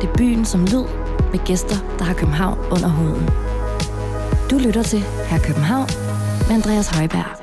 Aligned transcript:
Det 0.00 0.08
er 0.08 0.12
byen 0.18 0.44
som 0.44 0.60
lyd 0.60 0.84
med 1.32 1.46
gæster, 1.46 1.76
der 1.98 2.04
har 2.04 2.14
København 2.14 2.58
under 2.58 2.88
huden. 2.88 3.28
Du 4.50 4.66
lytter 4.66 4.82
til 4.82 4.98
Her 4.98 5.38
København 5.38 5.88
med 6.48 6.56
Andreas 6.56 6.88
Højberg. 6.96 7.40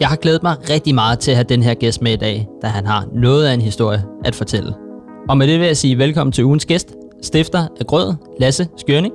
Jeg 0.00 0.08
har 0.08 0.16
glædet 0.16 0.42
mig 0.42 0.56
rigtig 0.70 0.94
meget 0.94 1.18
til 1.18 1.30
at 1.30 1.36
have 1.36 1.46
den 1.48 1.62
her 1.62 1.74
gæst 1.74 2.02
med 2.02 2.12
i 2.12 2.16
dag, 2.16 2.48
da 2.62 2.66
han 2.66 2.86
har 2.86 3.06
noget 3.12 3.46
af 3.46 3.54
en 3.54 3.60
historie 3.60 4.04
at 4.24 4.34
fortælle. 4.34 4.74
Og 5.28 5.36
med 5.36 5.46
det 5.48 5.60
vil 5.60 5.66
jeg 5.66 5.76
sige 5.76 5.98
velkommen 5.98 6.32
til 6.32 6.44
ugens 6.44 6.66
gæst, 6.66 6.94
stifter 7.22 7.66
af 7.80 7.86
Grød, 7.86 8.14
Lasse 8.40 8.68
Skørning. 8.76 9.14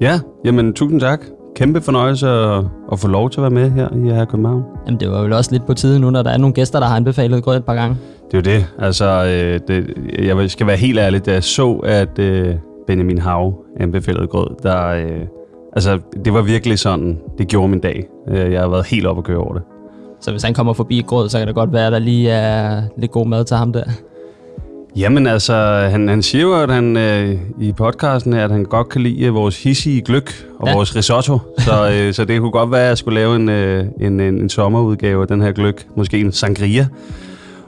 Ja, 0.00 0.20
jamen 0.44 0.74
tusind 0.74 1.00
tak. 1.00 1.24
Kæmpe 1.56 1.80
fornøjelse 1.80 2.28
at, 2.28 2.64
at 2.92 2.98
få 2.98 3.08
lov 3.08 3.30
til 3.30 3.40
at 3.40 3.42
være 3.42 3.50
med 3.50 3.70
her 3.70 3.88
i 3.94 4.14
her 4.14 4.24
København. 4.24 4.62
Jamen 4.86 5.00
det 5.00 5.10
var 5.10 5.22
vel 5.22 5.32
også 5.32 5.52
lidt 5.52 5.66
på 5.66 5.74
tide 5.74 6.00
nu, 6.00 6.10
når 6.10 6.22
der 6.22 6.30
er 6.30 6.38
nogle 6.38 6.54
gæster, 6.54 6.80
der 6.80 6.86
har 6.86 6.96
anbefalet 6.96 7.44
Grød 7.44 7.56
et 7.56 7.64
par 7.64 7.74
gange. 7.74 7.96
Det 8.30 8.48
er 8.48 8.52
jo 8.52 8.58
det. 8.58 8.66
Altså, 8.78 9.04
øh, 9.04 9.60
det, 9.68 9.94
jeg 10.18 10.50
skal 10.50 10.66
være 10.66 10.76
helt 10.76 10.98
ærlig, 10.98 11.26
da 11.26 11.32
jeg 11.32 11.44
så, 11.44 11.72
at 11.72 12.18
øh, 12.18 12.54
Benjamin 12.86 13.18
Hav 13.18 13.54
anbefalede 13.80 14.26
grød, 14.26 14.46
der, 14.62 14.86
øh, 14.86 15.20
altså, 15.72 15.98
det 16.24 16.34
var 16.34 16.42
virkelig 16.42 16.78
sådan, 16.78 17.18
det 17.38 17.48
gjorde 17.48 17.68
min 17.68 17.80
dag. 17.80 18.04
Øh, 18.28 18.52
jeg 18.52 18.60
har 18.60 18.68
været 18.68 18.86
helt 18.86 19.06
op 19.06 19.18
at 19.18 19.24
køre 19.24 19.38
over 19.38 19.52
det. 19.52 19.62
Så 20.20 20.30
hvis 20.30 20.42
han 20.42 20.54
kommer 20.54 20.72
forbi 20.72 21.02
Grød, 21.06 21.28
så 21.28 21.38
kan 21.38 21.46
det 21.46 21.54
godt 21.54 21.72
være, 21.72 21.86
at 21.86 21.92
der 21.92 21.98
lige 21.98 22.30
er 22.30 22.82
lidt 22.96 23.10
god 23.10 23.26
mad 23.26 23.44
til 23.44 23.56
ham 23.56 23.72
der. 23.72 23.84
Jamen 24.96 25.26
altså, 25.26 25.54
han, 25.90 26.08
han 26.08 26.22
siger 26.22 26.42
jo, 26.42 26.54
at 26.62 26.70
han 26.70 26.96
øh, 26.96 27.38
i 27.60 27.72
podcasten 27.72 28.32
her, 28.32 28.44
at 28.44 28.50
han 28.50 28.64
godt 28.64 28.88
kan 28.88 29.00
lide 29.00 29.24
øh, 29.24 29.34
vores 29.34 29.62
hissige 29.62 30.02
gløk 30.02 30.30
og 30.58 30.68
ja. 30.68 30.74
vores 30.74 30.96
risotto. 30.96 31.38
Så, 31.58 31.90
øh, 31.92 32.14
så 32.14 32.24
det 32.24 32.40
kunne 32.40 32.50
godt 32.50 32.70
være, 32.70 32.82
at 32.82 32.88
jeg 32.88 32.98
skulle 32.98 33.20
lave 33.20 33.36
en, 33.36 33.48
øh, 33.48 33.86
en, 34.00 34.20
en, 34.20 34.38
en 34.38 34.48
sommerudgave 34.48 35.22
af 35.22 35.28
den 35.28 35.42
her 35.42 35.52
gløk. 35.52 35.86
Måske 35.96 36.20
en 36.20 36.32
sangria. 36.32 36.86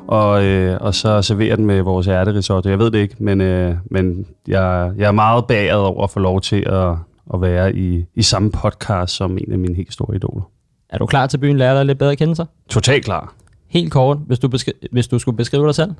Og, 0.07 0.45
øh, 0.45 0.79
og 0.81 0.95
så 0.95 1.23
servere 1.23 1.57
den 1.57 1.67
med 1.67 1.83
vores 1.83 2.09
ærterisotto. 2.09 2.71
Jeg 2.71 2.79
ved 2.79 2.91
det 2.91 2.99
ikke, 2.99 3.15
men, 3.19 3.41
øh, 3.41 3.75
men 3.91 4.27
jeg, 4.49 4.93
jeg 4.99 5.07
er 5.07 5.13
meget 5.13 5.47
baget 5.47 5.73
over 5.81 6.05
at 6.05 6.11
få 6.11 6.21
lov 6.21 6.41
til 6.41 6.63
at, 6.67 6.95
at 7.35 7.41
være 7.41 7.77
i, 7.77 8.05
i 8.15 8.23
samme 8.23 8.51
podcast 8.51 9.15
som 9.17 9.39
en 9.39 9.53
af 9.53 9.59
mine 9.59 9.75
helt 9.75 9.93
store 9.93 10.17
idoler. 10.17 10.43
Er 10.91 10.99
du 10.99 11.07
klar 11.07 11.27
til 11.27 11.39
byen 11.39 11.59
lærer 11.59 11.75
dig 11.75 11.85
lidt 11.87 11.99
bedre 11.99 12.13
at 12.13 12.19
kende 12.19 12.37
sig? 12.37 12.47
Totalt 12.69 13.05
klar. 13.05 13.35
Helt 13.69 13.93
kort, 13.93 14.19
hvis 14.27 14.39
du, 14.39 14.49
beskri- 14.49 14.87
hvis 14.93 15.09
du 15.09 15.19
skulle 15.19 15.37
beskrive 15.37 15.67
dig 15.67 15.75
selv. 15.75 15.91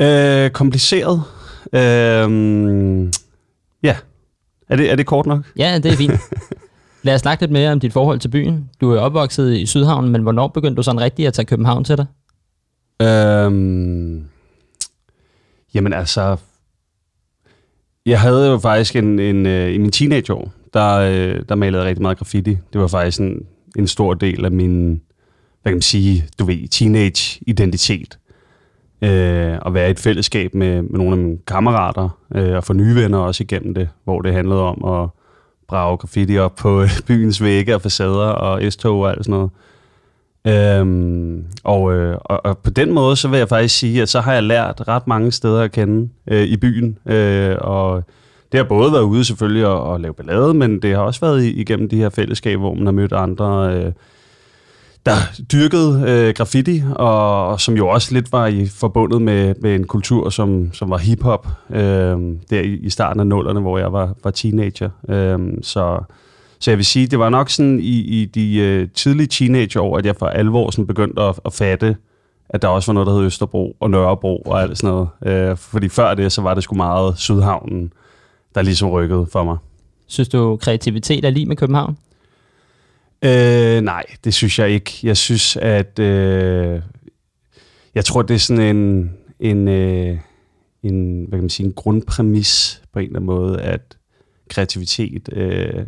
Øh, 0.00 0.50
kompliceret. 0.50 1.22
Øh, 1.72 3.12
ja. 3.82 3.96
Er 4.68 4.76
det, 4.76 4.90
er 4.90 4.96
det 4.96 5.06
kort 5.06 5.26
nok? 5.26 5.44
Ja, 5.56 5.78
det 5.82 5.92
er 5.92 5.96
fint. 5.96 6.20
Lad 7.02 7.14
os 7.14 7.20
snakke 7.20 7.42
lidt 7.42 7.52
mere 7.52 7.72
om 7.72 7.80
dit 7.80 7.92
forhold 7.92 8.18
til 8.18 8.28
byen. 8.28 8.70
Du 8.80 8.92
er 8.92 9.00
opvokset 9.00 9.56
i 9.56 9.66
Sydhavn, 9.66 10.08
men 10.08 10.22
hvornår 10.22 10.48
begyndte 10.48 10.76
du 10.76 10.82
sådan 10.82 11.00
rigtigt 11.00 11.28
at 11.28 11.34
tage 11.34 11.46
København 11.46 11.84
til 11.84 11.96
dig? 11.96 12.06
Øhm, 13.02 14.24
jamen 15.74 15.92
altså, 15.92 16.36
jeg 18.06 18.20
havde 18.20 18.48
jo 18.48 18.58
faktisk 18.58 18.96
en, 18.96 19.18
en, 19.18 19.46
øh, 19.46 19.74
i 19.74 19.78
min 19.78 19.90
teenageår, 19.90 20.52
der, 20.74 20.94
øh, 20.94 21.42
der 21.48 21.54
malede 21.54 21.82
jeg 21.82 21.88
rigtig 21.88 22.02
meget 22.02 22.18
graffiti. 22.18 22.58
Det 22.72 22.80
var 22.80 22.86
faktisk 22.86 23.20
en, 23.20 23.46
en 23.78 23.86
stor 23.86 24.14
del 24.14 24.44
af 24.44 24.50
min, 24.50 25.00
hvad 25.62 25.72
kan 25.72 25.76
man 25.76 25.82
sige, 25.82 26.24
du 26.38 26.44
ved, 26.44 26.68
teenage-identitet. 26.68 28.17
Øh, 29.02 29.58
at 29.66 29.74
være 29.74 29.88
i 29.88 29.90
et 29.90 29.98
fællesskab 29.98 30.54
med, 30.54 30.82
med 30.82 30.98
nogle 30.98 31.12
af 31.12 31.18
mine 31.18 31.38
kammerater, 31.46 32.08
øh, 32.34 32.56
og 32.56 32.64
få 32.64 32.72
nye 32.72 32.94
venner 32.94 33.18
også 33.18 33.42
igennem 33.42 33.74
det, 33.74 33.88
hvor 34.04 34.20
det 34.20 34.32
handlede 34.32 34.62
om 34.62 34.84
at 34.84 35.08
brage 35.68 35.96
graffiti 35.96 36.38
op 36.38 36.54
på 36.54 36.82
øh, 36.82 36.90
byens 37.06 37.42
vægge 37.42 37.74
og 37.74 37.82
facader 37.82 38.28
og 38.28 38.72
S-tog 38.72 39.00
og 39.00 39.10
alt 39.10 39.24
sådan 39.24 39.32
noget. 39.32 39.50
Øhm, 40.46 41.44
og, 41.64 41.94
øh, 41.94 42.16
og, 42.20 42.46
og 42.46 42.58
på 42.58 42.70
den 42.70 42.92
måde, 42.92 43.16
så 43.16 43.28
vil 43.28 43.38
jeg 43.38 43.48
faktisk 43.48 43.78
sige, 43.78 44.02
at 44.02 44.08
så 44.08 44.20
har 44.20 44.32
jeg 44.32 44.42
lært 44.42 44.88
ret 44.88 45.06
mange 45.06 45.32
steder 45.32 45.62
at 45.62 45.72
kende 45.72 46.08
øh, 46.30 46.42
i 46.42 46.56
byen. 46.56 46.98
Øh, 47.06 47.56
og 47.60 48.04
det 48.52 48.58
har 48.58 48.64
både 48.64 48.92
været 48.92 49.02
ude 49.02 49.24
selvfølgelig 49.24 49.66
og, 49.66 49.82
og 49.82 50.00
lave 50.00 50.14
ballade, 50.14 50.54
men 50.54 50.82
det 50.82 50.94
har 50.94 51.02
også 51.02 51.20
været 51.20 51.44
igennem 51.44 51.88
de 51.88 51.96
her 51.96 52.08
fællesskaber, 52.08 52.60
hvor 52.60 52.74
man 52.74 52.86
har 52.86 52.92
mødt 52.92 53.12
andre, 53.12 53.74
øh, 53.74 53.92
der 55.08 55.42
dyrkede 55.52 56.04
øh, 56.08 56.34
graffiti, 56.34 56.82
og, 56.96 57.46
og 57.48 57.60
som 57.60 57.76
jo 57.76 57.88
også 57.88 58.14
lidt 58.14 58.32
var 58.32 58.46
i 58.46 58.66
forbundet 58.66 59.22
med, 59.22 59.54
med 59.60 59.74
en 59.74 59.84
kultur, 59.86 60.30
som, 60.30 60.72
som 60.72 60.90
var 60.90 60.98
hiphop, 60.98 61.46
øh, 61.70 62.16
der 62.50 62.60
i, 62.60 62.78
i 62.82 62.90
starten 62.90 63.20
af 63.20 63.26
nullerne, 63.26 63.60
hvor 63.60 63.78
jeg 63.78 63.92
var, 63.92 64.14
var 64.24 64.30
teenager. 64.30 64.90
Øh, 65.08 65.38
så 65.62 66.00
så 66.60 66.70
jeg 66.70 66.78
vil 66.78 66.86
sige, 66.86 67.06
det 67.06 67.18
var 67.18 67.28
nok 67.28 67.50
sådan 67.50 67.80
i, 67.80 68.22
i 68.22 68.24
de 68.24 68.56
øh, 68.56 68.88
tidlige 68.94 69.26
teenageår, 69.26 69.98
at 69.98 70.06
jeg 70.06 70.16
for 70.16 70.26
alvor 70.26 70.70
sådan 70.70 70.86
begyndte 70.86 71.22
at, 71.22 71.40
at 71.44 71.52
fatte, 71.52 71.96
at 72.48 72.62
der 72.62 72.68
også 72.68 72.92
var 72.92 72.94
noget, 72.94 73.06
der 73.06 73.12
hed 73.12 73.22
Østerbro 73.22 73.76
og 73.80 73.90
Nørrebro 73.90 74.36
og 74.36 74.62
alt 74.62 74.78
sådan 74.78 74.90
noget. 74.90 75.08
Øh, 75.50 75.56
fordi 75.56 75.88
før 75.88 76.14
det, 76.14 76.32
så 76.32 76.42
var 76.42 76.54
det 76.54 76.62
sgu 76.62 76.76
meget 76.76 77.18
Sydhavnen, 77.18 77.92
der 78.54 78.62
ligesom 78.62 78.90
rykkede 78.90 79.26
for 79.32 79.44
mig. 79.44 79.56
Synes 80.06 80.28
du, 80.28 80.56
kreativitet 80.56 81.24
er 81.24 81.30
lige 81.30 81.46
med 81.46 81.56
København? 81.56 81.96
Øh, 83.24 83.80
nej, 83.80 84.04
det 84.24 84.34
synes 84.34 84.58
jeg 84.58 84.70
ikke. 84.70 84.98
Jeg 85.02 85.16
synes, 85.16 85.56
at... 85.56 85.98
Øh, 85.98 86.82
jeg 87.94 88.04
tror, 88.04 88.22
det 88.22 88.34
er 88.34 88.38
sådan 88.38 88.76
en, 88.76 89.10
en, 89.40 89.68
øh, 89.68 90.18
en, 90.82 91.24
hvad 91.28 91.38
kan 91.38 91.42
man 91.42 91.50
sige, 91.50 91.66
en 91.66 91.72
grundpræmis 91.72 92.82
på 92.92 92.98
en 92.98 93.04
eller 93.04 93.18
anden 93.18 93.26
måde, 93.26 93.60
at 93.60 93.96
kreativitet 94.50 95.28
øh, 95.32 95.84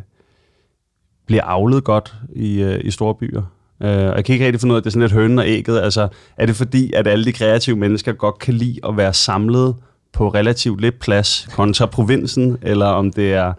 bliver 1.26 1.42
avlet 1.42 1.84
godt 1.84 2.14
i, 2.32 2.62
øh, 2.62 2.80
i 2.84 2.90
store 2.90 3.14
byer. 3.14 3.42
Uh, 3.80 3.86
jeg 3.86 4.24
kan 4.24 4.32
ikke 4.32 4.46
rigtig 4.46 4.60
finde 4.60 4.72
ud 4.72 4.76
af, 4.76 4.80
at 4.80 4.84
det 4.84 4.90
er 4.90 4.92
sådan 4.92 5.02
lidt 5.02 5.12
hønen 5.12 5.38
og 5.38 5.48
ægget. 5.48 5.80
Altså, 5.80 6.08
er 6.36 6.46
det 6.46 6.56
fordi, 6.56 6.92
at 6.92 7.06
alle 7.06 7.24
de 7.24 7.32
kreative 7.32 7.76
mennesker 7.76 8.12
godt 8.12 8.38
kan 8.38 8.54
lide 8.54 8.78
at 8.88 8.96
være 8.96 9.14
samlet 9.14 9.76
på 10.12 10.28
relativt 10.28 10.80
lidt 10.80 10.98
plads 10.98 11.48
kontra 11.52 11.86
provinsen, 11.86 12.58
eller 12.62 12.86
om 12.86 13.12
det 13.12 13.32
er 13.32 13.52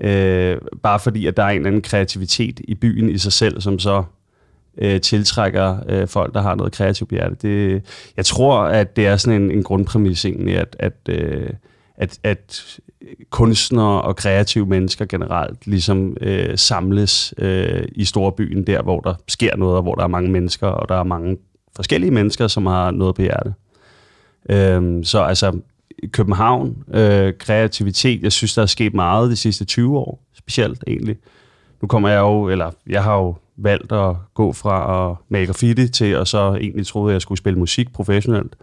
Øh, 0.00 0.58
bare 0.82 1.00
fordi, 1.00 1.26
at 1.26 1.36
der 1.36 1.42
er 1.42 1.48
en 1.48 1.56
eller 1.56 1.66
anden 1.66 1.82
kreativitet 1.82 2.60
i 2.68 2.74
byen 2.74 3.10
i 3.10 3.18
sig 3.18 3.32
selv, 3.32 3.60
som 3.60 3.78
så 3.78 4.04
øh, 4.78 5.00
tiltrækker 5.00 5.76
øh, 5.88 6.08
folk, 6.08 6.34
der 6.34 6.40
har 6.40 6.54
noget 6.54 6.72
kreativt 6.72 7.10
hjerte. 7.10 7.36
Det, 7.42 7.82
jeg 8.16 8.24
tror, 8.24 8.58
at 8.58 8.96
det 8.96 9.06
er 9.06 9.16
sådan 9.16 9.42
en, 9.42 9.50
en 9.50 9.62
grundpræmis 9.62 10.24
egentlig, 10.24 10.58
at, 10.58 10.76
at, 10.78 10.92
øh, 11.08 11.50
at, 11.96 12.18
at 12.22 12.78
kunstnere 13.30 14.02
og 14.02 14.16
kreative 14.16 14.66
mennesker 14.66 15.04
generelt 15.04 15.66
ligesom 15.66 16.16
øh, 16.20 16.58
samles 16.58 17.34
øh, 17.38 17.84
i 17.92 18.04
storbyen, 18.04 18.66
der 18.66 18.82
hvor 18.82 19.00
der 19.00 19.14
sker 19.28 19.56
noget, 19.56 19.76
og 19.76 19.82
hvor 19.82 19.94
der 19.94 20.02
er 20.02 20.08
mange 20.08 20.30
mennesker, 20.30 20.66
og 20.66 20.88
der 20.88 20.94
er 20.94 21.04
mange 21.04 21.36
forskellige 21.76 22.10
mennesker, 22.10 22.46
som 22.46 22.66
har 22.66 22.90
noget 22.90 23.14
på 23.14 23.22
hjerte. 23.22 23.54
Øh, 24.50 25.04
så 25.04 25.22
altså, 25.22 25.60
København, 26.12 26.84
øh, 26.94 27.32
kreativitet, 27.38 28.22
jeg 28.22 28.32
synes, 28.32 28.54
der 28.54 28.62
er 28.62 28.66
sket 28.66 28.94
meget 28.94 29.30
de 29.30 29.36
sidste 29.36 29.64
20 29.64 29.98
år, 29.98 30.22
specielt 30.34 30.84
egentlig. 30.86 31.16
Nu 31.82 31.88
kommer 31.88 32.08
jeg 32.08 32.20
jo, 32.20 32.48
eller 32.48 32.70
jeg 32.86 33.02
har 33.02 33.16
jo 33.16 33.36
valgt 33.56 33.92
at 33.92 34.16
gå 34.34 34.52
fra 34.52 35.10
at 35.10 35.16
male 35.28 35.46
graffiti 35.46 35.88
til, 35.88 36.16
og 36.16 36.26
så 36.26 36.54
egentlig 36.60 36.86
troede, 36.86 37.10
at 37.10 37.14
jeg 37.14 37.22
skulle 37.22 37.38
spille 37.38 37.58
musik 37.58 37.92
professionelt. 37.92 38.56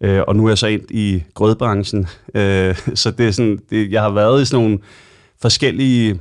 Øh, 0.00 0.22
og 0.28 0.36
nu 0.36 0.44
er 0.44 0.50
jeg 0.50 0.58
så 0.58 0.66
ind 0.66 0.90
i 0.90 1.22
grødbranchen. 1.34 2.06
Øh, 2.34 2.76
så 2.94 3.10
det 3.10 3.28
er 3.28 3.30
sådan, 3.30 3.58
det, 3.70 3.90
jeg 3.92 4.02
har 4.02 4.10
været 4.10 4.42
i 4.42 4.44
sådan 4.44 4.64
nogle 4.64 4.78
forskellige 5.42 6.20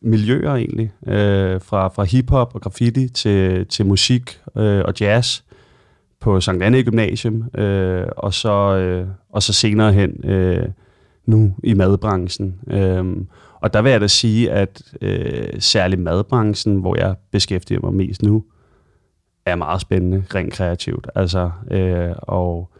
miljøer 0.00 0.54
egentlig. 0.54 0.92
Øh, 1.06 1.60
fra, 1.60 1.88
fra 1.88 2.04
hiphop 2.04 2.54
og 2.54 2.60
graffiti 2.60 3.08
til, 3.08 3.66
til 3.66 3.86
musik 3.86 4.40
øh, 4.56 4.82
og 4.84 4.94
jazz 5.00 5.42
på 6.20 6.40
Sankt 6.40 6.62
Anne 6.62 6.82
Gymnasium. 6.82 7.44
Øh, 7.54 8.06
og, 8.16 8.34
så, 8.34 8.76
øh, 8.76 9.06
og 9.30 9.42
så 9.42 9.52
senere 9.52 9.92
hen 9.92 10.24
øh, 10.24 10.68
nu 11.26 11.54
i 11.64 11.74
madbranchen. 11.74 12.60
Øh, 12.70 13.04
og 13.60 13.72
der 13.72 13.82
vil 13.82 13.92
jeg 13.92 14.00
da 14.00 14.06
sige, 14.06 14.50
at 14.50 14.82
øh, 15.00 15.48
særligt 15.58 16.00
madbranchen, 16.00 16.76
hvor 16.76 16.96
jeg 16.98 17.14
beskæftiger 17.32 17.80
mig 17.80 17.94
mest 17.94 18.22
nu, 18.22 18.44
er 19.46 19.56
meget 19.56 19.80
spændende, 19.80 20.24
rent 20.34 20.52
kreativt. 20.52 21.08
Altså, 21.14 21.50
øh, 21.70 22.10
og 22.18 22.70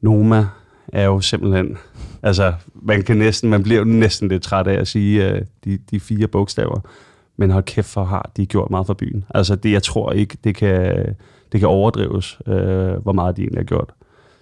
Noma 0.00 0.46
er 0.88 1.04
jo 1.04 1.20
simpelthen, 1.20 1.76
altså 2.22 2.52
man 2.74 3.02
kan 3.02 3.16
næsten, 3.16 3.50
man 3.50 3.62
bliver 3.62 3.78
jo 3.78 3.84
næsten 3.84 4.28
lidt 4.28 4.42
træt 4.42 4.66
af 4.66 4.80
at 4.80 4.88
sige 4.88 5.30
øh, 5.30 5.42
de, 5.64 5.78
de 5.90 6.00
fire 6.00 6.26
bogstaver, 6.26 6.80
men 7.36 7.50
hold 7.50 7.64
kæft 7.64 7.86
for 7.86 8.04
har 8.04 8.30
de 8.36 8.46
gjort 8.46 8.70
meget 8.70 8.86
for 8.86 8.94
byen. 8.94 9.24
Altså 9.34 9.56
det, 9.56 9.72
jeg 9.72 9.82
tror 9.82 10.12
ikke, 10.12 10.38
det 10.44 10.54
kan, 10.54 11.06
det 11.54 11.60
kan 11.60 11.68
overdrives, 11.68 12.38
øh, 12.46 13.02
hvor 13.02 13.12
meget 13.12 13.36
de 13.36 13.42
egentlig 13.42 13.58
har 13.58 13.64
gjort. 13.64 13.92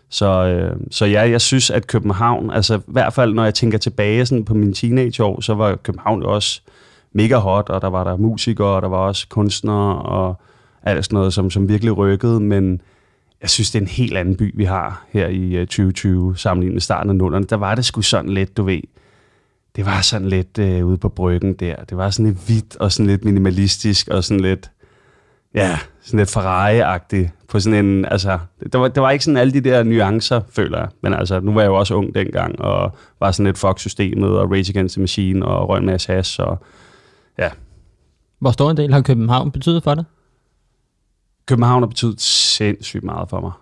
Så, 0.09 0.27
øh, 0.27 0.77
så 0.91 1.07
ja, 1.07 1.31
jeg 1.31 1.41
synes, 1.41 1.71
at 1.71 1.87
København, 1.87 2.51
altså 2.51 2.79
i 2.79 2.81
hvert 2.87 3.13
fald 3.13 3.35
når 3.35 3.45
jeg 3.45 3.55
tænker 3.55 3.79
tilbage 3.79 4.27
sådan 4.27 4.45
på 4.45 4.55
mine 4.55 4.73
teenageår, 4.73 5.41
så 5.41 5.55
var 5.55 5.77
København 5.77 6.23
jo 6.23 6.35
også 6.35 6.61
mega 7.13 7.37
hot, 7.37 7.69
og 7.69 7.83
der 7.83 7.89
var 7.89 8.05
der 8.05 8.17
musikere, 8.17 8.69
og 8.69 8.83
der 8.83 8.89
var 8.89 8.97
også 8.97 9.29
kunstnere, 9.29 10.03
og 10.03 10.41
alt 10.83 11.05
sådan 11.05 11.17
noget, 11.17 11.35
som, 11.35 11.51
som 11.51 11.69
virkelig 11.69 11.97
rykkede, 11.97 12.41
men 12.41 12.81
jeg 13.43 13.51
synes, 13.51 13.71
det 13.71 13.79
er 13.79 13.83
en 13.83 13.89
helt 13.89 14.17
anden 14.17 14.37
by, 14.37 14.53
vi 14.57 14.65
har 14.65 15.05
her 15.11 15.29
i 15.29 15.55
øh, 15.55 15.67
2020, 15.67 16.37
sammenlignet 16.37 16.75
med 16.75 16.81
starten 16.81 17.11
af 17.11 17.17
nullerne. 17.17 17.45
Der 17.45 17.57
var 17.57 17.75
det 17.75 17.85
sgu 17.85 18.03
sådan 18.03 18.31
lidt, 18.31 18.57
du 18.57 18.63
ved, 18.63 18.81
det 19.77 19.87
var 19.87 20.01
sådan 20.01 20.29
lidt 20.29 20.59
øh, 20.59 20.87
ude 20.87 20.97
på 20.97 21.09
bryggen 21.09 21.53
der. 21.53 21.77
Det 21.77 21.97
var 21.97 22.11
sådan 22.11 22.27
lidt 22.27 22.47
hvidt 22.47 22.77
og 22.77 22.93
sådan 22.93 23.07
lidt 23.07 23.25
minimalistisk 23.25 24.09
og 24.09 24.25
sådan 24.25 24.41
lidt, 24.41 24.71
ja, 25.55 25.79
sådan 26.01 26.19
lidt 26.19 26.37
Ferrari-agtig. 26.37 27.31
På 27.49 27.61
sådan 27.61 27.87
en, 27.87 28.05
altså, 28.05 28.39
der 28.73 28.79
var, 28.79 28.89
der 28.89 29.01
var 29.01 29.11
ikke 29.11 29.25
sådan 29.25 29.37
alle 29.37 29.53
de 29.53 29.61
der 29.61 29.83
nuancer, 29.83 30.41
føler 30.51 30.79
jeg. 30.79 30.89
Men 31.01 31.15
altså, 31.15 31.41
nu 31.41 31.53
var 31.53 31.61
jeg 31.61 31.69
jo 31.69 31.75
også 31.75 31.95
ung 31.95 32.15
dengang, 32.15 32.61
og 32.61 32.97
var 33.21 33.31
sådan 33.31 33.47
lidt 33.47 33.59
fuck-systemet, 33.59 34.31
og 34.31 34.51
Rage 34.51 34.71
Against 34.71 34.95
the 34.95 35.01
Machine, 35.01 35.47
og 35.47 35.69
røg 35.69 35.79
en 35.79 35.87
masse 35.87 36.13
hash, 36.13 36.41
og 36.41 36.59
ja. 37.39 37.51
Hvor 38.39 38.51
stor 38.51 38.71
en 38.71 38.77
del 38.77 38.93
har 38.93 39.01
København 39.01 39.51
betydet 39.51 39.83
for 39.83 39.95
dig? 39.95 40.05
København 41.47 41.83
har 41.83 41.87
betydet 41.87 42.21
sindssygt 42.21 43.05
meget 43.05 43.29
for 43.29 43.41
mig. 43.41 43.53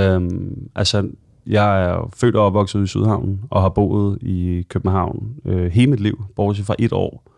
Øhm, 0.00 0.68
altså, 0.74 1.08
jeg 1.46 1.84
er 1.84 2.10
født 2.16 2.36
og 2.36 2.46
opvokset 2.46 2.84
i 2.84 2.86
Sydhavn, 2.86 3.40
og 3.50 3.62
har 3.62 3.68
boet 3.68 4.18
i 4.22 4.66
København 4.68 5.34
øh, 5.44 5.72
hele 5.72 5.90
mit 5.90 6.00
liv, 6.00 6.24
bortset 6.36 6.66
fra 6.66 6.74
et 6.78 6.92
år, 6.92 7.30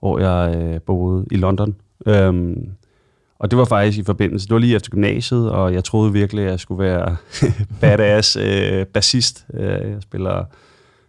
hvor 0.00 0.18
jeg 0.18 0.56
øh, 0.56 0.80
boede 0.80 1.26
i 1.30 1.36
London. 1.36 1.76
Øhm, 2.06 2.70
og 3.38 3.50
det 3.50 3.58
var 3.58 3.64
faktisk 3.64 3.98
i 3.98 4.02
forbindelse, 4.04 4.46
det 4.46 4.54
var 4.54 4.58
lige 4.58 4.76
efter 4.76 4.90
gymnasiet, 4.90 5.50
og 5.50 5.74
jeg 5.74 5.84
troede 5.84 6.12
virkelig, 6.12 6.44
at 6.44 6.50
jeg 6.50 6.60
skulle 6.60 6.84
være 6.84 7.16
badass 7.80 8.36
øh, 8.36 8.86
bassist. 8.86 9.46
Øh, 9.54 9.90
jeg 9.90 10.02
spiller, 10.02 10.44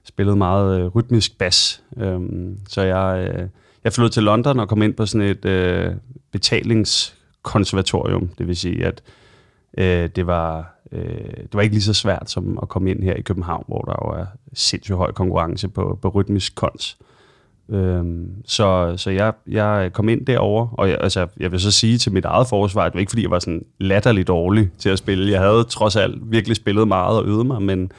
spillede 0.03 0.37
meget 0.37 0.81
øh, 0.81 0.87
rytmisk 0.87 1.37
bas. 1.37 1.83
Øhm, 1.97 2.57
så 2.69 2.81
jeg, 2.81 3.29
øh, 3.29 3.47
jeg 3.83 3.93
flyttede 3.93 4.13
til 4.13 4.23
London 4.23 4.59
og 4.59 4.69
kom 4.69 4.81
ind 4.81 4.93
på 4.93 5.05
sådan 5.05 5.27
et 5.27 5.45
øh, 5.45 5.91
betalingskonservatorium. 6.31 8.29
Det 8.37 8.47
vil 8.47 8.57
sige, 8.57 8.85
at 8.85 9.01
øh, 9.77 10.09
det 10.15 10.27
var 10.27 10.77
øh, 10.91 11.37
det 11.37 11.53
var 11.53 11.61
ikke 11.61 11.75
lige 11.75 11.83
så 11.83 11.93
svært 11.93 12.29
som 12.29 12.59
at 12.61 12.69
komme 12.69 12.91
ind 12.91 13.03
her 13.03 13.13
i 13.13 13.21
København, 13.21 13.63
hvor 13.67 13.81
der 13.81 13.95
jo 14.05 14.21
er 14.21 14.25
sindssygt 14.53 14.97
høj 14.97 15.11
konkurrence 15.11 15.67
på, 15.67 15.99
på 16.01 16.09
rytmisk 16.09 16.55
kons. 16.55 16.97
Øhm, 17.69 18.29
så 18.45 18.93
så 18.97 19.09
jeg, 19.09 19.33
jeg 19.47 19.89
kom 19.93 20.09
ind 20.09 20.25
derover 20.25 20.67
og 20.77 20.89
jeg, 20.89 20.97
altså, 21.01 21.27
jeg 21.39 21.51
vil 21.51 21.59
så 21.59 21.71
sige 21.71 21.97
til 21.97 22.11
mit 22.11 22.25
eget 22.25 22.47
forsvar, 22.47 22.81
at 22.81 22.91
det 22.91 22.93
var 22.93 22.99
ikke 22.99 23.09
fordi, 23.09 23.21
jeg 23.21 23.31
var 23.31 23.39
sådan 23.39 23.65
latterligt 23.79 24.27
dårlig 24.27 24.69
til 24.77 24.89
at 24.89 24.97
spille. 24.97 25.31
Jeg 25.31 25.41
havde 25.41 25.63
trods 25.63 25.95
alt 25.95 26.31
virkelig 26.31 26.55
spillet 26.55 26.87
meget 26.87 27.17
og 27.17 27.25
øvet 27.25 27.45
mig, 27.45 27.61
men 27.61 27.91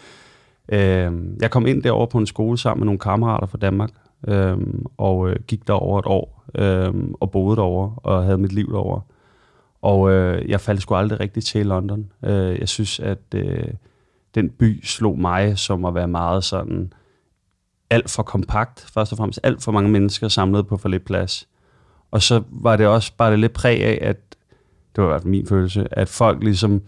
øhm, 0.68 1.38
jeg 1.40 1.50
kom 1.50 1.66
ind 1.66 1.82
derover 1.82 2.06
på 2.06 2.18
en 2.18 2.26
skole 2.26 2.58
sammen 2.58 2.80
med 2.80 2.86
nogle 2.86 2.98
kammerater 2.98 3.46
fra 3.46 3.58
Danmark, 3.58 3.90
øhm, 4.28 4.84
og 4.96 5.30
øh, 5.30 5.36
gik 5.46 5.66
derover 5.66 5.98
et 5.98 6.06
år, 6.06 6.44
øhm, 6.54 7.14
og 7.20 7.30
boede 7.30 7.56
derover 7.56 7.90
og 7.96 8.24
havde 8.24 8.38
mit 8.38 8.52
liv 8.52 8.72
derover. 8.72 9.00
Og 9.82 10.10
øh, 10.10 10.50
jeg 10.50 10.60
faldt 10.60 10.82
sgu 10.82 10.94
aldrig 10.94 11.20
rigtigt 11.20 11.46
til 11.46 11.60
i 11.60 11.64
London. 11.64 12.06
Øh, 12.24 12.58
jeg 12.58 12.68
synes, 12.68 13.00
at 13.00 13.18
øh, 13.34 13.64
den 14.34 14.50
by 14.50 14.84
slog 14.84 15.18
mig 15.18 15.58
som 15.58 15.84
at 15.84 15.94
være 15.94 16.08
meget 16.08 16.44
sådan 16.44 16.92
alt 17.90 18.10
for 18.10 18.22
kompakt, 18.22 18.86
først 18.94 19.12
og 19.12 19.18
fremmest 19.18 19.40
alt 19.42 19.62
for 19.62 19.72
mange 19.72 19.90
mennesker 19.90 20.28
samlet 20.28 20.66
på 20.66 20.76
for 20.76 20.88
lidt 20.88 21.04
plads. 21.04 21.48
Og 22.10 22.22
så 22.22 22.42
var 22.50 22.76
det 22.76 22.86
også 22.86 23.12
bare 23.16 23.30
det 23.30 23.38
lidt 23.38 23.52
præg 23.52 23.84
af, 23.84 23.98
at 24.02 24.16
det 24.96 25.04
var 25.04 25.08
i 25.08 25.12
hvert 25.12 25.22
fald 25.22 25.30
min 25.30 25.46
følelse, 25.46 25.88
at 25.90 26.08
folk 26.08 26.42
ligesom 26.42 26.82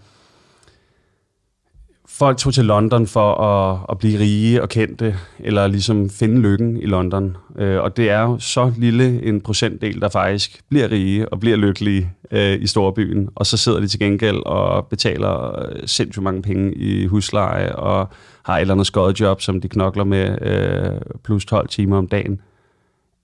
folk 2.20 2.38
tog 2.38 2.55
til 2.55 2.64
London 2.64 3.06
for 3.06 3.34
at, 3.34 3.78
at 3.88 3.99
blive 3.99 4.19
rige 4.19 4.62
og 4.62 4.69
kendte, 4.69 5.17
eller 5.38 5.67
ligesom 5.67 6.11
finde 6.11 6.40
lykken 6.40 6.76
i 6.76 6.87
London. 6.87 7.37
Øh, 7.56 7.81
og 7.81 7.96
det 7.96 8.11
er 8.11 8.20
jo 8.20 8.38
så 8.38 8.72
lille 8.76 9.22
en 9.22 9.40
procentdel, 9.40 10.00
der 10.00 10.08
faktisk 10.08 10.61
bliver 10.69 10.90
rige 10.90 11.28
og 11.28 11.40
bliver 11.40 11.56
lykkelige 11.56 12.12
øh, 12.31 12.62
i 12.62 12.67
storbyen. 12.67 13.28
Og 13.34 13.46
så 13.46 13.56
sidder 13.56 13.81
de 13.81 13.88
til 13.88 13.99
gengæld 13.99 14.46
og 14.46 14.87
betaler 14.87 15.64
øh, 15.64 15.78
sindssygt 15.87 16.22
mange 16.22 16.43
penge 16.43 16.75
i 16.75 17.06
husleje, 17.06 17.76
og 17.76 18.08
har 18.43 18.56
et 18.56 18.61
eller 18.61 18.75
andet 18.75 18.87
skåret 18.87 19.20
job, 19.20 19.40
som 19.40 19.61
de 19.61 19.69
knokler 19.69 20.05
med 20.05 20.38
øh, 20.43 21.00
plus 21.25 21.44
12 21.44 21.69
timer 21.69 21.99
om 21.99 22.08
dagen. 22.08 22.40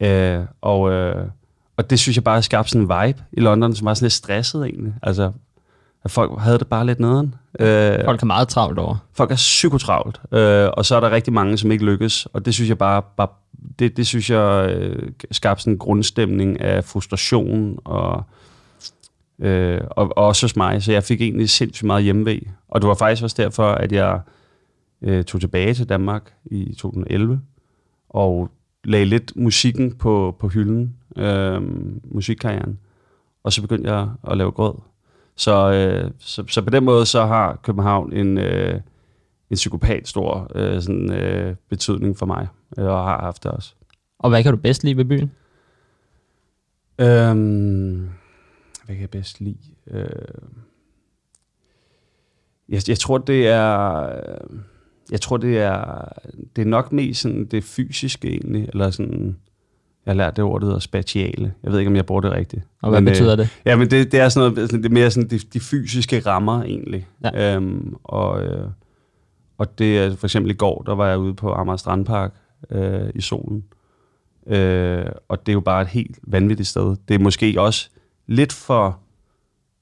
Øh, 0.00 0.40
og, 0.60 0.92
øh, 0.92 1.26
og 1.76 1.90
det 1.90 1.98
synes 1.98 2.16
jeg 2.16 2.24
bare 2.24 2.42
skabte 2.42 2.70
sådan 2.70 2.82
en 2.82 3.06
vibe 3.06 3.22
i 3.32 3.40
London, 3.40 3.74
som 3.74 3.84
var 3.84 3.94
sådan 3.94 4.04
lidt 4.04 4.12
stresset 4.12 4.64
egentlig. 4.64 4.94
Altså, 5.02 5.32
at 6.04 6.10
folk 6.10 6.40
havde 6.40 6.58
det 6.58 6.66
bare 6.66 6.86
lidt 6.86 7.00
nederen. 7.00 7.34
Øh, 7.60 8.04
folk 8.04 8.22
er 8.22 8.26
meget 8.26 8.48
travlt 8.48 8.78
over. 8.78 8.96
Folk 9.12 9.30
er 9.30 9.34
psykotravlt, 9.34 10.20
øh, 10.32 10.68
og 10.72 10.84
så 10.84 10.96
er 10.96 11.00
der 11.00 11.10
rigtig 11.10 11.32
mange, 11.32 11.58
som 11.58 11.70
ikke 11.70 11.84
lykkes, 11.84 12.26
og 12.26 12.44
det 12.44 12.54
synes 12.54 12.68
jeg 12.68 12.78
bare, 12.78 13.02
bare 13.16 13.28
det, 13.78 13.96
det 13.96 14.06
synes 14.06 14.30
jeg 14.30 14.70
øh, 14.70 15.10
skabte 15.30 15.62
sådan 15.62 15.72
en 15.72 15.78
grundstemning 15.78 16.60
af 16.60 16.84
frustration 16.84 17.78
og, 17.84 18.22
øh, 19.38 19.80
og, 19.90 20.12
og 20.16 20.26
også 20.26 20.46
hos 20.46 20.56
mig, 20.56 20.82
så 20.82 20.92
jeg 20.92 21.02
fik 21.02 21.20
egentlig 21.20 21.50
sindssygt 21.50 21.86
meget 21.86 22.04
hjemmevæg. 22.04 22.50
Og 22.68 22.80
det 22.80 22.88
var 22.88 22.94
faktisk 22.94 23.22
også 23.22 23.36
derfor, 23.38 23.68
at 23.68 23.92
jeg 23.92 24.20
øh, 25.02 25.24
tog 25.24 25.40
tilbage 25.40 25.74
til 25.74 25.88
Danmark 25.88 26.32
i 26.44 26.74
2011 26.78 27.40
og 28.08 28.50
lagde 28.84 29.04
lidt 29.04 29.36
musikken 29.36 29.92
på, 29.92 30.36
på 30.40 30.48
hylden, 30.48 30.96
øh, 31.16 31.62
musikkarrieren, 32.14 32.78
og 33.44 33.52
så 33.52 33.62
begyndte 33.62 33.94
jeg 33.94 34.08
at 34.30 34.36
lave 34.36 34.50
grød. 34.50 34.74
Så, 35.36 35.72
øh, 35.72 36.10
så, 36.18 36.44
så 36.48 36.62
på 36.62 36.70
den 36.70 36.84
måde 36.84 37.06
så 37.06 37.26
har 37.26 37.56
København 37.62 38.12
en, 38.12 38.38
øh, 38.38 38.80
en 39.50 39.54
psykopat 39.54 40.08
stor 40.08 40.52
øh, 40.54 40.82
sådan, 40.82 41.12
øh, 41.12 41.56
betydning 41.68 42.16
for 42.16 42.26
mig, 42.26 42.48
øh, 42.78 42.84
og 42.84 43.04
har 43.04 43.20
haft 43.20 43.42
det 43.42 43.50
også. 43.50 43.74
Og 44.18 44.30
hvad 44.30 44.42
kan 44.42 44.52
du 44.52 44.58
bedst 44.58 44.84
lide 44.84 44.96
ved 44.96 45.04
byen? 45.04 45.32
Øhm, 46.98 48.08
hvad 48.84 48.94
kan 48.94 49.00
jeg 49.00 49.10
bedst 49.10 49.40
lide? 49.40 49.58
Øh, 49.90 50.06
jeg, 52.68 52.88
jeg 52.88 52.98
tror, 52.98 53.18
det 53.18 53.48
er... 53.48 54.08
Jeg 55.10 55.20
tror, 55.20 55.36
det 55.36 55.58
er, 55.58 56.08
det 56.56 56.62
er 56.62 56.66
nok 56.66 56.92
mest 56.92 57.20
sådan 57.20 57.44
det 57.44 57.64
fysiske 57.64 58.28
egentlig, 58.28 58.68
eller 58.68 58.90
sådan 58.90 59.36
jeg 60.06 60.12
har 60.12 60.16
lært 60.16 60.36
det 60.36 60.44
ord, 60.44 60.60
der 60.60 60.66
hedder 60.66 60.80
spatiale. 60.80 61.52
Jeg 61.62 61.72
ved 61.72 61.78
ikke, 61.78 61.88
om 61.88 61.96
jeg 61.96 62.06
bruger 62.06 62.20
det 62.20 62.32
rigtigt. 62.32 62.62
Og 62.82 62.90
hvad 62.90 63.00
men, 63.00 63.12
betyder 63.12 63.32
øh, 63.32 63.38
det? 63.38 63.48
Ja, 63.64 63.76
men 63.76 63.90
det, 63.90 64.12
det 64.12 64.20
er 64.20 64.28
sådan 64.28 64.52
noget, 64.52 64.70
det 64.70 64.84
er 64.84 64.90
mere 64.90 65.10
sådan 65.10 65.30
de, 65.30 65.38
de 65.38 65.60
fysiske 65.60 66.20
rammer 66.20 66.62
egentlig. 66.62 67.06
Ja. 67.24 67.56
Øhm, 67.56 67.94
og, 68.04 68.42
øh, 68.42 68.68
og 69.58 69.78
det 69.78 69.98
er 69.98 70.16
for 70.16 70.26
eksempel 70.26 70.50
i 70.50 70.54
går, 70.54 70.82
der 70.86 70.94
var 70.94 71.08
jeg 71.08 71.18
ude 71.18 71.34
på 71.34 71.52
Amager 71.52 71.76
Strandpark 71.76 72.32
øh, 72.70 73.10
i 73.14 73.20
solen. 73.20 73.64
Øh, 74.46 75.06
og 75.28 75.46
det 75.46 75.52
er 75.52 75.54
jo 75.54 75.60
bare 75.60 75.82
et 75.82 75.88
helt 75.88 76.18
vanvittigt 76.22 76.68
sted. 76.68 76.96
Det 77.08 77.14
er 77.14 77.18
måske 77.18 77.60
også 77.60 77.88
lidt 78.26 78.52
for 78.52 78.98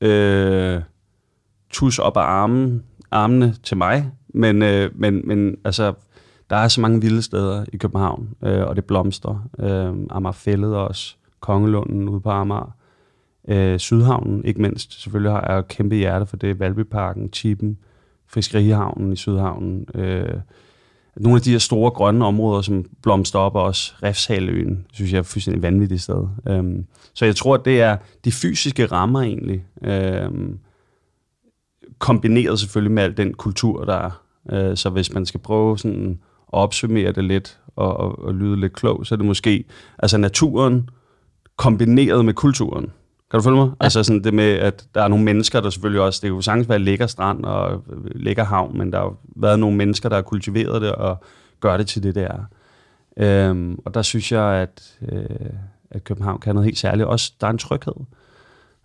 øh, 0.00 0.80
tus 1.70 1.98
op 1.98 2.16
af 2.16 2.22
armen, 2.22 2.82
armene 3.10 3.54
til 3.62 3.76
mig, 3.76 4.10
men, 4.28 4.62
øh, 4.62 4.90
men, 4.94 5.22
men 5.24 5.56
altså 5.64 5.94
der 6.50 6.56
er 6.56 6.68
så 6.68 6.80
mange 6.80 7.00
vilde 7.00 7.22
steder 7.22 7.64
i 7.72 7.76
København, 7.76 8.28
øh, 8.42 8.62
og 8.66 8.76
det 8.76 8.84
blomster. 8.84 9.48
Øh, 9.58 10.06
Amagerfællet 10.10 10.76
også, 10.76 11.16
Kongelunden 11.40 12.08
ude 12.08 12.20
på 12.20 12.30
Amager. 12.30 12.76
Øh, 13.48 13.78
Sydhavnen, 13.78 14.44
ikke 14.44 14.62
mindst. 14.62 15.02
Selvfølgelig 15.02 15.32
har 15.32 15.46
jeg 15.48 15.58
et 15.58 15.68
kæmpe 15.68 15.96
hjerte 15.96 16.26
for 16.26 16.36
det. 16.36 16.60
Valbyparken, 16.60 17.32
Chippen, 17.32 17.78
Fiskerihavnen 18.26 19.12
i 19.12 19.16
Sydhavnen. 19.16 19.86
Øh, 19.94 20.34
nogle 21.16 21.36
af 21.36 21.42
de 21.42 21.50
her 21.50 21.58
store 21.58 21.90
grønne 21.90 22.24
områder, 22.26 22.62
som 22.62 22.84
blomster 23.02 23.38
op 23.38 23.54
også. 23.54 23.94
Refshaløen, 24.02 24.86
synes 24.92 25.12
jeg 25.12 25.18
er 25.18 25.22
fuldstændig 25.22 25.62
vanvittigt 25.62 26.02
sted. 26.02 26.26
Øh, 26.48 26.64
så 27.14 27.24
jeg 27.24 27.36
tror, 27.36 27.54
at 27.54 27.64
det 27.64 27.80
er 27.80 27.96
de 28.24 28.32
fysiske 28.32 28.86
rammer 28.86 29.20
egentlig. 29.20 29.64
Øh, 29.84 30.30
kombineret 31.98 32.60
selvfølgelig 32.60 32.92
med 32.92 33.02
al 33.02 33.16
den 33.16 33.34
kultur, 33.34 33.84
der 33.84 33.94
er. 33.94 34.22
Øh, 34.52 34.76
så 34.76 34.90
hvis 34.90 35.12
man 35.12 35.26
skal 35.26 35.40
prøve 35.40 35.78
sådan 35.78 36.18
opsummere 36.54 37.12
det 37.12 37.24
lidt 37.24 37.58
og, 37.76 37.96
og, 37.96 38.24
og 38.24 38.34
lyde 38.34 38.60
lidt 38.60 38.72
klog, 38.72 39.06
så 39.06 39.14
er 39.14 39.16
det 39.16 39.26
måske 39.26 39.64
altså 39.98 40.18
naturen 40.18 40.90
kombineret 41.56 42.24
med 42.24 42.34
kulturen. 42.34 42.92
Kan 43.30 43.38
du 43.38 43.44
følge 43.44 43.56
mig? 43.56 43.66
Ja. 43.66 43.84
Altså 43.84 44.02
sådan 44.02 44.24
det 44.24 44.34
med, 44.34 44.52
at 44.52 44.86
der 44.94 45.02
er 45.02 45.08
nogle 45.08 45.24
mennesker, 45.24 45.60
der 45.60 45.70
selvfølgelig 45.70 46.02
også, 46.02 46.20
det 46.22 46.28
kan 46.28 46.34
jo 46.34 46.40
sagtens 46.40 46.68
være 46.68 46.78
lækker 46.78 47.06
strand 47.06 47.44
og 47.44 47.82
lækker 48.14 48.44
havn, 48.44 48.78
men 48.78 48.92
der 48.92 48.98
har 48.98 49.14
været 49.36 49.58
nogle 49.58 49.76
mennesker, 49.76 50.08
der 50.08 50.16
har 50.16 50.22
kultiveret 50.22 50.82
det 50.82 50.92
og 50.92 51.24
gør 51.60 51.76
det 51.76 51.86
til 51.86 52.02
det, 52.02 52.14
det 52.14 52.22
er. 52.22 52.44
Øhm, 53.16 53.78
og 53.84 53.94
der 53.94 54.02
synes 54.02 54.32
jeg, 54.32 54.44
at, 54.44 54.96
øh, 55.12 55.50
at 55.90 56.04
København 56.04 56.40
kan 56.40 56.54
noget 56.54 56.64
helt 56.64 56.78
særligt. 56.78 57.08
Også, 57.08 57.32
der 57.40 57.46
er 57.46 57.50
en 57.50 57.58
tryghed, 57.58 57.94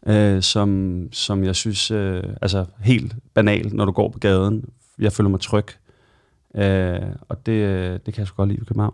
øh, 0.07 0.41
som, 0.41 1.01
som 1.11 1.43
jeg 1.43 1.55
synes, 1.55 1.91
øh, 1.91 2.23
altså 2.41 2.65
helt 2.79 3.15
banal, 3.33 3.75
når 3.75 3.85
du 3.85 3.91
går 3.91 4.09
på 4.09 4.19
gaden. 4.19 4.65
Jeg 4.99 5.11
føler 5.11 5.29
mig 5.29 5.39
tryg. 5.39 5.65
Øh, 5.67 5.88
og 7.29 7.45
det, 7.45 8.05
det 8.05 8.13
kan 8.13 8.21
jeg 8.21 8.27
så 8.27 8.33
godt 8.33 8.49
lide 8.49 8.61
i 8.61 8.65
København. 8.65 8.93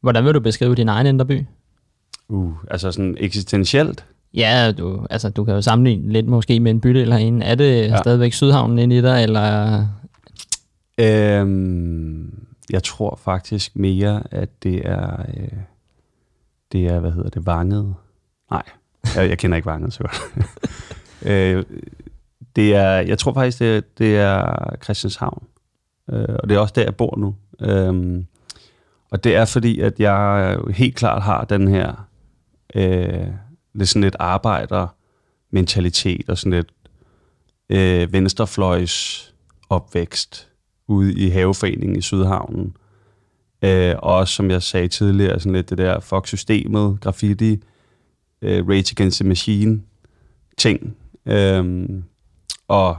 Hvordan 0.00 0.24
vil 0.24 0.34
du 0.34 0.40
beskrive 0.40 0.74
din 0.74 0.88
egen 0.88 1.06
indre 1.06 1.26
by? 1.26 1.46
Uh, 2.28 2.54
altså 2.70 2.92
sådan 2.92 3.16
eksistentielt? 3.20 4.04
Ja, 4.34 4.72
du, 4.72 5.06
altså, 5.10 5.30
du 5.30 5.44
kan 5.44 5.54
jo 5.54 5.62
sammenligne 5.62 6.12
lidt 6.12 6.26
måske 6.26 6.60
med 6.60 6.70
en 6.70 6.80
bydel 6.80 6.96
eller 6.96 7.16
en. 7.16 7.42
Er 7.42 7.54
det 7.54 7.80
ja. 7.80 7.96
stadigvæk 7.96 8.32
Sydhavnen 8.32 8.78
inde 8.78 8.98
i 8.98 9.02
dig, 9.02 9.22
eller? 9.22 9.86
Øhm, 10.98 12.46
jeg 12.70 12.82
tror 12.82 13.20
faktisk 13.24 13.76
mere, 13.76 14.22
at 14.30 14.62
det 14.62 14.88
er, 14.88 15.22
øh, 15.36 15.48
det 16.72 16.86
er, 16.86 17.00
hvad 17.00 17.12
hedder 17.12 17.30
det, 17.30 17.46
Vanget. 17.46 17.94
Nej, 18.50 18.62
jeg, 19.16 19.28
jeg 19.28 19.38
kender 19.38 19.56
ikke 19.56 19.66
Vanget 19.66 19.92
så 19.92 20.00
godt. 20.00 20.46
øh, 21.32 21.64
det 22.56 22.74
er, 22.74 22.90
jeg 22.90 23.18
tror 23.18 23.32
faktisk, 23.32 23.58
det 23.58 23.76
er, 23.76 23.80
det 23.98 24.16
er 24.16 24.54
Christianshavn. 24.84 25.46
Øh, 26.12 26.36
og 26.42 26.48
det 26.48 26.54
er 26.54 26.58
også 26.58 26.74
der, 26.76 26.82
jeg 26.82 26.96
bor 26.96 27.16
nu. 27.16 27.34
Øh, 27.60 28.24
og 29.10 29.24
det 29.24 29.36
er 29.36 29.44
fordi, 29.44 29.80
at 29.80 30.00
jeg 30.00 30.56
helt 30.70 30.96
klart 30.96 31.22
har 31.22 31.44
den 31.44 31.68
her 31.68 32.08
øh, 32.74 33.26
lidt 33.74 33.88
sådan 33.88 34.02
lidt 34.02 34.16
arbejdermentalitet 34.18 36.28
og 36.28 36.38
sådan 36.38 36.52
lidt 36.52 36.72
øh, 37.70 38.12
venstrefløjs 38.12 39.24
opvækst 39.70 40.48
ude 40.88 41.14
i 41.14 41.28
haveforeningen 41.28 41.98
i 41.98 42.02
Sydhavnen. 42.02 42.76
Øh, 43.62 43.94
og 43.98 44.16
også, 44.16 44.34
som 44.34 44.50
jeg 44.50 44.62
sagde 44.62 44.88
tidligere, 44.88 45.40
sådan 45.40 45.52
lidt 45.52 45.70
det 45.70 45.78
der 45.78 46.00
fuck 46.00 46.26
systemet, 46.26 47.00
graffiti, 47.00 47.62
øh, 48.42 48.68
Rage 48.68 48.94
Against 48.96 49.20
the 49.20 49.28
Machine 49.28 49.80
ting. 50.56 50.96
Øh, 51.26 51.88
og 52.68 52.96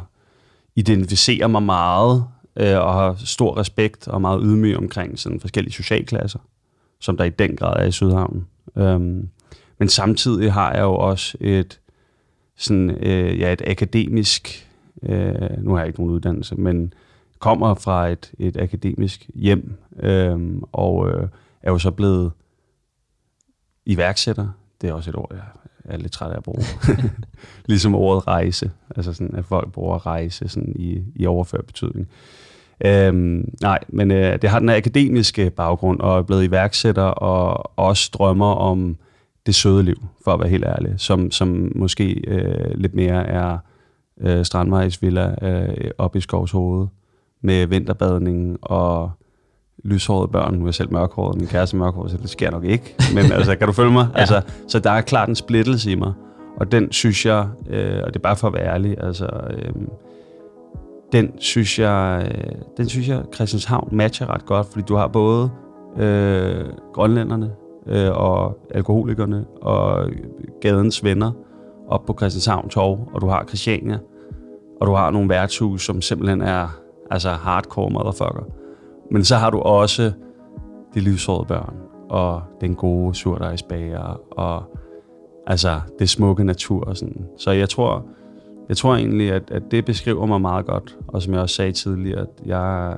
identificerer 0.76 1.48
mig 1.48 1.64
meget 1.64 2.26
øh, 2.60 2.78
og 2.78 2.94
har 2.94 3.16
stor 3.26 3.58
respekt 3.58 4.08
og 4.08 4.22
meget 4.22 4.42
ydmyg 4.44 4.78
omkring 4.78 5.20
sådan 5.20 5.40
forskellige 5.40 5.74
socialklasser, 5.74 6.40
som 7.00 7.18
der 7.18 7.24
i 7.24 7.30
den 7.30 7.56
grad 7.56 7.84
er 7.84 7.88
i 7.88 7.92
Sydhavnen. 7.92 8.48
Øh, 8.76 9.00
men 9.78 9.90
samtidig 9.90 10.54
har 10.54 10.74
jeg 10.74 10.82
jo 10.82 10.96
også 10.96 11.38
et 11.42 11.80
sådan, 12.58 12.90
øh, 12.90 13.40
ja, 13.40 13.54
et 13.54 13.62
akademisk, 13.68 14.70
øh, 15.04 15.64
nu 15.64 15.72
har 15.72 15.80
jeg 15.80 15.88
ikke 15.88 16.00
nogen 16.00 16.14
uddannelse, 16.14 16.56
men 16.56 16.94
kommer 17.40 17.74
fra 17.74 18.08
et, 18.08 18.32
et 18.40 18.58
akademisk 18.58 19.30
hjem, 19.36 19.78
øh, 20.00 20.40
og 20.72 21.10
øh, 21.10 21.28
er 21.62 21.72
jo 21.72 21.78
så 21.78 21.92
blevet 21.92 22.32
iværksætter. 23.86 24.48
Det 24.82 24.90
er 24.90 24.94
også 24.94 25.10
et 25.10 25.16
ord, 25.16 25.32
jeg 25.32 25.44
er 25.84 25.98
lidt 25.98 26.12
træt 26.12 26.32
af 26.32 26.38
at 26.38 26.44
bruge. 26.44 26.64
ligesom 27.66 27.96
ordet 27.96 28.28
rejse, 28.28 28.72
altså 28.96 29.14
sådan, 29.14 29.36
at 29.36 29.46
folk 29.46 29.72
bruger 29.72 30.06
rejse 30.06 30.48
sådan 30.48 30.74
i, 30.76 31.04
i 31.16 31.26
overført 31.26 31.66
betydning. 31.66 32.08
Øhm, 32.86 33.50
nej, 33.62 33.80
men 33.88 34.12
øh, 34.12 34.42
det 34.42 34.50
har 34.50 34.60
den 34.60 34.70
akademiske 34.70 35.50
baggrund, 35.50 36.00
og 36.00 36.18
er 36.18 36.22
blevet 36.22 36.44
iværksætter, 36.44 37.04
og 37.04 37.72
også 37.80 38.10
drømmer 38.14 38.54
om 38.54 38.98
det 39.46 39.56
søde 39.56 39.84
liv, 39.84 40.04
for 40.24 40.34
at 40.34 40.40
være 40.40 40.50
helt 40.50 40.66
ærlig, 40.66 40.94
som, 40.98 41.32
som 41.32 41.72
måske 41.76 42.22
øh, 42.28 42.72
lidt 42.76 42.96
mere 42.96 43.28
er 43.28 43.58
øh, 44.22 44.46
Strandvejsvilla 44.46 45.36
øh, 45.42 45.92
oppe 45.98 46.18
i 46.18 46.22
Skovs 46.22 46.52
Hoved, 46.52 46.88
med 47.42 47.68
vinterbadning 47.68 48.58
og 48.62 49.12
lyshårede 49.84 50.28
børn. 50.28 50.54
Nu 50.54 50.62
er 50.62 50.68
jeg 50.68 50.74
selv 50.74 50.92
mørkhåret, 50.92 51.38
min 51.38 51.48
kæreste 51.48 51.76
er 51.76 51.80
mørkhåret, 51.80 52.12
så 52.12 52.18
det 52.18 52.30
sker 52.30 52.52
nok 52.52 52.64
ikke. 52.64 52.96
Men 53.14 53.32
altså, 53.38 53.56
kan 53.56 53.68
du 53.68 53.74
følge 53.74 53.92
mig? 53.92 54.08
ja. 54.14 54.20
altså, 54.20 54.42
så 54.68 54.80
der 54.80 54.92
er 54.92 55.02
klart 55.02 55.30
en 55.30 55.36
splittelse 55.36 55.92
i 55.92 55.96
mig. 55.96 56.14
Og 56.58 56.72
den 56.72 56.92
synes 56.92 57.26
jeg, 57.26 57.48
øh, 57.70 58.02
og 58.04 58.08
det 58.08 58.16
er 58.16 58.24
bare 58.24 58.36
for 58.36 58.48
at 58.48 58.54
være 58.54 58.66
ærlig, 58.74 58.96
altså, 59.04 59.26
øh, 59.50 59.74
den 61.12 61.32
synes 61.40 61.80
jeg, 61.80 62.32
øh, 62.32 62.62
den 62.78 62.90
synes 62.90 63.10
jeg, 63.10 63.24
Christianshavn 63.36 63.90
matcher 63.92 64.34
ret 64.34 64.46
godt, 64.46 64.68
fordi 64.68 64.86
du 64.88 64.96
har 64.96 65.08
både 65.08 65.50
øh, 65.98 66.66
grønlænderne 66.94 67.52
øh, 67.88 68.12
og 68.12 68.58
alkoholikerne 68.72 69.46
og 69.62 70.10
gadens 70.62 71.04
venner 71.04 71.32
op 71.88 72.06
på 72.06 72.16
Christianshavn 72.18 72.70
Torv, 72.70 73.10
og 73.14 73.22
du 73.22 73.28
har 73.28 73.44
Christiania, 73.48 74.00
og 74.82 74.88
du 74.88 74.94
har 74.94 75.12
nogle 75.12 75.30
værtshus, 75.30 75.86
som 75.86 76.02
simpelthen 76.02 76.42
er 76.42 76.68
altså 77.12 77.30
hardcore 77.30 77.90
motherfucker. 77.90 78.44
Men 79.12 79.24
så 79.24 79.36
har 79.36 79.50
du 79.50 79.60
også 79.60 80.12
de 80.94 81.00
livsårede 81.00 81.46
børn, 81.48 81.76
og 82.10 82.42
den 82.62 82.76
gode 82.76 83.16
surdejsbager, 83.16 84.22
og 84.32 84.64
altså 85.48 85.82
det 86.00 86.10
smukke 86.10 86.44
natur 86.44 86.84
og 86.84 86.98
sådan. 86.98 87.26
Så 87.38 87.52
jeg 87.52 87.70
tror, 87.70 88.06
jeg 88.70 88.78
tror 88.78 88.96
egentlig, 88.96 89.32
at, 89.32 89.44
at 89.52 89.64
det 89.72 89.86
beskriver 89.86 90.26
mig 90.26 90.42
meget 90.42 90.66
godt, 90.66 90.96
og 91.08 91.22
som 91.22 91.34
jeg 91.34 91.42
også 91.42 91.56
sagde 91.56 91.72
tidligere, 91.72 92.22
at 92.22 92.28
jeg, 92.46 92.96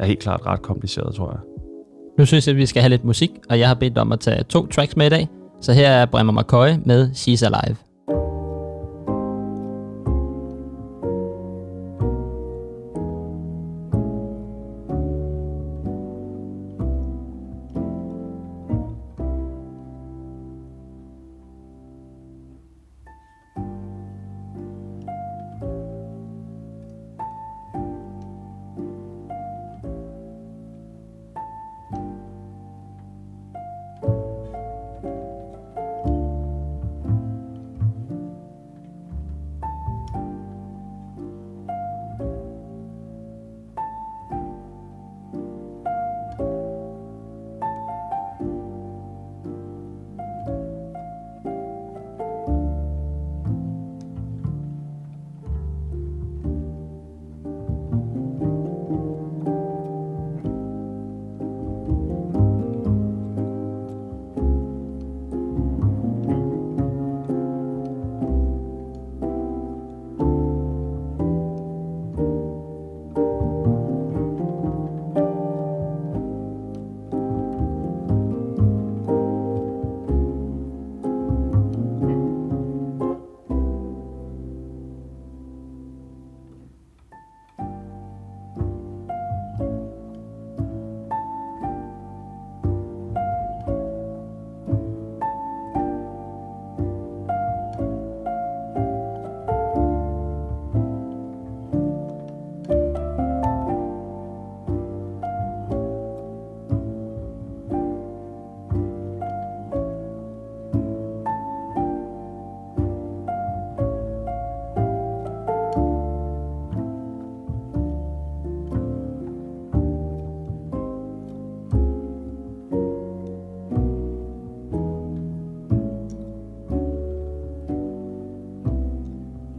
er 0.00 0.04
helt 0.06 0.20
klart 0.20 0.46
ret 0.46 0.62
kompliceret, 0.62 1.14
tror 1.14 1.30
jeg. 1.30 1.40
Nu 2.18 2.26
synes 2.26 2.46
jeg, 2.46 2.52
at 2.52 2.56
vi 2.56 2.66
skal 2.66 2.82
have 2.82 2.90
lidt 2.90 3.04
musik, 3.04 3.30
og 3.50 3.58
jeg 3.58 3.68
har 3.68 3.74
bedt 3.74 3.98
om 3.98 4.12
at 4.12 4.20
tage 4.20 4.42
to 4.42 4.66
tracks 4.66 4.96
med 4.96 5.06
i 5.06 5.08
dag. 5.08 5.28
Så 5.60 5.72
her 5.72 5.88
er 5.88 6.06
Bremer 6.06 6.32
McCoy 6.32 6.68
med 6.84 7.10
She's 7.10 7.44
Alive. 7.46 7.87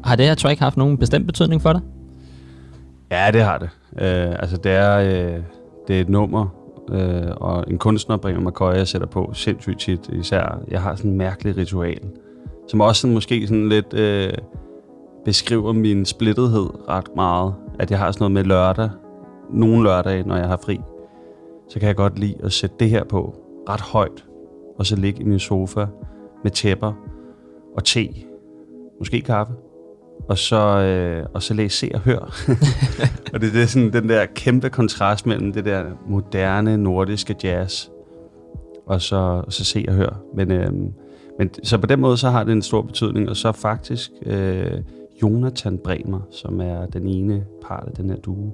Har 0.10 0.16
det 0.16 0.25
her 0.25 0.36
track 0.36 0.60
haft 0.60 0.78
nogen 0.78 0.98
bestemt 0.98 1.25
betydning 1.25 1.62
for 1.62 1.74
dig? 1.74 1.82
Ja, 3.12 3.32
det 3.34 3.42
har 3.42 3.58
det. 3.58 3.70
Øh, 3.92 4.36
altså, 4.39 4.58
det 4.58 4.72
er, 4.72 4.98
øh, 5.00 5.44
det 5.88 5.98
er 5.98 6.01
et 6.01 6.10
nummer, 6.10 6.48
øh, 6.92 7.32
og 7.38 7.66
en 7.68 7.78
kunstner 7.78 8.18
bringer 8.18 8.42
McCoy, 8.42 8.74
jeg 8.74 8.88
sætter 8.88 9.08
på 9.08 9.32
sindssygt 9.34 9.80
tit. 9.80 10.10
Især, 10.13 10.60
jeg 10.68 10.82
har 10.82 10.96
sådan 10.96 11.12
en 11.12 11.18
mærkelig 11.18 11.58
ritual, 11.58 12.00
som 12.68 12.82
også 12.82 13.01
sådan, 13.01 13.13
måske 13.13 13.48
sådan 13.48 13.70
lidt 13.70 13.94
øh, 13.94 14.34
beskriver 15.25 15.74
min 15.74 16.06
splittethed 16.06 16.70
ret 16.89 17.16
meget. 17.16 17.54
At 17.80 17.92
jeg 17.92 18.00
har 18.00 18.12
sådan 18.12 18.24
noget 18.24 18.32
med 18.32 18.44
lørdag, 18.44 18.89
nogle 19.54 19.84
lørdage, 19.84 20.24
når 20.24 20.36
jeg 20.36 20.48
har 20.48 20.60
fri, 20.66 20.80
så 21.70 21.80
kan 21.80 21.88
jeg 21.88 21.96
godt 21.96 22.20
lide 22.20 22.36
at 22.44 22.51
sætte 22.51 22.75
det 22.80 22.89
her 22.89 23.04
på 23.04 23.36
ret 23.70 23.82
højt, 23.82 24.25
og 24.78 24.86
så 24.86 24.96
ligge 24.96 25.22
i 25.22 25.24
min 25.24 25.39
sofa 25.39 25.86
med 26.44 26.51
tæpper 26.51 26.94
og 27.75 27.84
te, 27.84 28.08
måske 29.00 29.22
kaffe, 29.22 29.54
og 30.28 30.38
så, 30.38 30.58
øh, 30.58 31.26
og 31.34 31.44
så 31.44 31.54
læse 31.54 31.78
Se 31.78 31.90
og 31.94 32.00
Hør. 32.00 32.20
og 33.34 33.42
det, 33.42 33.54
det 33.54 33.62
er 33.62 33.66
sådan 33.66 33.94
den 33.94 34.10
der 34.10 34.26
kæmpe 34.26 34.70
kontrast 34.70 35.26
mellem 35.26 35.54
det 35.54 35.66
der 35.66 35.84
moderne 36.08 36.78
nordiske 36.78 37.36
jazz, 37.44 37.88
og 38.86 39.02
så, 39.02 39.16
og 39.46 39.54
så 39.54 39.66
Se 39.66 39.86
og 39.88 39.94
Hør. 39.94 40.22
Men, 40.36 40.52
øh, 40.52 40.74
men 41.38 41.50
så 41.64 41.78
på 41.78 41.88
den 41.88 42.00
måde, 42.00 42.18
så 42.18 42.30
har 42.30 42.44
det 42.44 42.52
en 42.52 42.62
stor 42.62 42.82
betydning, 42.82 43.30
og 43.30 43.38
så 43.38 43.52
faktisk 43.52 44.12
øh, 44.26 44.82
Jonathan 45.22 45.78
Bremer, 45.78 46.20
som 46.32 46.62
er 46.62 46.86
den 46.86 47.08
ene 47.08 47.46
part 47.62 47.84
af 47.88 47.94
den 47.94 48.10
her 48.10 48.18
duo, 48.18 48.52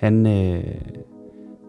han, 0.00 0.26
øh, 0.26 0.64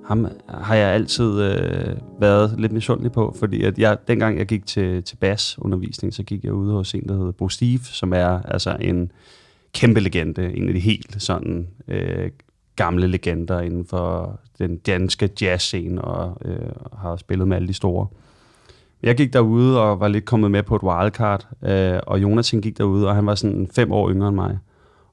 ham 0.08 0.26
øh, 0.26 0.32
har 0.48 0.76
jeg 0.76 0.90
altid 0.90 1.42
øh, 1.42 1.96
været 2.20 2.56
lidt 2.60 2.72
misundelig 2.72 3.12
på, 3.12 3.36
fordi 3.40 3.64
at 3.64 3.78
jeg, 3.78 3.98
dengang 4.08 4.38
jeg 4.38 4.46
gik 4.46 4.66
til, 4.66 5.04
til 5.04 5.16
basundervisning, 5.16 6.14
så 6.14 6.24
gik 6.24 6.44
jeg 6.44 6.54
ude 6.54 6.74
hos 6.74 6.94
en, 6.94 7.08
der 7.08 7.18
hedder 7.18 7.32
Bo 7.32 7.50
Steve, 7.50 7.80
som 7.84 8.14
er 8.14 8.42
altså 8.42 8.78
en 8.82 9.12
kæmpe 9.74 10.00
legende, 10.00 10.54
en 10.54 10.68
af 10.68 10.74
de 10.74 10.80
helt 10.80 11.22
sådan 11.22 11.68
øh, 11.88 12.32
gamle 12.76 13.08
legender 13.08 13.60
inden 13.60 13.86
for 13.86 14.40
den 14.60 14.78
danske 14.78 15.30
jazzscene, 15.42 16.02
og 16.02 16.38
øh, 16.46 16.70
har 16.98 17.16
spillet 17.16 17.48
med 17.48 17.56
alle 17.56 17.68
de 17.68 17.74
store. 17.74 18.08
Jeg 19.04 19.16
gik 19.16 19.34
derude 19.34 19.82
og 19.82 20.00
var 20.00 20.08
lidt 20.08 20.26
kommet 20.26 20.52
med 20.52 20.64
på 20.64 20.76
et 20.76 20.84
wildcard, 20.84 21.48
øh, 21.64 22.00
og 22.08 22.22
Jonasen 22.22 22.62
gik 22.62 22.78
derude, 22.78 23.08
og 23.08 23.16
han 23.16 23.26
var 23.26 23.36
sådan 23.36 23.68
fem 23.76 23.92
år 23.92 24.10
yngre 24.12 24.28
end 24.28 24.36
mig. 24.36 24.60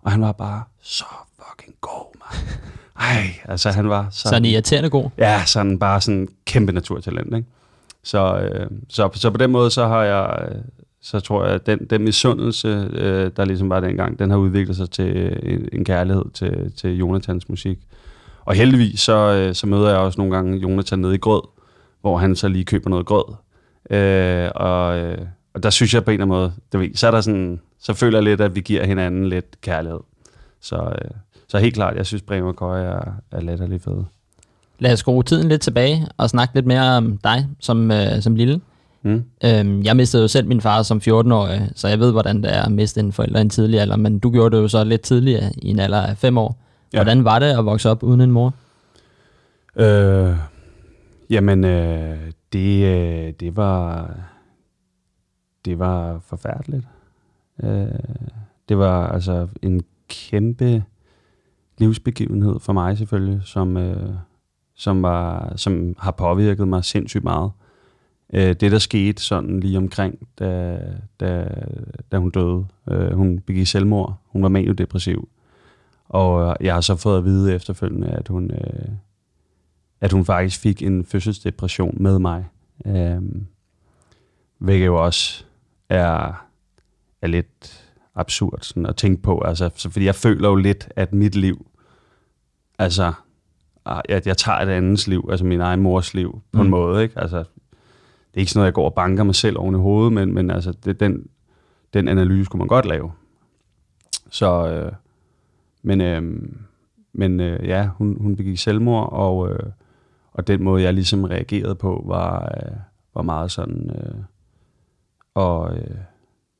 Og 0.02 0.10
han 0.10 0.20
var 0.20 0.32
bare 0.32 0.62
så 0.80 1.04
fucking 1.38 1.76
god, 1.80 2.16
mand. 2.18 2.46
Ej, 3.00 3.24
altså 3.44 3.70
han 3.70 3.88
var 3.88 4.06
sådan... 4.10 4.30
Sådan 4.30 4.44
irriterende 4.44 4.90
god? 4.90 5.10
Ja, 5.18 5.42
sådan 5.46 5.78
bare 5.78 6.00
sådan 6.00 6.28
kæmpe 6.46 6.72
naturtalent, 6.72 7.36
ikke? 7.36 7.48
Så, 8.02 8.38
øh, 8.38 8.66
så, 8.88 9.10
så 9.14 9.30
på 9.30 9.36
den 9.36 9.50
måde, 9.50 9.70
så 9.70 9.86
har 9.86 10.02
jeg, 10.02 10.48
så 11.00 11.20
tror 11.20 11.44
jeg, 11.44 11.54
at 11.54 11.66
den, 11.66 11.86
den 11.90 12.02
misundelse, 12.02 12.88
øh, 12.92 13.30
der 13.36 13.44
ligesom 13.44 13.70
var 13.70 13.80
dengang, 13.80 14.18
den 14.18 14.30
har 14.30 14.36
udviklet 14.36 14.76
sig 14.76 14.90
til 14.90 15.38
en, 15.42 15.68
en 15.72 15.84
kærlighed 15.84 16.24
til, 16.34 16.72
til 16.76 16.98
Jonathans 16.98 17.48
musik. 17.48 17.78
Og 18.44 18.54
heldigvis, 18.54 19.00
så, 19.00 19.12
øh, 19.12 19.54
så 19.54 19.66
møder 19.66 19.88
jeg 19.88 19.98
også 19.98 20.20
nogle 20.20 20.34
gange 20.34 20.58
Jonathan 20.58 20.98
nede 20.98 21.14
i 21.14 21.18
grød, 21.18 21.42
hvor 22.00 22.18
han 22.18 22.36
så 22.36 22.48
lige 22.48 22.64
køber 22.64 22.90
noget 22.90 23.06
grød. 23.06 23.34
Øh, 23.90 24.50
og, 24.54 24.98
øh, 24.98 25.18
og 25.54 25.62
der 25.62 25.70
synes 25.70 25.94
jeg 25.94 26.04
på 26.04 26.10
en 26.10 26.14
eller 26.14 26.24
anden 26.24 26.38
måde, 26.38 26.52
det 26.72 26.80
ved, 26.80 26.94
så 26.94 27.06
er 27.06 27.10
der 27.10 27.20
sådan, 27.20 27.60
så 27.80 27.94
føler 27.94 28.18
jeg 28.18 28.24
lidt, 28.24 28.40
at 28.40 28.54
vi 28.54 28.60
giver 28.60 28.86
hinanden 28.86 29.28
lidt 29.28 29.60
kærlighed. 29.60 30.00
Så, 30.60 30.76
øh, 30.76 31.10
så 31.52 31.58
helt 31.58 31.74
klart, 31.74 31.96
jeg 31.96 32.06
synes, 32.06 32.22
Bremer 32.22 32.52
Køje 32.52 32.84
er, 32.84 33.12
er 33.30 33.40
latterlig 33.40 33.80
fede. 33.80 34.04
Lad 34.78 34.92
os 34.92 34.98
skrue 34.98 35.22
tiden 35.22 35.48
lidt 35.48 35.60
tilbage 35.60 36.06
og 36.16 36.30
snakke 36.30 36.54
lidt 36.54 36.66
mere 36.66 36.96
om 36.96 37.18
dig 37.18 37.46
som, 37.60 37.90
øh, 37.90 38.22
som 38.22 38.34
lille. 38.34 38.60
Mm. 39.02 39.24
Øhm, 39.44 39.82
jeg 39.82 39.96
mistede 39.96 40.22
jo 40.22 40.28
selv 40.28 40.46
min 40.46 40.60
far 40.60 40.82
som 40.82 41.00
14-årig, 41.08 41.70
så 41.74 41.88
jeg 41.88 41.98
ved, 41.98 42.12
hvordan 42.12 42.42
det 42.42 42.56
er 42.56 42.62
at 42.62 42.72
miste 42.72 43.00
en 43.00 43.12
forælder 43.12 43.38
i 43.38 43.40
en 43.40 43.50
tidlig 43.50 43.80
alder, 43.80 43.96
men 43.96 44.18
du 44.18 44.30
gjorde 44.30 44.56
det 44.56 44.62
jo 44.62 44.68
så 44.68 44.84
lidt 44.84 45.00
tidligere, 45.00 45.52
i 45.56 45.68
en 45.68 45.78
alder 45.78 46.00
af 46.02 46.18
fem 46.18 46.38
år. 46.38 46.56
Ja. 46.92 46.98
Hvordan 46.98 47.24
var 47.24 47.38
det 47.38 47.46
at 47.46 47.64
vokse 47.64 47.90
op 47.90 48.02
uden 48.02 48.20
en 48.20 48.30
mor? 48.30 48.54
Øh, 49.76 50.36
jamen, 51.30 51.64
øh, 51.64 52.18
det, 52.52 52.84
øh, 52.84 53.32
det 53.40 53.56
var 53.56 54.10
det 55.64 55.78
var 55.78 56.20
forfærdeligt. 56.26 56.86
Øh, 57.62 57.86
det 58.68 58.78
var 58.78 59.06
altså 59.06 59.48
en 59.62 59.82
kæmpe 60.08 60.84
livsbegivenhed 61.82 62.60
for 62.60 62.72
mig 62.72 62.98
selvfølgelig, 62.98 63.40
som, 63.44 63.76
øh, 63.76 64.14
som, 64.74 65.02
var, 65.02 65.52
som 65.56 65.94
har 65.98 66.10
påvirket 66.10 66.68
mig 66.68 66.84
sindssygt 66.84 67.24
meget. 67.24 67.50
Øh, 68.34 68.54
det, 68.60 68.72
der 68.72 68.78
skete 68.78 69.22
sådan 69.22 69.60
lige 69.60 69.78
omkring, 69.78 70.28
da, 70.38 70.80
da, 71.20 71.48
da 72.12 72.18
hun 72.18 72.30
døde. 72.30 72.66
Øh, 72.90 73.12
hun 73.12 73.38
begik 73.38 73.66
selvmord. 73.66 74.20
Hun 74.26 74.42
var 74.42 74.48
maniodepressiv. 74.48 75.28
Og 76.08 76.48
øh, 76.48 76.54
jeg 76.60 76.74
har 76.74 76.80
så 76.80 76.96
fået 76.96 77.18
at 77.18 77.24
vide 77.24 77.54
efterfølgende, 77.54 78.08
at 78.08 78.28
hun, 78.28 78.50
øh, 78.50 78.88
at 80.00 80.12
hun 80.12 80.24
faktisk 80.24 80.60
fik 80.60 80.82
en 80.82 81.04
fødselsdepression 81.04 81.96
med 82.00 82.18
mig. 82.18 82.44
Øh, 82.86 83.22
hvilket 84.58 84.86
jo 84.86 85.04
også 85.04 85.44
er, 85.88 86.46
er 87.22 87.26
lidt 87.26 87.84
absurd 88.14 88.58
sådan 88.62 88.86
at 88.86 88.96
tænke 88.96 89.22
på. 89.22 89.40
Altså, 89.40 89.70
så 89.74 89.90
fordi 89.90 90.04
jeg 90.04 90.14
føler 90.14 90.48
jo 90.48 90.54
lidt, 90.54 90.88
at 90.96 91.12
mit 91.12 91.36
liv, 91.36 91.66
altså, 92.82 93.12
jeg, 94.08 94.22
jeg 94.26 94.36
tager 94.36 94.58
et 94.58 94.68
andens 94.68 95.06
liv, 95.06 95.28
altså 95.30 95.44
min 95.44 95.60
egen 95.60 95.80
mors 95.80 96.14
liv, 96.14 96.42
på 96.52 96.58
mm. 96.58 96.64
en 96.64 96.70
måde. 96.70 97.02
Ikke? 97.02 97.20
Altså, 97.20 97.38
det 97.38 98.34
er 98.34 98.40
ikke 98.40 98.52
sådan 98.52 98.58
noget, 98.58 98.66
jeg 98.66 98.74
går 98.74 98.84
og 98.84 98.94
banker 98.94 99.24
mig 99.24 99.34
selv 99.34 99.58
oven 99.58 99.74
i 99.74 99.78
hovedet, 99.78 100.12
men, 100.12 100.34
men 100.34 100.50
altså, 100.50 100.72
det, 100.72 101.00
den, 101.00 101.26
den 101.94 102.08
analyse 102.08 102.50
kunne 102.50 102.58
man 102.58 102.68
godt 102.68 102.86
lave. 102.86 103.12
Så, 104.30 104.68
øh, 104.68 104.92
men, 105.82 106.00
øh, 106.00 106.22
men 107.12 107.40
øh, 107.40 107.68
ja, 107.68 107.86
hun, 107.86 108.16
hun 108.20 108.36
begik 108.36 108.58
selvmord, 108.58 109.12
og, 109.12 109.50
øh, 109.50 109.70
og 110.32 110.46
den 110.46 110.62
måde, 110.62 110.82
jeg 110.82 110.94
ligesom 110.94 111.24
reagerede 111.24 111.74
på, 111.74 112.04
var, 112.06 112.52
øh, 112.56 112.76
var 113.14 113.22
meget 113.22 113.50
sådan, 113.50 113.90
øh, 113.94 114.14
og 115.34 115.76
øh, 115.76 115.96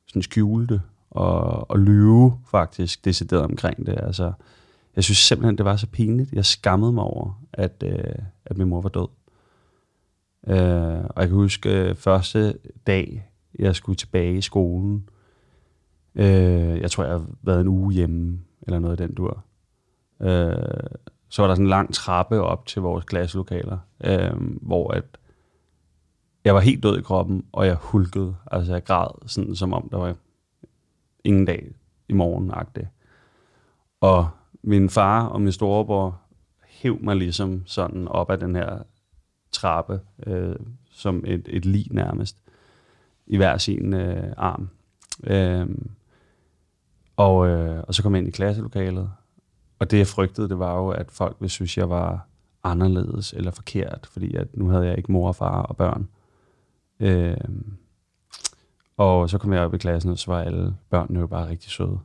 sådan 0.07 0.21
skjule 0.21 0.67
det, 0.67 0.81
og, 1.11 1.71
og 1.71 1.79
lyve 1.79 2.37
faktisk 2.51 3.05
decideret 3.05 3.43
omkring 3.43 3.85
det. 3.85 3.99
Altså, 4.03 4.31
jeg 4.95 5.03
synes 5.03 5.17
simpelthen, 5.17 5.57
det 5.57 5.65
var 5.65 5.75
så 5.75 5.87
pinligt. 5.87 6.33
Jeg 6.33 6.45
skammede 6.45 6.93
mig 6.93 7.03
over, 7.03 7.41
at, 7.53 7.83
øh, 7.85 8.15
at 8.45 8.57
min 8.57 8.67
mor 8.67 8.81
var 8.81 8.89
død. 8.89 9.07
Øh, 10.47 11.05
og 11.09 11.21
jeg 11.21 11.27
kan 11.27 11.37
huske 11.37 11.69
øh, 11.69 11.95
første 11.95 12.57
dag, 12.87 13.29
jeg 13.59 13.75
skulle 13.75 13.95
tilbage 13.95 14.37
i 14.37 14.41
skolen. 14.41 15.09
Øh, 16.15 16.81
jeg 16.81 16.91
tror, 16.91 17.03
jeg 17.03 17.13
har 17.13 17.25
været 17.41 17.61
en 17.61 17.67
uge 17.67 17.93
hjemme, 17.93 18.39
eller 18.61 18.79
noget 18.79 19.01
af 19.01 19.07
den 19.07 19.15
dur. 19.15 19.43
Øh, 20.21 20.53
så 21.29 21.41
var 21.41 21.47
der 21.47 21.55
sådan 21.55 21.65
en 21.65 21.69
lang 21.69 21.93
trappe 21.93 22.41
op 22.41 22.65
til 22.65 22.81
vores 22.81 23.05
klasselokaler, 23.05 23.77
øh, 24.03 24.31
hvor 24.61 24.91
at 24.91 25.05
jeg 26.45 26.55
var 26.55 26.61
helt 26.61 26.83
død 26.83 26.99
i 26.99 27.01
kroppen, 27.01 27.45
og 27.51 27.65
jeg 27.65 27.75
hulkede. 27.75 28.35
Altså 28.51 28.73
jeg 28.73 28.83
græd, 28.83 29.27
sådan 29.27 29.55
som 29.55 29.73
om 29.73 29.89
der 29.89 29.97
var 29.97 30.15
ingen 31.23 31.45
dag 31.45 31.71
i 32.07 32.13
morgen 32.13 32.51
-agtigt. 32.51 32.87
Og 34.01 34.29
min 34.63 34.89
far 34.89 35.25
og 35.25 35.41
min 35.41 35.51
storebror 35.51 36.21
hæv 36.67 36.97
mig 37.01 37.15
ligesom 37.15 37.63
sådan 37.65 38.07
op 38.07 38.31
ad 38.31 38.37
den 38.37 38.55
her 38.55 38.83
trappe, 39.51 39.99
øh, 40.27 40.55
som 40.91 41.23
et, 41.27 41.47
et 41.49 41.65
lig 41.65 41.87
nærmest, 41.91 42.37
i 43.27 43.37
hver 43.37 43.57
sin 43.57 43.93
øh, 43.93 44.33
arm. 44.37 44.69
Øh, 45.23 45.67
og, 47.15 47.47
øh, 47.47 47.83
og 47.87 47.95
så 47.95 48.03
kom 48.03 48.15
jeg 48.15 48.19
ind 48.19 48.27
i 48.27 48.31
klasselokalet, 48.31 49.11
og 49.79 49.91
det 49.91 49.97
jeg 49.97 50.07
frygtede, 50.07 50.49
det 50.49 50.59
var 50.59 50.77
jo, 50.77 50.89
at 50.89 51.11
folk 51.11 51.35
ville 51.39 51.49
synes, 51.49 51.77
jeg 51.77 51.89
var 51.89 52.27
anderledes 52.63 53.33
eller 53.33 53.51
forkert, 53.51 54.09
fordi 54.11 54.35
at 54.35 54.57
nu 54.57 54.69
havde 54.69 54.85
jeg 54.85 54.97
ikke 54.97 55.11
mor 55.11 55.27
og 55.27 55.35
far 55.35 55.61
og 55.61 55.77
børn. 55.77 56.07
Øh, 56.99 57.37
og 58.97 59.29
så 59.29 59.37
kom 59.37 59.53
jeg 59.53 59.61
op 59.61 59.73
i 59.73 59.77
klassen, 59.77 60.11
og 60.11 60.17
så 60.17 60.31
var 60.31 60.41
alle 60.41 60.75
børnene 60.89 61.19
jo 61.19 61.27
bare 61.27 61.49
rigtig 61.49 61.71
søde. 61.71 61.99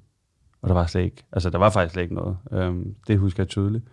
Og 0.63 0.69
der 0.69 0.75
var 0.75 0.87
slet 0.87 1.03
ikke, 1.03 1.25
altså 1.33 1.51
der 1.51 1.59
var 1.59 1.71
faktisk 1.71 1.93
slet 1.93 2.03
ikke 2.03 2.15
noget. 2.15 2.37
Øhm, 2.53 2.95
det 3.09 3.19
husker 3.19 3.43
jeg 3.43 3.49
tydeligt. 3.49 3.85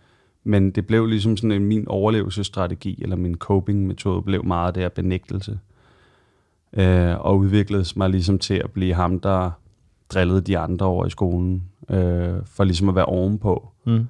Men 0.44 0.72
det 0.72 0.88
blev 0.88 1.06
ligesom 1.06 1.38
sådan 1.38 1.52
en 1.52 1.66
min 1.66 1.88
overlevelsesstrategi, 1.88 3.00
eller 3.02 3.16
min 3.16 3.36
coping-metode, 3.36 4.22
blev 4.22 4.46
meget 4.46 4.76
der 4.76 4.90
benægtelse. 4.90 5.60
Øh, 6.74 7.26
og 7.26 7.38
udviklede 7.38 7.86
mig 7.96 8.10
ligesom 8.10 8.40
til 8.40 8.54
at 8.54 8.72
blive 8.72 8.94
ham, 8.94 9.20
der 9.20 9.52
drillede 10.10 10.42
de 10.42 10.58
andre 10.58 10.86
over 10.86 11.06
i 11.06 11.10
skolen, 11.10 11.64
øh, 11.90 12.36
for 12.46 12.64
ligesom 12.64 12.90
at 12.90 12.96
være 12.96 13.06
ovenpå. 13.06 13.70
Mm. 13.86 14.08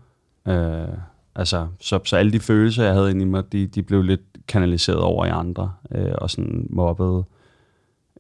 Øh, 0.52 0.88
altså, 1.36 1.68
så, 1.80 2.00
så 2.04 2.16
alle 2.18 2.32
de 2.32 2.40
følelser, 2.40 2.84
jeg 2.84 2.94
havde 2.94 3.12
inde 3.12 3.22
i 3.22 3.26
mig, 3.26 3.52
de, 3.52 3.68
de 3.68 3.84
blev 3.84 4.02
lidt 4.02 4.22
kanaliseret 4.48 5.00
over 5.00 5.26
i 5.26 5.30
andre, 5.30 5.74
øh, 5.92 6.12
og 6.18 6.30
sådan 6.30 6.68
mobbede 6.70 7.24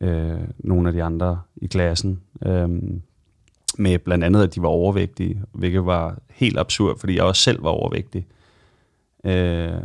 øh, 0.02 0.39
nogle 0.58 0.89
af 0.89 0.93
de 0.93 1.04
andre 1.04 1.41
i 1.56 1.67
klassen. 1.67 2.21
Øh, 2.45 2.69
med 3.77 3.99
blandt 3.99 4.23
andet, 4.23 4.43
at 4.43 4.55
de 4.55 4.61
var 4.61 4.67
overvægtige, 4.67 5.41
hvilket 5.51 5.85
var 5.85 6.17
helt 6.29 6.59
absurd, 6.59 6.99
fordi 6.99 7.15
jeg 7.15 7.23
også 7.23 7.41
selv 7.41 7.63
var 7.63 7.69
overvægtig. 7.69 8.27
Øh, 9.23 9.81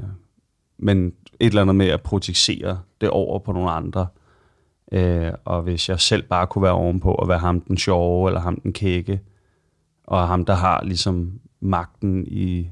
men 0.78 1.06
et 1.40 1.46
eller 1.46 1.62
andet 1.62 1.76
med 1.76 1.86
at 1.88 2.02
projicere 2.02 2.80
det 3.00 3.10
over 3.10 3.38
på 3.38 3.52
nogle 3.52 3.70
andre. 3.70 4.06
Øh, 4.92 5.32
og 5.44 5.62
hvis 5.62 5.88
jeg 5.88 6.00
selv 6.00 6.22
bare 6.22 6.46
kunne 6.46 6.62
være 6.62 6.72
ovenpå 6.72 7.12
og 7.12 7.28
være 7.28 7.38
ham 7.38 7.60
den 7.60 7.76
sjove, 7.76 8.28
eller 8.28 8.40
ham 8.40 8.60
den 8.60 8.72
kække, 8.72 9.20
og 10.04 10.28
ham, 10.28 10.44
der 10.44 10.54
har 10.54 10.84
ligesom 10.84 11.40
magten 11.60 12.26
i, 12.26 12.68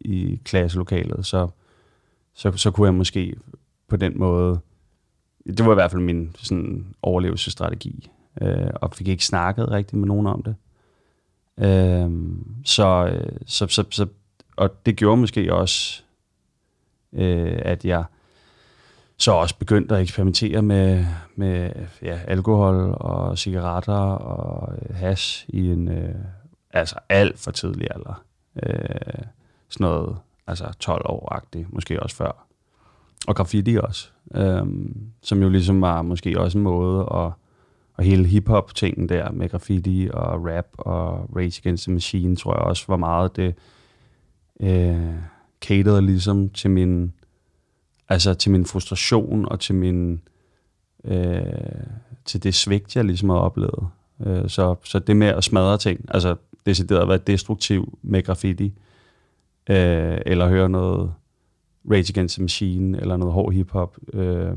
i 0.00 0.40
klasselokalet, 0.44 1.26
så, 1.26 1.48
så, 2.34 2.52
så 2.52 2.70
kunne 2.70 2.86
jeg 2.86 2.94
måske 2.94 3.36
på 3.88 3.96
den 3.96 4.18
måde, 4.18 4.60
det 5.46 5.66
var 5.66 5.72
i 5.72 5.74
hvert 5.74 5.90
fald 5.90 6.02
min 6.02 6.36
sådan, 6.38 6.94
overlevelsesstrategi, 7.02 8.10
øh, 8.40 8.70
og 8.74 8.94
fik 8.94 9.08
ikke 9.08 9.24
snakket 9.24 9.70
rigtigt 9.70 10.00
med 10.00 10.08
nogen 10.08 10.26
om 10.26 10.42
det. 10.42 10.54
Øhm, 11.58 12.32
øh, 12.32 12.64
så, 12.64 13.18
så, 13.46 13.66
så, 13.66 13.84
så, 13.90 14.06
og 14.56 14.86
det 14.86 14.96
gjorde 14.96 15.20
måske 15.20 15.54
også, 15.54 16.02
øh, 17.12 17.58
at 17.62 17.84
jeg 17.84 18.04
så 19.16 19.32
også 19.32 19.56
begyndte 19.58 19.94
at 19.94 20.02
eksperimentere 20.02 20.62
med, 20.62 21.06
med 21.36 21.70
ja, 22.02 22.18
alkohol 22.26 22.94
og 23.00 23.38
cigaretter 23.38 23.94
og 23.94 24.74
øh, 24.74 24.96
hash 24.96 25.44
i 25.48 25.70
en 25.70 25.88
øh, 25.88 26.14
altså 26.70 26.96
alt 27.08 27.38
for 27.38 27.50
tidlig 27.50 27.88
alder. 27.90 28.24
Øh, 28.62 29.24
sådan 29.68 29.84
noget, 29.84 30.16
altså 30.46 30.72
12 30.80 31.02
år-agtigt, 31.04 31.72
måske 31.72 32.02
også 32.02 32.16
før. 32.16 32.46
Og 33.26 33.36
graffiti 33.36 33.76
også, 33.76 34.08
øh, 34.34 34.66
som 35.22 35.42
jo 35.42 35.48
ligesom 35.48 35.80
var 35.80 36.02
måske 36.02 36.40
også 36.40 36.58
en 36.58 36.64
måde 36.64 37.00
at 37.00 37.32
og 38.02 38.06
hele 38.06 38.26
hip-hop-tingen 38.26 39.08
der 39.08 39.30
med 39.30 39.48
graffiti 39.48 40.08
og 40.12 40.46
rap 40.46 40.66
og 40.78 41.36
Rage 41.36 41.60
Against 41.64 41.84
the 41.84 41.92
Machine, 41.92 42.36
tror 42.36 42.54
jeg 42.54 42.62
også 42.62 42.84
var 42.88 42.96
meget 42.96 43.36
det 43.36 43.54
øh, 44.60 45.14
caterede 45.60 46.02
ligesom 46.02 46.50
til 46.50 46.70
min, 46.70 47.12
altså 48.08 48.34
til 48.34 48.50
min 48.50 48.66
frustration 48.66 49.48
og 49.48 49.60
til 49.60 49.74
min, 49.74 50.20
øh, 51.04 51.42
til 52.24 52.42
det 52.42 52.54
svigt, 52.54 52.96
jeg 52.96 53.04
ligesom 53.04 53.28
har 53.28 53.36
oplevet. 53.36 53.88
Øh, 54.26 54.48
så, 54.48 54.74
så 54.84 54.98
det 54.98 55.16
med 55.16 55.26
at 55.26 55.44
smadre 55.44 55.78
ting, 55.78 56.04
altså 56.08 56.36
decideret 56.66 57.02
at 57.02 57.08
være 57.08 57.18
destruktiv 57.18 57.98
med 58.02 58.22
graffiti, 58.22 58.64
øh, 59.70 60.18
eller 60.26 60.48
høre 60.48 60.68
noget 60.68 61.12
Rage 61.90 62.12
Against 62.12 62.34
the 62.34 62.42
Machine, 62.42 63.00
eller 63.00 63.16
noget 63.16 63.34
hård 63.34 63.52
hiphop, 63.52 63.96
øh, 64.12 64.56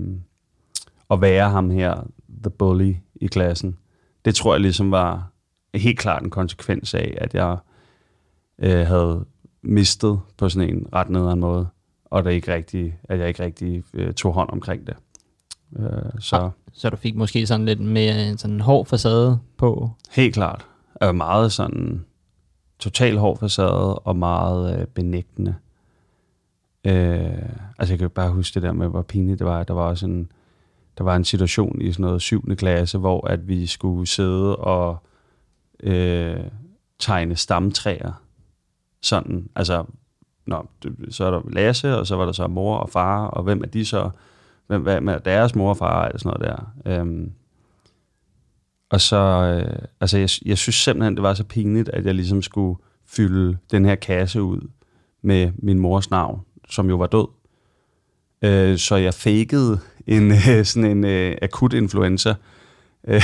og 1.09 1.21
være 1.21 1.49
ham 1.49 1.69
her, 1.69 2.03
the 2.43 2.49
bully 2.49 2.93
i 3.15 3.27
klassen, 3.27 3.77
det 4.25 4.35
tror 4.35 4.53
jeg 4.53 4.61
ligesom 4.61 4.91
var 4.91 5.31
helt 5.75 5.99
klart 5.99 6.23
en 6.23 6.29
konsekvens 6.29 6.93
af, 6.93 7.17
at 7.17 7.33
jeg 7.33 7.57
øh, 8.59 8.87
havde 8.87 9.25
mistet 9.61 10.19
på 10.37 10.49
sådan 10.49 10.69
en 10.69 10.87
ret 10.93 11.09
nederen 11.09 11.39
måde, 11.39 11.67
og 12.05 12.23
det 12.23 12.31
ikke 12.31 12.53
rigtig, 12.53 12.97
at 13.03 13.19
jeg 13.19 13.27
ikke 13.27 13.43
rigtig 13.43 13.83
øh, 13.93 14.13
tog 14.13 14.33
hånd 14.33 14.49
omkring 14.49 14.87
det. 14.87 14.95
Øh, 15.79 16.11
så. 16.19 16.35
Ah, 16.35 16.51
så 16.73 16.89
du 16.89 16.95
fik 16.95 17.15
måske 17.15 17.47
sådan 17.47 17.65
lidt 17.65 17.79
mere 17.79 18.37
sådan 18.37 18.53
en 18.53 18.61
hård 18.61 18.85
facade 18.85 19.39
på? 19.57 19.91
Helt 20.11 20.33
klart. 20.33 20.65
Var 21.01 21.11
meget 21.11 21.51
sådan 21.51 22.05
total 22.79 23.17
hård 23.17 23.39
facade 23.39 23.99
og 23.99 24.15
meget 24.15 24.79
øh, 24.79 24.87
benægtende. 24.87 25.55
Øh, 26.85 27.49
altså 27.79 27.93
jeg 27.93 27.99
kan 27.99 28.09
bare 28.09 28.31
huske 28.31 28.55
det 28.55 28.63
der 28.63 28.71
med, 28.71 28.87
hvor 28.87 29.01
pinligt 29.01 29.39
det 29.39 29.47
var. 29.47 29.63
Der 29.63 29.73
var 29.73 29.83
også 29.83 30.05
en, 30.05 30.31
der 30.97 31.03
var 31.03 31.15
en 31.15 31.23
situation 31.23 31.81
i 31.81 31.91
sådan 31.91 32.05
noget 32.05 32.21
7. 32.21 32.55
klasse, 32.55 32.97
hvor 32.97 33.27
at 33.27 33.47
vi 33.47 33.67
skulle 33.67 34.07
sidde 34.07 34.55
og 34.55 34.97
øh, 35.83 36.43
tegne 36.99 37.35
stamtræer. 37.35 38.21
Sådan, 39.01 39.49
altså, 39.55 39.85
nå, 40.45 40.65
så 41.09 41.25
er 41.25 41.31
der 41.31 41.41
Lasse, 41.49 41.97
og 41.97 42.07
så 42.07 42.15
var 42.15 42.25
der 42.25 42.31
så 42.31 42.47
mor 42.47 42.77
og 42.77 42.89
far, 42.89 43.27
og 43.27 43.43
hvem 43.43 43.61
er 43.63 43.67
de 43.67 43.85
så? 43.85 44.09
Hvem, 44.67 44.81
hvad 44.81 45.01
med 45.01 45.19
deres 45.19 45.55
mor 45.55 45.69
og 45.69 45.77
far, 45.77 46.05
eller 46.05 46.19
sådan 46.19 46.39
noget 46.39 46.57
der. 46.85 46.91
Øhm, 46.91 47.31
og 48.89 49.01
så, 49.01 49.17
øh, 49.17 49.79
altså 50.01 50.17
jeg, 50.17 50.29
jeg 50.45 50.57
synes 50.57 50.75
simpelthen, 50.75 51.15
det 51.15 51.23
var 51.23 51.33
så 51.33 51.43
pinligt, 51.43 51.89
at 51.89 52.05
jeg 52.05 52.15
ligesom 52.15 52.41
skulle 52.41 52.79
fylde 53.05 53.57
den 53.71 53.85
her 53.85 53.95
kasse 53.95 54.41
ud 54.41 54.69
med 55.21 55.51
min 55.57 55.79
mors 55.79 56.09
navn, 56.09 56.41
som 56.69 56.89
jo 56.89 56.95
var 56.95 57.07
død. 57.07 57.27
Øh, 58.41 58.77
så 58.77 58.95
jeg 58.95 59.13
fakede 59.13 59.79
en 60.07 60.31
øh, 60.31 60.65
sådan 60.65 60.91
en 60.91 61.05
øh, 61.05 61.35
akut 61.41 61.73
influenza. 61.73 62.33
Øh, 63.07 63.21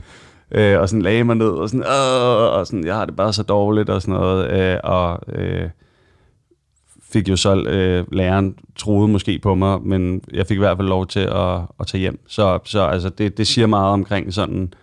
øh, 0.56 0.80
og 0.80 0.88
sådan 0.88 1.02
lagde 1.02 1.24
mig 1.24 1.36
ned 1.36 1.48
og 1.48 1.68
sådan, 1.68 1.86
Åh! 1.86 2.58
og 2.58 2.66
sådan, 2.66 2.84
jeg 2.84 2.94
har 2.94 3.04
det 3.04 3.16
bare 3.16 3.32
så 3.32 3.42
dårligt 3.42 3.90
og 3.90 4.02
sådan 4.02 4.14
noget. 4.14 4.50
Øh, 4.50 4.78
og 4.84 5.20
øh, 5.28 5.68
fik 7.14 7.28
jo 7.28 7.36
så, 7.36 7.54
øh, 7.54 8.12
læreren 8.12 8.58
troede 8.76 9.08
måske 9.08 9.38
på 9.38 9.54
mig, 9.54 9.82
men 9.82 10.22
jeg 10.32 10.46
fik 10.46 10.56
i 10.56 10.58
hvert 10.58 10.76
fald 10.76 10.88
lov 10.88 11.06
til 11.06 11.20
at, 11.20 11.60
at 11.80 11.86
tage 11.86 12.00
hjem. 12.00 12.20
Så, 12.28 12.58
så 12.64 12.80
altså, 12.80 13.08
det, 13.08 13.38
det 13.38 13.46
siger 13.46 13.66
meget 13.66 13.92
omkring 13.92 14.34
sådan, 14.34 14.74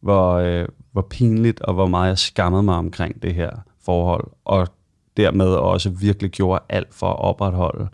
hvor, 0.00 0.32
øh, 0.34 0.66
hvor 0.92 1.02
pinligt 1.02 1.60
og 1.60 1.74
hvor 1.74 1.86
meget 1.86 2.08
jeg 2.08 2.18
skammede 2.18 2.62
mig 2.62 2.74
omkring 2.74 3.22
det 3.22 3.34
her 3.34 3.50
forhold. 3.84 4.24
Og 4.44 4.68
dermed 5.16 5.46
også 5.46 5.90
virkelig 5.90 6.30
gjorde 6.30 6.62
alt 6.68 6.94
for 6.94 7.06
at 7.06 7.18
opretholde 7.18 7.88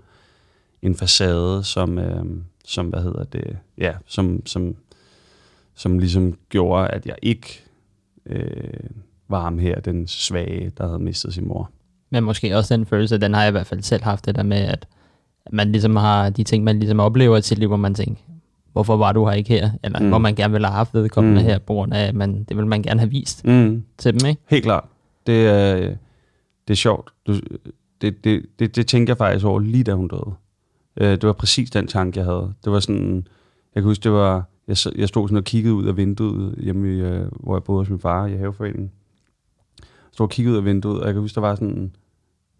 en 0.82 0.96
facade, 0.96 1.64
som, 1.64 1.98
øh, 1.98 2.24
som 2.64 2.86
hvad 2.86 3.02
hedder 3.02 3.24
det, 3.24 3.56
ja, 3.78 3.92
som, 4.06 4.46
som, 4.46 4.76
som 5.74 5.98
ligesom 5.98 6.38
gjorde, 6.48 6.88
at 6.88 7.06
jeg 7.06 7.16
ikke 7.22 7.62
øh, 8.26 8.90
var 9.28 9.40
ham 9.42 9.58
her, 9.58 9.80
den 9.80 10.06
svage, 10.06 10.72
der 10.78 10.86
havde 10.86 10.98
mistet 10.98 11.34
sin 11.34 11.48
mor. 11.48 11.70
Men 12.10 12.24
måske 12.24 12.56
også 12.56 12.76
den 12.76 12.86
følelse, 12.86 13.18
den 13.18 13.34
har 13.34 13.42
jeg 13.42 13.48
i 13.48 13.52
hvert 13.52 13.66
fald 13.66 13.82
selv 13.82 14.02
haft, 14.02 14.26
det 14.26 14.34
der 14.34 14.42
med, 14.42 14.56
at 14.56 14.86
man 15.52 15.72
ligesom 15.72 15.96
har 15.96 16.30
de 16.30 16.44
ting, 16.44 16.64
man 16.64 16.78
ligesom 16.78 17.00
oplever 17.00 17.36
i 17.36 17.42
sit 17.42 17.58
liv, 17.58 17.68
hvor 17.68 17.76
man 17.76 17.94
tænker, 17.94 18.22
hvorfor 18.72 18.96
var 18.96 19.12
du 19.12 19.26
her 19.26 19.32
ikke 19.32 19.48
her? 19.48 19.70
Eller 19.82 20.00
mm. 20.00 20.08
hvor 20.08 20.18
man 20.18 20.34
gerne 20.34 20.52
ville 20.52 20.66
have 20.66 20.76
haft 20.76 20.94
vedkommende 20.94 21.40
mm. 21.40 21.46
her, 21.46 21.58
på 21.58 21.72
grund 21.72 21.94
af, 21.94 22.06
at 22.06 22.14
man, 22.14 22.44
det 22.44 22.56
vil 22.56 22.66
man 22.66 22.82
gerne 22.82 23.00
have 23.00 23.10
vist 23.10 23.44
mm. 23.44 23.84
til 23.98 24.20
dem, 24.20 24.28
ikke? 24.28 24.40
Helt 24.48 24.64
klart. 24.64 24.84
Det 25.26 25.46
er, 25.46 25.74
det 26.68 26.74
er 26.74 26.74
sjovt. 26.74 27.10
Du, 27.26 27.34
det, 28.00 28.24
det, 28.24 28.46
det, 28.58 28.76
det 28.76 28.86
tænker 28.86 29.10
jeg 29.10 29.18
faktisk 29.18 29.46
over 29.46 29.58
lige 29.58 29.84
da 29.84 29.94
hun 29.94 30.08
døde. 30.08 30.34
Øh, 30.96 31.10
det 31.10 31.22
var 31.22 31.32
præcis 31.32 31.70
den 31.70 31.86
tanke, 31.86 32.18
jeg 32.18 32.26
havde. 32.26 32.52
Det 32.64 32.72
var 32.72 32.80
sådan, 32.80 33.26
jeg 33.74 33.82
kan 33.82 33.90
huske, 33.90 34.02
det 34.02 34.12
var, 34.12 34.44
jeg, 34.68 34.76
jeg 34.96 35.08
stod 35.08 35.28
sådan 35.28 35.38
og 35.38 35.44
kiggede 35.44 35.74
ud 35.74 35.86
af 35.86 35.96
vinduet, 35.96 36.54
hjemme 36.58 36.94
i, 36.94 37.00
øh, 37.00 37.26
hvor 37.40 37.56
jeg 37.56 37.64
boede 37.64 37.80
hos 37.80 37.90
min 37.90 38.00
far 38.00 38.26
i 38.26 38.36
haveforeningen. 38.36 38.90
Jeg 39.78 39.86
stod 40.12 40.26
og 40.26 40.30
kiggede 40.30 40.52
ud 40.52 40.58
af 40.58 40.64
vinduet, 40.64 41.00
og 41.00 41.06
jeg 41.06 41.14
kan 41.14 41.20
huske, 41.20 41.34
der 41.34 41.40
var 41.40 41.54
sådan, 41.54 41.68
en 41.68 41.92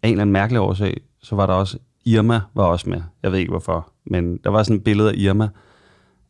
eller 0.03 0.21
anden 0.21 0.33
mærkelig 0.33 0.61
årsag, 0.61 1.01
så 1.19 1.35
var 1.35 1.45
der 1.45 1.53
også, 1.53 1.77
Irma 2.05 2.41
var 2.53 2.63
også 2.63 2.89
med. 2.89 3.01
Jeg 3.23 3.31
ved 3.31 3.39
ikke 3.39 3.51
hvorfor, 3.51 3.91
men 4.05 4.37
der 4.37 4.49
var 4.49 4.63
sådan 4.63 4.77
et 4.77 4.83
billede 4.83 5.09
af 5.09 5.15
Irma, 5.17 5.49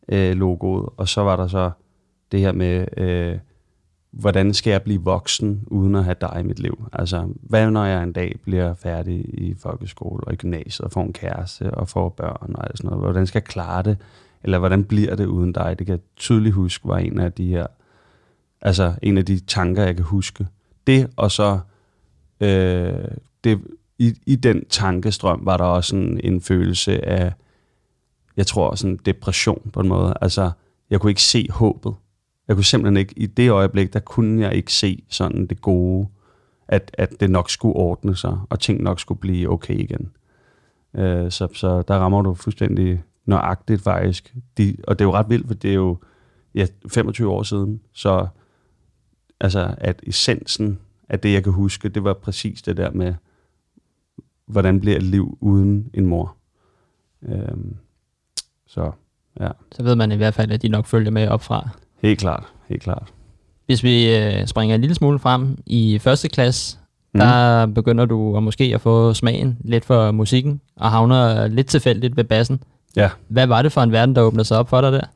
øh, 0.08 0.36
logoet, 0.36 0.88
og 0.96 1.08
så 1.08 1.20
var 1.20 1.36
der 1.36 1.46
så 1.46 1.70
det 2.32 2.40
her 2.40 2.52
med, 2.52 2.86
øh, 2.96 3.38
hvordan 4.20 4.54
skal 4.54 4.70
jeg 4.70 4.82
blive 4.82 5.02
voksen, 5.02 5.64
uden 5.66 5.94
at 5.94 6.04
have 6.04 6.16
dig 6.20 6.36
i 6.40 6.42
mit 6.42 6.58
liv? 6.58 6.88
Altså, 6.92 7.28
hvad 7.40 7.70
når 7.70 7.84
jeg 7.84 8.02
en 8.02 8.12
dag 8.12 8.34
bliver 8.44 8.74
færdig 8.74 9.14
i 9.18 9.54
folkeskole 9.58 10.24
og 10.24 10.32
i 10.32 10.36
gymnasiet, 10.36 10.84
og 10.84 10.92
får 10.92 11.02
en 11.02 11.12
kæreste 11.12 11.70
og 11.70 11.88
får 11.88 12.08
børn 12.08 12.54
og 12.54 12.66
alt 12.66 12.78
sådan 12.78 12.88
noget? 12.88 13.04
Hvordan 13.04 13.26
skal 13.26 13.38
jeg 13.38 13.44
klare 13.44 13.82
det? 13.82 13.96
Eller 14.42 14.58
hvordan 14.58 14.84
bliver 14.84 15.16
det 15.16 15.26
uden 15.26 15.52
dig? 15.52 15.78
Det 15.78 15.86
kan 15.86 15.92
jeg 15.92 16.00
tydeligt 16.16 16.54
huske, 16.54 16.88
var 16.88 16.98
en 16.98 17.20
af 17.20 17.32
de 17.32 17.46
her, 17.46 17.66
altså 18.60 18.94
en 19.02 19.18
af 19.18 19.24
de 19.24 19.40
tanker, 19.40 19.82
jeg 19.82 19.96
kan 19.96 20.04
huske. 20.04 20.46
Det, 20.86 21.10
og 21.16 21.30
så 21.30 21.58
øh, 22.40 23.08
det, 23.44 23.60
i, 23.98 24.14
i 24.26 24.36
den 24.36 24.64
tankestrøm 24.68 25.40
var 25.42 25.56
der 25.56 25.64
også 25.64 25.88
sådan 25.88 26.20
en 26.24 26.40
følelse 26.40 27.08
af, 27.08 27.32
jeg 28.36 28.46
tror, 28.46 28.74
sådan 28.74 28.98
depression 29.06 29.70
på 29.72 29.80
en 29.80 29.88
måde. 29.88 30.14
Altså, 30.20 30.50
jeg 30.90 31.00
kunne 31.00 31.10
ikke 31.10 31.22
se 31.22 31.46
håbet. 31.50 31.94
Jeg 32.48 32.56
kunne 32.56 32.64
simpelthen 32.64 32.96
ikke, 32.96 33.18
i 33.18 33.26
det 33.26 33.50
øjeblik, 33.50 33.92
der 33.92 34.00
kunne 34.00 34.42
jeg 34.42 34.54
ikke 34.54 34.72
se 34.72 35.04
sådan 35.08 35.46
det 35.46 35.60
gode, 35.60 36.08
at, 36.68 36.90
at 36.94 37.20
det 37.20 37.30
nok 37.30 37.50
skulle 37.50 37.76
ordne 37.76 38.16
sig, 38.16 38.38
og 38.50 38.60
ting 38.60 38.82
nok 38.82 39.00
skulle 39.00 39.20
blive 39.20 39.50
okay 39.50 39.78
igen. 39.78 40.12
Øh, 40.94 41.30
så, 41.30 41.48
så 41.54 41.82
der 41.82 41.94
rammer 41.94 42.22
du 42.22 42.34
fuldstændig 42.34 43.02
nøjagtigt 43.26 43.82
faktisk. 43.82 44.34
De, 44.58 44.76
og 44.88 44.98
det 44.98 45.04
er 45.04 45.08
jo 45.08 45.14
ret 45.14 45.28
vildt, 45.28 45.46
for 45.46 45.54
det 45.54 45.70
er 45.70 45.74
jo 45.74 45.98
ja, 46.54 46.66
25 46.88 47.30
år 47.30 47.42
siden, 47.42 47.80
så 47.92 48.26
altså, 49.40 49.74
at 49.78 50.00
essensen 50.06 50.78
af 51.08 51.20
det, 51.20 51.32
jeg 51.32 51.44
kan 51.44 51.52
huske, 51.52 51.88
det 51.88 52.04
var 52.04 52.14
præcis 52.14 52.62
det 52.62 52.76
der 52.76 52.90
med, 52.90 53.14
hvordan 54.46 54.80
bliver 54.80 54.96
et 54.96 55.02
liv 55.02 55.38
uden 55.40 55.90
en 55.94 56.06
mor. 56.06 56.36
Øhm, 57.22 57.76
så 58.66 58.92
ja. 59.40 59.50
Så 59.72 59.82
ved 59.82 59.96
man 59.96 60.12
i 60.12 60.16
hvert 60.16 60.34
fald, 60.34 60.50
at 60.50 60.62
de 60.62 60.68
nok 60.68 60.86
følger 60.86 61.10
med 61.10 61.28
op 61.28 61.42
fra. 61.42 61.68
Helt 62.02 62.18
klart, 62.18 62.44
helt 62.68 62.82
klart. 62.82 63.12
Hvis 63.66 63.82
vi 63.82 64.16
øh, 64.16 64.46
springer 64.46 64.74
en 64.74 64.80
lille 64.80 64.94
smule 64.94 65.18
frem 65.18 65.58
i 65.66 65.98
første 65.98 66.28
klasse, 66.28 66.78
mm. 67.14 67.20
der 67.20 67.66
begynder 67.66 68.04
du 68.04 68.36
at 68.36 68.42
måske 68.42 68.64
at 68.74 68.80
få 68.80 69.14
smagen 69.14 69.58
lidt 69.60 69.84
for 69.84 70.10
musikken, 70.10 70.60
og 70.76 70.90
havner 70.90 71.46
lidt 71.46 71.66
tilfældigt 71.66 72.16
ved 72.16 72.24
bassen. 72.24 72.62
Ja. 72.96 73.10
Hvad 73.28 73.46
var 73.46 73.62
det 73.62 73.72
for 73.72 73.80
en 73.80 73.92
verden, 73.92 74.16
der 74.16 74.22
åbnede 74.22 74.44
sig 74.44 74.58
op 74.58 74.68
for 74.68 74.80
dig 74.80 74.92
der? 74.92 75.06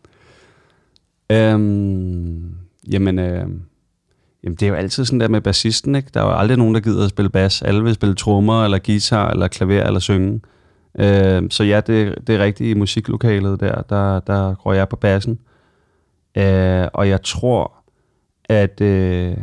Øhm, 1.30 2.54
jamen, 2.92 3.18
øh, 3.18 3.46
jamen, 4.44 4.56
det 4.56 4.62
er 4.62 4.68
jo 4.68 4.74
altid 4.74 5.04
sådan 5.04 5.20
der 5.20 5.28
med 5.28 5.40
bassisten, 5.40 5.94
ikke? 5.94 6.10
Der 6.14 6.20
er 6.20 6.24
jo 6.24 6.38
aldrig 6.38 6.58
nogen, 6.58 6.74
der 6.74 6.80
gider 6.80 7.04
at 7.04 7.10
spille 7.10 7.30
bas. 7.30 7.62
Alle 7.62 7.82
vil 7.82 7.94
spille 7.94 8.14
trommer, 8.14 8.64
eller 8.64 8.78
guitar, 8.78 9.30
eller 9.30 9.48
klaver, 9.48 9.84
eller 9.84 10.00
synge. 10.00 10.40
Øh, 10.98 11.42
så 11.50 11.64
ja, 11.64 11.80
det, 11.80 12.14
det 12.26 12.34
er 12.34 12.38
rigtigt 12.38 12.70
i 12.70 12.74
musiklokalet 12.74 13.60
der, 13.60 13.82
der, 13.82 14.20
der 14.20 14.54
går 14.54 14.72
jeg 14.72 14.88
på 14.88 14.96
bassen. 14.96 15.38
Øh, 16.36 16.88
og 16.94 17.08
jeg 17.08 17.22
tror, 17.22 17.72
at 18.44 18.80
øh, 18.80 19.36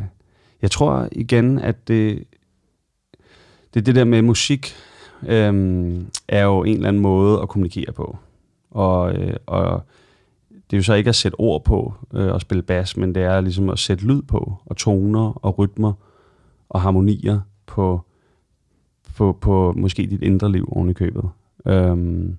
jeg 0.62 0.72
tror 0.72 1.10
igen, 1.12 1.60
at 1.60 1.88
det, 1.88 2.24
det, 3.74 3.86
det 3.86 3.96
der 3.96 4.04
med 4.04 4.22
musik 4.22 4.74
øh, 5.28 5.54
er 6.28 6.44
jo 6.44 6.64
en 6.64 6.76
eller 6.76 6.88
anden 6.88 7.02
måde 7.02 7.42
at 7.42 7.50
kommunikere 7.50 7.92
på. 7.92 8.18
Og, 8.72 9.14
øh, 9.14 9.36
og 9.46 9.84
det 10.52 10.76
er 10.76 10.78
jo 10.78 10.84
så 10.84 10.94
ikke 10.94 11.10
at 11.10 11.16
sætte 11.16 11.36
ord 11.40 11.64
på 11.64 11.94
øh, 12.14 12.34
og 12.34 12.42
spille 12.42 12.64
bas, 12.64 12.98
men 12.98 13.16
det 13.16 13.24
er 13.24 13.42
ligesom 13.42 13.70
at 13.70 13.80
sætte 13.80 14.06
lyd 14.06 14.22
på, 14.22 14.54
og 14.66 14.78
toner 14.78 15.46
og 15.46 15.60
rytmer 15.60 15.94
og 16.70 16.82
harmonier 16.82 17.40
på, 17.66 18.02
på, 19.16 19.38
på 19.42 19.74
måske 19.78 20.08
dit 20.08 20.22
indre 20.22 20.52
liv 20.52 20.70
oven 20.72 20.90
i 20.90 20.94
købet. 20.94 21.30
Øhm, 21.66 22.38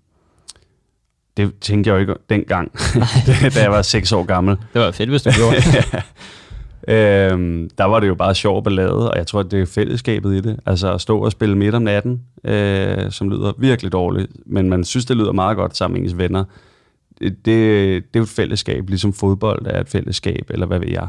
det 1.39 1.55
tænkte 1.61 1.89
jeg 1.89 1.95
jo 1.95 2.01
ikke 2.01 2.15
dengang, 2.31 2.73
da 3.55 3.63
jeg 3.63 3.71
var 3.71 3.83
seks 3.83 4.13
år 4.13 4.25
gammel. 4.25 4.57
Det 4.75 4.81
var 4.81 4.91
fedt, 4.91 5.11
hvis 5.11 5.23
du 5.23 5.31
gjorde 5.31 5.57
det. 5.75 6.03
øhm, 6.95 7.71
der 7.79 7.85
var 7.85 8.01
det 8.01 8.09
jo 8.09 8.15
bare 8.15 8.35
sjov 8.35 8.65
ballade, 8.65 9.11
og 9.11 9.19
jeg 9.19 9.27
tror, 9.27 9.43
det 9.43 9.61
er 9.61 9.67
fællesskabet 9.67 10.35
i 10.35 10.41
det. 10.41 10.61
Altså 10.67 10.95
at 10.95 11.01
stå 11.01 11.19
og 11.19 11.33
spille 11.33 11.59
midt 11.59 11.75
om 11.75 11.83
natten, 11.83 12.21
øh, 12.45 13.11
som 13.11 13.31
lyder 13.31 13.53
virkelig 13.59 13.93
dårligt, 13.93 14.33
men 14.47 14.69
man 14.69 14.85
synes, 14.85 15.07
det 15.07 15.17
lyder 15.17 15.33
meget 15.33 15.57
godt 15.57 15.77
sammen 15.77 16.01
med 16.01 16.09
ens 16.11 16.19
venner. 16.19 16.45
Det, 17.21 17.45
det, 17.45 17.97
er 17.97 18.01
jo 18.17 18.23
et 18.23 18.29
fællesskab, 18.29 18.89
ligesom 18.89 19.13
fodbold 19.13 19.67
er 19.67 19.81
et 19.81 19.89
fællesskab, 19.89 20.47
eller 20.51 20.67
hvad 20.67 20.79
ved 20.79 20.89
jeg. 20.89 21.09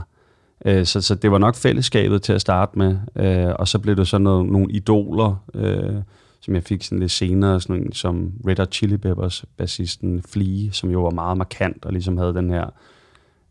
Øh, 0.65 0.85
så, 0.85 1.01
så 1.01 1.15
det 1.15 1.31
var 1.31 1.37
nok 1.37 1.55
fællesskabet 1.55 2.21
til 2.21 2.33
at 2.33 2.41
starte 2.41 2.79
med, 2.79 2.97
øh, 3.15 3.53
og 3.59 3.67
så 3.67 3.79
blev 3.79 3.95
det 3.95 4.07
så 4.07 4.17
noget, 4.17 4.45
nogle 4.45 4.71
idoler, 4.71 5.43
øh, 5.55 5.95
som 6.41 6.55
jeg 6.55 6.63
fik 6.63 6.83
sådan 6.83 6.99
lidt 6.99 7.11
senere, 7.11 7.61
sådan 7.61 7.83
en, 7.83 7.93
som 7.93 8.33
Red 8.47 8.59
Hot 8.59 8.73
Chili 8.73 8.97
Peppers 8.97 9.45
bassisten 9.57 10.23
Flea, 10.23 10.71
som 10.71 10.91
jo 10.91 11.03
var 11.03 11.09
meget 11.09 11.37
markant 11.37 11.85
og 11.85 11.93
ligesom 11.93 12.17
havde 12.17 12.33
den 12.33 12.49
her 12.49 12.69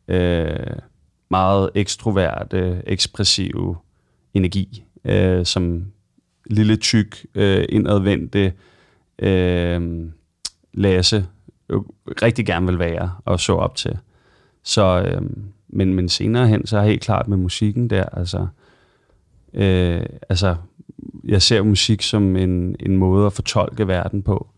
øh, 0.09 0.77
meget 1.31 1.71
ekstroverte, 1.75 2.83
ekspressive 2.87 3.77
energi, 4.35 4.85
øh, 5.05 5.47
som 5.47 5.87
lille, 6.51 6.77
tyk, 6.77 7.27
øh, 7.35 7.65
indadvendte 7.69 8.53
øh, 9.19 10.09
Lasse 10.75 11.27
øh, 11.69 11.81
rigtig 12.23 12.47
gerne 12.47 12.67
vil 12.67 12.79
være 12.79 13.13
og 13.25 13.41
så 13.41 13.53
op 13.53 13.77
til. 13.77 13.99
Så, 14.63 15.03
øh, 15.03 15.23
men, 15.69 15.95
men 15.95 16.09
senere 16.09 16.49
hen, 16.49 16.67
så 16.67 16.79
er 16.79 16.85
helt 16.85 17.03
klart 17.03 17.29
med 17.29 17.37
musikken 17.37 17.91
der, 17.91 18.05
altså, 18.05 18.47
øh, 19.55 20.03
altså 20.29 20.57
jeg 21.25 21.43
ser 21.43 21.63
musik 21.63 22.03
som 22.03 22.37
en, 22.37 22.77
en 22.81 22.97
måde 22.97 23.27
at 23.27 23.33
fortolke 23.33 23.89
verden 23.89 24.23
på, 24.23 24.49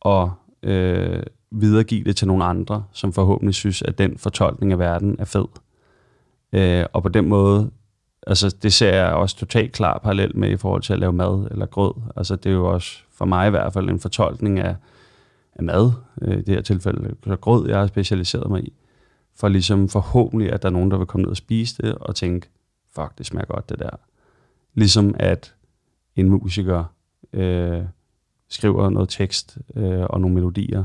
og 0.00 0.32
øh, 0.62 1.22
videregive 1.50 2.04
det 2.04 2.16
til 2.16 2.26
nogle 2.26 2.44
andre, 2.44 2.84
som 2.92 3.12
forhåbentlig 3.12 3.54
synes, 3.54 3.82
at 3.82 3.98
den 3.98 4.18
fortolkning 4.18 4.72
af 4.72 4.78
verden 4.78 5.16
er 5.18 5.24
fed. 5.24 5.46
Øh, 6.52 6.84
og 6.92 7.02
på 7.02 7.08
den 7.08 7.28
måde, 7.28 7.70
altså 8.26 8.56
det 8.62 8.72
ser 8.72 8.94
jeg 8.94 9.12
også 9.12 9.36
totalt 9.36 9.72
klar 9.72 9.98
parallel 9.98 10.36
med 10.36 10.50
i 10.50 10.56
forhold 10.56 10.82
til 10.82 10.92
at 10.92 10.98
lave 10.98 11.12
mad 11.12 11.48
eller 11.50 11.66
grød. 11.66 11.92
Altså 12.16 12.36
det 12.36 12.50
er 12.50 12.54
jo 12.54 12.72
også 12.72 12.98
for 13.12 13.24
mig 13.24 13.46
i 13.46 13.50
hvert 13.50 13.72
fald 13.72 13.88
en 13.88 14.00
fortolkning 14.00 14.58
af, 14.58 14.76
af 15.52 15.64
mad, 15.64 15.92
øh, 16.22 16.38
i 16.38 16.42
det 16.42 16.54
her 16.54 16.62
tilfælde 16.62 17.14
så 17.26 17.36
grød, 17.36 17.68
jeg 17.68 17.78
har 17.78 17.86
specialiseret 17.86 18.50
mig 18.50 18.64
i, 18.64 18.72
for 19.36 19.48
ligesom 19.48 19.88
forhåbentlig, 19.88 20.52
at 20.52 20.62
der 20.62 20.68
er 20.68 20.72
nogen, 20.72 20.90
der 20.90 20.96
vil 20.96 21.06
komme 21.06 21.22
ned 21.22 21.30
og 21.30 21.36
spise 21.36 21.82
det 21.82 21.94
og 21.94 22.14
tænke, 22.14 22.48
fuck, 22.94 23.18
det 23.18 23.26
smager 23.26 23.46
godt 23.46 23.68
det 23.68 23.78
der. 23.78 23.90
Ligesom 24.74 25.14
at 25.18 25.53
en 26.16 26.28
musiker 26.28 26.84
øh, 27.32 27.82
skriver 28.48 28.90
noget 28.90 29.08
tekst 29.08 29.58
øh, 29.76 30.02
og 30.10 30.20
nogle 30.20 30.34
melodier, 30.34 30.84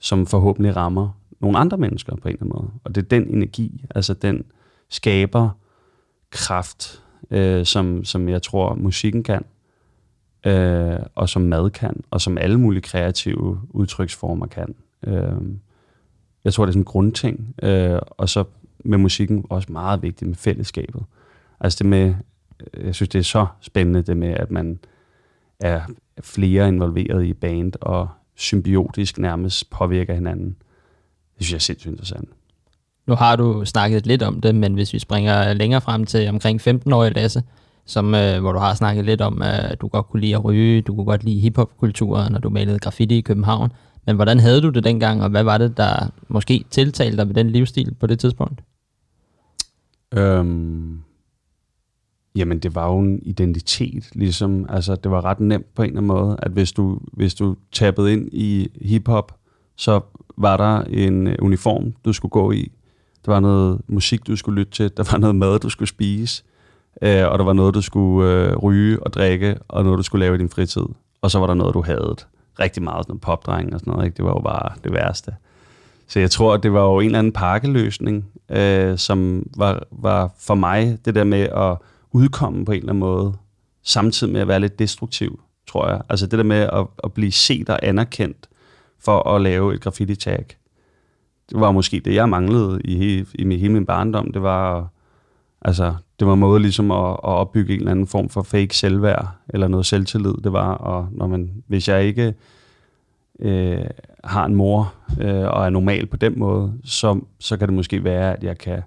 som 0.00 0.26
forhåbentlig 0.26 0.76
rammer 0.76 1.20
nogle 1.40 1.58
andre 1.58 1.78
mennesker 1.78 2.16
på 2.16 2.28
en 2.28 2.34
eller 2.34 2.42
anden 2.42 2.62
måde. 2.62 2.70
Og 2.84 2.94
det 2.94 3.02
er 3.02 3.08
den 3.08 3.28
energi, 3.28 3.84
altså 3.94 4.14
den 4.14 4.44
skaber 4.88 5.50
kraft, 6.30 7.02
øh, 7.30 7.66
som, 7.66 8.04
som 8.04 8.28
jeg 8.28 8.42
tror 8.42 8.74
musikken 8.74 9.22
kan, 9.22 9.44
øh, 10.46 10.98
og 11.14 11.28
som 11.28 11.42
mad 11.42 11.70
kan, 11.70 12.04
og 12.10 12.20
som 12.20 12.38
alle 12.38 12.60
mulige 12.60 12.82
kreative 12.82 13.60
udtryksformer 13.70 14.46
kan. 14.46 14.74
Øh, 15.06 15.42
jeg 16.44 16.52
tror, 16.52 16.64
det 16.64 16.70
er 16.70 16.72
sådan 16.72 16.80
en 16.80 16.84
grundting, 16.84 17.54
øh, 17.62 17.98
og 18.10 18.28
så 18.28 18.44
med 18.84 18.98
musikken 18.98 19.44
også 19.50 19.72
meget 19.72 20.02
vigtigt 20.02 20.28
med 20.28 20.36
fællesskabet. 20.36 21.04
Altså 21.60 21.76
det 21.78 21.86
med, 21.86 22.14
jeg 22.84 22.94
synes, 22.94 23.08
det 23.08 23.18
er 23.18 23.22
så 23.22 23.46
spændende, 23.60 24.02
det 24.02 24.16
med, 24.16 24.28
at 24.28 24.50
man 24.50 24.78
er 25.60 25.80
flere 26.20 26.68
involveret 26.68 27.24
i 27.24 27.32
band, 27.32 27.72
og 27.80 28.08
symbiotisk 28.34 29.18
nærmest 29.18 29.70
påvirker 29.70 30.14
hinanden. 30.14 30.56
Det 31.38 31.44
synes 31.44 31.52
jeg 31.52 31.56
er 31.56 31.60
sindssygt 31.60 31.92
interessant. 31.92 32.28
Nu 33.06 33.14
har 33.14 33.36
du 33.36 33.64
snakket 33.64 34.06
lidt 34.06 34.22
om 34.22 34.40
det, 34.40 34.54
men 34.54 34.74
hvis 34.74 34.92
vi 34.92 34.98
springer 34.98 35.52
længere 35.52 35.80
frem 35.80 36.04
til 36.04 36.28
omkring 36.28 36.60
15-årige 36.68 37.12
Lasse, 37.12 37.42
som, 37.86 38.14
øh, 38.14 38.40
hvor 38.40 38.52
du 38.52 38.58
har 38.58 38.74
snakket 38.74 39.04
lidt 39.04 39.20
om, 39.20 39.42
at 39.42 39.80
du 39.80 39.88
godt 39.88 40.06
kunne 40.06 40.20
lide 40.20 40.34
at 40.34 40.44
ryge, 40.44 40.82
du 40.82 40.94
kunne 40.94 41.04
godt 41.04 41.24
lide 41.24 41.40
hiphop-kulturen, 41.40 42.32
når 42.32 42.38
du 42.38 42.50
malede 42.50 42.78
graffiti 42.78 43.18
i 43.18 43.20
København. 43.20 43.72
Men 44.06 44.16
hvordan 44.16 44.40
havde 44.40 44.60
du 44.62 44.68
det 44.68 44.84
dengang, 44.84 45.22
og 45.22 45.30
hvad 45.30 45.42
var 45.42 45.58
det, 45.58 45.76
der 45.76 46.10
måske 46.28 46.64
tiltalte 46.70 47.16
dig 47.16 47.28
ved 47.28 47.34
den 47.34 47.50
livsstil 47.50 47.94
på 47.94 48.06
det 48.06 48.18
tidspunkt? 48.18 48.60
Øhm, 50.14 51.00
jamen, 52.38 52.58
det 52.58 52.74
var 52.74 52.86
jo 52.86 52.98
en 52.98 53.20
identitet, 53.22 54.08
ligesom. 54.12 54.66
Altså, 54.68 54.94
det 54.94 55.10
var 55.10 55.24
ret 55.24 55.40
nemt 55.40 55.74
på 55.74 55.82
en 55.82 55.88
eller 55.88 56.00
anden 56.00 56.06
måde, 56.06 56.36
at 56.42 56.50
hvis 56.50 56.72
du, 56.72 56.98
hvis 57.12 57.34
du 57.34 57.56
tappede 57.72 58.12
ind 58.12 58.28
i 58.32 58.68
hiphop, 58.80 59.38
så 59.76 60.00
var 60.36 60.56
der 60.56 60.80
en 60.82 61.26
øh, 61.26 61.36
uniform, 61.42 61.94
du 62.04 62.12
skulle 62.12 62.30
gå 62.30 62.52
i. 62.52 62.72
Der 63.26 63.32
var 63.32 63.40
noget 63.40 63.80
musik, 63.88 64.26
du 64.26 64.36
skulle 64.36 64.60
lytte 64.60 64.72
til. 64.72 64.96
Der 64.96 65.12
var 65.12 65.18
noget 65.18 65.36
mad, 65.36 65.58
du 65.58 65.68
skulle 65.68 65.88
spise. 65.88 66.42
Øh, 67.02 67.28
og 67.28 67.38
der 67.38 67.44
var 67.44 67.52
noget, 67.52 67.74
du 67.74 67.82
skulle 67.82 68.32
øh, 68.32 68.56
ryge 68.56 69.02
og 69.02 69.12
drikke, 69.12 69.56
og 69.68 69.84
noget, 69.84 69.98
du 69.98 70.02
skulle 70.02 70.24
lave 70.24 70.34
i 70.34 70.38
din 70.38 70.48
fritid. 70.48 70.82
Og 71.22 71.30
så 71.30 71.38
var 71.38 71.46
der 71.46 71.54
noget, 71.54 71.74
du 71.74 71.82
havde 71.82 72.16
rigtig 72.60 72.82
meget, 72.82 73.04
sådan 73.04 73.12
noget 73.12 73.20
popdreng 73.20 73.74
og 73.74 73.80
sådan 73.80 73.92
noget. 73.92 74.04
Ikke? 74.06 74.16
Det 74.16 74.24
var 74.24 74.30
jo 74.30 74.40
bare 74.40 74.72
det 74.84 74.92
værste. 74.92 75.34
Så 76.06 76.20
jeg 76.20 76.30
tror, 76.30 76.56
det 76.56 76.72
var 76.72 76.84
jo 76.84 77.00
en 77.00 77.06
eller 77.06 77.18
anden 77.18 77.32
pakkeløsning, 77.32 78.24
øh, 78.50 78.98
som 78.98 79.46
var, 79.56 79.82
var 79.90 80.30
for 80.38 80.54
mig 80.54 80.98
det 81.04 81.14
der 81.14 81.24
med 81.24 81.40
at 81.40 81.76
udkomme 82.12 82.64
på 82.64 82.72
en 82.72 82.78
eller 82.78 82.92
anden 82.92 83.00
måde, 83.00 83.32
samtidig 83.82 84.32
med 84.32 84.40
at 84.40 84.48
være 84.48 84.60
lidt 84.60 84.78
destruktiv, 84.78 85.40
tror 85.66 85.88
jeg. 85.88 86.02
Altså 86.08 86.26
det 86.26 86.38
der 86.38 86.44
med 86.44 86.56
at, 86.72 86.86
at 87.04 87.12
blive 87.12 87.32
set 87.32 87.70
og 87.70 87.78
anerkendt 87.82 88.48
for 88.98 89.28
at 89.28 89.40
lave 89.40 89.74
et 89.74 89.80
graffiti-tag. 89.80 90.46
Det 91.50 91.60
var 91.60 91.72
måske 91.72 92.00
det, 92.00 92.14
jeg 92.14 92.28
manglede 92.28 92.80
i, 92.84 92.96
hele, 92.96 93.26
i 93.34 93.56
hele 93.56 93.72
min 93.72 93.86
barndom. 93.86 94.32
Det 94.32 94.42
var, 94.42 94.88
altså, 95.62 95.94
det 96.18 96.26
var 96.26 96.32
en 96.34 96.40
måde 96.40 96.60
ligesom 96.60 96.90
at, 96.90 97.10
at 97.10 97.18
opbygge 97.22 97.74
en 97.74 97.78
eller 97.78 97.90
anden 97.90 98.06
form 98.06 98.28
for 98.28 98.42
fake 98.42 98.76
selvværd, 98.76 99.28
eller 99.48 99.68
noget 99.68 99.86
selvtillid. 99.86 100.34
Det 100.44 100.52
var, 100.52 100.74
og 100.74 101.08
når 101.10 101.26
man, 101.26 101.62
hvis 101.66 101.88
jeg 101.88 102.04
ikke 102.04 102.34
øh, 103.40 103.84
har 104.24 104.44
en 104.44 104.54
mor 104.54 104.94
øh, 105.20 105.48
og 105.48 105.66
er 105.66 105.70
normal 105.70 106.06
på 106.06 106.16
den 106.16 106.38
måde, 106.38 106.72
så, 106.84 107.20
så 107.38 107.56
kan 107.56 107.68
det 107.68 107.74
måske 107.74 108.04
være, 108.04 108.36
at 108.36 108.44
jeg 108.44 108.58
kan 108.58 108.82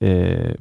øh, 0.00 0.54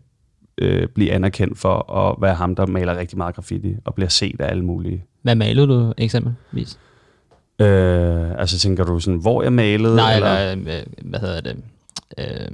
øh, 0.58 0.88
blive 0.88 1.12
anerkendt 1.12 1.58
for 1.58 1.94
at 1.94 2.22
være 2.22 2.36
ham, 2.36 2.56
der 2.56 2.66
maler 2.66 2.98
rigtig 2.98 3.18
meget 3.18 3.36
graffiti, 3.36 3.76
og 3.86 3.96
bliver 3.96 4.10
set 4.10 4.42
af 4.42 4.50
alle 4.50 4.66
mulige. 4.66 5.06
Hvad 5.22 5.36
malede 5.36 5.68
du 5.68 5.94
eksempelvis? 5.98 6.80
Øh, 7.60 8.32
altså 8.40 8.60
tænker 8.60 8.84
du 8.84 9.00
sådan, 9.00 9.20
hvor 9.20 9.44
jeg 9.44 9.54
malede? 9.54 9.96
Nej, 9.96 10.16
eller, 10.16 10.38
eller 10.38 10.78
øh, 10.78 11.10
hvad 11.10 11.20
hedder 11.20 11.42
det? 11.42 11.58
Øh, 12.18 12.48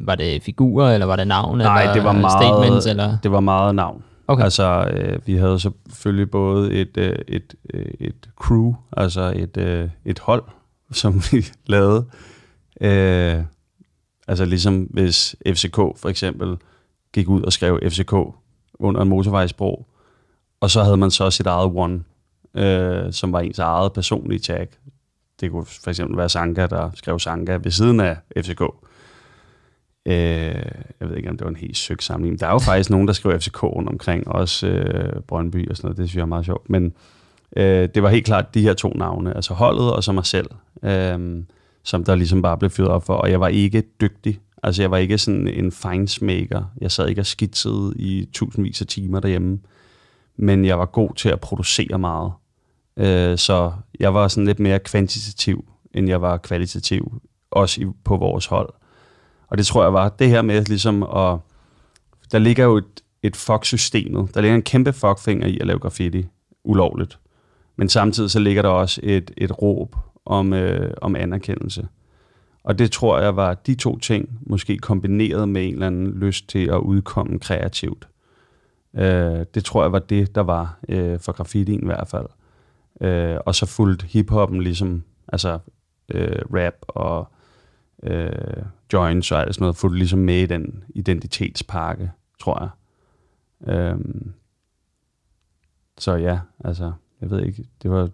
var 0.00 0.14
det 0.14 0.42
figurer, 0.42 0.94
eller 0.94 1.06
var 1.06 1.16
det 1.16 1.26
navn? 1.26 1.58
Nej, 1.58 1.82
eller 1.82 1.94
det 1.94 2.04
var 2.04 2.12
meget, 2.12 2.42
statements, 2.42 2.86
eller? 2.86 3.18
det 3.22 3.32
var 3.32 3.40
meget 3.40 3.74
navn. 3.74 4.02
Okay. 4.28 4.44
Altså, 4.44 4.90
øh, 4.92 5.26
vi 5.26 5.34
havde 5.34 5.60
selvfølgelig 5.60 6.30
både 6.30 6.72
et, 6.72 6.96
øh, 6.96 7.16
et, 7.28 7.54
øh, 7.74 7.86
et 8.00 8.28
crew, 8.36 8.74
altså 8.96 9.32
et, 9.36 9.56
øh, 9.56 9.88
et 10.04 10.18
hold, 10.18 10.44
som 10.92 11.22
vi 11.32 11.46
lavede. 11.66 12.04
Øh, 12.80 13.44
altså 14.28 14.44
ligesom 14.44 14.82
hvis 14.82 15.36
FCK 15.46 15.76
for 15.76 16.06
eksempel 16.06 16.56
gik 17.12 17.28
ud 17.28 17.42
og 17.42 17.52
skrev 17.52 17.80
FCK 17.88 18.12
under 18.74 19.00
en 19.00 19.08
motorvejsbro, 19.08 19.86
og 20.60 20.70
så 20.70 20.82
havde 20.82 20.96
man 20.96 21.10
så 21.10 21.30
sit 21.30 21.46
eget 21.46 21.72
one, 21.74 22.04
øh, 22.54 23.12
som 23.12 23.32
var 23.32 23.40
ens 23.40 23.58
eget 23.58 23.92
personlige 23.92 24.38
tag. 24.38 24.68
Det 25.40 25.50
kunne 25.50 25.66
for 25.66 25.90
eksempel 25.90 26.16
være 26.16 26.28
Sanka, 26.28 26.66
der 26.66 26.90
skrev 26.94 27.18
Sanka 27.18 27.58
ved 27.62 27.70
siden 27.70 28.00
af 28.00 28.16
FCK. 28.36 28.62
Øh, 30.06 30.14
jeg 31.00 31.08
ved 31.08 31.16
ikke, 31.16 31.30
om 31.30 31.36
det 31.36 31.44
var 31.44 31.50
en 31.50 31.56
helt 31.56 31.76
søg 31.76 32.02
samling. 32.02 32.40
Der 32.40 32.46
er 32.46 32.52
jo 32.52 32.58
faktisk 32.58 32.90
nogen, 32.90 33.06
der 33.06 33.12
skriver 33.12 33.38
FCK 33.38 33.62
rundt 33.62 33.88
omkring, 33.88 34.28
også 34.28 34.66
øh, 34.66 35.22
Brøndby 35.22 35.70
og 35.70 35.76
sådan 35.76 35.86
noget. 35.86 35.98
Det 35.98 36.08
synes 36.08 36.16
jeg 36.16 36.22
er 36.22 36.26
meget 36.26 36.44
sjovt. 36.44 36.70
Men 36.70 36.92
øh, 37.56 37.88
det 37.94 38.02
var 38.02 38.08
helt 38.08 38.26
klart 38.26 38.54
de 38.54 38.62
her 38.62 38.74
to 38.74 38.88
navne, 38.88 39.36
altså 39.36 39.54
holdet 39.54 39.92
og 39.92 40.04
så 40.04 40.12
mig 40.12 40.26
selv, 40.26 40.50
øh, 40.82 41.44
som 41.82 42.04
der 42.04 42.14
ligesom 42.14 42.42
bare 42.42 42.58
blev 42.58 42.70
fyret 42.70 42.88
op 42.88 43.06
for. 43.06 43.14
Og 43.14 43.30
jeg 43.30 43.40
var 43.40 43.48
ikke 43.48 43.82
dygtig. 44.00 44.40
Altså 44.62 44.82
jeg 44.82 44.90
var 44.90 44.96
ikke 44.96 45.18
sådan 45.18 45.48
en 45.48 45.72
fejnsmaker. 45.72 46.64
Jeg 46.80 46.90
sad 46.90 47.08
ikke 47.08 47.20
og 47.20 47.26
skitsede 47.26 47.92
i 47.96 48.28
tusindvis 48.32 48.80
af 48.80 48.86
timer 48.86 49.20
derhjemme. 49.20 49.60
Men 50.36 50.64
jeg 50.64 50.78
var 50.78 50.86
god 50.86 51.14
til 51.14 51.28
at 51.28 51.40
producere 51.40 51.98
meget. 51.98 52.32
Øh, 52.96 53.38
så 53.38 53.72
jeg 54.00 54.14
var 54.14 54.28
sådan 54.28 54.46
lidt 54.46 54.60
mere 54.60 54.78
kvantitativ, 54.78 55.64
end 55.94 56.08
jeg 56.08 56.22
var 56.22 56.36
kvalitativ, 56.36 57.20
også 57.50 57.80
i, 57.80 57.86
på 58.04 58.16
vores 58.16 58.46
hold. 58.46 58.74
Og 59.48 59.58
det 59.58 59.66
tror 59.66 59.82
jeg 59.82 59.92
var 59.92 60.08
det 60.08 60.28
her 60.28 60.42
med 60.42 60.64
ligesom 60.64 61.02
at... 61.02 61.38
Der 62.32 62.38
ligger 62.38 62.64
jo 62.64 62.76
et, 62.76 63.02
et 63.22 63.36
fuck-systemet. 63.36 64.34
Der 64.34 64.40
ligger 64.40 64.54
en 64.54 64.62
kæmpe 64.62 64.92
fuck-finger 64.92 65.46
i 65.46 65.58
at 65.58 65.66
lave 65.66 65.78
graffiti 65.78 66.26
ulovligt. 66.64 67.18
Men 67.76 67.88
samtidig 67.88 68.30
så 68.30 68.38
ligger 68.38 68.62
der 68.62 68.68
også 68.68 69.00
et, 69.04 69.30
et 69.36 69.62
råb 69.62 69.96
om, 70.24 70.52
øh, 70.52 70.94
om 71.02 71.16
anerkendelse. 71.16 71.88
Og 72.64 72.78
det 72.78 72.92
tror 72.92 73.18
jeg 73.18 73.36
var 73.36 73.54
de 73.54 73.74
to 73.74 73.98
ting, 73.98 74.38
måske 74.40 74.78
kombineret 74.78 75.48
med 75.48 75.66
en 75.66 75.72
eller 75.72 75.86
anden 75.86 76.12
lyst 76.12 76.48
til 76.48 76.68
at 76.70 76.78
udkomme 76.78 77.38
kreativt. 77.38 78.08
Øh, 78.94 79.46
det 79.54 79.64
tror 79.64 79.82
jeg 79.82 79.92
var 79.92 79.98
det, 79.98 80.34
der 80.34 80.40
var 80.40 80.78
øh, 80.88 81.20
for 81.20 81.32
graffitien 81.32 81.82
i 81.82 81.86
hvert 81.86 82.08
fald. 82.08 82.26
Øh, 83.00 83.36
og 83.46 83.54
så 83.54 83.66
fulgte 83.66 84.06
hiphoppen 84.06 84.62
ligesom, 84.62 85.02
altså 85.28 85.58
øh, 86.08 86.42
rap 86.54 86.74
og 86.88 87.28
øh, 88.02 88.62
joints 88.92 89.32
og 89.32 89.40
alt 89.40 89.54
sådan 89.54 89.62
noget, 89.62 89.76
fulgte 89.76 89.98
ligesom 89.98 90.18
med 90.18 90.42
i 90.42 90.46
den 90.46 90.84
identitetspakke, 90.94 92.10
tror 92.40 92.60
jeg. 92.60 92.70
Øh, 93.74 93.98
så 95.98 96.14
ja, 96.14 96.40
altså, 96.64 96.92
jeg 97.20 97.30
ved 97.30 97.42
ikke, 97.42 97.64
det 97.82 97.90
var, 97.90 98.08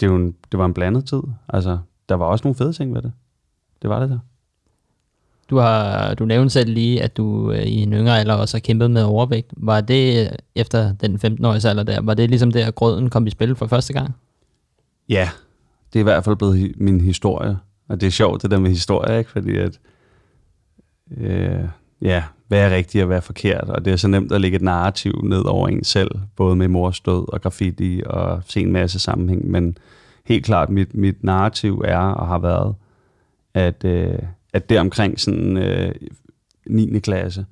det 0.00 0.10
var, 0.10 0.16
en, 0.16 0.36
det 0.52 0.58
var 0.58 0.64
en 0.64 0.74
blandet 0.74 1.06
tid. 1.06 1.22
Altså, 1.48 1.78
der 2.08 2.14
var 2.14 2.26
også 2.26 2.44
nogle 2.44 2.54
fede 2.54 2.72
ting 2.72 2.94
ved 2.94 3.02
det. 3.02 3.12
Det 3.82 3.90
var 3.90 4.00
det 4.00 4.10
der. 4.10 4.18
Du, 5.50 5.56
har, 5.56 6.14
du 6.14 6.24
nævnte 6.24 6.50
selv 6.50 6.70
lige, 6.70 7.02
at 7.02 7.16
du 7.16 7.52
øh, 7.52 7.62
i 7.62 7.82
en 7.82 7.92
yngre 7.92 8.20
alder 8.20 8.34
også 8.34 8.56
har 8.56 8.60
kæmpet 8.60 8.90
med 8.90 9.02
overvægt. 9.02 9.50
Var 9.56 9.80
det 9.80 10.26
øh, 10.26 10.32
efter 10.54 10.92
den 10.92 11.14
15-årige 11.14 11.68
alder 11.68 11.82
der, 11.82 12.00
var 12.00 12.14
det 12.14 12.30
ligesom 12.30 12.50
der, 12.50 12.66
at 12.66 12.74
grøden 12.74 13.10
kom 13.10 13.26
i 13.26 13.30
spil 13.30 13.56
for 13.56 13.66
første 13.66 13.92
gang? 13.92 14.14
Ja, 15.08 15.28
det 15.92 15.98
er 15.98 16.00
i 16.00 16.02
hvert 16.02 16.24
fald 16.24 16.36
blevet 16.36 16.74
min 16.76 17.00
historie. 17.00 17.58
Og 17.88 18.00
det 18.00 18.06
er 18.06 18.10
sjovt, 18.10 18.42
det 18.42 18.50
der 18.50 18.58
med 18.58 18.70
historie, 18.70 19.18
ikke? 19.18 19.30
Fordi 19.30 19.56
at, 19.56 19.80
øh, 21.16 21.64
ja, 22.02 22.24
hvad 22.48 22.60
er 22.60 22.76
rigtigt 22.76 23.02
og 23.02 23.06
hvad 23.06 23.16
er 23.16 23.20
forkert? 23.20 23.64
Og 23.64 23.84
det 23.84 23.92
er 23.92 23.96
så 23.96 24.08
nemt 24.08 24.32
at 24.32 24.40
lægge 24.40 24.56
et 24.56 24.62
narrativ 24.62 25.20
ned 25.24 25.44
over 25.44 25.68
en 25.68 25.84
selv, 25.84 26.10
både 26.36 26.56
med 26.56 26.68
mors 26.68 27.00
død 27.00 27.32
og 27.32 27.40
graffiti 27.40 28.02
og 28.06 28.42
se 28.46 28.60
en 28.60 28.72
masse 28.72 28.98
sammenhæng. 28.98 29.50
Men 29.50 29.78
helt 30.26 30.44
klart, 30.44 30.70
mit, 30.70 30.94
mit 30.94 31.24
narrativ 31.24 31.82
er 31.84 31.98
og 31.98 32.26
har 32.26 32.38
været, 32.38 32.74
at, 33.54 33.84
øh, 33.84 34.18
at 34.52 34.68
det 34.68 34.78
omkring 34.78 35.20
sådan 35.20 35.56
øh, 35.56 35.94
9. 36.66 36.98
klasse, 36.98 37.46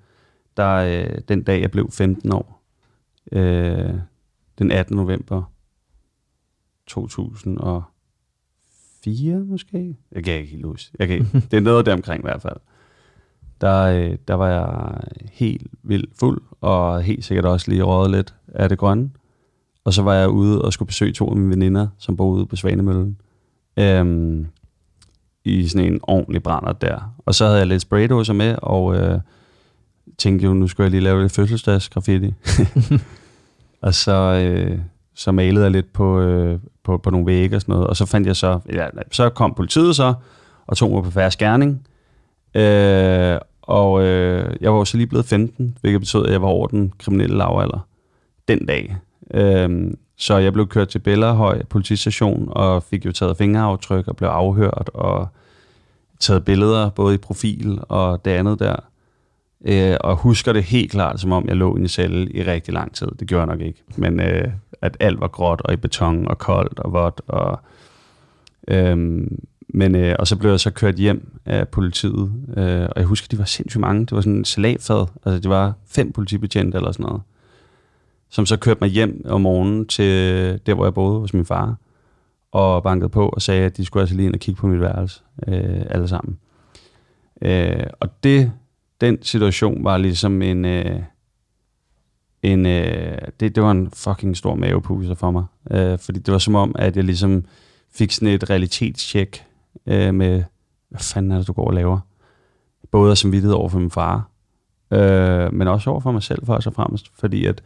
der 0.57 0.75
øh, 0.75 1.19
den 1.29 1.43
dag, 1.43 1.61
jeg 1.61 1.71
blev 1.71 1.91
15 1.91 2.33
år, 2.33 2.63
øh, 3.33 3.95
den 4.59 4.71
18. 4.71 4.97
november 4.97 5.43
2004 6.87 9.39
måske? 9.39 9.97
Jeg 10.13 10.25
kan 10.25 10.35
ikke 10.35 10.51
helt 10.51 10.65
huske. 10.65 10.97
Jeg 10.99 11.09
kan, 11.09 11.27
det 11.51 11.57
er 11.57 11.61
noget 11.61 11.87
der 11.87 11.93
omkring 11.93 12.21
i 12.21 12.27
hvert 12.27 12.43
fald. 12.43 12.57
Der, 13.61 13.83
øh, 13.83 14.17
der 14.29 14.35
var 14.35 14.49
jeg 14.49 15.01
helt 15.33 15.67
vildt 15.83 16.19
fuld, 16.19 16.43
og 16.61 17.03
helt 17.03 17.25
sikkert 17.25 17.45
også 17.45 17.71
lige 17.71 17.83
røget 17.83 18.11
lidt 18.11 18.35
af 18.49 18.69
det 18.69 18.79
grønne. 18.79 19.11
Og 19.85 19.93
så 19.93 20.03
var 20.03 20.15
jeg 20.15 20.29
ude 20.29 20.63
og 20.63 20.73
skulle 20.73 20.87
besøge 20.87 21.13
to 21.13 21.31
af 21.31 21.37
mine 21.37 21.51
veninder, 21.51 21.89
som 21.99 22.17
bor 22.17 22.31
ude 22.31 22.47
på 22.47 22.57
Svanemøllen. 22.57 23.21
Øhm, 23.77 24.47
i 25.49 25.69
sådan 25.69 25.93
en 25.93 26.01
ordentlig 26.03 26.43
brænder 26.43 26.73
der. 26.73 27.15
Og 27.27 27.35
så 27.35 27.45
havde 27.45 27.59
jeg 27.59 27.67
lidt 27.67 27.83
spraydåser 27.83 28.33
med, 28.33 28.57
og 28.63 28.97
øh, 28.97 29.21
tænkte 30.19 30.47
jo, 30.47 30.55
nu 30.55 30.69
skulle 30.69 30.85
jeg 30.85 30.91
lige 30.91 31.01
lave 31.01 31.23
lidt 31.23 31.33
fødselsdagsgraffiti. 31.33 32.35
og 33.83 33.95
så, 33.95 34.13
øh, 34.13 34.79
så 35.15 35.33
malede 35.33 35.65
jeg 35.65 35.71
lidt 35.71 35.93
på, 35.93 36.21
øh, 36.21 36.59
på, 36.85 36.99
på 36.99 37.11
nogle 37.11 37.27
vægge 37.27 37.57
og 37.57 37.61
sådan 37.61 37.73
noget. 37.73 37.87
Og 37.87 37.97
så 37.97 38.07
fandt 38.07 38.27
jeg 38.27 38.37
så, 38.37 38.59
ja, 38.73 38.87
så 39.13 39.29
kom 39.29 39.55
politiet 39.55 39.97
så, 39.97 40.15
og 40.67 40.77
tog 40.77 40.91
mig 40.91 41.03
på 41.03 41.11
færre 41.11 41.31
skærning. 41.31 41.87
Øh, 42.55 43.39
og 43.63 44.03
øh, 44.03 44.57
jeg 44.61 44.73
var 44.73 44.79
jo 44.79 44.85
så 44.85 44.97
lige 44.97 45.07
blevet 45.07 45.27
15, 45.27 45.79
hvilket 45.81 46.01
betød, 46.01 46.27
at 46.27 46.33
jeg 46.33 46.43
var 46.43 46.49
over 46.49 46.67
den 46.67 46.93
kriminelle 46.99 47.37
lavalder 47.37 47.87
den 48.49 48.67
dag. 48.67 48.97
Øh, 49.35 49.91
så 50.17 50.37
jeg 50.37 50.53
blev 50.53 50.67
kørt 50.67 50.89
til 50.89 50.99
Bellerhøj 50.99 51.63
politistation 51.63 52.49
og 52.51 52.83
fik 52.83 53.07
jo 53.07 53.13
taget 53.13 53.37
fingeraftryk 53.37 54.09
og 54.09 54.17
blev 54.17 54.29
afhørt 54.29 54.91
og 54.95 55.29
taget 56.21 56.45
billeder 56.45 56.91
både 56.91 57.15
i 57.15 57.19
profil 57.19 57.79
og 57.89 58.25
det 58.25 58.31
andet 58.31 58.59
der. 58.59 58.77
Øh, 59.65 59.97
og 60.01 60.17
husker 60.17 60.53
det 60.53 60.65
helt 60.65 60.91
klart, 60.91 61.21
som 61.21 61.33
om 61.33 61.49
jeg 61.49 61.57
lå 61.57 61.77
i 61.77 61.81
en 61.81 61.89
celle 61.89 62.33
i 62.33 62.43
rigtig 62.43 62.75
lang 62.75 62.95
tid. 62.95 63.09
Det 63.21 63.29
gjorde 63.29 63.41
jeg 63.41 63.57
nok 63.57 63.67
ikke. 63.67 63.83
Men 63.97 64.21
øh, 64.21 64.49
at 64.83 64.97
alt 65.01 65.21
var 65.21 65.29
gråt 65.29 65.61
og 65.65 65.73
i 65.73 65.77
beton 65.77 66.29
og 66.29 66.39
koldt 66.39 66.79
og 66.79 66.93
vådt. 66.93 67.21
Og, 67.27 67.61
øh, 68.69 68.97
men, 69.69 69.95
øh, 69.95 70.17
og 70.19 70.27
så 70.27 70.37
blev 70.37 70.51
jeg 70.51 70.61
så 70.61 70.71
kørt 70.71 70.95
hjem 70.95 71.39
af 71.47 71.69
politiet. 71.69 72.33
Øh, 72.57 72.83
og 72.83 72.93
jeg 72.97 73.05
husker, 73.05 73.29
de 73.29 73.39
var 73.39 73.45
sindssygt 73.45 73.81
mange. 73.81 74.01
Det 74.01 74.13
var 74.13 74.21
sådan 74.21 74.37
en 74.37 74.45
salatfad. 74.45 75.07
Altså, 75.25 75.41
det 75.41 75.51
var 75.51 75.73
fem 75.87 76.13
politibetjente 76.13 76.77
eller 76.77 76.93
sådan 76.93 77.07
noget. 77.07 77.23
Som 78.31 78.47
så 78.47 78.57
kørte 78.57 78.81
mig 78.81 78.91
hjem 78.91 79.25
om 79.29 79.41
morgenen 79.41 79.87
til 79.87 80.05
der, 80.67 80.75
hvor 80.75 80.85
jeg 80.85 80.95
boede 80.95 81.21
hos 81.21 81.35
min 81.35 81.45
far. 81.45 81.77
Og 82.53 82.83
bankede 82.83 83.09
på 83.09 83.29
og 83.29 83.43
sagde, 83.43 83.65
at 83.65 83.77
de 83.77 83.85
skulle 83.85 84.01
altså 84.01 84.17
lige 84.17 84.27
ind 84.27 84.35
og 84.35 84.41
kigge 84.41 84.61
på 84.61 84.67
mit 84.67 84.81
værelse. 84.81 85.23
Øh, 85.49 85.83
alle 85.91 86.09
sammen. 86.09 86.39
Øh, 87.43 87.87
og 88.01 88.25
det, 88.25 88.53
den 89.01 89.23
situation 89.23 89.85
var 89.85 89.97
ligesom 89.97 90.43
en... 90.43 90.65
Øh, 90.65 91.03
en 92.43 92.67
øh, 92.67 93.19
det, 93.41 93.55
det 93.55 93.63
var 93.63 93.71
en 93.71 93.91
fucking 93.91 94.37
stor 94.37 94.55
mavepuser 94.55 95.15
for 95.15 95.31
mig. 95.31 95.45
Øh, 95.71 95.99
fordi 95.99 96.19
det 96.19 96.33
var 96.33 96.39
som 96.39 96.55
om, 96.55 96.75
at 96.79 96.97
jeg 96.97 97.05
ligesom 97.05 97.45
fik 97.95 98.13
sådan 98.13 98.35
et 98.35 98.51
realitetstjek 98.51 99.45
øh, 99.87 100.15
med, 100.15 100.45
hvad 100.89 101.01
fanden 101.01 101.33
er 101.33 101.39
det, 101.39 101.47
du 101.47 101.53
går 101.53 101.67
og 101.67 101.75
laver? 101.75 101.99
Både 102.91 103.17
som 103.17 103.33
vidtighed 103.33 103.55
over 103.55 103.69
for 103.69 103.79
min 103.79 103.91
far, 103.91 104.31
øh, 104.91 105.55
men 105.55 105.69
også 105.69 105.91
over 105.91 106.01
for 106.01 106.13
mig 106.13 106.23
selv, 106.23 106.47
for 106.47 106.61
så 106.61 106.71
fremmest. 106.71 107.11
Fordi 107.15 107.45
at 107.45 107.63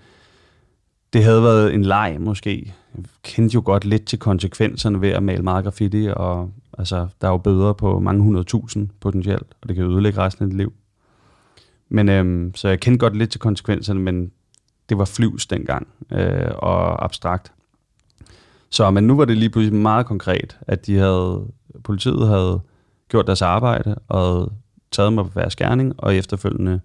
det 1.12 1.24
havde 1.24 1.42
været 1.42 1.74
en 1.74 1.82
leg 1.84 2.16
måske. 2.20 2.74
Jeg 2.96 3.04
kendte 3.22 3.54
jo 3.54 3.62
godt 3.64 3.84
lidt 3.84 4.04
til 4.04 4.18
konsekvenserne 4.18 5.00
ved 5.00 5.08
at 5.08 5.22
male 5.22 5.42
meget 5.42 5.64
graffiti, 5.64 6.08
og 6.16 6.50
altså, 6.78 7.08
der 7.20 7.26
er 7.28 7.32
jo 7.32 7.38
bøder 7.38 7.72
på 7.72 7.98
mange 7.98 8.22
hundredtusind 8.22 8.88
potentielt, 9.00 9.46
og 9.62 9.68
det 9.68 9.76
kan 9.76 9.84
ødelægge 9.84 10.18
resten 10.18 10.44
af 10.44 10.50
dit 10.50 10.56
liv. 10.56 10.72
Men 11.88 12.08
øhm, 12.08 12.54
så 12.54 12.68
jeg 12.68 12.80
kendte 12.80 12.98
godt 12.98 13.16
lidt 13.16 13.30
til 13.30 13.40
konsekvenserne, 13.40 14.00
men 14.00 14.32
det 14.88 14.98
var 14.98 15.04
flyvs 15.04 15.46
dengang, 15.46 15.86
øh, 16.12 16.50
og 16.56 17.04
abstrakt. 17.04 17.52
Så 18.70 18.90
men 18.90 19.04
nu 19.04 19.16
var 19.16 19.24
det 19.24 19.36
lige 19.36 19.50
pludselig 19.50 19.78
meget 19.78 20.06
konkret, 20.06 20.58
at 20.60 20.86
de 20.86 20.96
havde, 20.96 21.46
politiet 21.84 22.28
havde 22.28 22.60
gjort 23.08 23.26
deres 23.26 23.42
arbejde 23.42 23.96
og 24.08 24.52
taget 24.90 25.12
mig 25.12 25.24
på 25.24 25.30
hver 25.30 25.48
skærning, 25.48 25.94
og 25.98 26.14
efterfølgende 26.16 26.80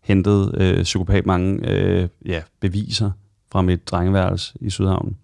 hentet 0.00 0.54
øh, 0.60 0.82
psykopat 0.82 1.26
mange 1.26 1.70
øh, 1.70 2.08
ja, 2.26 2.42
beviser 2.60 3.10
fra 3.52 3.62
mit 3.62 3.88
drengeværelse 3.88 4.54
i 4.60 4.70
Sydhavn. 4.70 5.16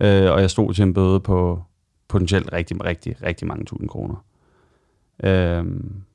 Øh, 0.00 0.32
og 0.32 0.40
jeg 0.40 0.50
stod 0.50 0.74
til 0.74 0.82
en 0.82 0.94
bøde 0.94 1.20
på 1.20 1.62
potentielt 2.08 2.52
rigtig, 2.52 2.84
rigtig, 2.84 3.22
rigtig 3.22 3.48
mange 3.48 3.64
tusind 3.64 3.88
kroner. 3.88 4.24
Øh, 5.24 5.64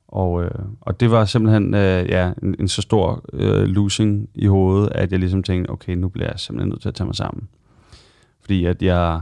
og, 0.08 0.44
øh, 0.44 0.50
og 0.80 1.00
det 1.00 1.10
var 1.10 1.24
simpelthen 1.24 1.74
øh, 1.74 2.08
ja, 2.08 2.32
en, 2.42 2.56
en 2.58 2.68
så 2.68 2.82
stor 2.82 3.24
øh, 3.32 3.62
losing 3.64 4.28
i 4.34 4.46
hovedet, 4.46 4.92
at 4.92 5.12
jeg 5.12 5.18
ligesom 5.18 5.42
tænkte, 5.42 5.70
okay, 5.70 5.92
nu 5.92 6.08
bliver 6.08 6.28
jeg 6.28 6.40
simpelthen 6.40 6.68
nødt 6.68 6.80
til 6.80 6.88
at 6.88 6.94
tage 6.94 7.06
mig 7.06 7.14
sammen. 7.14 7.48
Fordi 8.40 8.64
at 8.64 8.82
jeg 8.82 9.20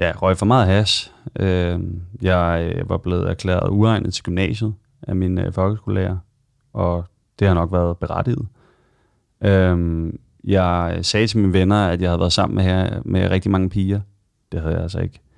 ja, 0.00 0.12
røg 0.16 0.36
for 0.36 0.46
meget 0.46 0.66
has. 0.66 1.14
Øh, 1.38 1.80
jeg 2.22 2.72
øh, 2.74 2.88
var 2.88 2.96
blevet 2.96 3.30
erklæret 3.30 3.70
uegnet 3.70 4.14
til 4.14 4.24
gymnasiet 4.24 4.74
af 5.02 5.16
min 5.16 5.38
øh, 5.38 5.52
folkeskolelærer, 5.52 6.16
og 6.72 7.04
det 7.38 7.48
har 7.48 7.54
nok 7.54 7.72
været 7.72 7.98
berettiget. 7.98 8.46
Øh, 9.44 10.12
jeg 10.44 10.98
sagde 11.02 11.26
til 11.26 11.38
mine 11.38 11.52
venner, 11.52 11.86
at 11.86 12.00
jeg 12.00 12.10
havde 12.10 12.20
været 12.20 12.32
sammen 12.32 12.56
med, 12.56 12.64
her, 12.64 13.00
med 13.04 13.30
rigtig 13.30 13.50
mange 13.50 13.70
piger. 13.70 14.00
Det 14.52 14.60
havde 14.60 14.74
jeg 14.74 14.82
altså 14.82 15.00
ikke. 15.00 15.20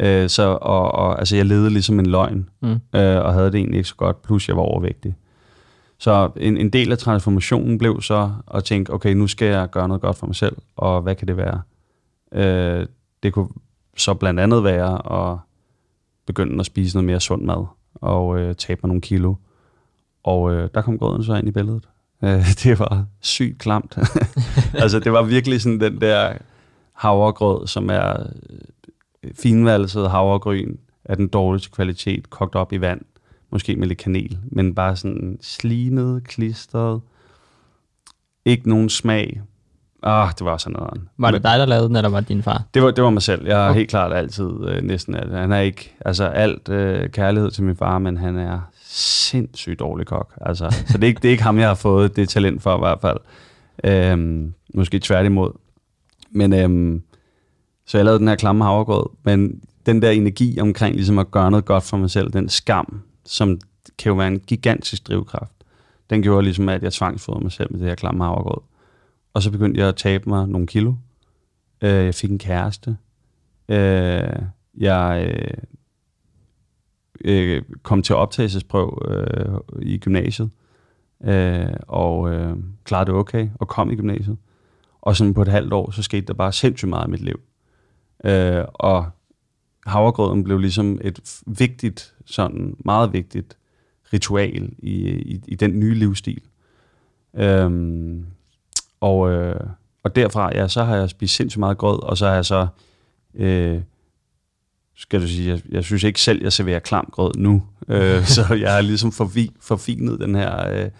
Øh, 0.00 0.28
så, 0.28 0.42
og, 0.60 0.92
og, 0.92 1.18
altså, 1.18 1.36
jeg 1.36 1.46
levede 1.46 1.70
ligesom 1.70 1.98
en 1.98 2.06
løgn, 2.06 2.48
mm. 2.60 2.68
øh, 2.68 3.24
og 3.24 3.34
havde 3.34 3.46
det 3.46 3.54
egentlig 3.54 3.78
ikke 3.78 3.88
så 3.88 3.94
godt, 3.94 4.22
plus 4.22 4.48
jeg 4.48 4.56
var 4.56 4.62
overvægtig. 4.62 5.16
Så 5.98 6.30
en, 6.36 6.56
en 6.56 6.70
del 6.70 6.92
af 6.92 6.98
transformationen 6.98 7.78
blev 7.78 8.02
så 8.02 8.30
at 8.54 8.64
tænke, 8.64 8.92
okay, 8.92 9.12
nu 9.12 9.26
skal 9.26 9.48
jeg 9.48 9.70
gøre 9.70 9.88
noget 9.88 10.00
godt 10.00 10.16
for 10.16 10.26
mig 10.26 10.36
selv, 10.36 10.56
og 10.76 11.02
hvad 11.02 11.14
kan 11.14 11.28
det 11.28 11.36
være? 11.36 11.62
Øh, 12.32 12.86
det 13.22 13.32
kunne 13.32 13.48
så 13.96 14.14
blandt 14.14 14.40
andet 14.40 14.64
være 14.64 15.30
at 15.30 15.38
begynde 16.26 16.60
at 16.60 16.66
spise 16.66 16.96
noget 16.96 17.06
mere 17.06 17.20
sund 17.20 17.42
mad, 17.42 17.66
og 17.94 18.38
øh, 18.38 18.54
tabe 18.54 18.80
mig 18.82 18.88
nogle 18.88 19.00
kilo. 19.00 19.34
Og 20.24 20.52
øh, 20.52 20.68
der 20.74 20.82
kom 20.82 20.98
grøden 20.98 21.24
så 21.24 21.34
ind 21.34 21.48
i 21.48 21.50
billedet. 21.50 21.88
Øh, 22.22 22.46
det 22.62 22.78
var 22.78 23.04
sygt 23.20 23.58
klamt. 23.58 23.98
altså, 24.82 25.00
det 25.00 25.12
var 25.12 25.22
virkelig 25.22 25.62
sådan 25.62 25.80
den 25.80 26.00
der 26.00 26.32
havregrød, 26.92 27.66
som 27.66 27.90
er 27.90 28.26
finvalset 29.34 30.10
havregryn 30.10 30.76
af 31.04 31.16
den 31.16 31.28
dårligste 31.28 31.70
kvalitet, 31.70 32.30
kogt 32.30 32.54
op 32.54 32.72
i 32.72 32.80
vand, 32.80 33.00
måske 33.50 33.76
med 33.76 33.88
lidt 33.88 33.98
kanel, 33.98 34.38
men 34.42 34.74
bare 34.74 34.96
sådan 34.96 35.38
slimet, 35.40 36.24
klistret, 36.24 37.00
ikke 38.44 38.68
nogen 38.68 38.88
smag. 38.88 39.40
Ah, 40.02 40.32
det 40.38 40.44
var 40.44 40.56
sådan 40.56 40.76
noget. 40.78 41.00
Var 41.18 41.30
det 41.30 41.42
dig, 41.42 41.58
der 41.58 41.66
lavede 41.66 41.88
den, 41.88 41.96
eller 41.96 42.08
var 42.08 42.20
det 42.20 42.28
din 42.28 42.42
far? 42.42 42.62
Det 42.74 42.82
var, 42.82 42.90
det 42.90 43.04
var 43.04 43.10
mig 43.10 43.22
selv. 43.22 43.46
Jeg 43.46 43.56
har 43.56 43.68
okay. 43.68 43.78
helt 43.78 43.90
klart 43.90 44.12
altid 44.12 44.50
øh, 44.68 44.82
næsten... 44.82 45.14
At, 45.14 45.28
han 45.30 45.52
er 45.52 45.60
ikke... 45.60 45.96
Altså 46.04 46.24
alt 46.24 46.68
øh, 46.68 47.08
kærlighed 47.08 47.50
til 47.50 47.64
min 47.64 47.76
far, 47.76 47.98
men 47.98 48.16
han 48.16 48.38
er 48.38 48.60
sindssygt 48.92 49.80
dårlig 49.80 50.06
kok. 50.06 50.38
Altså, 50.40 50.70
så 50.86 50.98
det 50.98 51.04
er, 51.04 51.08
ikke, 51.08 51.18
det 51.18 51.28
er 51.28 51.32
ikke 51.32 51.42
ham, 51.42 51.58
jeg 51.58 51.68
har 51.68 51.74
fået 51.74 52.16
det 52.16 52.28
talent 52.28 52.62
for 52.62 52.76
i 52.76 52.78
hvert 52.78 53.00
fald. 53.00 53.18
Øhm, 53.84 54.54
måske 54.74 54.98
tværtimod. 54.98 55.52
Men 56.30 56.52
øhm, 56.52 57.02
så 57.86 57.98
jeg 57.98 58.04
lavede 58.04 58.18
den 58.18 58.28
her 58.28 58.36
klamme 58.36 58.64
havregrød, 58.64 59.06
men 59.22 59.62
den 59.86 60.02
der 60.02 60.10
energi 60.10 60.60
omkring 60.60 60.96
ligesom 60.96 61.18
at 61.18 61.30
gøre 61.30 61.50
noget 61.50 61.64
godt 61.64 61.84
for 61.84 61.96
mig 61.96 62.10
selv, 62.10 62.32
den 62.32 62.48
skam, 62.48 63.02
som 63.24 63.60
kan 63.98 64.10
jo 64.10 64.16
være 64.16 64.28
en 64.28 64.40
gigantisk 64.40 65.08
drivkraft, 65.08 65.52
den 66.10 66.22
gjorde 66.22 66.44
ligesom, 66.44 66.68
at 66.68 66.82
jeg 66.82 66.92
tvangsfodrede 66.92 67.42
mig 67.42 67.52
selv 67.52 67.72
med 67.72 67.80
det 67.80 67.88
her 67.88 67.94
klamme 67.94 68.24
havregrød. 68.24 68.62
Og 69.34 69.42
så 69.42 69.50
begyndte 69.50 69.80
jeg 69.80 69.88
at 69.88 69.96
tabe 69.96 70.28
mig 70.28 70.48
nogle 70.48 70.66
kilo. 70.66 70.92
Øh, 71.82 72.04
jeg 72.04 72.14
fik 72.14 72.30
en 72.30 72.38
kæreste. 72.38 72.96
Øh, 73.68 74.42
jeg 74.78 75.32
øh, 75.34 75.54
Øh, 77.24 77.62
kom 77.82 78.02
til 78.02 78.14
optagelsesprøv 78.14 79.02
øh, 79.08 79.82
i 79.82 79.98
gymnasiet, 79.98 80.50
øh, 81.24 81.66
og 81.88 82.30
øh, 82.30 82.56
klarede 82.84 83.06
det 83.06 83.14
okay, 83.14 83.48
og 83.54 83.68
kom 83.68 83.90
i 83.90 83.96
gymnasiet. 83.96 84.36
Og 85.00 85.16
sådan 85.16 85.34
på 85.34 85.42
et 85.42 85.48
halvt 85.48 85.72
år, 85.72 85.90
så 85.90 86.02
skete 86.02 86.26
der 86.26 86.34
bare 86.34 86.52
sindssygt 86.52 86.88
meget 86.88 87.06
i 87.06 87.10
mit 87.10 87.20
liv. 87.20 87.40
Øh, 88.24 88.64
og 88.74 89.10
havregrøden 89.86 90.44
blev 90.44 90.58
ligesom 90.58 90.98
et 91.04 91.42
vigtigt, 91.46 92.14
sådan 92.24 92.76
meget 92.84 93.12
vigtigt 93.12 93.56
ritual 94.12 94.70
i, 94.78 95.08
i, 95.08 95.40
i 95.48 95.54
den 95.54 95.80
nye 95.80 95.94
livsstil. 95.94 96.42
Øhm, 97.34 98.26
og, 99.00 99.30
øh, 99.30 99.60
og 100.02 100.16
derfra, 100.16 100.56
ja, 100.56 100.68
så 100.68 100.84
har 100.84 100.96
jeg 100.96 101.10
spist 101.10 101.34
sindssygt 101.34 101.58
meget 101.58 101.78
grød, 101.78 102.02
og 102.02 102.18
så 102.18 102.26
har 102.26 102.34
jeg 102.34 102.44
så, 102.44 102.66
øh, 103.34 103.80
skal 105.00 105.22
du 105.22 105.28
sige, 105.28 105.50
jeg, 105.50 105.60
jeg 105.70 105.84
synes 105.84 106.04
ikke 106.04 106.20
selv, 106.20 106.42
jeg 106.42 106.52
serverer 106.52 106.78
klam 106.78 107.08
grød 107.12 107.32
nu, 107.36 107.62
øh, 107.88 108.24
så 108.36 108.54
jeg 108.54 108.72
har 108.72 108.80
ligesom 108.80 109.12
forvi, 109.12 109.50
forfinet 109.60 110.20
den 110.20 110.34
her, 110.34 110.70
øh, 110.70 110.90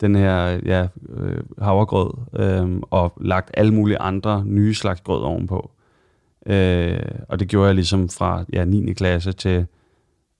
den 0.00 0.14
her 0.14 0.60
ja, 0.66 0.86
øh, 1.08 1.42
havregrød, 1.62 2.10
øh, 2.36 2.80
og 2.90 3.12
lagt 3.20 3.50
alle 3.54 3.74
mulige 3.74 3.98
andre 3.98 4.44
nye 4.46 4.74
slags 4.74 5.00
grød 5.00 5.22
ovenpå. 5.22 5.70
Øh, 6.46 6.98
og 7.28 7.40
det 7.40 7.48
gjorde 7.48 7.66
jeg 7.66 7.74
ligesom 7.74 8.08
fra 8.08 8.44
ja, 8.52 8.64
9. 8.64 8.92
klasse 8.92 9.32
til 9.32 9.66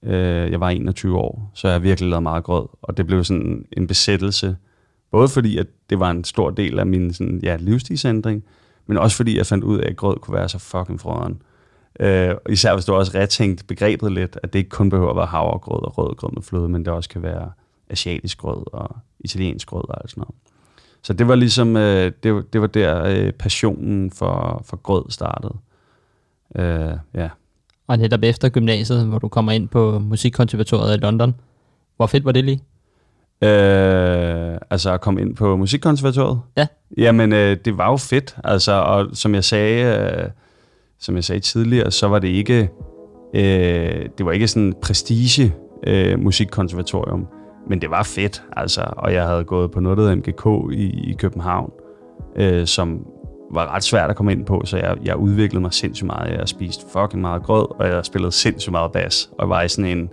øh, 0.03 0.51
jeg 0.51 0.61
var 0.61 0.71
21 0.71 1.19
år, 1.19 1.51
så 1.55 1.69
jeg 1.69 1.75
har 1.75 1.79
virkelig 1.79 2.11
lavet 2.11 2.23
meget 2.23 2.45
grød, 2.45 2.67
og 2.83 2.97
det 2.97 3.07
blev 3.07 3.25
sådan 3.25 3.67
en 3.73 3.87
besættelse, 3.87 4.57
både 5.11 5.29
fordi, 5.29 5.59
at 5.59 5.67
det 5.91 6.01
var 6.01 6.11
en 6.11 6.25
stor 6.25 6.51
del 6.51 6.79
af 6.79 6.87
min 6.87 7.13
sådan, 7.15 7.41
ja, 7.43 7.57
livsstilsændring, 7.61 8.45
men 8.87 8.99
også 8.99 9.17
fordi 9.17 9.37
jeg 9.37 9.47
fandt 9.47 9.65
ud 9.65 9.79
af, 9.79 9.91
at 9.91 9.97
grød 9.97 10.17
kunne 10.17 10.35
være 10.35 10.49
så 10.49 10.59
fucking 10.59 11.01
frøden. 11.01 11.33
Øh, 11.33 11.54
især 12.51 12.75
hvis 12.75 12.85
du 12.85 12.95
også 12.95 13.13
retænkt 13.15 13.67
begrebet 13.67 14.13
lidt, 14.13 14.39
at 14.43 14.53
det 14.53 14.59
ikke 14.59 14.71
kun 14.71 14.91
behøver 14.91 15.11
at 15.11 15.17
være 15.17 15.27
havregrød 15.27 15.83
og 15.83 15.99
rødgrød 15.99 16.31
med 16.35 16.43
fløde, 16.43 16.69
men 16.69 16.85
det 16.85 16.93
også 16.93 17.09
kan 17.09 17.23
være 17.23 17.51
asiatisk 17.91 18.39
grød 18.39 18.65
og 18.73 18.97
italiensk 19.21 19.69
grød 19.69 19.89
og 19.89 20.11
sådan 20.11 20.21
noget. 20.21 20.35
Så 21.03 21.13
det 21.13 21.29
var 21.29 21.35
ligesom, 21.35 21.77
øh, 21.77 22.13
det, 22.23 22.53
det 22.53 22.61
var 22.61 22.67
der 22.67 23.05
øh, 23.05 23.33
passionen 23.33 24.11
for, 24.11 24.63
for 24.65 24.77
grød 24.77 25.05
startede. 25.11 25.55
Øh, 26.57 26.97
ja. 27.15 27.29
Og 27.87 27.99
netop 27.99 28.23
efter 28.23 28.49
gymnasiet, 28.49 29.07
hvor 29.07 29.19
du 29.19 29.29
kommer 29.29 29.53
ind 29.53 29.69
på 29.69 29.99
Musikkonservatoriet 29.99 30.97
i 30.97 31.01
London. 31.01 31.35
Hvor 31.97 32.07
fedt 32.07 32.25
var 32.25 32.33
det 32.33 32.45
lige? 32.45 32.63
Øh, 33.43 34.59
altså 34.71 34.93
at 34.93 35.01
komme 35.01 35.21
ind 35.21 35.37
på 35.37 35.57
Musikkonservatoriet? 35.57 36.41
Ja. 36.57 36.67
Jamen, 36.97 37.33
øh, 37.33 37.57
det 37.65 37.79
var 37.79 37.91
jo 37.91 37.97
fedt. 37.97 38.37
Altså, 38.45 38.73
og 38.73 39.07
som 39.13 39.35
jeg 39.35 39.45
sagde, 39.45 39.85
øh, 39.85 40.31
som 40.99 41.17
jeg 41.17 41.25
sagde 41.25 41.41
tidligere, 41.41 41.91
så 41.91 42.09
var 42.09 42.19
det 42.19 42.29
ikke, 42.29 42.71
øh, 43.35 44.09
det 44.19 44.27
var 44.27 44.33
ikke 44.33 44.49
sådan 44.49 44.75
prestige 44.83 45.55
øh, 45.87 46.21
musikkonservatorium, 46.21 47.27
men 47.69 47.81
det 47.81 47.91
var 47.91 48.03
fedt, 48.03 48.43
altså. 48.57 48.81
Og 48.97 49.13
jeg 49.13 49.27
havde 49.27 49.45
gået 49.45 49.71
på 49.71 49.81
noget, 49.81 49.99
der 49.99 50.15
MGK 50.15 50.73
i, 50.73 51.11
i 51.11 51.15
København, 51.19 51.73
øh, 52.37 52.67
som 52.67 53.07
var 53.51 53.75
ret 53.75 53.85
svært 53.85 54.11
at 54.11 54.17
komme 54.17 54.33
ind 54.33 54.47
på, 54.47 54.63
så 54.65 54.77
jeg, 54.77 54.97
jeg 55.05 55.17
udviklede 55.17 55.61
mig 55.61 55.73
sindssygt 55.73 56.07
meget. 56.07 56.39
Jeg 56.39 56.49
spiste 56.49 56.85
fucking 56.93 57.21
meget 57.21 57.43
grød, 57.43 57.67
og 57.81 57.89
jeg 57.89 58.05
spillede 58.05 58.33
sindssygt 58.33 58.73
meget 58.73 58.93
bas, 58.93 59.31
og 59.39 59.49
var 59.49 59.63
i 59.63 59.69
sådan 59.69 59.99
en 59.99 60.09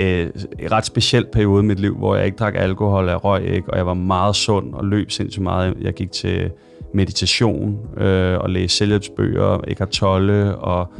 øh, 0.00 0.30
ret 0.72 0.86
speciel 0.86 1.26
periode 1.32 1.62
i 1.62 1.66
mit 1.66 1.80
liv, 1.80 1.96
hvor 1.96 2.16
jeg 2.16 2.26
ikke 2.26 2.36
drak 2.36 2.54
alkohol, 2.56 3.08
jeg 3.08 3.24
røg 3.24 3.44
ikke, 3.44 3.70
og 3.70 3.76
jeg 3.76 3.86
var 3.86 3.94
meget 3.94 4.36
sund 4.36 4.74
og 4.74 4.84
løb 4.84 5.10
sindssygt 5.10 5.42
meget. 5.42 5.76
Jeg 5.80 5.94
gik 5.94 6.12
til 6.12 6.50
meditation 6.94 7.78
øh, 7.96 8.38
og 8.38 8.50
læse 8.50 8.76
selvhjælpsbøger, 8.76 9.60
Eckhart 9.68 9.88
Tolle, 9.88 10.56
og 10.56 10.92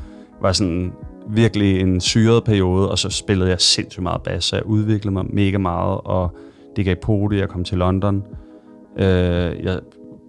var 0.42 0.52
sådan 0.52 0.92
virkelig 1.28 1.80
en 1.80 2.00
syret 2.00 2.44
periode, 2.44 2.90
og 2.90 2.98
så 2.98 3.10
spillede 3.10 3.50
jeg 3.50 3.60
sindssygt 3.60 4.02
meget 4.02 4.22
bas, 4.22 4.44
så 4.44 4.56
jeg 4.56 4.66
udviklede 4.66 5.12
mig 5.12 5.24
mega 5.28 5.58
meget, 5.58 6.00
og 6.04 6.36
det 6.76 6.84
gav 6.84 6.96
på 6.96 7.28
det, 7.30 7.38
jeg 7.38 7.48
kom 7.48 7.64
til 7.64 7.78
London. 7.78 8.24
Øh, 8.96 9.64
jeg 9.64 9.80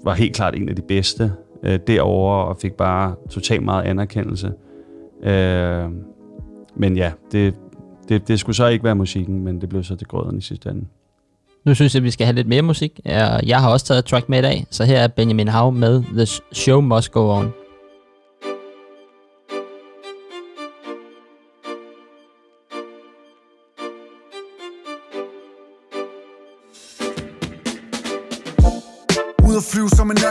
var 0.03 0.14
helt 0.14 0.36
klart 0.36 0.55
en 0.55 0.70
af 0.70 0.76
de 0.76 0.82
bedste 0.82 1.32
øh, 1.64 1.80
derovre, 1.88 2.45
og 2.45 2.57
fik 2.57 2.74
bare 2.74 3.16
totalt 3.30 3.64
meget 3.64 3.84
anerkendelse. 3.84 4.53
Øh, 5.24 5.89
men 6.76 6.97
ja, 6.97 7.12
det, 7.32 7.55
det, 8.09 8.28
det 8.28 8.39
skulle 8.39 8.55
så 8.55 8.68
ikke 8.68 8.84
være 8.84 8.95
musikken, 8.95 9.43
men 9.43 9.62
det 9.62 9.70
blev 9.70 9.84
så 9.84 9.95
til 9.95 10.07
grøden 10.07 10.38
i 10.38 10.41
sidste 10.41 10.70
ende. 10.70 10.86
Nu 11.66 11.76
synes 11.76 11.95
jeg, 11.95 12.03
vi 12.03 12.12
skal 12.12 12.26
have 12.26 12.36
lidt 12.36 12.47
mere 12.47 12.62
musik. 12.62 12.99
Jeg 13.45 13.59
har 13.59 13.70
også 13.70 13.86
taget 13.86 13.99
et 13.99 14.05
track 14.05 14.30
med 14.30 14.39
i 14.39 14.41
dag, 14.41 14.66
så 14.72 14.84
her 14.84 14.99
er 14.99 15.07
Benjamin 15.07 15.47
Hav 15.47 15.72
med 15.72 16.03
The 16.14 16.26
Show 16.53 16.82
Must 16.82 17.12
Go 17.12 17.30
On. 17.38 17.53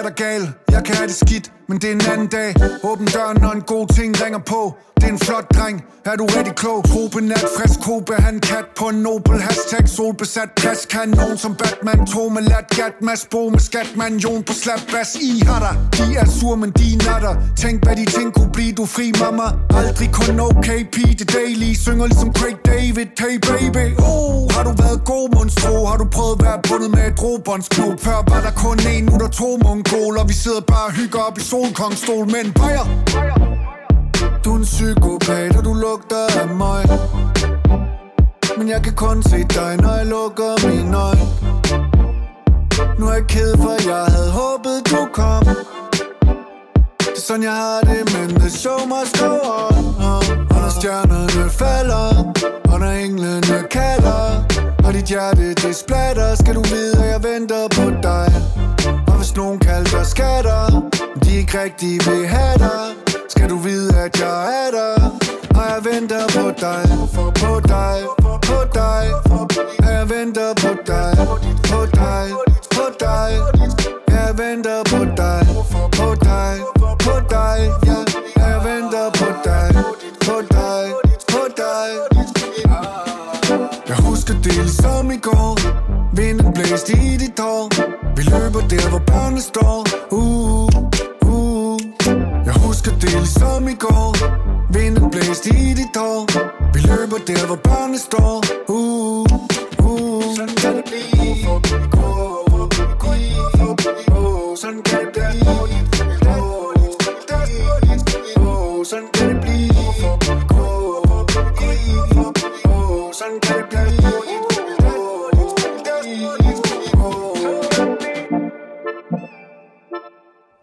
Er 0.01 0.05
der 0.09 0.11
gal? 0.11 0.53
Jeg 0.71 0.85
kan 0.85 0.95
have 0.95 1.07
det 1.07 1.17
skidt, 1.17 1.53
men 1.69 1.79
det 1.79 1.89
er 1.91 1.93
en 1.93 2.07
anden 2.13 2.27
dag. 2.27 2.55
Åbn 2.83 3.05
døren, 3.05 3.37
når 3.41 3.53
en 3.53 3.63
god 3.63 3.87
ting 3.97 4.23
ringer 4.23 4.39
på. 4.39 4.75
Det 5.01 5.09
er 5.09 5.13
en 5.13 5.19
flot 5.19 5.47
dreng, 5.57 5.85
er 6.05 6.17
du 6.17 6.25
rigtig 6.37 6.55
klog? 6.55 6.85
Trope 6.85 7.21
nat, 7.21 7.47
frisk 7.57 7.81
kobe, 7.81 8.15
han 8.27 8.41
kat 8.41 8.67
på 8.79 8.85
en 8.93 8.99
nobel 9.07 9.41
Hashtag. 9.41 9.89
Solbesat 9.89 10.51
plads, 10.57 10.87
kanon 10.87 11.37
som 11.37 11.55
Batman 11.55 12.07
To 12.07 12.29
med 12.29 12.43
lat, 12.43 12.67
gat, 12.77 12.95
mas, 13.03 13.27
bo 13.31 13.49
med 13.49 13.59
skatman 13.59 14.17
Jon 14.17 14.43
på 14.43 14.53
slap, 14.53 14.83
bas, 14.93 15.17
I 15.17 15.43
har 15.49 15.61
der 15.65 15.75
De 15.97 16.17
er 16.17 16.27
sur, 16.39 16.55
men 16.57 16.71
de 16.71 16.97
natter. 17.07 17.35
Tænk 17.57 17.85
hvad 17.85 17.97
de 17.97 18.05
ting 18.17 18.35
kunne 18.35 18.53
blive, 18.53 18.73
du 18.73 18.87
fri 18.87 19.13
mamma. 19.21 19.47
Aldrig 19.81 20.11
kun 20.13 20.41
OKP, 20.41 20.97
det 21.19 21.29
daily. 21.35 21.71
Synger 21.85 22.07
ligesom 22.07 22.33
Craig 22.39 22.57
David, 22.67 23.09
hey 23.23 23.37
baby. 23.51 23.87
Oh, 24.11 24.51
har 24.55 24.65
du 24.69 24.73
været 24.83 25.01
god, 25.13 25.27
monstro? 25.35 25.75
Har 25.91 25.97
du 25.97 26.07
prøvet 26.17 26.35
at 26.39 26.45
være 26.47 26.59
bundet 26.69 26.91
med 26.97 27.05
et 27.11 27.23
robåndsklub? 27.23 28.01
Før 28.07 28.19
var 28.31 28.41
der 28.47 28.55
kun 28.65 28.79
en, 28.95 29.05
nu 29.05 29.15
der 29.23 29.31
to 29.41 29.49
mongoler 29.93 30.25
Vi 30.25 30.33
sidder 30.33 30.61
bare 30.61 30.87
og 30.87 30.93
hygger 30.93 31.19
op 31.19 31.39
i 31.39 31.41
solkongstol 31.41 32.27
Men 32.31 32.53
bajer. 32.53 32.87
Du 34.45 34.53
er 34.53 34.57
en 34.57 34.63
psykopat, 34.63 35.57
og 35.57 35.65
du 35.65 35.73
lugter 35.75 36.41
af 36.41 36.49
mig. 36.49 36.83
Men 38.59 38.69
jeg 38.69 38.83
kan 38.83 38.95
kun 38.95 39.23
se 39.23 39.39
dig, 39.39 39.77
når 39.77 39.95
jeg 39.97 40.07
lukker 40.07 40.53
mine 40.69 40.97
øjne. 40.97 41.27
Nu 42.99 43.07
er 43.07 43.13
jeg 43.13 43.27
ked, 43.27 43.57
for 43.57 43.89
jeg 43.89 44.05
havde 44.05 44.31
håbet, 44.31 44.79
du 44.91 45.09
kom. 45.13 45.45
Det 46.99 47.17
er 47.17 47.21
sådan, 47.27 47.43
jeg 47.43 47.53
har 47.53 47.81
det, 47.81 48.03
men 48.15 48.29
the 48.41 48.51
show 48.51 48.79
must 48.93 49.19
go 49.19 49.33
on 49.65 49.85
Og 50.55 50.61
når 50.63 50.73
stjernerne 50.81 51.51
falder 51.51 52.33
Og 52.73 52.81
når 52.81 52.91
englene 52.91 53.59
kalder. 53.71 54.45
Og 54.85 54.95
dit 54.95 55.05
hjerte, 55.05 55.55
det 55.55 55.77
splatter. 55.77 56.35
Skal 56.35 56.55
du 56.55 56.63
vide, 56.63 57.05
at 57.05 57.11
jeg 57.11 57.23
venter 57.23 57.69
på 57.69 57.91
dig? 58.03 58.70
Hvis 59.21 59.37
nogen 59.37 59.59
kalder 59.59 59.91
dig 59.91 60.07
skatter. 60.07 60.89
De 61.25 61.37
ikke 61.37 61.63
rigtig 61.63 61.93
vil 62.07 62.27
have 62.27 62.59
dig 62.59 63.01
skal 63.29 63.51
du 63.51 63.57
vide, 63.57 63.99
at 63.99 64.21
jeg 64.21 64.67
er 64.67 64.71
der? 64.71 64.95
Og 65.59 65.65
jeg 65.71 65.81
venter 65.93 66.25
på 66.37 66.45
dig 66.61 66.83
For 67.15 67.31
På 67.41 67.61
dig, 67.75 67.99
på 68.49 68.59
dig. 68.75 69.05
Og 69.31 69.47
Jeg 69.81 70.11
venter 70.11 70.55
på 70.63 70.69
dig 70.87 71.13
På 71.71 71.81
dig, 72.01 72.27
på 72.75 72.85
dig. 73.01 73.31
Jeg 74.09 74.39
venter 74.39 74.83
på 74.91 75.05
dig 75.21 75.47
For 75.71 75.89
På 75.99 76.15
dig, 76.25 76.55
på 77.05 77.15
dig 77.31 77.59
Ja, 77.87 78.10
Jeg 84.31 84.45
del 84.45 84.69
som 84.71 85.11
i 85.11 85.17
går. 85.17 85.57
Vinden 86.17 86.53
blæst 86.55 86.89
i 86.89 87.17
dit 87.17 87.39
hår. 87.39 87.69
Vi 88.17 88.23
løber 88.23 88.61
der, 88.69 88.89
hvor 88.89 88.99
børnene 88.99 89.41
står. 89.41 89.87
Uh, 90.11 90.69
uh, 91.27 91.79
uh. 92.47 92.67
husker 92.67 92.93
det 93.01 93.29
som 93.29 93.69
i 93.69 93.75
går. 93.75 94.13
Vinden 94.73 95.11
blæst 95.11 95.47
i 95.47 95.75
dit 95.75 95.97
hår. 95.97 96.27
Vi 96.75 96.81
løber 96.81 97.19
der, 97.27 97.47
hvor 97.47 97.57
børnene 97.57 97.99
står. 97.99 98.45
Uh, 98.69 99.27
uh, 99.33 99.91
uh. 99.91 100.35
Sådan 100.37 100.55
kan 100.57 100.77
det 100.77 100.85
blive. 100.85 102.00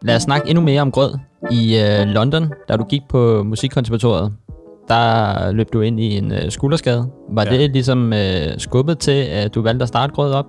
Lad 0.02 0.16
os 0.16 0.22
snakke 0.22 0.50
endnu 0.50 0.64
mere 0.64 0.82
om 0.82 0.91
grød. 0.91 1.14
I 1.52 1.78
øh, 1.78 2.08
London, 2.08 2.54
da 2.70 2.78
du 2.78 2.84
gik 2.84 3.02
på 3.10 3.43
musikkonservatoriet, 3.43 4.34
der 4.88 5.52
løb 5.52 5.74
du 5.74 5.82
ind 5.82 6.00
i 6.00 6.18
en 6.18 6.32
øh, 6.32 6.50
skulderskade. 6.50 7.10
Var 7.30 7.45
ja. 7.45 7.52
det 7.52 7.72
ligesom 7.72 8.14
øh, 8.14 8.58
skubbet 8.58 9.00
til, 9.00 9.26
at 9.32 9.56
du 9.56 9.62
valgte 9.62 9.84
at 9.84 9.88
starte 9.88 10.14
grød 10.14 10.34
op? 10.34 10.45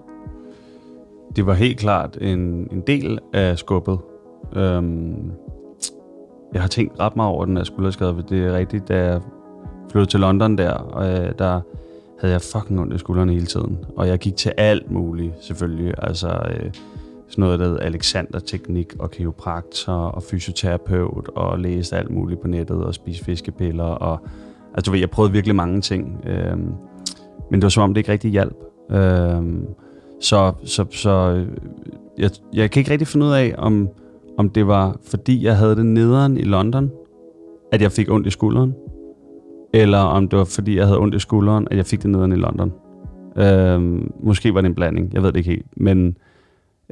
Det 1.36 1.46
var 1.46 1.55
helt 1.55 1.78
klart 1.78 2.18
en, 2.20 2.38
en 2.72 2.82
del 2.86 3.18
af 3.32 3.59
skubbet. 3.59 3.99
Øhm, 4.57 5.32
jeg 6.53 6.61
har 6.61 6.68
tænkt 6.68 7.01
ret 7.01 7.16
meget 7.16 7.30
over 7.30 7.44
den 7.44 7.57
her 7.57 7.64
skulderskade, 7.64 8.14
for 8.14 8.22
det 8.22 8.46
er 8.46 8.57
rigtigt, 8.57 8.88
da 8.88 9.05
jeg 9.05 9.20
flyttede 9.90 10.11
til 10.11 10.20
London 10.20 10.59
der, 10.59 10.70
og 10.70 11.09
øh, 11.09 11.32
der 11.38 11.61
havde 12.20 12.32
jeg 12.32 12.42
fucking 12.42 12.80
ondt 12.80 12.94
i 12.94 12.99
skuldrene 12.99 13.32
hele 13.32 13.46
tiden. 13.46 13.78
Og 13.96 14.09
jeg 14.09 14.18
gik 14.18 14.36
til 14.36 14.53
alt 14.57 14.90
muligt, 14.90 15.32
selvfølgelig. 15.40 15.94
Altså, 15.99 16.28
øh, 16.28 16.70
sådan 17.29 17.43
noget, 17.43 17.59
der 17.59 17.66
hedder 17.66 17.81
Alexander-teknik 17.81 18.95
og 18.99 19.11
kiropraktor 19.11 19.93
og 19.93 20.22
fysioterapeut 20.22 21.29
og 21.29 21.59
læste 21.59 21.97
alt 21.97 22.11
muligt 22.11 22.41
på 22.41 22.49
nettet 22.49 22.85
og 22.85 22.95
spiste 22.95 23.24
fiskepiller. 23.24 23.85
Og, 23.85 24.20
altså, 24.74 24.95
jeg 24.95 25.11
prøvede 25.11 25.33
virkelig 25.33 25.57
mange 25.57 25.81
ting. 25.81 26.24
Øhm, 26.26 26.72
men 27.51 27.61
det 27.61 27.62
var 27.62 27.68
som 27.68 27.83
om, 27.83 27.95
det 27.95 28.01
ikke 28.01 28.12
rigtig 28.12 28.31
hjalp. 28.31 28.57
Øh, 28.91 29.43
så 30.20 30.53
så, 30.64 30.85
så 30.91 31.11
øh, 31.11 31.49
jeg, 32.18 32.31
jeg 32.53 32.70
kan 32.70 32.81
ikke 32.81 32.91
rigtig 32.91 33.09
finde 33.09 33.26
ud 33.26 33.33
af, 33.33 33.55
om, 33.59 33.89
om 34.39 34.51
det 34.51 34.66
var, 34.66 34.97
fordi 35.03 35.45
jeg 35.45 35.57
havde 35.57 35.76
det 35.76 35.87
nederen 35.87 36.37
i 36.37 36.43
London, 36.43 36.91
at 37.72 37.83
jeg 37.83 37.93
fik 37.93 38.11
ondt 38.11 38.26
i 38.26 38.31
skulderen, 38.31 38.74
eller 39.72 39.99
om 39.99 40.29
det 40.29 40.39
var, 40.39 40.45
fordi 40.45 40.76
jeg 40.76 40.87
havde 40.87 41.01
ondt 41.01 41.14
i 41.14 41.18
skulderen, 41.18 41.68
at 41.70 41.76
jeg 41.76 41.87
fik 41.87 42.03
det 42.03 42.11
nederen 42.11 42.33
i 42.33 42.37
London. 42.37 42.72
Øh, 43.37 44.03
måske 44.22 44.55
var 44.55 44.61
det 44.61 44.68
en 44.68 44.74
blanding, 44.74 45.14
jeg 45.14 45.22
ved 45.22 45.33
det 45.33 45.37
ikke 45.37 45.51
helt, 45.51 45.66
men 45.76 46.16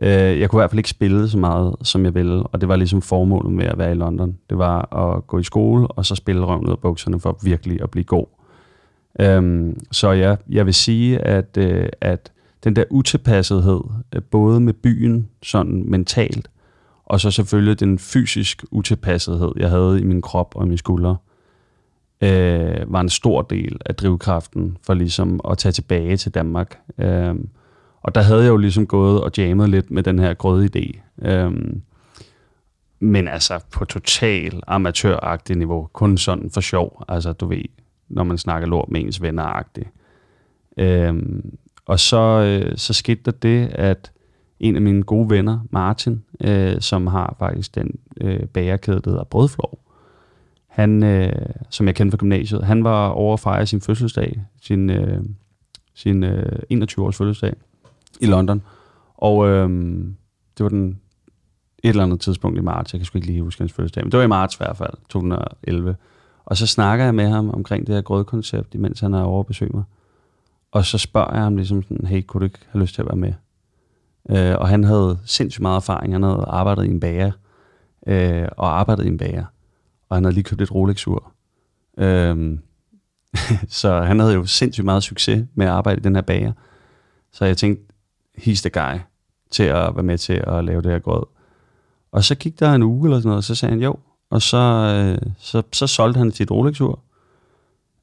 øh, 0.02 0.40
jeg 0.40 0.50
kunne 0.50 0.58
i 0.58 0.60
hvert 0.60 0.70
fald 0.70 0.78
ikke 0.78 0.90
spille 0.90 1.28
så 1.28 1.38
meget, 1.38 1.76
som 1.82 2.04
jeg 2.04 2.14
ville, 2.14 2.42
og 2.42 2.60
det 2.60 2.68
var 2.68 2.76
ligesom 2.76 3.02
formålet 3.02 3.52
med 3.52 3.64
at 3.64 3.78
være 3.78 3.90
i 3.90 3.94
London. 3.94 4.38
Det 4.50 4.58
var 4.58 4.94
at 4.96 5.26
gå 5.26 5.38
i 5.38 5.44
skole, 5.44 5.86
og 5.86 6.06
så 6.06 6.14
spille 6.14 6.44
røven 6.44 6.66
ud 6.66 6.70
af 6.70 6.78
bukserne 6.78 7.20
for 7.20 7.38
virkelig 7.42 7.82
at 7.82 7.90
blive 7.90 8.04
god. 8.04 8.26
Øhm, 9.20 9.80
så 9.92 10.10
ja, 10.10 10.36
jeg 10.48 10.66
vil 10.66 10.74
sige, 10.74 11.18
at, 11.18 11.56
øh, 11.58 11.88
at 12.00 12.32
den 12.64 12.76
der 12.76 12.84
utilpassethed, 12.90 13.80
øh, 14.14 14.22
både 14.22 14.60
med 14.60 14.72
byen 14.72 15.28
sådan 15.42 15.90
mentalt, 15.90 16.50
og 17.04 17.20
så 17.20 17.30
selvfølgelig 17.30 17.80
den 17.80 17.98
fysisk 17.98 18.64
utilpassethed, 18.70 19.52
jeg 19.56 19.70
havde 19.70 20.00
i 20.00 20.04
min 20.04 20.22
krop 20.22 20.56
og 20.56 20.64
i 20.64 20.66
mine 20.66 20.78
skuldre, 20.78 21.16
øh, 22.20 22.92
var 22.92 23.00
en 23.00 23.08
stor 23.08 23.42
del 23.42 23.76
af 23.86 23.94
drivkraften 23.94 24.76
for 24.82 24.94
ligesom 24.94 25.40
at 25.50 25.58
tage 25.58 25.72
tilbage 25.72 26.16
til 26.16 26.34
Danmark. 26.34 26.78
Øh, 26.98 27.34
og 28.06 28.14
der 28.14 28.22
havde 28.22 28.42
jeg 28.42 28.48
jo 28.48 28.56
ligesom 28.56 28.86
gået 28.86 29.20
og 29.20 29.30
jammet 29.38 29.68
lidt 29.68 29.90
med 29.90 30.02
den 30.02 30.18
her 30.18 30.34
grøde 30.34 30.68
idé. 30.76 31.00
Øhm, 31.28 31.82
men 33.00 33.28
altså 33.28 33.60
på 33.72 33.84
total 33.84 34.62
amatøragtigt 34.66 35.58
niveau. 35.58 35.88
Kun 35.92 36.18
sådan 36.18 36.50
for 36.50 36.60
sjov. 36.60 37.04
Altså 37.08 37.32
du 37.32 37.46
ved, 37.46 37.64
når 38.08 38.24
man 38.24 38.38
snakker 38.38 38.68
lort 38.68 38.88
med 38.88 39.00
ens 39.00 39.22
venner-agtigt. 39.22 39.88
Øhm, 40.76 41.58
og 41.86 42.00
så, 42.00 42.16
øh, 42.16 42.76
så 42.76 42.92
skete 42.92 43.20
der 43.24 43.30
det, 43.30 43.66
at 43.66 44.12
en 44.60 44.76
af 44.76 44.82
mine 44.82 45.02
gode 45.02 45.30
venner, 45.30 45.58
Martin, 45.70 46.24
øh, 46.40 46.80
som 46.80 47.06
har 47.06 47.36
faktisk 47.38 47.74
den 47.74 47.98
øh, 48.20 48.46
bagerkæde, 48.46 49.00
der 49.00 49.10
hedder 49.10 49.24
Brødflov, 49.24 49.78
han, 50.66 51.02
øh, 51.02 51.32
som 51.70 51.86
jeg 51.86 51.94
kender 51.94 52.10
fra 52.10 52.16
gymnasiet, 52.16 52.64
han 52.64 52.84
var 52.84 53.08
over 53.08 53.32
at 53.32 53.40
fejre 53.40 53.66
sin 53.66 53.80
fødselsdag, 53.80 54.40
sin, 54.62 54.90
øh, 54.90 55.24
sin 55.94 56.24
øh, 56.24 56.58
21-års 56.72 57.16
fødselsdag 57.16 57.54
i 58.20 58.26
London. 58.26 58.62
Og 59.14 59.48
øh, 59.48 59.68
det 60.58 60.64
var 60.64 60.68
den 60.68 61.00
et 61.82 61.88
eller 61.88 62.02
andet 62.02 62.20
tidspunkt 62.20 62.58
i 62.58 62.60
marts, 62.60 62.92
jeg 62.92 63.00
kan 63.00 63.06
sgu 63.06 63.18
ikke 63.18 63.26
lige 63.26 63.42
huske 63.42 63.60
hans 63.60 63.72
fødselsdag, 63.72 64.04
men 64.04 64.12
det 64.12 64.18
var 64.18 64.24
i 64.24 64.28
marts 64.28 64.54
i 64.54 64.58
hvert 64.58 64.76
fald, 64.76 64.92
2011. 65.08 65.96
Og 66.44 66.56
så 66.56 66.66
snakker 66.66 67.04
jeg 67.04 67.14
med 67.14 67.28
ham 67.28 67.50
omkring 67.50 67.86
det 67.86 67.94
her 67.94 68.02
grødkoncept, 68.02 68.74
imens 68.74 69.00
han 69.00 69.14
er 69.14 69.22
over 69.22 69.40
at 69.40 69.46
besøge 69.46 69.70
mig. 69.74 69.84
Og 70.72 70.84
så 70.84 70.98
spørger 70.98 71.34
jeg 71.34 71.42
ham 71.42 71.56
ligesom 71.56 71.82
sådan, 71.82 72.06
hey, 72.06 72.22
kunne 72.22 72.40
du 72.40 72.44
ikke 72.44 72.58
have 72.70 72.82
lyst 72.82 72.94
til 72.94 73.02
at 73.02 73.08
være 73.08 73.16
med? 73.16 73.32
Øh, 74.30 74.56
og 74.58 74.68
han 74.68 74.84
havde 74.84 75.18
sindssygt 75.24 75.62
meget 75.62 75.76
erfaring. 75.76 76.14
Han 76.14 76.22
havde 76.22 76.44
arbejdet 76.48 76.84
i 76.84 76.90
en 76.90 77.00
bager, 77.00 77.32
øh, 78.06 78.48
og 78.56 78.78
arbejdet 78.78 79.04
i 79.04 79.08
en 79.08 79.18
bager. 79.18 79.44
Og 80.08 80.16
han 80.16 80.24
havde 80.24 80.34
lige 80.34 80.44
købt 80.44 80.62
et 80.62 80.74
Rolex-ur. 80.74 81.32
Øh, 81.98 82.58
så 83.68 84.00
han 84.00 84.20
havde 84.20 84.34
jo 84.34 84.44
sindssygt 84.44 84.84
meget 84.84 85.02
succes 85.02 85.46
med 85.54 85.66
at 85.66 85.72
arbejde 85.72 86.00
i 86.00 86.02
den 86.02 86.14
her 86.14 86.22
bager. 86.22 86.52
Så 87.32 87.44
jeg 87.44 87.56
tænkte, 87.56 87.92
he's 88.38 88.60
the 88.60 88.70
guy 88.70 88.98
til 89.50 89.62
at 89.62 89.94
være 89.94 90.02
med 90.02 90.18
til 90.18 90.44
at 90.46 90.64
lave 90.64 90.82
det 90.82 90.90
her 90.90 90.98
grød. 90.98 91.22
Og 92.12 92.24
så 92.24 92.34
gik 92.34 92.60
der 92.60 92.72
en 92.72 92.82
uge 92.82 93.06
eller 93.06 93.18
sådan 93.18 93.28
noget, 93.28 93.38
og 93.38 93.44
så 93.44 93.54
sagde 93.54 93.72
han 93.72 93.82
jo. 93.82 93.96
Og 94.30 94.42
så, 94.42 94.56
øh, 94.56 95.32
så, 95.38 95.62
så 95.72 95.86
solgte 95.86 96.18
han 96.18 96.32
sit 96.32 96.50
Rolex-ur. 96.50 97.00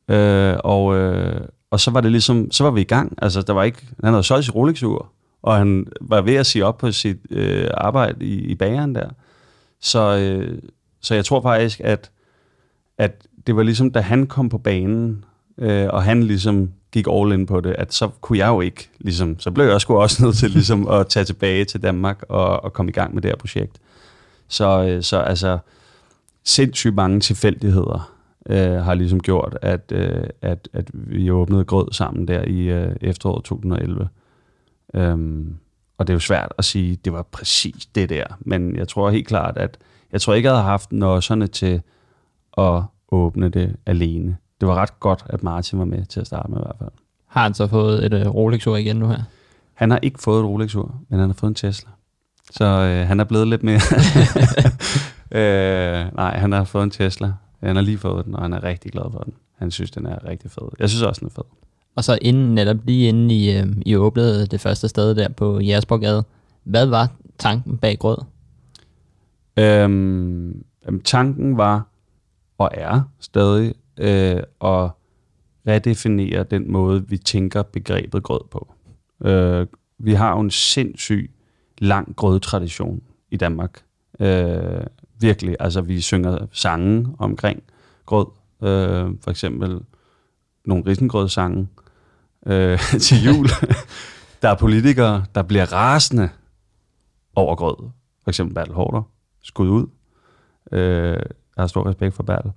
Øh, 0.07 0.55
og, 0.63 0.95
øh, 0.95 1.41
og 1.71 1.79
så 1.79 1.91
var 1.91 2.01
det 2.01 2.11
ligesom, 2.11 2.51
så 2.51 2.63
var 2.63 2.71
vi 2.71 2.81
i 2.81 2.83
gang. 2.83 3.17
Altså, 3.21 3.41
der 3.41 3.53
var 3.53 3.63
ikke, 3.63 3.87
han 4.03 4.13
havde 4.13 4.23
solgt 4.23 4.45
sit 4.45 4.55
Rolex-ur, 4.55 5.11
og 5.41 5.57
han 5.57 5.87
var 6.01 6.21
ved 6.21 6.35
at 6.35 6.45
sige 6.45 6.65
op 6.65 6.77
på 6.77 6.91
sit 6.91 7.17
øh, 7.29 7.67
arbejde 7.73 8.25
i, 8.25 8.39
i 8.39 8.55
bageren 8.55 8.95
der. 8.95 9.09
Så, 9.81 10.17
øh, 10.17 10.61
så 11.01 11.15
jeg 11.15 11.25
tror 11.25 11.41
faktisk, 11.41 11.79
at, 11.79 12.11
at 12.97 13.27
det 13.47 13.55
var 13.55 13.63
ligesom, 13.63 13.91
da 13.91 13.99
han 13.99 14.27
kom 14.27 14.49
på 14.49 14.57
banen, 14.57 15.25
øh, 15.57 15.87
og 15.89 16.03
han 16.03 16.23
ligesom 16.23 16.71
gik 16.93 17.07
all 17.11 17.31
in 17.31 17.45
på 17.45 17.61
det, 17.61 17.75
at 17.77 17.93
så 17.93 18.09
kunne 18.21 18.37
jeg 18.37 18.47
jo 18.47 18.61
ikke, 18.61 18.89
ligesom, 18.99 19.39
så 19.39 19.51
blev 19.51 19.65
jeg 19.65 19.81
sgu 19.81 19.97
også 19.97 20.17
nødt 20.25 20.37
til 20.37 20.51
ligesom 20.51 20.87
at 20.87 21.07
tage 21.07 21.25
tilbage 21.25 21.65
til 21.65 21.83
Danmark 21.83 22.23
og, 22.29 22.63
og 22.63 22.73
komme 22.73 22.89
i 22.89 22.93
gang 22.93 23.13
med 23.13 23.21
det 23.21 23.31
her 23.31 23.35
projekt. 23.35 23.77
Så, 24.47 24.83
øh, 24.83 25.03
så 25.03 25.17
altså, 25.17 25.57
sindssygt 26.43 26.95
mange 26.95 27.19
tilfældigheder 27.19 28.13
øh, 28.49 28.73
har 28.73 28.93
ligesom 28.93 29.19
gjort, 29.19 29.57
at, 29.61 29.91
øh, 29.91 30.23
at, 30.41 30.69
at 30.73 30.89
vi 30.93 31.31
åbnede 31.31 31.63
grød 31.63 31.87
sammen 31.91 32.27
der 32.27 32.43
i 32.43 32.59
øh, 32.59 32.95
efteråret 33.01 33.43
2011. 33.43 34.09
Øhm, 34.93 35.55
og 35.97 36.07
det 36.07 36.13
er 36.13 36.15
jo 36.15 36.19
svært 36.19 36.53
at 36.57 36.65
sige, 36.65 36.95
det 36.95 37.13
var 37.13 37.21
præcis 37.21 37.85
det 37.85 38.09
der. 38.09 38.25
Men 38.39 38.75
jeg 38.75 38.87
tror 38.87 39.09
helt 39.09 39.27
klart, 39.27 39.57
at 39.57 39.77
jeg 40.11 40.21
tror 40.21 40.33
ikke, 40.33 40.47
jeg 40.47 40.55
havde 40.55 40.65
haft 40.65 40.91
nosserne 40.91 41.47
til 41.47 41.81
at 42.57 42.81
åbne 43.11 43.49
det 43.49 43.75
alene. 43.85 44.37
Det 44.63 44.69
var 44.69 44.75
ret 44.75 44.99
godt, 44.99 45.23
at 45.25 45.43
Martin 45.43 45.79
var 45.79 45.85
med 45.85 46.05
til 46.05 46.19
at 46.19 46.27
starte 46.27 46.51
med 46.51 46.57
i 46.57 46.61
hvert 46.65 46.75
fald. 46.79 46.89
Har 47.27 47.43
han 47.43 47.53
så 47.53 47.67
fået 47.67 48.05
et 48.05 48.27
uh, 48.27 48.35
Rolex-ur 48.35 48.75
igen 48.75 48.95
nu 48.95 49.07
her? 49.07 49.23
Han 49.73 49.91
har 49.91 49.99
ikke 50.01 50.19
fået 50.19 50.39
et 50.39 50.45
Rolex-ur, 50.45 50.95
men 51.09 51.19
han 51.19 51.29
har 51.29 51.33
fået 51.33 51.49
en 51.49 51.55
Tesla. 51.55 51.89
Så 52.51 52.65
øh, 52.65 53.07
han 53.07 53.19
er 53.19 53.23
blevet 53.23 53.47
lidt 53.47 53.63
mere... 53.63 53.79
øh, 55.39 56.15
nej, 56.15 56.37
han 56.37 56.51
har 56.51 56.63
fået 56.63 56.83
en 56.83 56.91
Tesla. 56.91 57.33
Han 57.63 57.75
har 57.75 57.83
lige 57.83 57.97
fået 57.97 58.25
den, 58.25 58.35
og 58.35 58.41
han 58.41 58.53
er 58.53 58.63
rigtig 58.63 58.91
glad 58.91 59.03
for 59.11 59.19
den. 59.19 59.33
Han 59.57 59.71
synes, 59.71 59.91
den 59.91 60.05
er 60.05 60.25
rigtig 60.25 60.51
fed. 60.51 60.67
Jeg 60.79 60.89
synes 60.89 61.03
også, 61.03 61.19
den 61.19 61.25
er 61.25 61.31
fed. 61.31 61.43
Og 61.95 62.03
så 62.03 62.17
inden, 62.21 62.55
netop 62.55 62.77
lige 62.83 63.07
inden 63.07 63.31
I, 63.31 63.57
øh, 63.57 63.67
I 63.85 63.95
åbnede 63.95 64.45
det 64.45 64.61
første 64.61 64.87
sted 64.87 65.15
der 65.15 65.29
på 65.29 65.59
Jægersborgade, 65.59 66.23
hvad 66.63 66.85
var 66.85 67.11
tanken 67.39 67.77
bag 67.77 67.99
grød? 67.99 68.17
Øhm, 69.57 70.63
tanken 71.03 71.57
var, 71.57 71.87
og 72.57 72.69
er 72.73 73.01
stadig, 73.19 73.73
øh, 73.97 74.43
at 74.61 74.89
redefinere 75.67 76.43
den 76.43 76.71
måde, 76.71 77.07
vi 77.07 77.17
tænker 77.17 77.63
begrebet 77.63 78.23
grød 78.23 78.41
på. 78.51 78.73
Øh, 79.25 79.67
vi 79.97 80.13
har 80.13 80.31
jo 80.31 80.39
en 80.39 80.51
sindssyg 80.51 81.31
lang 81.77 82.15
grødtradition 82.15 83.01
i 83.31 83.37
Danmark. 83.37 83.83
Øh, 84.19 84.83
virkelig, 85.19 85.55
altså 85.59 85.81
vi 85.81 86.01
synger 86.01 86.47
sange 86.51 87.15
omkring 87.19 87.63
grød. 88.05 88.25
Øh, 88.63 89.15
for 89.21 89.29
eksempel 89.29 89.79
nogle 90.65 90.83
risengrødsange 90.85 91.67
øh, 92.45 92.79
til 93.05 93.23
jul. 93.25 93.47
der 94.41 94.49
er 94.49 94.55
politikere, 94.55 95.25
der 95.35 95.43
bliver 95.43 95.73
rasende 95.73 96.29
over 97.35 97.55
grød. 97.55 97.89
For 98.23 98.29
eksempel 98.29 98.55
Bertel 98.55 98.73
Hårder. 98.73 99.01
Skud 99.41 99.69
ud. 99.69 99.87
Øh, 100.71 101.19
jeg 101.55 101.61
har 101.61 101.67
stor 101.67 101.89
respekt 101.89 102.15
for 102.15 102.23
Bertel. 102.23 102.51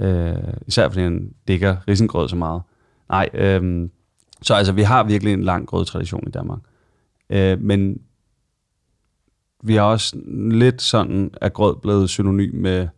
Øh, 0.00 0.34
især 0.66 0.88
fordi 0.88 1.02
han 1.02 1.32
dækker 1.48 1.76
risengrød 1.88 2.28
så 2.28 2.36
meget. 2.36 2.62
Nej, 3.08 3.28
øh, 3.34 3.88
så 4.42 4.54
altså, 4.54 4.72
vi 4.72 4.82
har 4.82 5.04
virkelig 5.04 5.32
en 5.32 5.44
lang 5.44 5.66
grødtradition 5.66 6.28
i 6.28 6.30
Danmark. 6.30 6.58
Øh, 7.30 7.60
men 7.60 8.00
vi 9.62 9.74
har 9.74 9.82
også 9.82 10.16
lidt 10.50 10.82
sådan, 10.82 11.30
at 11.40 11.52
grød 11.52 11.76
blevet 11.76 12.10
synonym 12.10 12.54
med 12.54 12.88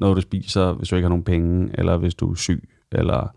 noget, 0.00 0.16
du 0.16 0.20
spiser, 0.20 0.72
hvis 0.72 0.88
du 0.88 0.96
ikke 0.96 1.04
har 1.04 1.08
nogen 1.08 1.24
penge, 1.24 1.70
eller 1.74 1.96
hvis 1.96 2.14
du 2.14 2.30
er 2.30 2.34
syg, 2.34 2.68
eller 2.92 3.28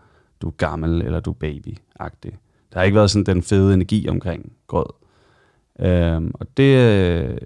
du 0.41 0.47
er 0.47 0.51
gammel, 0.51 1.01
eller 1.01 1.20
du 1.20 1.32
er 1.32 1.36
baby-agtig. 1.36 2.38
Der 2.74 2.80
har 2.80 2.84
ikke 2.84 2.95
været 2.95 3.11
sådan 3.11 3.36
den 3.36 3.43
fede 3.43 3.74
energi 3.74 4.09
omkring 4.09 4.51
grød. 4.68 4.93
Øhm, 5.80 6.32
og 6.34 6.57
det, 6.57 7.39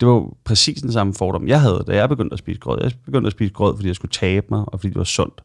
det 0.00 0.08
var 0.08 0.32
præcis 0.44 0.82
den 0.82 0.92
samme 0.92 1.14
fordom, 1.14 1.48
jeg 1.48 1.60
havde, 1.60 1.84
da 1.86 1.96
jeg 1.96 2.08
begyndte 2.08 2.32
at 2.32 2.38
spise 2.38 2.60
grød. 2.60 2.78
Jeg 2.82 2.92
begyndte 3.04 3.26
at 3.26 3.32
spise 3.32 3.52
grød, 3.52 3.76
fordi 3.76 3.88
jeg 3.88 3.96
skulle 3.96 4.12
tabe 4.12 4.46
mig, 4.50 4.64
og 4.66 4.80
fordi 4.80 4.88
det 4.88 4.98
var 4.98 5.04
sundt. 5.04 5.42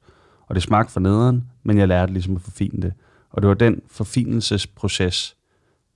Og 0.48 0.56
det 0.56 0.64
smagte 0.64 0.94
for 0.94 1.00
nederen, 1.00 1.44
men 1.64 1.78
jeg 1.78 1.88
lærte 1.88 2.14
ligesom 2.14 2.36
at 2.36 2.42
forfine 2.42 2.82
det. 2.82 2.94
Og 3.32 3.42
det 3.42 3.48
var 3.48 3.54
den 3.54 3.82
forfinelsesproces, 3.92 5.36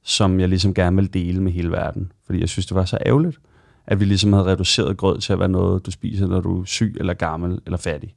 som 0.04 0.40
jeg 0.40 0.50
ligesom 0.50 0.74
gerne 0.74 0.96
ville 0.96 1.10
dele 1.10 1.42
med 1.42 1.52
hele 1.52 1.72
verden. 1.72 2.12
Fordi 2.26 2.40
jeg 2.40 2.50
synes, 2.50 2.66
det 2.66 2.76
var 2.76 2.86
så 2.86 2.98
ærgerligt, 3.06 3.40
at 3.88 4.00
vi 4.00 4.06
ligesom 4.06 4.34
havde 4.34 4.46
reduceret 4.46 4.98
grød 4.98 5.20
til 5.20 5.34
at 5.34 5.40
være 5.40 5.50
noget, 5.50 5.86
du 5.86 5.92
spiser, 5.92 6.28
når 6.28 6.42
du 6.42 6.62
er 6.62 6.66
syg 6.66 6.96
eller 7.00 7.14
gammel 7.14 7.60
eller 7.66 7.78
fattig. 7.78 8.16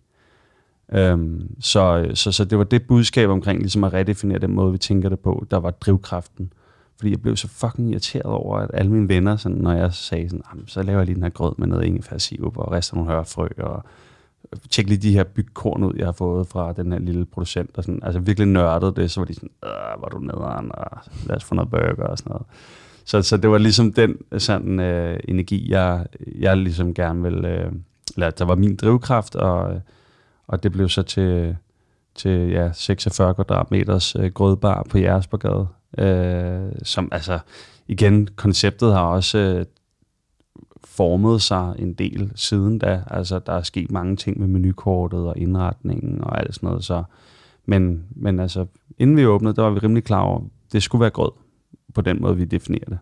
Øhm, 0.93 1.55
så, 1.61 2.11
så, 2.15 2.33
så 2.33 2.45
det 2.45 2.59
var 2.59 2.65
det 2.65 2.87
budskab 2.87 3.29
omkring 3.29 3.61
ligesom 3.61 3.85
at 3.85 3.93
redefinere 3.93 4.39
den 4.39 4.53
måde, 4.53 4.73
vi 4.73 4.79
tænker 4.79 5.09
det 5.09 5.19
på, 5.19 5.47
der 5.51 5.57
var 5.57 5.71
drivkraften. 5.71 6.53
Fordi 6.97 7.11
jeg 7.11 7.23
blev 7.23 7.37
så 7.37 7.49
fucking 7.49 7.91
irriteret 7.91 8.25
over, 8.27 8.59
at 8.59 8.71
alle 8.75 8.93
mine 8.93 9.09
venner, 9.09 9.37
sådan, 9.37 9.59
når 9.59 9.73
jeg 9.73 9.95
sagde 9.95 10.29
sådan, 10.29 10.45
så 10.67 10.83
laver 10.83 10.99
jeg 10.99 11.07
lige 11.07 11.15
den 11.15 11.23
her 11.23 11.31
grød 11.31 11.55
med 11.59 11.67
noget 11.67 11.85
ingefærsirup 11.85 12.57
og 12.57 12.73
rester 12.73 12.97
nogle 12.97 13.11
hørfrø 13.11 13.49
og 13.59 13.85
øh, 14.53 14.59
tjek 14.71 14.89
lige 14.89 14.99
de 14.99 15.13
her 15.13 15.25
bygkorn 15.25 15.85
ud, 15.85 15.93
jeg 15.97 16.07
har 16.07 16.13
fået 16.13 16.47
fra 16.47 16.73
den 16.73 16.93
her 16.93 16.99
lille 16.99 17.25
producent. 17.25 17.71
Og 17.79 17.85
sådan, 17.85 18.01
altså 18.03 18.21
virkelig 18.21 18.49
nørdet 18.49 18.97
det, 18.97 19.11
så 19.11 19.21
var 19.21 19.25
de 19.25 19.35
sådan, 19.35 19.51
øh, 19.65 20.03
var 20.03 20.09
du 20.09 20.19
nederen, 20.19 20.71
og 20.75 20.99
lad 21.27 21.37
os 21.37 21.45
få 21.45 21.55
noget 21.55 21.71
burger 21.71 22.07
og 22.07 22.19
sådan 22.19 22.31
noget. 22.31 22.47
Så, 23.05 23.23
så 23.23 23.37
det 23.37 23.51
var 23.51 23.59
ligesom 23.59 23.93
den 23.93 24.17
sådan, 24.39 24.81
øh, 24.81 25.21
energi, 25.29 25.71
jeg, 25.71 26.07
jeg 26.39 26.57
ligesom 26.57 26.95
gerne 26.95 27.23
ville, 27.23 27.49
øh, 27.49 27.73
eller 28.15 28.31
der 28.31 28.45
var 28.45 28.55
min 28.55 28.77
drivkraft, 28.77 29.37
og, 29.37 29.81
og 30.47 30.63
det 30.63 30.73
blev 30.73 30.89
så 30.89 31.03
til, 31.03 31.57
til 32.15 32.51
ja, 32.51 32.71
46 32.73 33.35
kvadratmeters 33.35 34.17
øh, 34.17 34.31
grødbar 34.31 34.87
på 34.91 34.99
Jægersborgade. 34.99 35.69
Øh, 35.99 36.73
som 36.83 37.09
altså, 37.13 37.39
igen, 37.89 38.29
konceptet 38.37 38.93
har 38.93 39.03
også 39.03 39.39
øh, 39.39 39.67
formet 40.85 41.43
sig 41.43 41.75
en 41.79 41.93
del 41.93 42.33
siden 42.35 42.79
da. 42.79 43.03
Altså, 43.07 43.39
der 43.39 43.53
er 43.53 43.63
sket 43.63 43.91
mange 43.91 44.17
ting 44.17 44.41
med 44.41 44.49
menukortet 44.49 45.21
og 45.21 45.39
indretningen 45.39 46.25
og 46.25 46.39
alt 46.39 46.55
sådan 46.55 46.67
noget. 46.67 46.85
Så, 46.85 47.03
men, 47.67 48.05
men 48.11 48.41
altså, 48.41 48.67
inden 48.99 49.17
vi 49.17 49.27
åbnede, 49.27 49.55
der 49.55 49.63
var 49.63 49.71
vi 49.71 49.79
rimelig 49.79 50.05
klar 50.05 50.21
over, 50.21 50.39
at 50.39 50.45
det 50.73 50.83
skulle 50.83 51.01
være 51.01 51.11
grød 51.11 51.31
på 51.95 52.01
den 52.01 52.23
måde, 52.23 52.37
vi 52.37 52.45
definerer 52.45 52.89
det. 52.89 52.99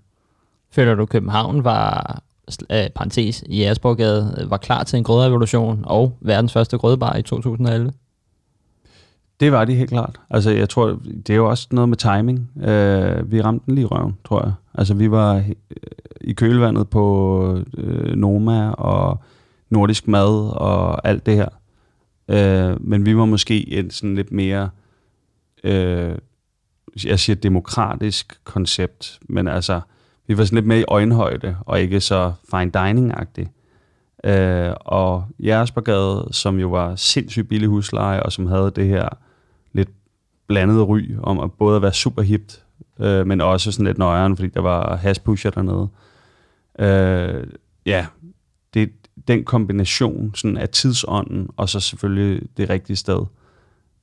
Føler 0.70 0.94
du, 0.94 1.06
København 1.06 1.64
var, 1.64 2.22
øh, 2.70 2.90
parentes, 2.94 3.44
i 3.46 3.62
Asborgade, 3.62 4.36
øh, 4.40 4.50
var 4.50 4.56
klar 4.56 4.84
til 4.84 4.96
en 4.96 5.04
grødrevolution 5.04 5.84
og 5.86 6.16
verdens 6.20 6.52
første 6.52 6.78
grødbar 6.78 7.16
i 7.16 7.22
2011? 7.22 7.92
Det 9.40 9.52
var 9.52 9.64
de 9.64 9.74
helt 9.74 9.90
klart. 9.90 10.20
Altså, 10.30 10.50
jeg 10.50 10.68
tror, 10.68 10.98
det 11.26 11.30
er 11.30 11.36
jo 11.36 11.48
også 11.48 11.68
noget 11.70 11.88
med 11.88 11.96
timing. 11.96 12.50
Øh, 12.68 13.32
vi 13.32 13.40
ramte 13.40 13.66
den 13.66 13.74
lige 13.74 13.82
i 13.82 13.86
røven, 13.86 14.16
tror 14.24 14.42
jeg. 14.42 14.52
Altså, 14.74 14.94
vi 14.94 15.10
var 15.10 15.44
i 16.20 16.32
kølvandet 16.32 16.88
på 16.88 17.58
øh, 17.76 18.16
Noma 18.16 18.70
og 18.70 19.18
nordisk 19.70 20.08
mad 20.08 20.50
og 20.56 21.08
alt 21.08 21.26
det 21.26 21.36
her. 21.36 21.48
Øh, 22.28 22.76
men 22.86 23.06
vi 23.06 23.16
var 23.16 23.24
måske 23.24 23.72
en 23.72 23.90
sådan 23.90 24.14
lidt 24.14 24.32
mere, 24.32 24.70
øh, 25.64 26.14
jeg 27.04 27.18
siger 27.18 27.36
demokratisk 27.36 28.40
koncept, 28.44 29.18
men 29.28 29.48
altså, 29.48 29.80
vi 30.26 30.38
var 30.38 30.44
sådan 30.44 30.56
lidt 30.56 30.66
mere 30.66 30.80
i 30.80 30.84
øjenhøjde, 30.88 31.56
og 31.60 31.80
ikke 31.80 32.00
så 32.00 32.32
fine 32.50 32.70
dining-agtigt. 32.70 33.50
Øh, 34.24 34.72
og 34.80 35.24
Jægersborgade, 35.38 36.28
som 36.30 36.58
jo 36.58 36.68
var 36.68 36.96
sindssygt 36.96 37.48
billig 37.48 37.68
husleje, 37.68 38.22
og 38.22 38.32
som 38.32 38.46
havde 38.46 38.72
det 38.76 38.86
her 38.88 39.08
blandet 40.50 40.88
ry 40.88 41.16
om 41.22 41.40
at 41.40 41.52
både 41.52 41.76
at 41.76 41.82
være 41.82 41.92
super 41.92 42.22
hipt, 42.22 42.64
øh, 43.00 43.26
men 43.26 43.40
også 43.40 43.72
sådan 43.72 43.86
lidt 43.86 43.98
nøjeren, 43.98 44.36
fordi 44.36 44.48
der 44.48 44.60
var 44.60 44.96
hashpusher 44.96 45.50
dernede. 45.50 45.88
Øh, 46.78 47.46
ja, 47.86 48.06
det, 48.74 48.90
den 49.28 49.44
kombination 49.44 50.34
sådan 50.34 50.56
af 50.56 50.68
tidsånden, 50.68 51.48
og 51.56 51.68
så 51.68 51.80
selvfølgelig 51.80 52.42
det 52.56 52.70
rigtige 52.70 52.96
sted, 52.96 53.26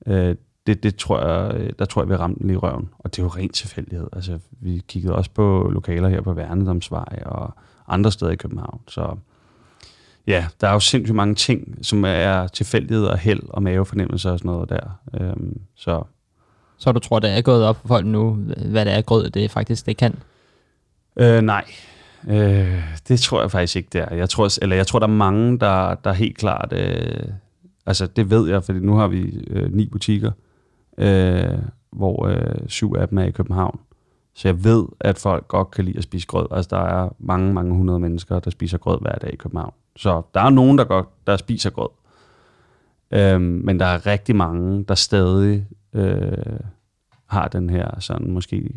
øh, 0.05 0.35
det, 0.67 0.83
det 0.83 0.95
tror 0.95 1.19
jeg, 1.27 1.69
der 1.79 1.85
tror 1.85 2.01
jeg, 2.01 2.09
vi 2.09 2.15
ramte 2.15 2.39
den 2.39 2.47
lige 2.47 2.55
i 2.55 2.57
røven. 2.57 2.89
Og 2.99 3.15
det 3.15 3.19
er 3.19 3.23
jo 3.23 3.29
rent 3.29 3.53
tilfældighed. 3.53 4.07
Altså, 4.13 4.39
vi 4.51 4.83
kiggede 4.87 5.15
også 5.15 5.31
på 5.31 5.69
lokaler 5.73 6.09
her 6.09 6.21
på 6.21 6.33
Værnedomsvej 6.33 7.23
og 7.25 7.55
andre 7.87 8.11
steder 8.11 8.31
i 8.31 8.35
København. 8.35 8.81
Så 8.87 9.15
ja, 10.27 10.47
der 10.61 10.67
er 10.67 10.73
jo 10.73 10.79
sindssygt 10.79 11.15
mange 11.15 11.35
ting, 11.35 11.77
som 11.81 12.03
er 12.05 12.47
tilfældighed 12.47 13.05
og 13.05 13.17
held 13.17 13.43
og 13.49 13.63
mavefornemmelser 13.63 14.31
og 14.31 14.39
sådan 14.39 14.51
noget 14.51 14.69
der. 14.69 14.99
Øhm, 15.13 15.61
så 15.75 16.03
så 16.77 16.91
du 16.91 16.99
tror, 16.99 17.19
det 17.19 17.37
er 17.37 17.41
gået 17.41 17.65
op 17.65 17.77
for 17.81 17.87
folk 17.87 18.05
nu, 18.05 18.31
hvad 18.71 18.85
det 18.85 18.93
er 18.93 19.01
grød, 19.01 19.29
det 19.29 19.51
faktisk 19.51 19.85
det 19.85 19.97
kan? 19.97 20.15
Øh, 21.17 21.41
nej, 21.41 21.65
øh, 22.27 22.83
det 23.07 23.19
tror 23.19 23.41
jeg 23.41 23.51
faktisk 23.51 23.75
ikke, 23.75 23.89
det 23.93 24.01
er. 24.01 24.15
Jeg 24.15 24.29
tror, 24.29 24.49
eller 24.61 24.75
jeg 24.75 24.87
tror, 24.87 24.99
der 24.99 25.07
er 25.07 25.11
mange, 25.11 25.59
der, 25.59 25.95
der 25.95 26.13
helt 26.13 26.37
klart... 26.37 26.73
Øh, 26.73 27.23
altså, 27.85 28.07
det 28.07 28.29
ved 28.29 28.49
jeg, 28.49 28.63
fordi 28.63 28.79
nu 28.79 28.95
har 28.95 29.07
vi 29.07 29.43
øh, 29.47 29.73
ni 29.73 29.89
butikker, 29.89 30.31
øh, 30.97 31.57
hvor 31.91 32.25
øh, 32.25 32.67
syv 32.67 32.95
af 32.97 33.07
dem 33.07 33.17
er 33.17 33.23
i 33.23 33.31
København. 33.31 33.79
Så 34.35 34.47
jeg 34.47 34.63
ved, 34.63 34.85
at 34.99 35.17
folk 35.17 35.47
godt 35.47 35.71
kan 35.71 35.85
lide 35.85 35.97
at 35.97 36.03
spise 36.03 36.27
grød. 36.27 36.47
Altså, 36.51 36.69
der 36.71 36.81
er 36.81 37.09
mange, 37.19 37.53
mange 37.53 37.75
hundrede 37.75 37.99
mennesker, 37.99 38.39
der 38.39 38.49
spiser 38.49 38.77
grød 38.77 39.01
hver 39.01 39.15
dag 39.15 39.33
i 39.33 39.35
København. 39.35 39.73
Så 39.95 40.21
der 40.33 40.41
er 40.41 40.49
nogen, 40.49 40.77
der 40.77 40.83
godt 40.83 41.07
der 41.27 41.37
spiser 41.37 41.69
grød. 41.69 41.89
Øhm, 43.11 43.41
men 43.41 43.79
der 43.79 43.85
er 43.85 44.05
rigtig 44.05 44.35
mange, 44.35 44.83
der 44.83 44.95
stadig 44.95 45.65
øh, 45.97 46.59
har 47.25 47.47
den 47.47 47.69
her 47.69 47.99
sådan 47.99 48.31
måske 48.31 48.69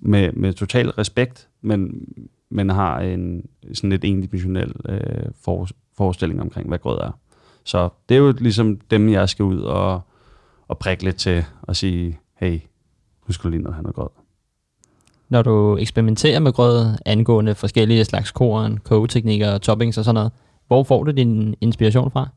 med, 0.00 0.32
med 0.32 0.52
total 0.52 0.90
respekt, 0.90 1.48
men, 1.60 2.08
men 2.50 2.70
har 2.70 3.00
en 3.00 3.48
sådan 3.74 3.90
lidt 3.90 4.04
endimensionel 4.04 4.72
øh, 4.88 5.30
for, 5.40 5.68
forestilling 5.96 6.40
omkring, 6.40 6.68
hvad 6.68 6.78
grød 6.78 6.98
er. 6.98 7.18
Så 7.64 7.88
det 8.08 8.14
er 8.14 8.18
jo 8.18 8.34
ligesom 8.38 8.76
dem, 8.90 9.08
jeg 9.08 9.28
skal 9.28 9.44
ud 9.44 9.60
og, 9.60 10.00
og 10.68 10.78
prikke 10.78 11.04
lidt 11.04 11.16
til 11.16 11.44
og 11.62 11.76
sige, 11.76 12.18
hey, 12.34 12.60
nu 13.26 13.32
skal 13.32 13.44
du 13.44 13.50
lige 13.50 13.62
noget 13.62 13.74
have 13.74 13.82
noget 13.82 13.94
grød. 13.94 14.08
Når 15.28 15.42
du 15.42 15.76
eksperimenterer 15.76 16.40
med 16.40 16.52
grød 16.52 16.86
angående 17.06 17.54
forskellige 17.54 18.04
slags 18.04 18.30
korn, 18.30 18.78
kogeteknikker, 18.78 19.58
toppings 19.58 19.98
og 19.98 20.04
sådan 20.04 20.14
noget, 20.14 20.32
hvor 20.66 20.82
får 20.82 21.04
du 21.04 21.10
din 21.10 21.54
inspiration 21.60 22.10
fra? 22.10 22.28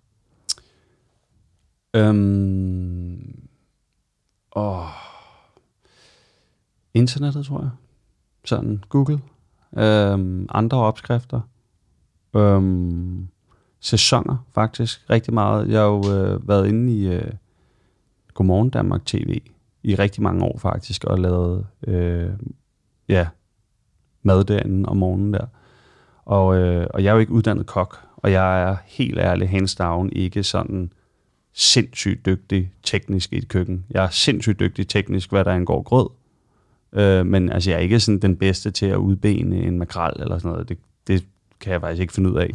Øhm, 1.94 3.42
åh, 4.56 4.88
internettet, 6.94 7.46
tror 7.46 7.62
jeg. 7.62 7.70
Sådan 8.46 8.84
Google. 8.90 9.20
Øhm, 9.78 10.48
andre 10.50 10.78
opskrifter. 10.78 11.42
Øhm, 12.36 13.28
sæsoner, 13.80 14.46
faktisk. 14.52 15.10
Rigtig 15.10 15.34
meget. 15.34 15.70
Jeg 15.70 15.80
har 15.80 15.88
jo 15.88 16.14
øh, 16.16 16.48
været 16.48 16.68
inde 16.68 16.94
i 16.94 17.08
øh, 17.08 17.32
Godmorgen 18.34 18.70
Danmark 18.70 19.06
TV 19.06 19.42
i 19.84 19.96
rigtig 19.96 20.24
mange 20.24 20.46
år, 20.46 20.58
faktisk, 20.58 21.04
og 21.04 21.20
lavet 21.20 21.68
øh, 21.88 22.30
ja, 23.08 23.28
mad 24.24 24.44
derinde 24.44 24.90
om 24.90 24.98
morgenen 24.98 25.34
der. 25.34 25.46
Og, 26.26 26.58
øh, 26.58 26.88
og 26.90 27.04
jeg 27.04 27.10
er 27.10 27.14
jo 27.14 27.20
ikke 27.20 27.32
uddannet 27.32 27.66
kok, 27.66 28.00
og 28.18 28.32
jeg 28.32 28.64
er 28.64 28.76
helt 28.86 29.20
ærlig, 29.20 29.50
hands 29.50 29.76
down, 29.76 30.10
ikke 30.10 30.44
sådan 30.44 30.94
sindssygt 31.54 32.26
dygtig 32.26 32.72
teknisk 32.84 33.34
i 33.34 33.38
et 33.38 33.48
køkken. 33.48 33.86
Jeg 33.90 34.04
er 34.04 34.10
sindssygt 34.10 34.60
dygtig 34.60 34.88
teknisk, 34.88 35.30
hvad 35.30 35.46
der 35.46 35.52
angår 35.52 35.82
grød. 35.82 36.10
Øh, 36.94 37.26
men 37.26 37.52
altså, 37.52 37.70
jeg 37.70 37.78
er 37.78 37.82
ikke 37.82 38.00
sådan 38.00 38.20
den 38.20 38.38
bedste 38.38 38.72
til 38.72 38.86
at 38.86 38.96
udbene 38.96 39.58
en 39.58 39.80
makrel 39.80 40.14
eller 40.20 40.38
sådan 40.38 40.52
noget. 40.52 40.70
Det, 40.70 40.78
det 41.08 41.26
kan 41.60 41.74
jeg 41.74 41.82
faktisk 41.82 42.02
ikke 42.02 42.14
finde 42.14 42.32
ud 42.32 42.38
af. 42.38 42.50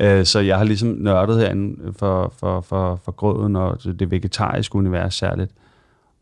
øh, 0.00 0.24
så 0.24 0.40
jeg 0.40 0.58
har 0.58 0.64
ligesom 0.64 0.88
nørdet 0.88 1.38
herinde 1.38 1.92
for, 1.92 2.34
for, 2.38 2.60
for, 2.60 3.00
for 3.04 3.12
grøden 3.12 3.56
og 3.56 3.84
det 3.84 4.10
vegetariske 4.10 4.76
univers 4.76 5.14
særligt. 5.14 5.52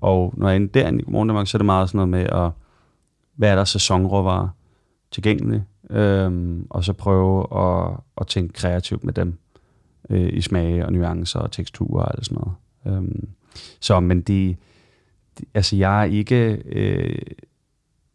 Og 0.00 0.34
når 0.36 0.48
jeg 0.48 0.54
er 0.54 0.56
inde 0.56 0.78
derinde 0.78 1.00
i 1.00 1.04
Morgendag, 1.08 1.48
så 1.48 1.56
er 1.56 1.58
det 1.58 1.66
meget 1.66 1.88
sådan 1.88 2.08
noget 2.08 2.08
med, 2.08 2.42
at, 2.44 2.50
hvad 3.36 3.50
er 3.50 3.54
der 3.54 3.64
sæsonråvarer 3.64 4.48
tilgængelige, 5.10 5.64
øhm, 5.90 6.66
og 6.70 6.84
så 6.84 6.92
prøve 6.92 7.46
at, 7.56 7.96
at 8.20 8.26
tænke 8.26 8.52
kreativt 8.52 9.04
med 9.04 9.12
dem 9.12 9.38
øh, 10.10 10.32
i 10.32 10.40
smage 10.40 10.86
og 10.86 10.92
nuancer 10.92 11.40
og 11.40 11.52
teksturer 11.52 12.02
og 12.02 12.14
alt 12.14 12.26
sådan 12.26 12.38
noget. 12.38 12.56
Øhm, 12.86 13.28
så, 13.80 14.00
men 14.00 14.20
de, 14.20 14.56
altså 15.54 15.76
jeg 15.76 16.00
er 16.00 16.04
ikke, 16.04 16.62
øh, 16.66 17.16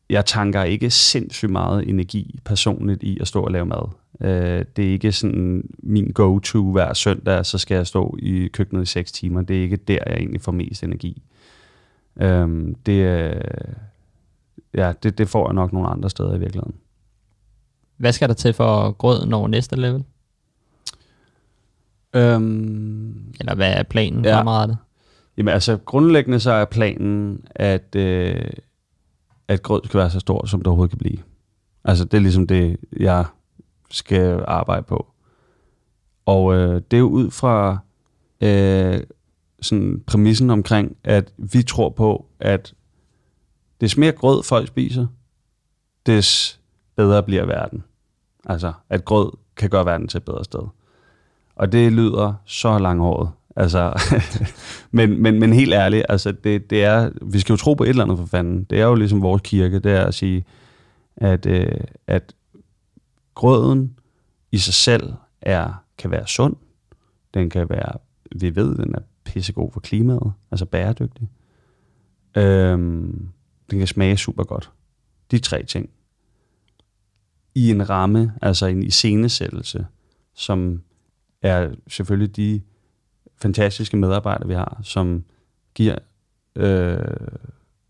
jeg 0.09 0.25
tanker 0.25 0.63
ikke 0.63 0.89
sindssygt 0.89 1.51
meget 1.51 1.89
energi 1.89 2.39
personligt 2.45 3.03
i 3.03 3.17
at 3.21 3.27
stå 3.27 3.43
og 3.43 3.51
lave 3.51 3.65
mad. 3.65 3.89
Øh, 4.21 4.65
det 4.75 4.87
er 4.87 4.91
ikke 4.91 5.11
sådan 5.11 5.69
min 5.79 6.11
go-to 6.11 6.71
hver 6.71 6.93
søndag, 6.93 7.45
så 7.45 7.57
skal 7.57 7.75
jeg 7.75 7.87
stå 7.87 8.17
i 8.19 8.47
køkkenet 8.47 8.83
i 8.83 8.85
6 8.85 9.11
timer. 9.11 9.41
Det 9.41 9.57
er 9.57 9.61
ikke 9.61 9.75
der, 9.75 9.99
jeg 10.07 10.17
egentlig 10.17 10.41
får 10.41 10.51
mest 10.51 10.83
energi. 10.83 11.23
Øhm, 12.21 12.75
det, 12.75 13.05
øh, 13.05 13.41
ja, 14.73 14.93
det, 15.03 15.17
det 15.17 15.29
får 15.29 15.47
jeg 15.47 15.53
nok 15.53 15.73
nogle 15.73 15.89
andre 15.89 16.09
steder 16.09 16.35
i 16.35 16.39
virkeligheden. 16.39 16.75
Hvad 17.97 18.11
skal 18.11 18.29
der 18.29 18.35
til 18.35 18.53
for 18.53 18.91
grød 18.91 19.25
når 19.25 19.47
næste 19.47 19.75
level? 19.75 20.03
Øhm, 22.15 23.33
Eller 23.39 23.55
hvad 23.55 23.73
er 23.73 23.83
planen 23.83 24.25
ja. 24.25 24.37
fremadrettet? 24.37 24.77
Jamen 25.37 25.53
altså, 25.53 25.77
grundlæggende 25.77 26.39
så 26.39 26.51
er 26.51 26.65
planen, 26.65 27.45
at, 27.49 27.95
øh, 27.95 28.49
at 29.47 29.63
grød 29.63 29.81
skal 29.85 29.97
være 29.97 30.09
så 30.09 30.19
stort, 30.19 30.49
som 30.49 30.59
det 30.59 30.67
overhovedet 30.67 30.91
kan 30.91 30.99
blive. 30.99 31.17
Altså, 31.83 32.05
det 32.05 32.13
er 32.13 32.21
ligesom 32.21 32.47
det, 32.47 32.77
jeg 32.99 33.25
skal 33.91 34.43
arbejde 34.47 34.83
på. 34.83 35.07
Og 36.25 36.53
øh, 36.55 36.81
det 36.91 36.97
er 36.97 37.01
jo 37.01 37.09
ud 37.09 37.31
fra 37.31 37.77
øh, 38.41 38.99
sådan 39.61 40.03
præmissen 40.07 40.49
omkring, 40.49 40.97
at 41.03 41.33
vi 41.37 41.63
tror 41.63 41.89
på, 41.89 42.25
at 42.39 42.73
des 43.81 43.97
mere 43.97 44.11
grød 44.11 44.43
folk 44.43 44.67
spiser, 44.67 45.07
des 46.05 46.59
bedre 46.95 47.23
bliver 47.23 47.45
verden. 47.45 47.83
Altså, 48.45 48.73
at 48.89 49.05
grød 49.05 49.31
kan 49.55 49.69
gøre 49.69 49.85
verden 49.85 50.07
til 50.07 50.17
et 50.17 50.25
bedre 50.25 50.43
sted. 50.43 50.61
Og 51.57 51.71
det 51.71 51.93
lyder 51.93 52.33
så 52.45 52.79
langhåret. 52.79 53.29
Altså, 53.55 53.93
men, 54.97 55.21
men, 55.21 55.39
men 55.39 55.53
helt 55.53 55.73
ærligt, 55.73 56.05
altså 56.09 56.31
det, 56.31 56.69
det 56.69 56.83
er, 56.83 57.11
vi 57.21 57.39
skal 57.39 57.53
jo 57.53 57.57
tro 57.57 57.73
på 57.73 57.83
et 57.83 57.89
eller 57.89 58.03
andet 58.03 58.17
for 58.17 58.25
fanden. 58.25 58.63
Det 58.63 58.79
er 58.79 58.85
jo 58.85 58.95
ligesom 58.95 59.21
vores 59.21 59.41
kirke, 59.45 59.79
det 59.79 59.91
er 59.91 60.05
at 60.05 60.13
sige, 60.13 60.45
at, 61.15 61.45
øh, 61.45 61.79
at 62.07 62.35
grøden 63.35 63.99
i 64.51 64.57
sig 64.57 64.73
selv 64.73 65.13
er, 65.41 65.83
kan 65.97 66.11
være 66.11 66.27
sund. 66.27 66.55
Den 67.33 67.49
kan 67.49 67.69
være, 67.69 67.97
vi 68.35 68.55
ved, 68.55 68.75
den 68.75 68.95
er 68.95 69.01
pissegod 69.25 69.71
for 69.71 69.79
klimaet, 69.79 70.33
altså 70.51 70.65
bæredygtig. 70.65 71.29
Øhm, 72.37 73.29
den 73.71 73.79
kan 73.79 73.87
smage 73.87 74.17
super 74.17 74.43
godt. 74.43 74.71
De 75.31 75.39
tre 75.39 75.63
ting. 75.63 75.89
I 77.55 77.71
en 77.71 77.89
ramme, 77.89 78.33
altså 78.41 78.65
en 78.65 78.83
iscenesættelse, 78.83 79.85
som 80.33 80.81
er 81.41 81.69
selvfølgelig 81.87 82.35
de 82.35 82.61
fantastiske 83.37 83.97
medarbejdere, 83.97 84.47
vi 84.47 84.53
har, 84.53 84.79
som 84.83 85.23
giver, 85.75 85.95
øh, 86.55 86.97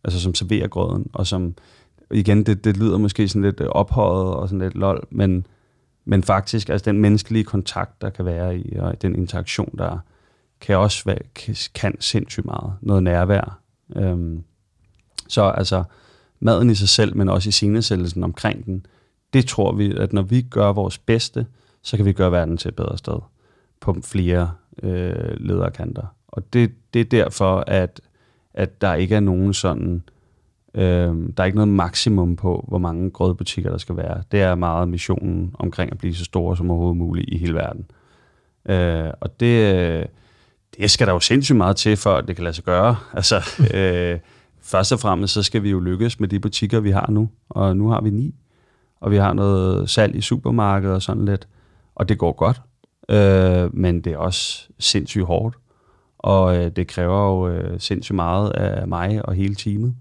altså 0.03 0.19
som 0.21 0.35
serverer 0.35 0.67
grøden, 0.67 1.09
og 1.13 1.27
som, 1.27 1.55
igen, 2.11 2.43
det, 2.43 2.63
det 2.63 2.77
lyder 2.77 2.97
måske 2.97 3.27
sådan 3.27 3.41
lidt 3.41 3.61
ophøjet 3.61 4.33
og 4.33 4.49
sådan 4.49 4.61
lidt 4.61 4.75
lol, 4.75 5.07
men, 5.09 5.47
men 6.05 6.23
faktisk, 6.23 6.69
altså 6.69 6.91
den 6.91 7.01
menneskelige 7.01 7.43
kontakt, 7.43 8.01
der 8.01 8.09
kan 8.09 8.25
være 8.25 8.57
i, 8.57 8.75
og 8.75 9.01
den 9.01 9.15
interaktion, 9.15 9.75
der 9.77 9.97
kan 10.61 10.77
også 10.77 11.03
være, 11.05 11.19
kan 11.75 11.95
sindssygt 11.99 12.45
meget. 12.45 12.73
Noget 12.81 13.03
nærvær. 13.03 13.59
Øhm, 13.95 14.43
så 15.27 15.43
altså, 15.43 15.83
maden 16.39 16.69
i 16.69 16.75
sig 16.75 16.89
selv, 16.89 17.17
men 17.17 17.29
også 17.29 17.49
i 17.49 17.51
scenesættelsen 17.51 18.23
omkring 18.23 18.65
den, 18.65 18.85
det 19.33 19.45
tror 19.45 19.75
vi, 19.75 19.95
at 19.97 20.13
når 20.13 20.21
vi 20.21 20.41
gør 20.41 20.73
vores 20.73 20.97
bedste, 20.97 21.47
så 21.81 21.97
kan 21.97 22.05
vi 22.05 22.13
gøre 22.13 22.31
verden 22.31 22.57
til 22.57 22.69
et 22.69 22.75
bedre 22.75 22.97
sted 22.97 23.19
på 23.79 23.95
flere 24.03 24.51
øh, 24.83 25.35
lederkanter. 25.37 26.05
Og 26.27 26.53
det, 26.53 26.71
det 26.93 26.99
er 26.99 27.05
derfor, 27.05 27.63
at, 27.67 28.01
at 28.53 28.81
der 28.81 28.93
ikke 28.93 29.15
er 29.15 29.19
nogen 29.19 29.53
sådan, 29.53 30.03
øh, 30.73 30.83
der 30.83 31.33
er 31.37 31.45
ikke 31.45 31.55
noget 31.55 31.67
maksimum 31.67 32.35
på, 32.35 32.65
hvor 32.67 32.77
mange 32.77 33.11
grødbutikker 33.11 33.69
der 33.69 33.77
skal 33.77 33.97
være. 33.97 34.23
Det 34.31 34.41
er 34.41 34.55
meget 34.55 34.89
missionen 34.89 35.55
omkring 35.59 35.91
at 35.91 35.97
blive 35.97 36.15
så 36.15 36.25
store 36.25 36.57
som 36.57 36.71
overhovedet 36.71 36.97
muligt 36.97 37.29
i 37.29 37.37
hele 37.37 37.53
verden. 37.53 37.85
Øh, 38.69 39.11
og 39.21 39.39
det, 39.39 40.07
det 40.77 40.91
skal 40.91 41.07
der 41.07 41.13
jo 41.13 41.19
sindssygt 41.19 41.57
meget 41.57 41.75
til, 41.75 41.97
for 41.97 42.15
at 42.15 42.27
det 42.27 42.35
kan 42.35 42.43
lade 42.43 42.53
sig 42.55 42.63
gøre. 42.63 42.95
Altså, 43.13 43.35
øh, 43.73 44.19
først 44.61 44.91
og 44.91 44.99
fremmest, 44.99 45.33
så 45.33 45.43
skal 45.43 45.63
vi 45.63 45.69
jo 45.69 45.79
lykkes 45.79 46.19
med 46.19 46.27
de 46.27 46.39
butikker, 46.39 46.79
vi 46.79 46.91
har 46.91 47.07
nu. 47.09 47.29
Og 47.49 47.77
nu 47.77 47.89
har 47.89 48.01
vi 48.01 48.09
ni. 48.09 48.35
Og 48.99 49.11
vi 49.11 49.17
har 49.17 49.33
noget 49.33 49.89
salg 49.89 50.15
i 50.15 50.21
supermarkedet 50.21 50.95
og 50.95 51.01
sådan 51.01 51.25
lidt. 51.25 51.47
Og 51.95 52.09
det 52.09 52.17
går 52.17 52.31
godt. 52.31 52.61
Øh, 53.09 53.75
men 53.75 54.01
det 54.01 54.13
er 54.13 54.17
også 54.17 54.67
sindssygt 54.79 55.25
hårdt. 55.25 55.55
Og 56.17 56.57
øh, 56.57 56.71
det 56.75 56.87
kræver 56.87 57.27
jo 57.27 57.47
øh, 57.47 57.79
sindssygt 57.79 58.15
meget 58.15 58.51
af 58.51 58.87
mig 58.87 59.25
og 59.25 59.33
hele 59.33 59.55
teamet. 59.55 59.95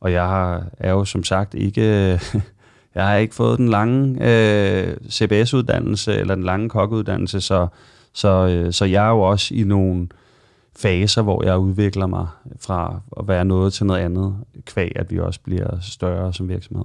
Og 0.00 0.12
jeg 0.12 0.22
har, 0.22 0.66
er 0.78 0.90
jo 0.90 1.04
som 1.04 1.24
sagt 1.24 1.54
ikke... 1.54 1.82
jeg 2.94 3.06
har 3.06 3.16
ikke 3.16 3.34
fået 3.34 3.58
den 3.58 3.68
lange 3.68 4.18
øh, 4.20 4.96
CBS-uddannelse 5.10 6.14
eller 6.14 6.34
den 6.34 6.44
lange 6.44 6.68
kokkeuddannelse, 6.68 7.40
så, 7.40 7.66
så, 8.12 8.28
øh, 8.28 8.72
så 8.72 8.84
jeg 8.84 9.06
er 9.06 9.10
jo 9.10 9.20
også 9.20 9.54
i 9.54 9.62
nogle 9.62 10.08
faser, 10.76 11.22
hvor 11.22 11.44
jeg 11.44 11.58
udvikler 11.58 12.06
mig 12.06 12.26
fra 12.60 13.00
at 13.16 13.28
være 13.28 13.44
noget 13.44 13.72
til 13.72 13.86
noget 13.86 14.00
andet, 14.00 14.36
kvæg 14.66 14.92
at 14.96 15.10
vi 15.10 15.18
også 15.18 15.40
bliver 15.40 15.80
større 15.80 16.32
som 16.32 16.48
virksomhed. 16.48 16.84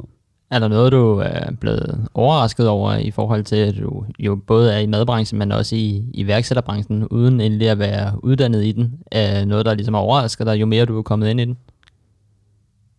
Er 0.54 0.60
der 0.60 0.68
noget, 0.68 0.92
du 0.92 1.18
er 1.18 1.52
blevet 1.60 2.08
overrasket 2.14 2.68
over 2.68 2.94
i 2.94 3.12
forhold 3.12 3.44
til, 3.44 3.56
at 3.56 3.76
du 3.78 4.06
jo 4.20 4.36
både 4.36 4.74
er 4.74 4.80
i 4.80 4.86
madbranchen, 4.86 5.40
men 5.40 5.52
også 5.52 5.76
i 5.76 6.04
iværksætterbranchen, 6.14 7.08
uden 7.08 7.42
endelig 7.42 7.70
at 7.70 7.80
være 7.80 8.24
uddannet 8.24 8.64
i 8.64 8.72
den? 8.72 8.94
Er 9.12 9.46
noget, 9.46 9.66
der 9.66 9.74
ligesom 9.74 9.94
har 9.94 10.02
overrasket 10.02 10.48
dig, 10.48 10.62
jo 10.62 10.66
mere 10.66 10.86
du 10.86 10.98
er 10.98 11.02
kommet 11.02 11.30
ind 11.30 11.42
i 11.42 11.46
den? 11.46 11.58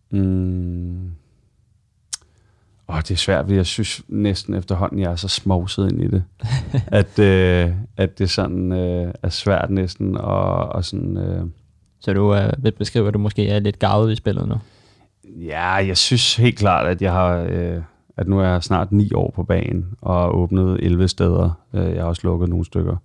Mm. 0.09 1.11
Åh, 2.89 2.97
det 2.97 3.11
er 3.11 3.15
svært, 3.15 3.45
fordi 3.45 3.55
jeg 3.55 3.65
synes 3.65 4.01
næsten 4.07 4.53
efterhånden, 4.53 4.99
jeg 4.99 5.11
er 5.11 5.15
så 5.15 5.27
smovset 5.27 5.91
ind 5.91 6.03
i 6.03 6.07
det, 6.07 6.23
at, 7.01 7.19
øh, 7.19 7.71
at 7.97 8.19
det 8.19 8.29
sådan 8.29 8.71
øh, 8.71 9.13
er 9.23 9.29
svært 9.29 9.69
næsten 9.69 10.17
og, 10.17 10.69
og 10.69 10.85
sådan... 10.85 11.17
Øh, 11.17 11.45
så 11.99 12.13
du 12.13 12.35
øh, 12.35 12.51
vil 12.57 12.71
beskrive, 12.71 13.07
at 13.07 13.13
du 13.13 13.19
måske 13.19 13.49
er 13.49 13.59
lidt 13.59 13.79
gavet 13.79 14.11
i 14.11 14.15
spillet 14.15 14.47
nu? 14.47 14.55
Ja, 15.35 15.71
jeg 15.71 15.97
synes 15.97 16.35
helt 16.35 16.57
klart, 16.57 16.87
at 16.87 17.01
jeg 17.01 17.11
har... 17.11 17.47
Øh, 17.49 17.81
at 18.17 18.27
nu 18.27 18.39
er 18.39 18.47
jeg 18.47 18.63
snart 18.63 18.91
ni 18.91 19.13
år 19.13 19.31
på 19.35 19.43
banen 19.43 19.85
og 20.01 20.13
har 20.13 20.27
åbnet 20.27 20.79
11 20.83 21.07
steder. 21.07 21.51
Øh, 21.73 21.95
jeg 21.95 22.01
har 22.01 22.09
også 22.09 22.21
lukket 22.23 22.49
nogle 22.49 22.65
stykker. 22.65 22.97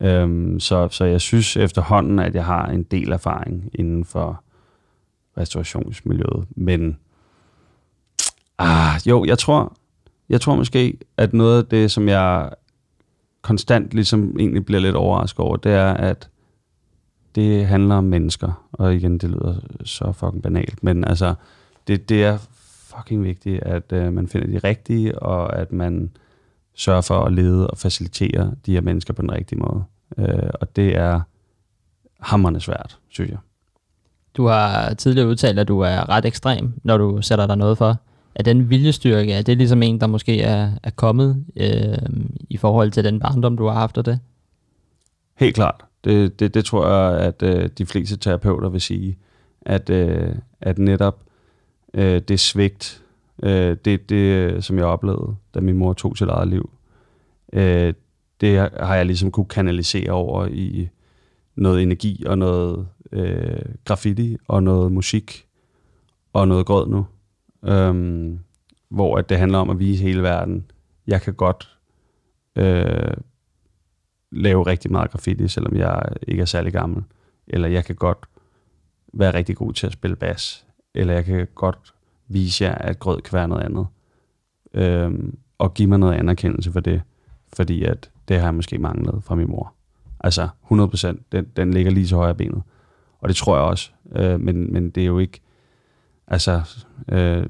Øhm, 0.00 0.60
så, 0.60 0.88
så 0.90 1.04
jeg 1.04 1.20
synes 1.20 1.56
efterhånden, 1.56 2.18
at 2.18 2.34
jeg 2.34 2.44
har 2.44 2.66
en 2.66 2.82
del 2.82 3.12
erfaring 3.12 3.70
inden 3.74 4.04
for 4.04 4.42
restaurationsmiljøet. 5.38 6.46
Men 6.50 6.98
ah, 8.58 9.00
jo, 9.06 9.24
jeg 9.24 9.38
tror, 9.38 9.76
jeg 10.28 10.40
tror 10.40 10.56
måske, 10.56 10.98
at 11.16 11.32
noget 11.32 11.62
af 11.62 11.68
det, 11.68 11.90
som 11.90 12.08
jeg 12.08 12.50
konstant 13.42 13.94
ligesom 13.94 14.36
egentlig 14.38 14.64
bliver 14.64 14.80
lidt 14.80 14.96
overrasket 14.96 15.40
over, 15.40 15.56
det 15.56 15.72
er, 15.72 15.94
at 15.94 16.28
det 17.38 17.66
handler 17.66 17.94
om 17.94 18.04
mennesker. 18.04 18.68
Og 18.72 18.94
igen, 18.94 19.18
det 19.18 19.30
lyder 19.30 19.54
så 19.84 20.12
fucking 20.12 20.42
banalt, 20.42 20.84
men 20.84 21.04
altså, 21.04 21.34
det, 21.86 22.08
det 22.08 22.24
er 22.24 22.38
fucking 22.96 23.24
vigtigt, 23.24 23.62
at 23.62 23.92
uh, 23.92 24.12
man 24.12 24.28
finder 24.28 24.46
de 24.46 24.68
rigtige, 24.68 25.18
og 25.18 25.58
at 25.58 25.72
man 25.72 26.10
sørger 26.74 27.00
for 27.00 27.24
at 27.24 27.32
lede 27.32 27.70
og 27.70 27.78
facilitere 27.78 28.52
de 28.66 28.72
her 28.72 28.80
mennesker 28.80 29.14
på 29.14 29.22
den 29.22 29.32
rigtige 29.32 29.58
måde. 29.58 29.84
Uh, 30.16 30.48
og 30.60 30.76
det 30.76 30.96
er 30.96 31.20
hammerne 32.20 32.60
svært, 32.60 32.98
synes 33.08 33.30
jeg. 33.30 33.38
Du 34.36 34.46
har 34.46 34.94
tidligere 34.94 35.28
udtalt, 35.28 35.58
at 35.58 35.68
du 35.68 35.80
er 35.80 36.08
ret 36.08 36.24
ekstrem, 36.24 36.72
når 36.82 36.98
du 36.98 37.22
sætter 37.22 37.46
dig 37.46 37.56
noget 37.56 37.78
for. 37.78 37.96
Er 38.34 38.42
den 38.42 38.70
viljestyrke, 38.70 39.32
er 39.32 39.42
det 39.42 39.58
ligesom 39.58 39.82
en, 39.82 40.00
der 40.00 40.06
måske 40.06 40.42
er, 40.42 40.70
er 40.82 40.90
kommet 40.90 41.44
øh, 41.56 41.98
i 42.50 42.56
forhold 42.56 42.90
til 42.90 43.04
den 43.04 43.20
barndom, 43.20 43.56
du 43.56 43.66
har 43.66 43.74
haft 43.74 43.98
af 43.98 44.04
det? 44.04 44.20
Helt 45.36 45.54
klart. 45.54 45.87
Det, 46.04 46.40
det, 46.40 46.54
det 46.54 46.64
tror 46.64 46.88
jeg, 46.88 47.20
at 47.20 47.42
øh, 47.42 47.68
de 47.78 47.86
fleste 47.86 48.16
terapeuter 48.16 48.68
vil 48.68 48.80
sige, 48.80 49.18
at, 49.60 49.90
øh, 49.90 50.34
at 50.60 50.78
netop 50.78 51.22
øh, 51.94 52.20
det 52.20 52.40
svigt, 52.40 53.04
øh, 53.42 53.76
det, 53.84 54.10
det, 54.10 54.16
øh, 54.16 54.62
som 54.62 54.78
jeg 54.78 54.86
oplevede, 54.86 55.36
da 55.54 55.60
min 55.60 55.78
mor 55.78 55.92
tog 55.92 56.16
sit 56.16 56.28
eget 56.28 56.48
liv, 56.48 56.70
øh, 57.52 57.94
det 58.40 58.58
har 58.58 58.94
jeg 58.94 59.06
ligesom 59.06 59.30
kunne 59.30 59.46
kanalisere 59.46 60.10
over 60.10 60.46
i 60.46 60.88
noget 61.56 61.82
energi 61.82 62.24
og 62.26 62.38
noget 62.38 62.88
øh, 63.12 63.60
graffiti 63.84 64.36
og 64.48 64.62
noget 64.62 64.92
musik 64.92 65.46
og 66.32 66.48
noget 66.48 66.66
grød 66.66 66.88
nu. 66.88 67.06
Øhm, 67.64 68.38
hvor 68.88 69.18
at 69.18 69.28
det 69.28 69.38
handler 69.38 69.58
om 69.58 69.70
at 69.70 69.78
vise 69.78 70.02
hele 70.02 70.22
verden, 70.22 70.70
jeg 71.06 71.22
kan 71.22 71.34
godt 71.34 71.78
øh, 72.56 73.16
lave 74.30 74.66
rigtig 74.66 74.92
meget 74.92 75.10
graffiti, 75.10 75.48
selvom 75.48 75.76
jeg 75.76 76.02
ikke 76.28 76.40
er 76.40 76.46
særlig 76.46 76.72
gammel. 76.72 77.04
Eller 77.46 77.68
jeg 77.68 77.84
kan 77.84 77.96
godt 77.96 78.18
være 79.12 79.34
rigtig 79.34 79.56
god 79.56 79.72
til 79.72 79.86
at 79.86 79.92
spille 79.92 80.16
bas. 80.16 80.66
Eller 80.94 81.14
jeg 81.14 81.24
kan 81.24 81.48
godt 81.54 81.94
vise 82.28 82.64
jer, 82.64 82.74
at 82.74 82.98
grød 82.98 83.20
kan 83.20 83.36
være 83.36 83.48
noget 83.48 83.62
andet. 83.62 83.86
Øhm, 84.74 85.38
og 85.58 85.74
give 85.74 85.88
mig 85.88 85.98
noget 85.98 86.14
anerkendelse 86.14 86.72
for 86.72 86.80
det. 86.80 87.02
Fordi 87.52 87.84
at 87.84 88.10
det 88.28 88.36
har 88.36 88.46
jeg 88.46 88.54
måske 88.54 88.78
manglet 88.78 89.24
fra 89.24 89.34
min 89.34 89.50
mor. 89.50 89.74
Altså 90.20 90.48
100%, 90.70 91.16
den, 91.32 91.46
den 91.56 91.74
ligger 91.74 91.90
lige 91.90 92.08
så 92.08 92.16
højre 92.16 92.34
benet. 92.34 92.62
Og 93.20 93.28
det 93.28 93.36
tror 93.36 93.56
jeg 93.56 93.64
også. 93.64 93.90
Øh, 94.12 94.40
men, 94.40 94.72
men 94.72 94.90
det 94.90 95.02
er 95.02 95.06
jo 95.06 95.18
ikke... 95.18 95.40
Altså, 96.26 96.62
øh, 97.08 97.46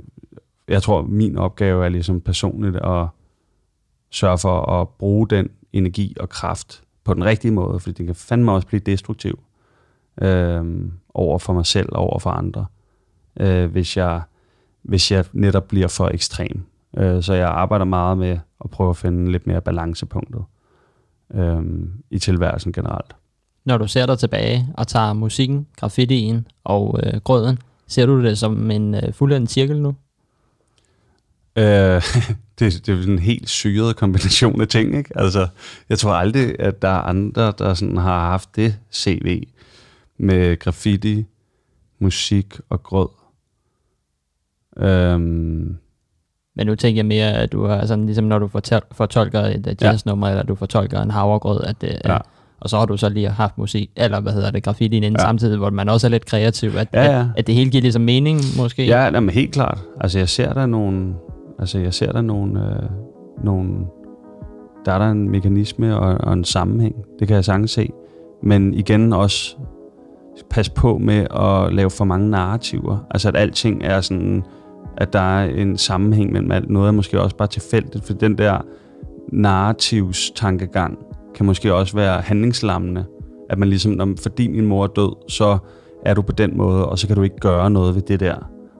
jeg 0.68 0.82
tror, 0.82 1.02
min 1.02 1.36
opgave 1.36 1.84
er 1.84 1.88
ligesom 1.88 2.20
personligt 2.20 2.76
at 2.76 3.06
sørge 4.10 4.38
for 4.38 4.80
at 4.80 4.88
bruge 4.88 5.28
den 5.28 5.50
energi 5.72 6.16
og 6.20 6.28
kraft 6.28 6.82
på 7.04 7.14
den 7.14 7.24
rigtige 7.24 7.52
måde, 7.52 7.80
fordi 7.80 7.94
det 7.94 8.06
kan 8.06 8.14
fandme 8.14 8.52
også 8.52 8.66
blive 8.66 8.80
destruktiv 8.80 9.38
øh, 10.22 10.64
over 11.14 11.38
for 11.38 11.52
mig 11.52 11.66
selv 11.66 11.88
og 11.92 12.00
over 12.00 12.18
for 12.18 12.30
andre, 12.30 12.66
øh, 13.40 13.70
hvis, 13.70 13.96
jeg, 13.96 14.22
hvis 14.82 15.12
jeg 15.12 15.24
netop 15.32 15.68
bliver 15.68 15.88
for 15.88 16.08
ekstrem. 16.08 16.64
Øh, 16.96 17.22
så 17.22 17.34
jeg 17.34 17.48
arbejder 17.48 17.84
meget 17.84 18.18
med 18.18 18.38
at 18.64 18.70
prøve 18.70 18.90
at 18.90 18.96
finde 18.96 19.32
lidt 19.32 19.46
mere 19.46 19.60
balancepunktet 19.60 20.44
øh, 21.34 21.62
i 22.10 22.18
tilværelsen 22.18 22.72
generelt. 22.72 23.16
Når 23.64 23.78
du 23.78 23.88
ser 23.88 24.06
dig 24.06 24.18
tilbage 24.18 24.68
og 24.74 24.86
tager 24.86 25.12
musikken, 25.12 25.66
graffitien 25.76 26.46
og 26.64 27.00
øh, 27.02 27.20
grøden, 27.20 27.58
ser 27.86 28.06
du 28.06 28.22
det 28.22 28.38
som 28.38 28.70
en 28.70 28.94
øh, 28.94 29.12
fuldendt 29.12 29.50
cirkel 29.50 29.82
nu? 29.82 29.94
Øh, 31.56 32.02
det, 32.58 32.86
det 32.86 32.98
er 32.98 33.12
en 33.12 33.18
helt 33.18 33.48
syret 33.48 33.96
kombination 33.96 34.60
af 34.60 34.68
ting, 34.68 34.96
ikke? 34.96 35.10
Altså, 35.14 35.48
jeg 35.88 35.98
tror 35.98 36.12
aldrig, 36.12 36.60
at 36.60 36.82
der 36.82 36.88
er 36.88 37.02
andre, 37.02 37.52
der 37.58 37.74
sådan 37.74 37.96
har 37.96 38.30
haft 38.30 38.56
det 38.56 38.76
CV 38.92 39.42
med 40.18 40.58
graffiti, 40.58 41.24
musik 41.98 42.54
og 42.68 42.82
grød. 42.82 43.08
Øhm. 44.78 45.76
Men 46.56 46.66
nu 46.66 46.74
tænker 46.74 46.98
jeg 46.98 47.06
mere, 47.06 47.32
at 47.32 47.52
du 47.52 47.66
har 47.66 47.86
sådan, 47.86 48.06
ligesom 48.06 48.24
når 48.24 48.38
du 48.38 48.48
fortolker 48.92 49.40
et 49.40 49.82
jazznummer, 49.82 50.26
ja. 50.26 50.32
eller 50.32 50.44
du 50.44 50.54
fortolker 50.54 51.02
en 51.02 51.10
havregrød, 51.10 51.60
at 51.64 51.80
det, 51.80 51.98
ja. 52.04 52.18
og 52.60 52.70
så 52.70 52.78
har 52.78 52.86
du 52.86 52.96
så 52.96 53.08
lige 53.08 53.28
haft 53.28 53.58
musik, 53.58 53.90
eller 53.96 54.20
hvad 54.20 54.32
hedder 54.32 54.50
det, 54.50 54.62
graffiti 54.62 54.96
inden 54.96 55.12
ja. 55.12 55.18
samtidig, 55.18 55.58
hvor 55.58 55.70
man 55.70 55.88
også 55.88 56.06
er 56.06 56.10
lidt 56.10 56.24
kreativ, 56.24 56.76
at, 56.76 56.88
ja, 56.92 57.04
ja. 57.04 57.20
At, 57.20 57.26
at 57.36 57.46
det 57.46 57.54
hele 57.54 57.70
giver 57.70 57.82
ligesom 57.82 58.02
mening, 58.02 58.40
måske? 58.56 58.86
Ja, 58.86 59.04
jamen, 59.04 59.30
helt 59.30 59.52
klart. 59.52 59.78
Altså, 60.00 60.18
jeg 60.18 60.28
ser 60.28 60.52
der 60.52 60.66
nogle, 60.66 61.14
Altså, 61.58 61.78
jeg 61.78 61.94
ser 61.94 62.12
der 62.12 62.20
nogle, 62.20 62.66
øh, 62.66 62.88
nogle... 63.44 63.70
Der 64.84 64.92
er 64.92 64.98
der 64.98 65.10
en 65.10 65.30
mekanisme 65.30 65.98
og, 65.98 66.18
og 66.20 66.32
en 66.32 66.44
sammenhæng. 66.44 66.94
Det 67.18 67.28
kan 67.28 67.34
jeg 67.34 67.44
sagtens 67.44 67.70
se. 67.70 67.90
Men 68.42 68.74
igen 68.74 69.12
også 69.12 69.56
pas 70.50 70.70
på 70.70 70.98
med 70.98 71.26
at 71.30 71.74
lave 71.74 71.90
for 71.90 72.04
mange 72.04 72.30
narrativer. 72.30 72.98
Altså, 73.10 73.28
at 73.28 73.36
alting 73.36 73.82
er 73.84 74.00
sådan... 74.00 74.42
At 74.96 75.12
der 75.12 75.20
er 75.20 75.44
en 75.44 75.76
sammenhæng 75.76 76.32
mellem 76.32 76.52
alt. 76.52 76.70
Noget 76.70 76.88
er 76.88 76.92
måske 76.92 77.20
også 77.20 77.36
bare 77.36 77.48
tilfældigt, 77.48 78.04
for 78.04 78.12
den 78.12 78.38
der 78.38 78.58
narrativs 79.32 80.30
tankegang 80.30 80.98
kan 81.34 81.46
måske 81.46 81.74
også 81.74 81.96
være 81.96 82.20
handlingslammende. 82.20 83.04
At 83.50 83.58
man 83.58 83.68
ligesom, 83.68 83.92
når, 83.92 84.08
fordi 84.22 84.48
min 84.48 84.66
mor 84.66 84.84
er 84.84 84.88
død, 84.88 85.16
så 85.28 85.58
er 86.04 86.14
du 86.14 86.22
på 86.22 86.32
den 86.32 86.56
måde, 86.56 86.88
og 86.88 86.98
så 86.98 87.06
kan 87.06 87.16
du 87.16 87.22
ikke 87.22 87.36
gøre 87.36 87.70
noget 87.70 87.94
ved 87.94 88.02
det 88.02 88.20
der. 88.20 88.36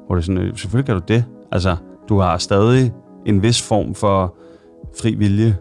Hvor 0.07 0.15
det 0.15 0.23
er 0.23 0.25
sådan, 0.25 0.43
øh, 0.43 0.57
selvfølgelig 0.57 0.87
kan 0.87 0.95
du 0.95 1.03
det. 1.09 1.25
Altså, 1.53 1.77
du 2.09 2.19
har 2.19 2.39
stadig 2.39 2.93
en 3.27 3.43
vis 3.43 3.63
form 3.63 3.95
for 3.95 4.37
fri 5.03 5.15
vilje, 5.15 5.57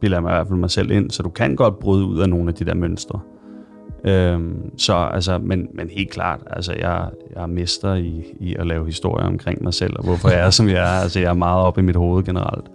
bilder 0.00 0.16
jeg 0.16 0.22
mig 0.22 0.30
i 0.30 0.34
hvert 0.34 0.48
fald 0.48 0.58
mig 0.58 0.70
selv 0.70 0.90
ind, 0.90 1.10
så 1.10 1.22
du 1.22 1.28
kan 1.28 1.56
godt 1.56 1.78
bryde 1.78 2.04
ud 2.04 2.18
af 2.18 2.28
nogle 2.28 2.48
af 2.48 2.54
de 2.54 2.64
der 2.64 2.74
mønstre. 2.74 3.20
Øhm, 4.04 4.78
så 4.78 4.94
altså, 4.94 5.38
men, 5.38 5.66
men 5.74 5.90
helt 5.90 6.10
klart, 6.10 6.40
altså 6.50 6.72
jeg, 6.72 7.08
jeg 7.34 7.42
er 7.42 7.46
mester 7.46 7.94
i, 7.94 8.24
i 8.40 8.54
at 8.58 8.66
lave 8.66 8.86
historier 8.86 9.26
omkring 9.26 9.62
mig 9.62 9.74
selv, 9.74 9.92
og 9.96 10.04
hvorfor 10.04 10.28
jeg 10.28 10.40
er, 10.40 10.50
som 10.50 10.68
jeg 10.68 10.96
er. 10.96 11.02
Altså 11.02 11.20
jeg 11.20 11.28
er 11.28 11.34
meget 11.34 11.62
oppe 11.62 11.80
i 11.80 11.84
mit 11.84 11.96
hoved 11.96 12.24
generelt. 12.24 12.66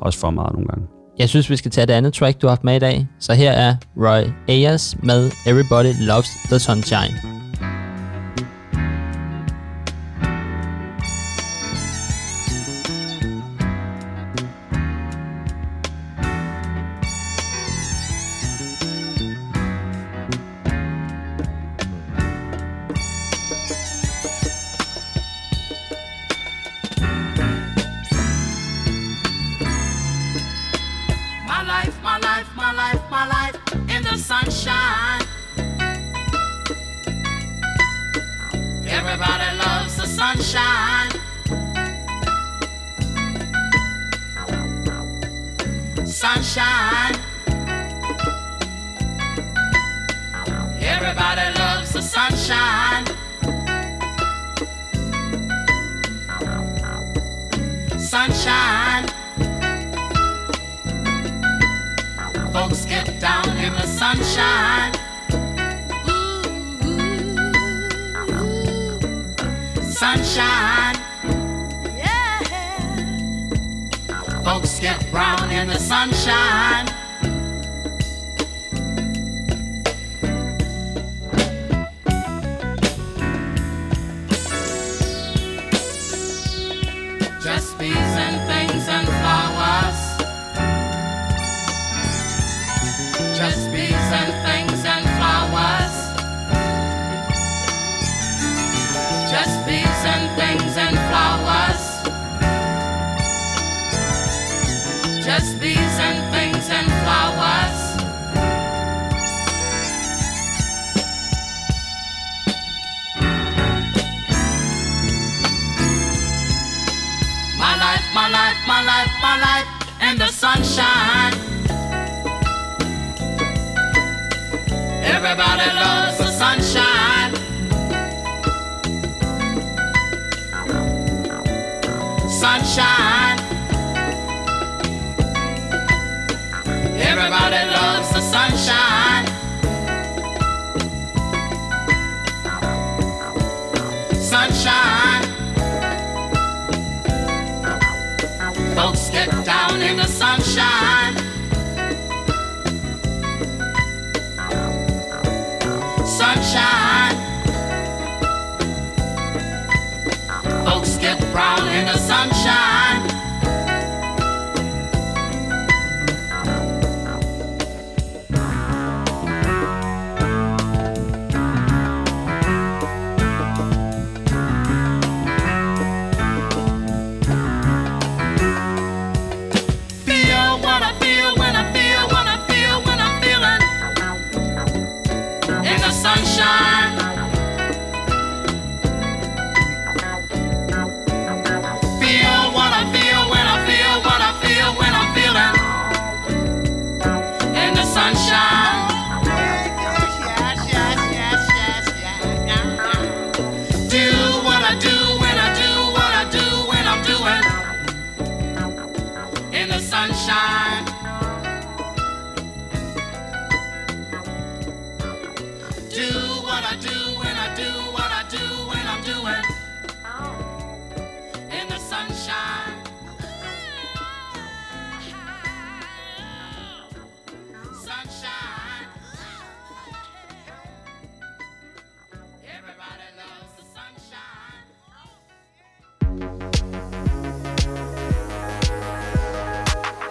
Også 0.00 0.18
for 0.18 0.30
meget 0.30 0.52
nogle 0.52 0.68
gange. 0.68 0.86
Jeg 1.18 1.28
synes, 1.28 1.50
vi 1.50 1.56
skal 1.56 1.70
tage 1.70 1.86
det 1.86 1.92
andet 1.92 2.14
track, 2.14 2.42
du 2.42 2.46
har 2.46 2.50
haft 2.50 2.64
med 2.64 2.76
i 2.76 2.78
dag. 2.78 3.06
Så 3.18 3.32
her 3.32 3.50
er 3.50 3.74
Roy 3.96 4.30
Ayers 4.48 4.96
med 5.02 5.30
Everybody 5.46 5.92
Loves 6.08 6.30
the 6.50 6.58
Sunshine. 6.58 7.39
in 63.70 63.76
the 63.76 63.86
sunshine. 63.86 64.94
Sunshine. 69.82 70.96
Yeah. 71.96 72.40
Folks 74.44 74.80
get 74.80 75.10
brown 75.10 75.50
in 75.50 75.68
the 75.68 75.78
sunshine. 75.78 76.86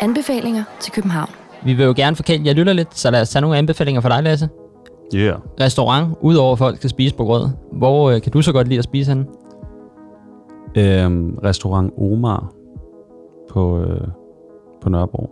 Anbefalinger 0.02 0.64
til 0.80 0.92
København. 0.94 1.30
Vi 1.66 1.74
vil 1.74 1.86
jo 1.86 1.94
gerne 1.96 2.16
forkæle 2.16 2.46
jer 2.46 2.54
lytter 2.54 2.74
lidt, 2.74 2.98
så 2.98 3.12
lad 3.12 3.22
os 3.22 3.30
tage 3.30 3.42
nogle 3.42 3.58
anbefalinger 3.58 4.02
for 4.02 4.10
dig, 4.10 4.24
Lasse. 4.24 4.50
Ja. 5.14 5.18
Yeah. 5.18 5.40
Restaurant, 5.62 6.16
udover 6.22 6.52
at 6.52 6.58
folk 6.58 6.78
skal 6.78 6.90
spise 6.90 7.16
på 7.16 7.26
grød. 7.26 7.48
Hvor 7.72 8.12
øh, 8.12 8.22
kan 8.22 8.32
du 8.32 8.42
så 8.42 8.52
godt 8.52 8.68
lide 8.68 8.78
at 8.78 8.84
spise 8.84 9.12
henne? 9.12 9.26
Øhm, 10.78 11.38
restaurant 11.44 11.94
Omar 11.98 12.52
på, 13.50 13.80
øh, 13.80 14.08
på 14.82 14.90
Nørrebro. 14.90 15.30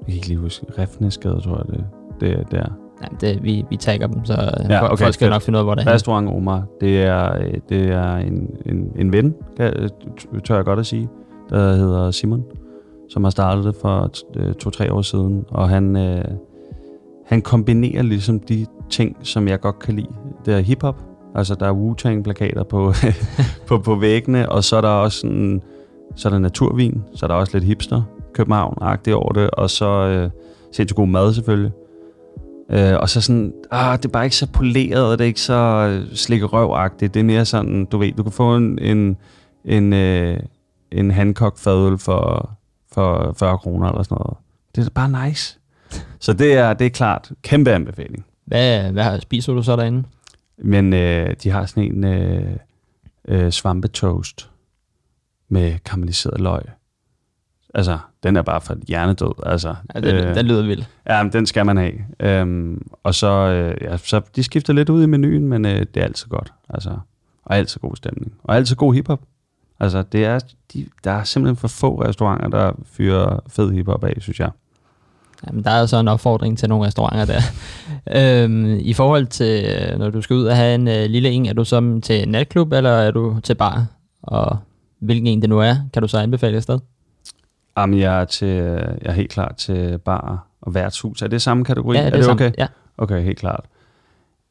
Jeg 0.00 0.06
kan 0.06 0.14
ikke 0.14 0.28
lige 0.28 0.38
huske. 0.38 0.66
Refnesgade, 0.78 1.40
tror 1.40 1.56
jeg, 1.56 1.66
det, 1.66 1.84
det 2.20 2.40
er 2.40 2.44
der. 2.44 2.64
Ja, 3.02 3.06
det, 3.20 3.42
vi, 3.42 3.64
vi 3.70 3.76
tagger 3.76 4.06
dem, 4.06 4.24
så 4.24 4.32
ja, 4.68 4.84
okay, 4.84 5.04
folk 5.04 5.14
skal 5.14 5.24
fedt. 5.24 5.34
nok 5.34 5.42
finde 5.42 5.56
ud 5.56 5.58
af, 5.58 5.64
hvor 5.66 5.74
det 5.74 5.86
er. 5.86 5.92
Restaurant 5.92 6.28
Omar, 6.28 6.64
det 6.80 7.02
er, 7.02 7.38
øh, 7.38 7.54
det 7.68 7.88
er 7.88 8.16
en, 8.16 8.50
en, 8.66 8.92
en 8.96 9.12
ven, 9.12 9.34
kan, 9.56 9.90
tør 10.44 10.54
jeg 10.54 10.64
godt 10.64 10.78
at 10.78 10.86
sige, 10.86 11.08
der 11.50 11.74
hedder 11.74 12.10
Simon 12.10 12.44
som 13.12 13.24
har 13.24 13.30
startet 13.30 13.64
det 13.64 13.76
for 13.80 14.10
øh, 14.36 14.54
to-tre 14.54 14.92
år 14.92 15.02
siden, 15.02 15.44
og 15.48 15.68
han, 15.68 15.96
øh, 15.96 16.24
han 17.26 17.42
kombinerer 17.42 18.02
ligesom 18.02 18.40
de 18.40 18.66
ting, 18.90 19.16
som 19.22 19.48
jeg 19.48 19.60
godt 19.60 19.78
kan 19.78 19.96
lide. 19.96 20.14
Det 20.46 20.54
er 20.54 20.58
hiphop, 20.58 21.02
Altså, 21.34 21.54
der 21.54 21.66
er 21.66 21.72
Wu-Tang-plakater 21.72 22.62
på, 22.62 22.92
på, 23.68 23.78
på 23.78 23.94
væggene, 23.94 24.48
og 24.48 24.64
så 24.64 24.76
er 24.76 24.80
der 24.80 24.88
også 24.88 25.18
sådan, 25.18 25.62
så 26.16 26.28
er 26.28 26.30
der 26.30 26.38
naturvin, 26.38 27.02
så 27.14 27.26
er 27.26 27.28
der 27.28 27.34
også 27.34 27.52
lidt 27.56 27.64
hipster 27.64 28.02
København-agtigt 28.38 29.14
over 29.14 29.32
det, 29.32 29.50
og 29.50 29.70
så 29.70 29.86
øh, 29.86 30.30
sindssygt 30.72 30.96
god 30.96 31.06
mad 31.06 31.32
selvfølgelig. 31.34 31.72
Øh, 32.70 32.94
og 33.00 33.08
så 33.08 33.20
sådan, 33.20 33.52
ah, 33.70 33.96
det 33.96 34.04
er 34.04 34.08
bare 34.08 34.24
ikke 34.24 34.36
så 34.36 34.46
poleret, 34.52 35.06
og 35.06 35.18
det 35.18 35.24
er 35.24 35.28
ikke 35.28 35.40
så 35.40 35.54
øh, 35.90 36.06
slik 36.06 36.16
slikke 36.16 36.46
røv-agtigt. 36.46 37.14
Det 37.14 37.20
er 37.20 37.24
mere 37.24 37.44
sådan, 37.44 37.84
du 37.84 37.98
ved, 37.98 38.12
du 38.12 38.22
kan 38.22 38.32
få 38.32 38.56
en, 38.56 38.78
en, 38.78 39.16
en, 39.64 39.92
øh, 39.92 40.38
en 40.92 41.10
Hancock 41.10 41.58
fadøl 41.58 41.98
for, 41.98 42.50
for 42.92 43.34
40 43.38 43.58
kroner 43.58 43.88
eller 43.88 44.02
sådan 44.02 44.16
noget. 44.20 44.36
Det 44.74 44.86
er 44.86 44.90
bare 44.90 45.28
nice. 45.28 45.58
Så 46.20 46.32
det 46.32 46.52
er, 46.52 46.72
det 46.72 46.86
er 46.86 46.90
klart 46.90 47.32
kæmpe 47.42 47.72
anbefaling. 47.72 48.24
Hvad, 48.44 48.92
hvad 48.92 49.20
spiser 49.20 49.52
du 49.52 49.62
så 49.62 49.76
derinde? 49.76 50.04
Men 50.58 50.92
øh, 50.92 51.34
de 51.42 51.50
har 51.50 51.66
sådan 51.66 51.84
en 51.84 52.04
øh, 52.04 52.56
øh, 53.28 53.50
svampetoast 53.50 54.50
med 55.48 55.78
karamelliseret 55.84 56.40
løg. 56.40 56.62
Altså, 57.74 57.98
den 58.22 58.36
er 58.36 58.42
bare 58.42 58.60
for 58.60 58.76
hjernedød. 58.88 59.32
Altså, 59.46 59.74
ja, 59.94 60.00
den, 60.00 60.16
øh, 60.16 60.34
den 60.34 60.46
lyder 60.46 60.62
vild. 60.62 60.84
Ja, 61.08 61.22
men 61.22 61.32
den 61.32 61.46
skal 61.46 61.66
man 61.66 61.76
have. 61.76 61.92
Øhm, 62.20 62.82
og 63.02 63.14
så, 63.14 63.28
øh, 63.28 63.76
ja, 63.80 63.96
så 63.96 64.20
de 64.36 64.42
skifter 64.42 64.72
lidt 64.72 64.88
ud 64.88 65.02
i 65.02 65.06
menuen, 65.06 65.48
men 65.48 65.64
øh, 65.64 65.80
det 65.80 65.96
er 65.96 66.04
altid 66.04 66.28
godt. 66.28 66.52
Altså, 66.68 66.98
og 67.44 67.56
altid 67.56 67.80
god 67.80 67.96
stemning. 67.96 68.34
Og 68.44 68.56
altid 68.56 68.76
god 68.76 68.94
hiphop. 68.94 69.20
Altså, 69.82 70.02
det 70.12 70.24
er, 70.24 70.38
de, 70.72 70.86
der 71.04 71.10
er 71.10 71.24
simpelthen 71.24 71.56
for 71.56 71.68
få 71.68 72.02
restauranter, 72.02 72.48
der 72.48 72.72
fyrer 72.84 73.40
fed 73.48 73.72
hiphop 73.72 74.04
af, 74.04 74.14
synes 74.20 74.40
jeg. 74.40 74.50
Jamen, 75.46 75.64
der 75.64 75.70
er 75.70 75.86
så 75.86 75.96
en 75.96 76.08
opfordring 76.08 76.58
til 76.58 76.68
nogle 76.68 76.86
restauranter 76.86 77.24
der. 77.24 77.40
øhm, 78.44 78.78
I 78.80 78.92
forhold 78.92 79.26
til, 79.26 79.64
øh, 79.64 79.98
når 79.98 80.10
du 80.10 80.22
skal 80.22 80.36
ud 80.36 80.44
og 80.44 80.56
have 80.56 80.74
en 80.74 80.88
øh, 80.88 81.04
lille 81.04 81.30
en, 81.30 81.46
er 81.46 81.52
du 81.52 81.64
så 81.64 82.00
til 82.02 82.28
natklub, 82.28 82.72
eller 82.72 82.90
er 82.90 83.10
du 83.10 83.40
til 83.42 83.54
bar? 83.54 83.86
Og 84.22 84.58
hvilken 84.98 85.26
en 85.26 85.42
det 85.42 85.48
nu 85.48 85.58
er, 85.58 85.76
kan 85.92 86.02
du 86.02 86.08
så 86.08 86.18
anbefale 86.18 86.56
et 86.56 86.62
sted? 86.62 86.78
Jamen, 87.78 87.98
jeg 87.98 88.20
er, 88.20 88.24
til, 88.24 88.48
jeg 88.48 88.98
er 89.02 89.12
helt 89.12 89.30
klar 89.30 89.54
til 89.58 89.98
bar 89.98 90.46
og 90.60 90.74
værtshus. 90.74 91.22
Er 91.22 91.26
det 91.28 91.42
samme 91.42 91.64
kategori? 91.64 91.96
Ja, 91.96 92.04
det 92.04 92.12
er, 92.12 92.16
det 92.16 92.24
samme. 92.24 92.46
okay? 92.46 92.52
Ja. 92.58 92.66
Okay, 92.98 93.22
helt 93.22 93.38
klart. 93.38 93.64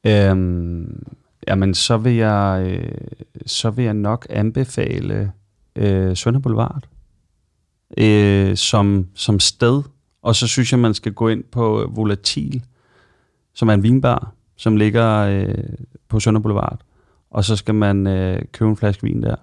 Øhm, 0.04 1.04
jamen, 1.48 1.74
så 1.74 1.98
vil 1.98 2.14
jeg, 2.14 2.64
øh, 2.66 2.98
så 3.46 3.70
vil 3.70 3.86
jeg 3.86 3.94
nok 3.94 4.28
anbefale 4.30 5.32
øh, 5.76 6.16
Sønder 6.16 6.40
Boulevard 6.40 6.88
øh, 7.98 8.58
som, 8.58 9.08
som 9.16 9.40
sted. 9.40 9.84
Og 10.22 10.36
så 10.36 10.48
synes 10.48 10.72
jeg, 10.72 10.80
man 10.80 10.94
skal 10.94 11.14
gå 11.14 11.28
ind 11.28 11.44
på 11.44 11.92
Volatil, 11.96 12.64
som 13.54 13.70
er 13.70 13.74
en 13.74 13.84
vinbar, 13.84 14.34
som 14.58 14.76
ligger 14.76 15.18
øh, 15.18 15.56
på 16.08 16.20
Sønder 16.20 16.42
Boulevard. 16.42 16.80
Og 17.32 17.46
så 17.46 17.56
skal 17.56 17.76
man 17.76 18.08
øh, 18.08 18.42
købe 18.52 18.70
en 18.70 18.78
flaske 18.78 19.04
vin 19.04 19.24
der. 19.24 19.36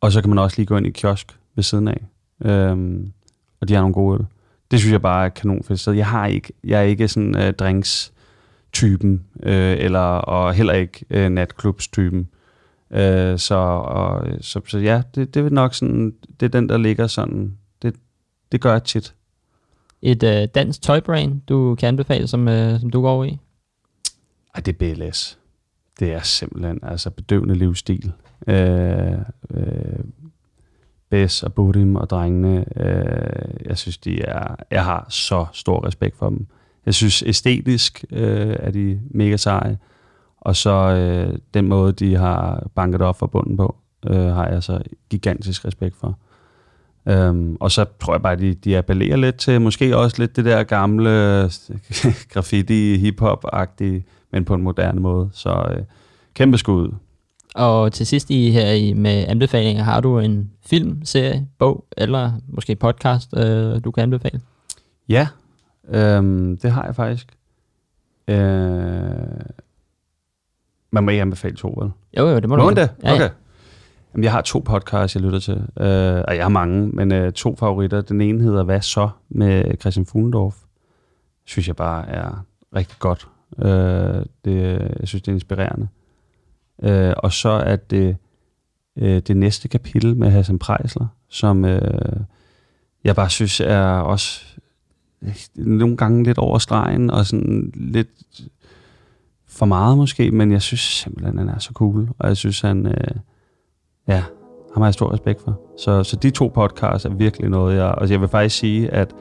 Og 0.00 0.12
så 0.12 0.20
kan 0.20 0.30
man 0.30 0.38
også 0.38 0.56
lige 0.56 0.66
gå 0.66 0.76
ind 0.76 0.86
i 0.86 0.90
kiosk 0.90 1.38
ved 1.54 1.64
siden 1.64 1.88
af. 1.88 2.06
Øhm, 2.44 3.12
og 3.60 3.68
de 3.68 3.74
har 3.74 3.80
nogle 3.80 3.94
gode 3.94 4.18
øl. 4.18 4.26
Det 4.70 4.78
synes 4.78 4.92
jeg 4.92 5.02
bare 5.02 5.24
er 5.24 5.28
kanonfedt 5.28 5.80
sted. 5.80 5.92
Jeg, 5.92 6.06
har 6.06 6.26
ikke, 6.26 6.52
jeg 6.64 6.78
er 6.78 6.84
ikke 6.84 7.08
sådan 7.08 7.36
øh, 7.36 7.52
drinks 7.52 8.12
typen 8.76 9.24
øh, 9.42 9.76
eller 9.78 10.00
og 10.00 10.54
heller 10.54 10.72
ikke 10.72 11.04
øh, 11.10 11.28
natklubs-typen. 11.28 12.28
Øh, 12.90 13.38
så, 13.38 13.54
og, 13.54 14.26
så, 14.40 14.60
så 14.66 14.78
ja, 14.78 15.02
det, 15.14 15.34
det 15.34 15.44
er 15.44 15.50
nok 15.50 15.74
sådan, 15.74 16.14
det 16.40 16.46
er 16.46 16.50
den, 16.50 16.68
der 16.68 16.78
ligger 16.78 17.06
sådan, 17.06 17.58
det, 17.82 17.94
det 18.52 18.60
gør 18.60 18.72
jeg 18.72 18.84
tit. 18.84 19.14
Et 20.02 20.22
øh, 20.22 20.48
dansk 20.54 20.82
tøjbrand, 20.82 21.40
du 21.48 21.74
kan 21.74 21.88
anbefale, 21.88 22.26
som, 22.26 22.48
øh, 22.48 22.80
som 22.80 22.90
du 22.90 23.00
går 23.00 23.10
over 23.10 23.24
i? 23.24 23.38
Ej, 24.54 24.60
det 24.60 24.82
er 24.82 24.94
BLS. 24.94 25.38
Det 26.00 26.12
er 26.12 26.22
simpelthen 26.22 26.78
altså 26.82 27.10
bedøvende 27.10 27.54
livsstil. 27.54 28.12
Øh, 28.46 29.12
øh, 29.50 30.04
Bess 31.10 31.42
og 31.42 31.54
Budim 31.54 31.96
og 31.96 32.10
drengene, 32.10 32.64
øh, 32.76 33.66
jeg 33.66 33.78
synes, 33.78 33.98
de 33.98 34.22
er, 34.22 34.56
jeg 34.70 34.84
har 34.84 35.06
så 35.08 35.46
stor 35.52 35.86
respekt 35.86 36.16
for 36.16 36.28
dem. 36.28 36.46
Jeg 36.86 36.94
synes 36.94 37.22
æstetisk 37.26 38.04
øh, 38.12 38.56
er 38.58 38.70
de 38.70 39.00
mega 39.10 39.36
seje, 39.36 39.78
og 40.40 40.56
så 40.56 40.70
øh, 40.70 41.38
den 41.54 41.68
måde, 41.68 41.92
de 41.92 42.16
har 42.16 42.68
banket 42.74 43.02
op 43.02 43.18
for 43.18 43.26
bunden 43.26 43.56
på, 43.56 43.76
øh, 44.06 44.26
har 44.26 44.48
jeg 44.48 44.62
så 44.62 44.82
gigantisk 45.10 45.64
respekt 45.64 45.96
for. 45.96 46.18
Um, 47.10 47.56
og 47.60 47.70
så 47.70 47.84
tror 48.00 48.14
jeg 48.14 48.22
bare, 48.22 48.36
de, 48.36 48.54
de 48.54 48.78
appellerer 48.78 49.16
lidt 49.16 49.36
til 49.36 49.60
måske 49.60 49.96
også 49.96 50.16
lidt 50.18 50.36
det 50.36 50.44
der 50.44 50.62
gamle 50.62 51.10
graffiti, 52.32 52.96
hip-hop-agtige, 52.96 54.04
men 54.32 54.44
på 54.44 54.54
en 54.54 54.62
moderne 54.62 55.00
måde. 55.00 55.28
Så 55.32 55.66
øh, 55.70 55.82
kæmpe 56.34 56.58
skud. 56.58 56.94
Og 57.54 57.92
til 57.92 58.06
sidst 58.06 58.30
i 58.30 58.50
her 58.50 58.70
i, 58.70 58.92
med 58.92 59.24
anbefalinger, 59.28 59.82
har 59.82 60.00
du 60.00 60.18
en 60.18 60.50
film, 60.66 61.04
serie, 61.04 61.46
bog 61.58 61.84
eller 61.96 62.32
måske 62.48 62.76
podcast, 62.76 63.36
øh, 63.36 63.84
du 63.84 63.90
kan 63.90 64.02
anbefale? 64.02 64.40
Ja, 65.08 65.28
øhm, 65.88 66.58
det 66.58 66.70
har 66.70 66.84
jeg 66.84 66.94
faktisk. 66.94 67.36
Øh, 68.28 68.36
man 70.90 71.04
må 71.04 71.10
ikke 71.10 71.22
anbefale 71.22 71.56
to, 71.56 71.74
vel? 71.80 71.90
Jo, 72.18 72.28
jo, 72.28 72.36
det 72.38 72.48
må, 72.48 72.56
må 72.56 72.70
du. 72.70 72.74
det? 72.74 72.90
Ja, 73.02 73.12
okay. 73.12 73.22
Ja. 73.24 73.30
Jamen, 74.14 74.24
jeg 74.24 74.32
har 74.32 74.40
to 74.40 74.58
podcasts, 74.58 75.14
jeg 75.16 75.22
lytter 75.22 75.38
til. 75.38 75.54
Øh, 75.54 76.24
og 76.28 76.36
jeg 76.36 76.44
har 76.44 76.48
mange, 76.48 76.88
men 76.88 77.12
øh, 77.12 77.32
to 77.32 77.56
favoritter. 77.56 78.00
Den 78.00 78.20
ene 78.20 78.42
hedder 78.42 78.62
Hvad 78.64 78.80
så? 78.80 79.08
med 79.28 79.76
Christian 79.80 80.06
Fuglendorf. 80.06 80.56
Synes 81.44 81.68
jeg 81.68 81.76
bare 81.76 82.08
er 82.08 82.44
rigtig 82.76 82.98
godt. 82.98 83.28
Øh, 83.58 84.24
det, 84.44 84.80
jeg 85.00 85.08
synes, 85.08 85.22
det 85.22 85.28
er 85.28 85.34
inspirerende. 85.34 85.88
Øh, 86.82 87.14
og 87.16 87.32
så 87.32 87.48
er 87.48 87.76
det 87.76 88.16
øh, 88.98 89.18
det 89.20 89.36
næste 89.36 89.68
kapitel 89.68 90.16
med 90.16 90.30
Hassan 90.30 90.58
Prejsler, 90.58 91.06
som 91.28 91.64
øh, 91.64 92.20
jeg 93.04 93.16
bare 93.16 93.30
synes 93.30 93.60
er 93.60 93.86
også 93.86 94.44
nogle 95.54 95.96
gange 95.96 96.24
lidt 96.24 96.38
over 96.38 96.58
stregen, 96.58 97.10
og 97.10 97.26
sådan 97.26 97.72
lidt 97.74 98.08
for 99.48 99.66
meget 99.66 99.96
måske, 99.96 100.30
men 100.30 100.52
jeg 100.52 100.62
synes 100.62 100.80
simpelthen, 100.80 101.38
han 101.38 101.48
er 101.48 101.58
så 101.58 101.70
cool, 101.74 102.08
og 102.18 102.28
jeg 102.28 102.36
synes, 102.36 102.60
han, 102.60 102.86
øh, 102.86 103.16
ja, 104.08 104.22
ham 104.72 104.82
har 104.82 104.86
jeg 104.86 104.94
stor 104.94 105.12
respekt 105.12 105.42
for. 105.42 105.60
Så, 105.78 106.04
så 106.04 106.16
de 106.16 106.30
to 106.30 106.48
podcasts 106.48 107.04
er 107.04 107.10
virkelig 107.10 107.50
noget, 107.50 107.76
jeg, 107.76 107.86
og 107.86 108.10
jeg 108.10 108.20
vil 108.20 108.28
faktisk 108.28 108.58
sige, 108.58 108.90
at 108.90 109.14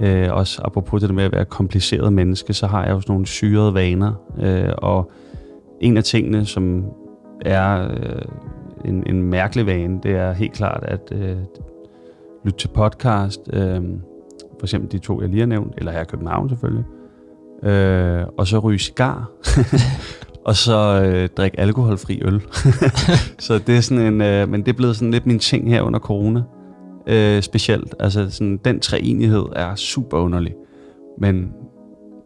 øh, 0.00 0.32
også 0.32 0.62
apropos 0.64 1.02
det 1.02 1.14
med 1.14 1.24
at 1.24 1.32
være 1.32 1.44
kompliceret 1.44 2.12
menneske, 2.12 2.54
så 2.54 2.66
har 2.66 2.84
jeg 2.84 2.94
også 2.94 3.12
nogle 3.12 3.26
syrede 3.26 3.74
vaner, 3.74 4.12
øh, 4.40 4.72
og 4.78 5.10
en 5.80 5.96
af 5.96 6.04
tingene, 6.04 6.46
som 6.46 6.84
er 7.40 7.88
øh, 7.90 8.22
en, 8.84 9.02
en 9.06 9.22
mærkelig 9.22 9.66
vane, 9.66 10.00
det 10.02 10.10
er 10.10 10.32
helt 10.32 10.52
klart 10.52 10.84
at 10.84 11.12
øh, 11.12 11.36
lytte 12.44 12.58
til 12.58 12.68
podcast, 12.68 13.40
øh, 13.52 13.82
for 14.64 14.66
eksempel 14.66 14.92
de 14.92 14.98
to, 14.98 15.20
jeg 15.20 15.28
lige 15.28 15.40
har 15.40 15.46
nævnt, 15.46 15.74
eller 15.78 15.92
her 15.92 16.00
i 16.00 16.04
København 16.04 16.48
selvfølgelig, 16.48 16.84
øh, 17.62 18.24
og 18.38 18.46
så 18.46 18.58
ryge 18.58 18.78
cigar, 18.78 19.30
og 20.48 20.56
så 20.56 21.02
øh, 21.04 21.28
drikke 21.36 21.60
alkoholfri 21.60 22.20
øl. 22.24 22.42
så 23.46 23.58
det 23.58 23.76
er 23.76 23.80
sådan 23.80 24.14
en, 24.14 24.20
øh, 24.20 24.48
men 24.48 24.60
det 24.60 24.68
er 24.68 24.76
blevet 24.76 24.96
sådan 24.96 25.10
lidt 25.10 25.26
min 25.26 25.38
ting 25.38 25.70
her 25.70 25.82
under 25.82 25.98
corona, 25.98 26.42
øh, 27.06 27.42
specielt. 27.42 27.94
Altså 28.00 28.30
sådan, 28.30 28.60
den 28.64 28.80
treenighed 28.80 29.44
er 29.56 29.74
super 29.74 30.18
underlig, 30.18 30.54
men 31.18 31.52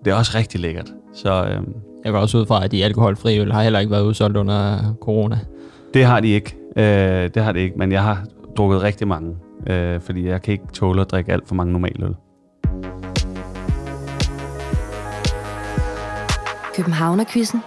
det 0.04 0.10
er 0.10 0.14
også 0.14 0.32
rigtig 0.34 0.60
lækkert. 0.60 0.92
Så 1.14 1.44
øh, 1.44 1.60
Jeg 2.04 2.12
går 2.12 2.18
også 2.18 2.38
ud 2.38 2.46
fra, 2.46 2.64
at 2.64 2.72
de 2.72 2.84
alkoholfri 2.84 3.40
øl 3.40 3.52
har 3.52 3.62
heller 3.62 3.78
ikke 3.78 3.90
været 3.90 4.04
udsolgt 4.04 4.36
under 4.36 4.78
corona. 5.00 5.38
Det 5.94 6.04
har 6.04 6.20
de 6.20 6.28
ikke. 6.28 6.56
Øh, 6.76 7.30
det 7.34 7.42
har 7.42 7.52
de 7.52 7.60
ikke, 7.60 7.78
men 7.78 7.92
jeg 7.92 8.02
har 8.02 8.24
drukket 8.56 8.82
rigtig 8.82 9.08
mange, 9.08 9.36
øh, 9.66 10.00
fordi 10.00 10.26
jeg 10.26 10.42
kan 10.42 10.52
ikke 10.52 10.64
tåle 10.72 11.00
at 11.00 11.10
drikke 11.10 11.32
alt 11.32 11.48
for 11.48 11.54
mange 11.54 11.72
normale 11.72 12.06
øl. 12.06 12.14
Københavnerquizzen. 16.78 17.62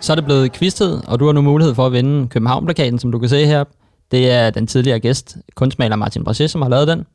Så 0.00 0.12
er 0.12 0.14
det 0.14 0.24
blevet 0.24 0.52
quiztid, 0.52 0.98
og 1.08 1.20
du 1.20 1.26
har 1.26 1.32
nu 1.32 1.42
mulighed 1.42 1.74
for 1.74 1.86
at 1.86 1.92
vinde 1.92 2.28
København-plakaten, 2.28 2.98
som 2.98 3.12
du 3.12 3.18
kan 3.18 3.28
se 3.28 3.46
her. 3.46 3.64
Det 4.10 4.30
er 4.30 4.50
den 4.50 4.66
tidligere 4.66 4.98
gæst, 4.98 5.36
kunstmaler 5.54 5.96
Martin 5.96 6.24
Brachet, 6.24 6.50
som 6.50 6.62
har 6.62 6.68
lavet 6.68 6.88
den. 6.88 7.06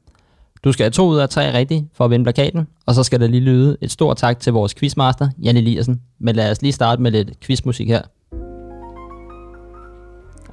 Du 0.63 0.71
skal 0.71 0.83
have 0.83 0.91
to 0.91 1.07
ud 1.07 1.17
af 1.17 1.29
tre 1.29 1.53
rigtige 1.53 1.89
for 1.93 2.05
at 2.05 2.11
vinde 2.11 2.25
plakaten, 2.25 2.67
og 2.85 2.95
så 2.95 3.03
skal 3.03 3.19
der 3.19 3.27
lige 3.27 3.41
lyde 3.41 3.77
et 3.81 3.91
stort 3.91 4.17
tak 4.17 4.39
til 4.39 4.53
vores 4.53 4.73
quizmaster, 4.73 5.29
Jan 5.43 5.57
Eliassen. 5.57 6.01
Men 6.19 6.35
lad 6.35 6.51
os 6.51 6.61
lige 6.61 6.73
starte 6.73 7.01
med 7.01 7.11
lidt 7.11 7.39
quizmusik 7.39 7.87
her. 7.87 8.01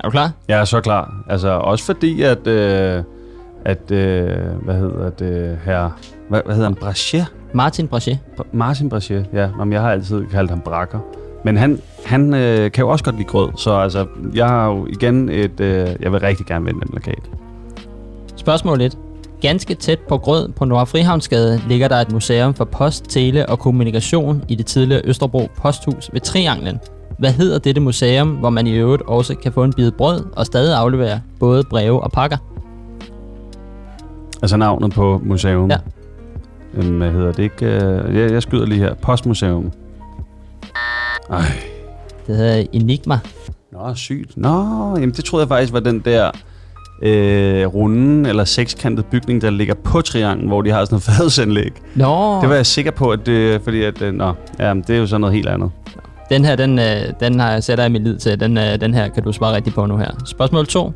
Er 0.00 0.04
du 0.04 0.10
klar? 0.10 0.32
Jeg 0.48 0.60
er 0.60 0.64
så 0.64 0.80
klar. 0.80 1.24
Altså 1.28 1.48
også 1.48 1.84
fordi, 1.84 2.22
at, 2.22 2.46
øh, 2.46 3.02
at 3.64 3.90
øh, 3.90 4.38
hvad 4.64 4.74
hedder 4.74 5.10
det 5.10 5.58
her, 5.64 5.90
hvad, 6.28 6.40
hvad 6.44 6.54
hedder 6.54 6.68
han, 6.68 6.78
Brachet? 6.78 7.26
Martin 7.54 7.88
Brachet. 7.88 8.18
Br- 8.40 8.46
Martin 8.52 8.88
Brachet, 8.88 9.26
ja. 9.32 9.48
Nå, 9.58 9.64
men 9.64 9.72
jeg 9.72 9.80
har 9.80 9.90
altid 9.90 10.26
kaldt 10.26 10.50
ham 10.50 10.60
Brakker. 10.60 10.98
Men 11.44 11.56
han, 11.56 11.80
han 12.04 12.34
øh, 12.34 12.70
kan 12.70 12.82
jo 12.82 12.88
også 12.88 13.04
godt 13.04 13.16
lide 13.16 13.28
grød, 13.28 13.48
så 13.56 13.72
altså, 13.72 14.06
jeg 14.34 14.48
har 14.48 14.66
jo 14.66 14.86
igen 14.86 15.28
et, 15.28 15.60
øh, 15.60 15.88
jeg 16.00 16.12
vil 16.12 16.20
rigtig 16.20 16.46
gerne 16.46 16.64
vinde 16.64 16.80
den 16.80 16.88
plakat. 16.90 17.30
Spørgsmål 18.36 18.80
1. 18.80 18.98
Ganske 19.40 19.74
tæt 19.74 19.98
på 19.98 20.18
Grød 20.18 20.48
på 20.48 20.64
Nord 20.64 20.86
Frihavnsgade 20.86 21.60
ligger 21.68 21.88
der 21.88 21.96
et 21.96 22.12
museum 22.12 22.54
for 22.54 22.64
post, 22.64 23.04
tele 23.08 23.48
og 23.48 23.58
kommunikation 23.58 24.44
i 24.48 24.54
det 24.54 24.66
tidligere 24.66 25.02
Østerbro 25.04 25.48
Posthus 25.56 26.10
ved 26.12 26.20
Trianglen. 26.20 26.78
Hvad 27.18 27.32
hedder 27.32 27.58
dette 27.58 27.80
museum, 27.80 28.28
hvor 28.28 28.50
man 28.50 28.66
i 28.66 28.72
øvrigt 28.72 29.02
også 29.02 29.34
kan 29.34 29.52
få 29.52 29.64
en 29.64 29.72
bid 29.72 29.90
brød 29.90 30.24
og 30.36 30.46
stadig 30.46 30.76
aflevere 30.76 31.20
både 31.40 31.62
breve 31.70 32.02
og 32.02 32.12
pakker? 32.12 32.36
Altså 34.42 34.56
navnet 34.56 34.92
på 34.92 35.20
museum. 35.24 35.70
Ja. 35.70 35.76
Øhm, 36.76 36.96
hvad 36.98 37.10
hedder 37.10 37.32
det 37.32 37.42
ikke? 37.42 37.66
Øh, 37.66 38.16
jeg, 38.16 38.30
jeg 38.32 38.42
skyder 38.42 38.66
lige 38.66 38.78
her. 38.80 38.94
Postmuseum. 38.94 39.72
Ej. 41.30 41.42
Det 42.26 42.36
hedder 42.36 42.64
Enigma. 42.72 43.18
Nå, 43.72 43.94
sygt. 43.94 44.36
Nå, 44.36 44.58
jamen 44.96 45.10
det 45.10 45.24
troede 45.24 45.42
jeg 45.42 45.48
faktisk 45.48 45.72
var 45.72 45.80
den 45.80 45.98
der 46.00 46.30
øh, 47.02 47.66
runde 47.66 48.28
eller 48.28 48.44
sekskantede 48.44 49.06
bygning, 49.10 49.42
der 49.42 49.50
ligger 49.50 49.74
på 49.74 50.00
trianglen, 50.00 50.48
hvor 50.48 50.62
de 50.62 50.70
har 50.70 50.84
sådan 50.84 50.94
noget 50.94 51.02
fadelsanlæg. 51.18 51.72
Nå, 51.94 52.40
Det 52.40 52.48
var 52.48 52.54
jeg 52.54 52.66
sikker 52.66 52.90
på, 52.90 53.10
at 53.10 53.26
det, 53.26 53.60
fordi 53.64 53.82
at, 53.82 54.02
øh, 54.02 54.14
nå, 54.14 54.32
ja, 54.58 54.74
det 54.74 54.90
er 54.90 54.98
jo 54.98 55.06
så 55.06 55.18
noget 55.18 55.34
helt 55.34 55.48
andet. 55.48 55.70
den 56.30 56.44
her, 56.44 56.56
den, 56.56 56.78
øh, 56.78 56.84
den 57.20 57.40
har 57.40 57.50
jeg 57.52 57.64
sætter 57.64 57.84
jeg 57.84 57.92
min 57.92 58.04
lid 58.04 58.18
til. 58.18 58.40
Den, 58.40 58.58
øh, 58.58 58.80
den 58.80 58.94
her 58.94 59.08
kan 59.08 59.22
du 59.22 59.32
svare 59.32 59.56
rigtigt 59.56 59.74
på 59.74 59.86
nu 59.86 59.96
her. 59.96 60.10
Spørgsmål 60.26 60.66
2. 60.66 60.92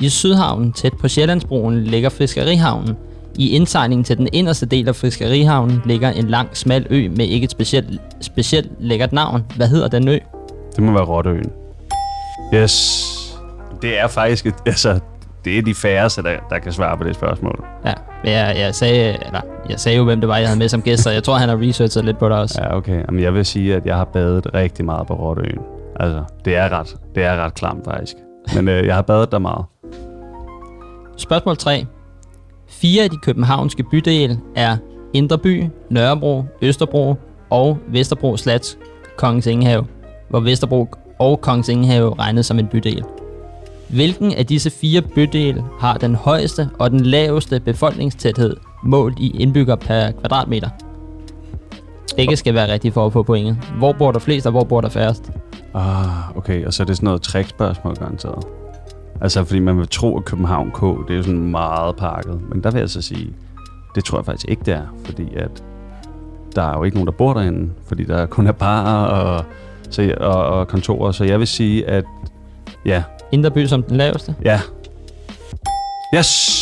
I 0.00 0.08
Sydhavnen, 0.08 0.72
tæt 0.72 0.92
på 1.00 1.08
Sjællandsbroen, 1.08 1.84
ligger 1.84 2.08
Fiskerihavnen. 2.08 2.94
I 3.38 3.50
indsejlingen 3.50 4.04
til 4.04 4.18
den 4.18 4.28
inderste 4.32 4.66
del 4.66 4.88
af 4.88 4.96
Fiskerihavnen 4.96 5.82
ligger 5.84 6.10
en 6.10 6.28
lang, 6.28 6.48
smal 6.52 6.86
ø 6.90 7.08
med 7.16 7.26
ikke 7.26 7.44
et 7.44 7.50
specielt, 7.50 8.00
specielt 8.20 8.70
lækkert 8.78 9.12
navn. 9.12 9.44
Hvad 9.56 9.68
hedder 9.68 9.88
den 9.88 10.08
ø? 10.08 10.18
Det 10.76 10.82
må 10.82 10.92
være 10.92 11.04
Rotteøen. 11.04 11.52
Yes. 12.54 13.10
Det 13.82 14.00
er 14.00 14.06
faktisk, 14.06 14.46
et, 14.46 14.54
altså, 14.66 15.00
det 15.44 15.58
er 15.58 15.62
de 15.62 15.74
færreste, 15.74 16.22
der, 16.22 16.36
der 16.50 16.58
kan 16.58 16.72
svare 16.72 16.96
på 16.96 17.04
det 17.04 17.14
spørgsmål. 17.14 17.64
Ja, 17.84 17.92
jeg, 18.24 18.56
jeg, 18.58 18.74
sagde, 18.74 19.16
eller, 19.26 19.40
jeg 19.70 19.80
sagde 19.80 19.98
jo, 19.98 20.04
hvem 20.04 20.20
det 20.20 20.28
var, 20.28 20.36
jeg 20.36 20.48
havde 20.48 20.58
med 20.58 20.68
som 20.68 20.82
gæst, 20.82 21.02
så 21.02 21.10
jeg 21.10 21.22
tror, 21.24 21.34
han 21.34 21.48
har 21.48 21.60
researchet 21.60 22.04
lidt 22.04 22.18
på 22.18 22.28
det 22.28 22.36
også. 22.36 22.60
Ja, 22.62 22.76
okay. 22.76 23.02
Jamen, 23.06 23.22
jeg 23.22 23.34
vil 23.34 23.44
sige, 23.46 23.76
at 23.76 23.86
jeg 23.86 23.96
har 23.96 24.04
badet 24.04 24.54
rigtig 24.54 24.84
meget 24.84 25.06
på 25.06 25.14
Rotteøen. 25.14 25.58
Altså, 26.00 26.24
det 26.44 26.56
er 26.56 26.68
ret, 26.68 26.96
det 27.14 27.24
er 27.24 27.44
ret 27.44 27.54
klamt 27.54 27.84
faktisk. 27.84 28.16
Men 28.54 28.68
øh, 28.68 28.86
jeg 28.86 28.94
har 28.94 29.02
badet 29.02 29.32
der 29.32 29.38
meget. 29.38 29.64
Spørgsmål 31.16 31.56
3. 31.56 31.86
Fire 32.84 33.02
af 33.02 33.10
de 33.10 33.16
københavnske 33.16 33.82
bydele 33.82 34.40
er 34.56 34.76
Indre 35.14 35.38
By, 35.38 35.64
Nørrebro, 35.90 36.44
Østerbro 36.62 37.14
og 37.50 37.78
Vesterbro 37.88 38.36
Slats 38.36 38.78
Kongens 39.16 39.46
Ingehave, 39.46 39.86
hvor 40.30 40.40
Vesterbro 40.40 40.88
og 41.18 41.40
Kongens 41.40 41.68
Ingehave 41.68 42.14
regnes 42.18 42.46
som 42.46 42.58
en 42.58 42.66
bydel. 42.66 43.04
Hvilken 43.88 44.32
af 44.32 44.46
disse 44.46 44.70
fire 44.70 45.02
bydele 45.02 45.64
har 45.80 45.96
den 45.96 46.14
højeste 46.14 46.68
og 46.78 46.90
den 46.90 47.00
laveste 47.00 47.60
befolkningstæthed 47.60 48.56
målt 48.82 49.18
i 49.18 49.36
indbygger 49.40 49.76
per 49.76 50.10
kvadratmeter? 50.10 50.68
Begge 52.16 52.36
skal 52.36 52.54
være 52.54 52.72
rigtige 52.72 52.92
for 52.92 53.06
at 53.06 53.12
få 53.12 53.22
pointet. 53.22 53.56
Hvor 53.78 53.92
bor 53.92 54.12
der 54.12 54.18
flest, 54.18 54.46
og 54.46 54.52
hvor 54.52 54.64
bor 54.64 54.80
der 54.80 54.88
færrest? 54.88 55.30
Ah, 55.74 56.36
okay. 56.36 56.66
Og 56.66 56.72
så 56.72 56.82
er 56.82 56.86
det 56.86 56.96
sådan 56.96 57.04
noget 57.04 57.22
trækspørgsmål, 57.22 57.96
garanteret. 57.96 58.44
Altså, 59.24 59.44
fordi 59.44 59.60
man 59.60 59.78
vil 59.78 59.88
tro, 59.88 60.18
at 60.18 60.24
København 60.24 60.70
K, 60.70 60.80
det 60.80 61.12
er 61.12 61.16
jo 61.16 61.22
sådan 61.22 61.50
meget 61.50 61.96
pakket. 61.96 62.40
Men 62.48 62.62
der 62.62 62.70
vil 62.70 62.78
jeg 62.80 62.90
så 62.90 63.02
sige, 63.02 63.32
det 63.94 64.04
tror 64.04 64.18
jeg 64.18 64.24
faktisk 64.24 64.48
ikke, 64.48 64.62
det 64.66 64.74
er. 64.74 64.82
Fordi 65.04 65.34
at 65.36 65.64
der 66.56 66.62
er 66.62 66.76
jo 66.78 66.84
ikke 66.84 66.96
nogen, 66.96 67.06
der 67.06 67.12
bor 67.12 67.34
derinde. 67.34 67.70
Fordi 67.86 68.04
der 68.04 68.26
kun 68.26 68.46
er 68.46 68.52
barer 68.52 69.06
og, 69.06 69.44
så, 69.90 70.14
og, 70.20 70.46
og 70.46 70.68
kontorer. 70.68 71.12
Så 71.12 71.24
jeg 71.24 71.38
vil 71.38 71.46
sige, 71.46 71.88
at 71.88 72.04
ja, 72.86 73.02
Indreby 73.32 73.66
som 73.66 73.82
den 73.82 73.96
laveste. 73.96 74.34
ja. 74.44 74.60
Yes! 76.16 76.60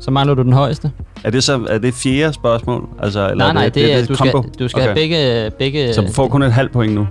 Så 0.00 0.10
mangler 0.10 0.34
du 0.34 0.42
den 0.42 0.52
højeste. 0.52 0.90
Er 1.24 1.30
det 1.30 1.44
så 1.44 1.66
er 1.68 1.78
det 1.78 1.94
fjerde 1.94 2.32
spørgsmål? 2.32 2.88
Altså, 2.98 3.30
eller 3.30 3.44
Nej, 3.44 3.52
nej, 3.52 3.64
det, 3.64 3.74
det, 3.74 3.98
et 3.98 4.08
du, 4.08 4.14
skal, 4.14 4.32
du 4.58 4.68
skal 4.68 4.82
okay. 4.82 4.82
have 4.82 4.94
begge... 4.94 5.50
begge 5.58 5.94
Så 5.94 6.00
du 6.00 6.12
får 6.12 6.28
kun 6.28 6.42
et 6.42 6.52
halvt 6.52 6.72
point 6.72 6.94
nu? 6.94 7.06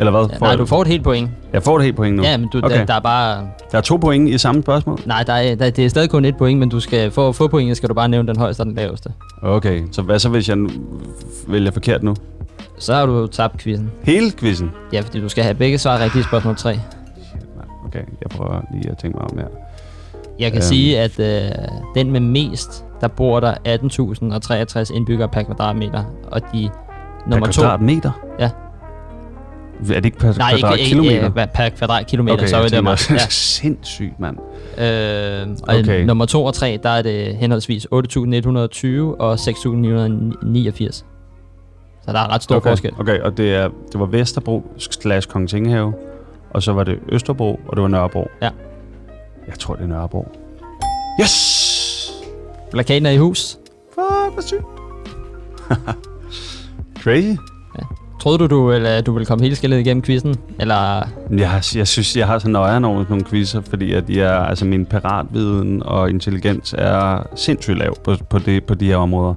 Eller 0.00 0.10
hvad? 0.10 0.26
ja, 0.32 0.38
nej, 0.38 0.56
du 0.56 0.66
får 0.66 0.82
et 0.82 0.88
helt 0.88 1.04
point. 1.04 1.30
Jeg 1.52 1.62
får 1.62 1.76
et 1.78 1.84
helt 1.84 1.96
point 1.96 2.16
nu? 2.16 2.22
Ja, 2.22 2.36
men 2.36 2.48
du, 2.52 2.58
Okay. 2.64 2.78
der, 2.78 2.84
der 2.84 2.94
er 2.94 3.00
bare... 3.00 3.48
Der 3.72 3.78
er 3.78 3.82
to 3.82 3.96
point 3.96 4.28
i 4.28 4.38
samme 4.38 4.62
spørgsmål? 4.62 4.98
Nej, 5.06 5.22
der 5.22 5.32
er, 5.32 5.54
der, 5.54 5.70
det 5.70 5.84
er 5.84 5.88
stadig 5.88 6.10
kun 6.10 6.24
et 6.24 6.36
point, 6.36 6.58
men 6.60 6.68
du 6.68 6.80
skal, 6.80 7.10
for 7.10 7.28
at 7.28 7.34
få 7.34 7.48
pointet, 7.48 7.76
skal 7.76 7.88
du 7.88 7.94
bare 7.94 8.08
nævne 8.08 8.28
den 8.28 8.36
højeste 8.38 8.60
og 8.60 8.66
den 8.66 8.74
laveste. 8.74 9.12
Okay, 9.42 9.82
så 9.92 10.02
hvad 10.02 10.18
så, 10.18 10.28
hvis 10.28 10.48
jeg 10.48 10.56
vælger 11.48 11.70
forkert 11.70 12.02
nu? 12.02 12.14
Så 12.78 12.94
har 12.94 13.06
du 13.06 13.26
tabt 13.26 13.58
quizzen. 13.58 13.90
Hele 14.02 14.30
quizzen? 14.38 14.70
Ja, 14.92 15.00
fordi 15.00 15.20
du 15.20 15.28
skal 15.28 15.44
have 15.44 15.54
begge 15.54 15.78
svar 15.78 15.98
rigtige 15.98 16.20
i 16.20 16.22
spørgsmål 16.22 16.56
3. 16.56 16.72
Shit, 16.72 16.80
mand. 17.56 17.68
Okay, 17.86 17.98
jeg 18.20 18.30
prøver 18.30 18.60
lige 18.74 18.90
at 18.90 18.98
tænke 18.98 19.16
mig 19.18 19.30
om 19.30 19.38
her. 19.38 19.46
Jeg 20.38 20.50
kan 20.52 20.58
Øhm. 20.58 20.62
sige, 20.62 21.00
at 21.00 21.20
øh, 21.20 21.50
den 21.94 22.10
med 22.10 22.20
mest, 22.20 22.84
der 23.00 23.08
bor 23.08 23.40
der 23.40 23.54
18.063 24.88 24.96
indbyggere 24.96 25.28
per 25.28 25.42
kvadratmeter, 25.42 26.04
og 26.30 26.40
de 26.52 26.68
nummer 27.26 27.46
per 27.46 27.52
to... 27.52 27.60
kvadratmeter? 27.62 28.10
Ja. 28.38 28.50
Er 29.80 29.94
det 29.94 30.04
ikke 30.04 30.18
per 30.18 30.32
Nej, 30.38 30.50
ikke, 30.50 30.60
kvadratkilometer? 30.60 31.14
ikke 31.14 31.40
øh, 31.40 31.48
per 31.54 31.68
kvadratkilometer, 31.68 32.36
okay, 32.36 32.46
så 32.46 32.56
er 32.56 32.68
det 32.68 32.84
meget. 32.84 33.10
Ja. 33.10 33.18
sindssygt, 33.60 34.20
mand. 34.20 34.38
Øh, 34.78 35.56
og 35.68 35.76
Okay. 35.78 36.04
nummer 36.04 36.26
2 36.26 36.44
og 36.44 36.54
3, 36.54 36.78
der 36.82 36.88
er 36.90 37.02
det 37.02 37.36
henholdsvis 37.36 37.84
8.120 37.84 37.90
og 39.18 39.34
6.989. 39.34 41.04
Så 42.02 42.12
der 42.12 42.18
er 42.18 42.34
ret 42.34 42.42
stor 42.42 42.56
okay. 42.56 42.70
forskel. 42.70 42.92
Okay, 42.98 43.20
og 43.20 43.36
det, 43.36 43.54
er, 43.54 43.68
det 43.92 44.00
var 44.00 44.06
Vesterbro 44.06 44.62
slash 44.78 45.28
Kongens 45.28 45.52
Ingehave, 45.52 45.94
og 46.50 46.62
så 46.62 46.72
var 46.72 46.84
det 46.84 46.98
Østerbro, 47.08 47.60
og 47.68 47.76
det 47.76 47.82
var 47.82 47.88
Nørrebro. 47.88 48.28
Ja. 48.42 48.50
Jeg 49.46 49.58
tror, 49.58 49.74
det 49.74 49.82
er 49.82 49.88
Nørrebro. 49.88 50.28
Yes! 51.20 52.12
Plakaten 52.70 53.06
er 53.06 53.10
i 53.10 53.16
hus. 53.16 53.58
Fuck, 53.94 54.32
hvor 54.32 54.42
sygt. 54.42 54.64
Crazy. 57.02 57.36
Troede 58.20 58.38
du, 58.38 58.46
du 58.46 58.70
ville, 58.70 59.00
du 59.00 59.12
ville 59.12 59.26
komme 59.26 59.44
helt 59.44 59.56
skældet 59.56 59.78
igennem 59.78 60.02
quizzen? 60.02 60.36
Eller 60.58 61.08
Jeg, 61.30 61.62
jeg 61.74 61.88
synes, 61.88 62.16
jeg 62.16 62.26
har 62.26 62.38
så 62.38 62.48
nøjeren 62.48 62.84
over 62.84 63.04
nogle 63.08 63.24
quizzer, 63.24 63.60
fordi 63.60 63.92
at 63.92 64.10
jeg, 64.10 64.46
altså 64.48 64.64
min 64.64 64.86
paratviden 64.86 65.82
og 65.82 66.10
intelligens 66.10 66.74
er 66.78 67.22
sindssygt 67.34 67.78
lav 67.78 67.96
på, 68.04 68.16
på, 68.30 68.38
det, 68.38 68.64
på 68.64 68.74
de 68.74 68.86
her 68.86 68.96
områder. 68.96 69.34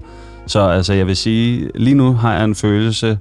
Så 0.48 0.68
altså, 0.68 0.94
jeg 0.94 1.08
vil 1.08 1.16
sige, 1.16 1.70
lige 1.76 1.96
nu 1.96 2.14
har 2.14 2.34
jeg 2.34 2.44
en 2.44 2.56
følelse, 2.56 3.20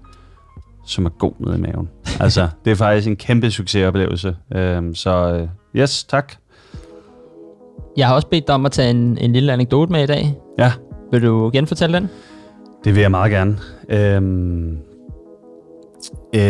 som 0.86 1.04
er 1.06 1.10
god 1.10 1.32
nede 1.38 1.56
i 1.58 1.60
maven. 1.60 1.88
Altså, 2.20 2.48
det 2.64 2.70
er 2.70 2.74
faktisk 2.74 3.08
en 3.08 3.16
kæmpe 3.16 3.50
succesoplevelse. 3.50 4.36
Øhm, 4.54 4.94
så 4.94 5.10
øh, 5.34 5.48
yes, 5.82 6.04
tak. 6.04 6.32
jeg 7.96 8.06
har 8.06 8.14
også 8.14 8.28
bedt 8.28 8.46
dig 8.46 8.54
om 8.54 8.66
at 8.66 8.72
tage 8.72 8.90
en, 8.90 9.18
en 9.20 9.32
lille 9.32 9.52
anekdote 9.52 9.92
med 9.92 10.02
i 10.02 10.06
dag. 10.06 10.34
Ja, 10.58 10.72
Vil 11.12 11.22
du 11.22 11.50
genfortælle 11.52 11.96
den? 11.96 12.08
det 12.84 12.94
vil 12.94 13.00
jeg 13.00 13.10
meget 13.10 13.30
gerne. 13.32 13.58
Øhm, 13.88 14.78
øh, 16.34 16.40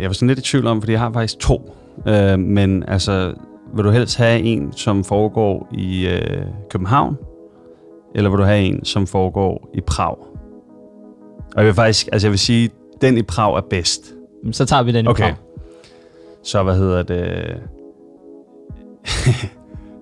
jeg 0.00 0.06
var 0.06 0.12
sådan 0.12 0.28
lidt 0.28 0.38
i 0.38 0.42
tvivl 0.42 0.66
om, 0.66 0.82
fordi 0.82 0.92
jeg 0.92 1.00
har 1.00 1.12
faktisk 1.12 1.38
to. 1.38 1.74
Øh, 2.06 2.38
men 2.38 2.84
altså, 2.88 3.34
vil 3.74 3.84
du 3.84 3.90
helst 3.90 4.16
have 4.16 4.40
en, 4.40 4.72
som 4.72 5.04
foregår 5.04 5.68
i 5.72 6.06
øh, 6.08 6.46
København? 6.70 7.16
Eller 8.14 8.30
vil 8.30 8.38
du 8.38 8.44
have 8.44 8.60
en, 8.60 8.84
som 8.84 9.06
foregår 9.06 9.70
i 9.74 9.80
Prag? 9.80 10.16
Og 11.54 11.56
jeg 11.56 11.66
vil 11.66 11.74
faktisk, 11.74 12.08
altså 12.12 12.26
jeg 12.26 12.30
vil 12.30 12.38
sige, 12.38 12.70
den 13.00 13.18
i 13.18 13.22
Prag 13.22 13.56
er 13.56 13.60
bedst. 13.60 14.14
Så 14.52 14.64
tager 14.64 14.82
vi 14.82 14.92
den 14.92 15.04
i 15.04 15.08
Okay. 15.08 15.22
Prag. 15.22 15.34
Så 16.42 16.62
hvad 16.62 16.76
hedder 16.76 17.02
det? 17.02 17.16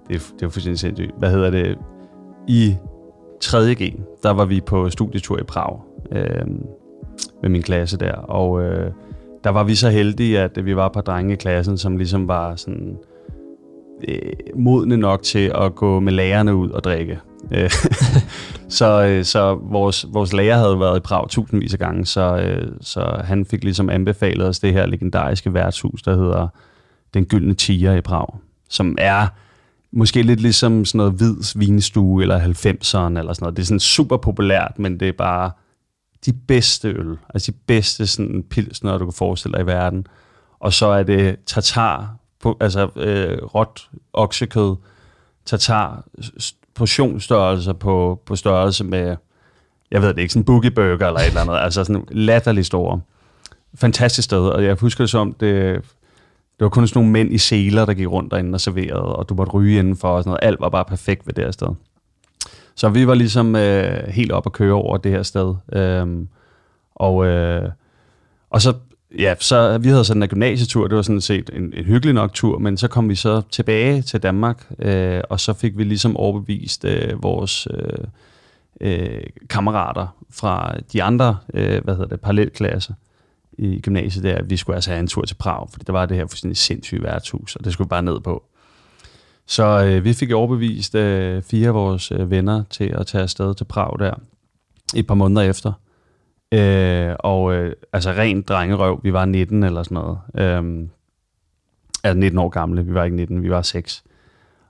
det, 0.08 0.16
er, 0.16 0.20
det 0.34 0.42
er 0.42 0.48
fuldstændig 0.48 0.78
sindssygt. 0.78 1.10
Hvad 1.18 1.30
hedder 1.30 1.50
det? 1.50 1.78
I 2.48 2.76
3.G, 3.44 3.94
der 4.22 4.30
var 4.30 4.44
vi 4.44 4.60
på 4.60 4.90
studietur 4.90 5.38
i 5.38 5.42
Prag 5.42 5.80
øh, 6.12 6.46
med 7.42 7.50
min 7.50 7.62
klasse 7.62 7.96
der, 7.96 8.12
og 8.12 8.62
øh, 8.62 8.90
der 9.44 9.50
var 9.50 9.64
vi 9.64 9.74
så 9.74 9.90
heldige, 9.90 10.40
at 10.40 10.64
vi 10.64 10.76
var 10.76 10.86
et 10.86 10.92
par 10.92 11.00
drenge 11.00 11.32
i 11.32 11.36
klassen, 11.36 11.78
som 11.78 11.96
ligesom 11.96 12.28
var 12.28 12.56
sådan 12.56 12.96
øh, 14.08 14.32
modne 14.56 14.96
nok 14.96 15.22
til 15.22 15.52
at 15.54 15.74
gå 15.74 16.00
med 16.00 16.12
lærerne 16.12 16.54
ud 16.54 16.70
og 16.70 16.84
drikke. 16.84 17.18
Øh, 17.50 17.70
så 18.78 19.04
øh, 19.06 19.24
så 19.24 19.54
vores, 19.54 20.06
vores 20.12 20.32
lærer 20.32 20.58
havde 20.58 20.80
været 20.80 20.96
i 20.96 21.00
Prag 21.00 21.28
tusindvis 21.28 21.72
af 21.72 21.78
gange, 21.78 22.06
så, 22.06 22.36
øh, 22.36 22.72
så 22.80 23.20
han 23.24 23.44
fik 23.44 23.64
ligesom 23.64 23.90
anbefalet 23.90 24.48
os 24.48 24.58
det 24.58 24.72
her 24.72 24.86
legendariske 24.86 25.54
værtshus, 25.54 26.02
der 26.02 26.16
hedder 26.16 26.48
Den 27.14 27.24
Gyldne 27.24 27.54
Tiger 27.54 27.94
i 27.94 28.00
Prag, 28.00 28.26
som 28.68 28.96
er 28.98 29.26
måske 29.92 30.22
lidt 30.22 30.40
ligesom 30.40 30.84
sådan 30.84 30.98
noget 30.98 31.12
hvids 31.12 31.58
vinstue 31.58 32.22
eller 32.22 32.40
90'eren 32.40 33.18
eller 33.18 33.32
sådan 33.32 33.36
noget. 33.40 33.56
Det 33.56 33.62
er 33.62 33.66
sådan 33.66 33.80
super 33.80 34.16
populært, 34.16 34.78
men 34.78 35.00
det 35.00 35.08
er 35.08 35.12
bare 35.12 35.50
de 36.26 36.32
bedste 36.32 36.88
øl. 36.88 37.18
Altså 37.34 37.52
de 37.52 37.56
bedste 37.66 38.06
sådan 38.06 38.44
pilsner, 38.50 38.98
du 38.98 39.04
kan 39.04 39.12
forestille 39.12 39.56
dig 39.56 39.62
i 39.62 39.66
verden. 39.66 40.06
Og 40.60 40.72
så 40.72 40.86
er 40.86 41.02
det 41.02 41.36
tartar, 41.46 42.16
på, 42.42 42.56
altså 42.60 42.88
øh, 42.96 43.38
råt 43.42 43.88
oksekød, 44.12 44.76
tartar, 45.44 46.04
portionsstørrelser 46.74 47.72
på, 47.72 48.22
på 48.26 48.36
størrelse 48.36 48.84
med, 48.84 49.16
jeg 49.90 50.02
ved 50.02 50.08
det 50.08 50.18
ikke, 50.18 50.32
sådan 50.32 50.40
en 50.40 50.44
boogie 50.44 50.70
burger 50.70 51.06
eller 51.06 51.20
et 51.20 51.26
eller 51.26 51.40
andet. 51.40 51.56
altså 51.56 51.84
sådan 51.84 52.04
latterligt 52.10 52.66
store. 52.66 53.00
Fantastisk 53.74 54.24
sted, 54.26 54.48
og 54.48 54.64
jeg 54.64 54.74
husker 54.74 55.04
det 55.04 55.10
som, 55.10 55.32
det, 55.32 55.82
det 56.58 56.64
var 56.64 56.68
kun 56.68 56.86
sådan 56.86 56.98
nogle 56.98 57.12
mænd 57.12 57.32
i 57.32 57.38
seler, 57.38 57.84
der 57.84 57.94
gik 57.94 58.08
rundt 58.08 58.30
derinde 58.30 58.56
og 58.56 58.60
serverede, 58.60 59.16
og 59.16 59.28
du 59.28 59.34
måtte 59.34 59.52
ryge 59.52 59.78
indenfor 59.78 60.08
og 60.08 60.22
sådan 60.22 60.30
noget. 60.30 60.40
Alt 60.42 60.60
var 60.60 60.68
bare 60.68 60.84
perfekt 60.84 61.26
ved 61.26 61.34
det 61.34 61.44
her 61.44 61.50
sted. 61.50 61.68
Så 62.76 62.88
vi 62.88 63.06
var 63.06 63.14
ligesom 63.14 63.56
øh, 63.56 64.08
helt 64.08 64.32
op 64.32 64.46
at 64.46 64.52
køre 64.52 64.74
over 64.74 64.96
det 64.96 65.12
her 65.12 65.22
sted. 65.22 65.54
Øhm, 65.72 66.28
og, 66.94 67.26
øh, 67.26 67.70
og 68.50 68.62
så 68.62 68.74
ja, 69.18 69.34
så 69.40 69.78
vi 69.78 69.88
havde 69.88 70.04
sådan 70.04 70.22
en 70.22 70.28
gymnasietur, 70.28 70.86
det 70.88 70.96
var 70.96 71.02
sådan 71.02 71.20
set 71.20 71.50
en, 71.52 71.72
en 71.76 71.84
hyggelig 71.84 72.14
nok 72.14 72.32
tur, 72.32 72.58
men 72.58 72.76
så 72.76 72.88
kom 72.88 73.08
vi 73.08 73.14
så 73.14 73.42
tilbage 73.50 74.02
til 74.02 74.22
Danmark, 74.22 74.66
øh, 74.78 75.20
og 75.30 75.40
så 75.40 75.52
fik 75.52 75.78
vi 75.78 75.84
ligesom 75.84 76.16
overbevist 76.16 76.84
øh, 76.84 77.22
vores 77.22 77.68
øh, 77.70 78.04
øh, 78.80 79.22
kammerater 79.50 80.06
fra 80.30 80.76
de 80.92 81.02
andre, 81.02 81.36
øh, 81.54 81.84
hvad 81.84 81.94
hedder 81.94 82.08
det, 82.08 82.20
parallelklasser 82.20 82.94
i 83.58 83.80
gymnasiet 83.80 84.24
der, 84.24 84.34
at 84.34 84.50
vi 84.50 84.56
skulle 84.56 84.76
altså 84.76 84.90
have 84.90 85.00
en 85.00 85.06
tur 85.06 85.22
til 85.22 85.34
Prag, 85.34 85.68
fordi 85.70 85.84
der 85.86 85.92
var 85.92 86.06
det 86.06 86.16
her 86.16 86.26
fuldstændig 86.26 86.56
sindssyge 86.56 87.02
værtshus, 87.02 87.56
og 87.56 87.64
det 87.64 87.72
skulle 87.72 87.86
vi 87.86 87.90
bare 87.90 88.02
ned 88.02 88.20
på. 88.20 88.44
Så 89.46 89.84
øh, 89.84 90.04
vi 90.04 90.12
fik 90.12 90.32
overbevist 90.32 90.94
øh, 90.94 91.42
fire 91.42 91.68
af 91.68 91.74
vores 91.74 92.12
øh, 92.12 92.30
venner 92.30 92.64
til 92.70 92.94
at 92.98 93.06
tage 93.06 93.22
afsted 93.22 93.54
til 93.54 93.64
Prag 93.64 93.98
der, 93.98 94.14
et 94.96 95.06
par 95.06 95.14
måneder 95.14 95.42
efter. 95.42 95.72
Øh, 96.52 97.16
og 97.18 97.54
øh, 97.54 97.72
altså 97.92 98.10
rent 98.10 98.48
drengerøv, 98.48 99.00
vi 99.02 99.12
var 99.12 99.24
19 99.24 99.64
eller 99.64 99.82
sådan 99.82 99.94
noget. 99.94 100.18
Øh, 100.34 100.88
altså 102.04 102.18
19 102.18 102.38
år 102.38 102.48
gamle, 102.48 102.84
vi 102.86 102.94
var 102.94 103.04
ikke 103.04 103.16
19, 103.16 103.42
vi 103.42 103.50
var 103.50 103.62
6. 103.62 104.04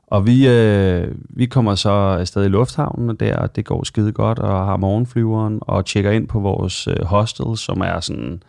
Og 0.07 0.27
vi, 0.27 0.49
øh, 0.49 1.15
vi 1.19 1.47
kommer 1.47 1.75
så 1.75 1.91
afsted 1.91 2.45
i 2.45 2.49
lufthavnen, 2.49 3.11
og 3.11 3.21
der 3.21 3.47
det 3.47 3.65
går 3.65 3.85
skide 3.85 4.13
godt, 4.13 4.39
og 4.39 4.67
har 4.67 4.77
morgenflyveren, 4.77 5.59
og 5.61 5.87
tjekker 5.87 6.11
ind 6.11 6.29
på 6.29 6.41
vores 6.41 6.89
øh, 6.89 7.05
hostel, 7.05 7.57
som 7.57 7.81
er 7.81 8.01
sådan 8.01 8.43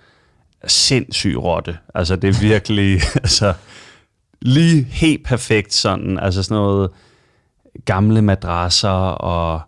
sindssyg 0.68 1.38
rotte. 1.38 1.78
Altså 1.96 2.16
det 2.16 2.30
er 2.30 2.42
virkelig, 2.42 3.00
altså 3.24 3.54
lige 4.42 4.84
helt 4.84 5.26
perfekt 5.26 5.74
sådan, 5.74 6.20
altså 6.20 6.44
sådan 6.44 6.56
noget 6.56 6.90
gamle 7.86 8.22
madrasser 8.22 8.90
og 8.90 9.62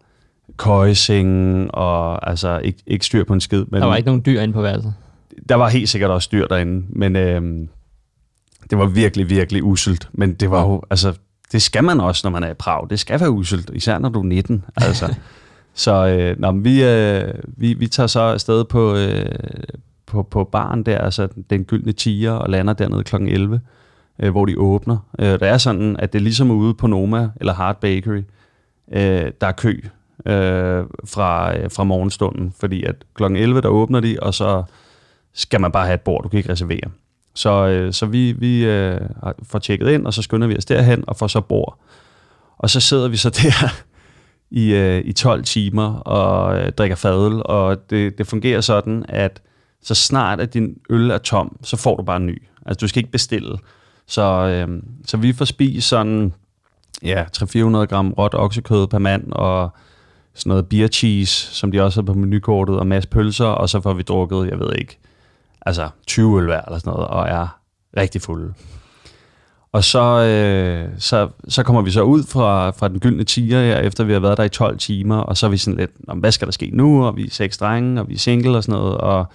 køjesenge 0.58 1.72
og 1.72 2.30
altså 2.30 2.60
ikke, 2.60 2.80
ikke 2.88 3.06
styr 3.06 3.24
på 3.24 3.34
en 3.34 3.42
skid. 3.42 3.66
Men 3.68 3.82
der 3.82 3.88
var 3.88 3.96
ikke 3.96 4.08
nogen 4.08 4.24
dyr 4.26 4.42
inde 4.42 4.54
på 4.54 4.62
værelset? 4.62 4.94
Der 5.50 5.56
var 5.56 5.70
helt 5.70 5.90
sikkert 5.90 6.12
også 6.12 6.30
dyr 6.32 6.48
derinde, 6.48 6.86
men 6.90 7.16
øh, 7.16 7.68
det 8.70 8.78
var 8.78 8.86
virkelig, 8.86 9.30
virkelig 9.30 9.64
uselt. 9.64 10.10
Men 10.12 10.34
det 10.34 10.52
var 10.52 10.62
jo, 10.62 10.82
altså, 10.90 11.14
det 11.52 11.62
skal 11.62 11.84
man 11.84 12.00
også, 12.00 12.22
når 12.24 12.32
man 12.32 12.44
er 12.44 12.50
i 12.50 12.54
Prag. 12.54 12.90
Det 12.90 13.00
skal 13.00 13.20
være 13.20 13.32
uselt, 13.32 13.72
især 13.74 14.00
når 14.00 14.10
du 14.10 14.20
er 14.20 14.24
19. 14.24 14.64
Altså. 14.76 15.16
så 15.74 16.08
øh, 16.08 16.40
når 16.40 16.52
vi, 16.52 16.84
øh, 16.84 17.34
vi, 17.48 17.74
vi 17.74 17.88
tager 17.88 18.08
så 18.08 18.20
afsted 18.20 18.64
på, 18.64 18.96
øh, 18.96 19.26
på, 20.06 20.24
på 20.24 20.44
baren 20.44 20.84
der, 20.84 20.98
altså 20.98 21.28
den 21.50 21.64
gyldne 21.64 21.92
tiger, 21.92 22.32
og 22.32 22.50
lander 22.50 22.74
dernede 22.74 23.04
kl. 23.04 23.16
11, 23.16 23.62
øh, 24.20 24.32
hvor 24.32 24.46
de 24.46 24.58
åbner. 24.58 24.98
Øh, 25.20 25.40
der 25.40 25.48
er 25.48 25.58
sådan, 25.58 25.96
at 26.00 26.14
det 26.14 26.20
er 26.20 26.24
ligesom 26.24 26.52
ude 26.52 26.74
på 26.74 26.88
Noma 26.88 27.30
eller 27.36 27.54
Hard 27.54 27.82
Bakery, 27.82 28.24
øh, 28.92 29.32
der 29.42 29.48
er 29.48 29.52
kø 29.52 29.80
øh, 30.26 30.86
fra, 31.06 31.58
øh, 31.58 31.72
fra 31.72 31.84
morgenstunden, 31.84 32.54
fordi 32.60 32.84
at 32.84 32.96
kl. 33.16 33.24
11, 33.24 33.62
der 33.62 33.70
åbner 33.70 34.00
de, 34.00 34.18
og 34.22 34.34
så 34.34 34.64
skal 35.34 35.62
man 35.62 35.72
bare 35.72 35.86
have 35.86 35.96
et 35.96 36.02
bord, 36.02 36.24
du 36.24 36.30
kan 36.30 36.38
ikke 36.38 36.52
reservere. 36.52 36.90
Så, 37.36 37.68
øh, 37.68 37.94
så 37.94 38.06
vi, 38.06 38.32
vi 38.32 38.66
øh, 38.66 39.02
får 39.44 39.60
tjekket 39.60 39.90
ind, 39.90 40.08
og 40.08 40.14
så 40.14 40.22
skynder 40.22 40.48
vi 40.48 40.58
os 40.58 40.66
derhen 40.66 41.04
og 41.08 41.16
får 41.18 41.28
så 41.28 41.42
bord. 41.42 41.80
Og 42.58 42.70
så 42.70 42.80
sidder 42.80 43.08
vi 43.08 43.18
så 43.18 43.30
der 43.44 43.84
i, 44.52 44.74
øh, 44.74 45.02
i 45.06 45.14
12 45.14 45.44
timer 45.44 45.94
og 45.94 46.60
øh, 46.60 46.72
drikker 46.72 46.96
fadøl, 46.96 47.42
og 47.46 47.90
det, 47.90 48.18
det 48.18 48.28
fungerer 48.28 48.62
sådan, 48.62 49.06
at 49.10 49.42
så 49.82 49.96
snart 49.96 50.40
at 50.40 50.54
din 50.54 50.78
øl 50.90 51.12
er 51.12 51.18
tom, 51.18 51.58
så 51.64 51.78
får 51.78 51.96
du 51.96 52.04
bare 52.04 52.18
en 52.18 52.26
ny. 52.26 52.44
Altså 52.66 52.80
du 52.80 52.88
skal 52.88 53.00
ikke 53.00 53.12
bestille. 53.12 53.58
Så, 54.08 54.24
øh, 54.24 54.84
så 55.06 55.18
vi 55.18 55.34
får 55.34 55.46
spist 55.46 55.88
sådan 55.88 56.34
ja, 57.04 57.24
300-400 57.38 57.86
gram 57.86 58.14
råt 58.14 58.34
oksekød 58.34 58.88
per 58.88 59.00
mand, 59.00 59.32
og 59.32 59.70
sådan 60.34 60.50
noget 60.50 60.70
beer 60.70 60.88
cheese, 60.88 61.56
som 61.56 61.72
de 61.72 61.82
også 61.82 62.02
har 62.02 62.06
på 62.06 62.14
menukortet, 62.14 62.80
og 62.80 62.88
masse 62.88 63.10
pølser, 63.10 63.46
og 63.46 63.70
så 63.70 63.82
får 63.82 63.94
vi 63.94 64.02
drukket, 64.02 64.50
jeg 64.50 64.60
ved 64.60 64.76
ikke, 64.78 65.00
altså 65.62 65.90
20 66.08 66.38
øl 66.38 66.46
hver 66.46 66.62
eller 66.62 66.80
sådan 66.80 66.94
noget, 66.94 67.08
og 67.08 67.28
er 67.28 67.60
rigtig 67.98 68.22
fulde. 68.22 68.54
Og 69.72 69.84
så, 69.84 70.22
øh, 70.24 70.90
så, 71.00 71.30
så 71.48 71.64
kommer 71.64 71.82
vi 71.82 71.92
så 71.92 72.02
ud 72.02 72.24
fra, 72.24 72.70
fra 72.70 72.88
den 72.88 73.00
gyldne 73.00 73.24
tiger 73.24 73.62
her, 73.62 73.80
efter 73.80 74.04
vi 74.04 74.14
har 74.14 74.20
været 74.20 74.38
der 74.38 74.44
i 74.44 74.50
12 74.50 74.78
timer, 74.78 75.18
og 75.18 75.38
så 75.38 75.46
er 75.46 75.50
vi 75.50 75.58
sådan 75.58 75.80
lidt, 75.80 75.92
hvad 76.16 76.32
skal 76.32 76.48
der 76.48 76.52
ske 76.52 76.70
nu? 76.74 77.06
Og 77.06 77.16
vi 77.16 77.26
er 77.26 77.32
seks 77.32 77.58
drenge, 77.58 78.02
og 78.02 78.10
vi 78.10 78.14
er 78.14 78.18
single 78.18 78.58
og 78.58 78.64
sådan 78.64 78.80
noget, 78.80 78.98
og 78.98 79.26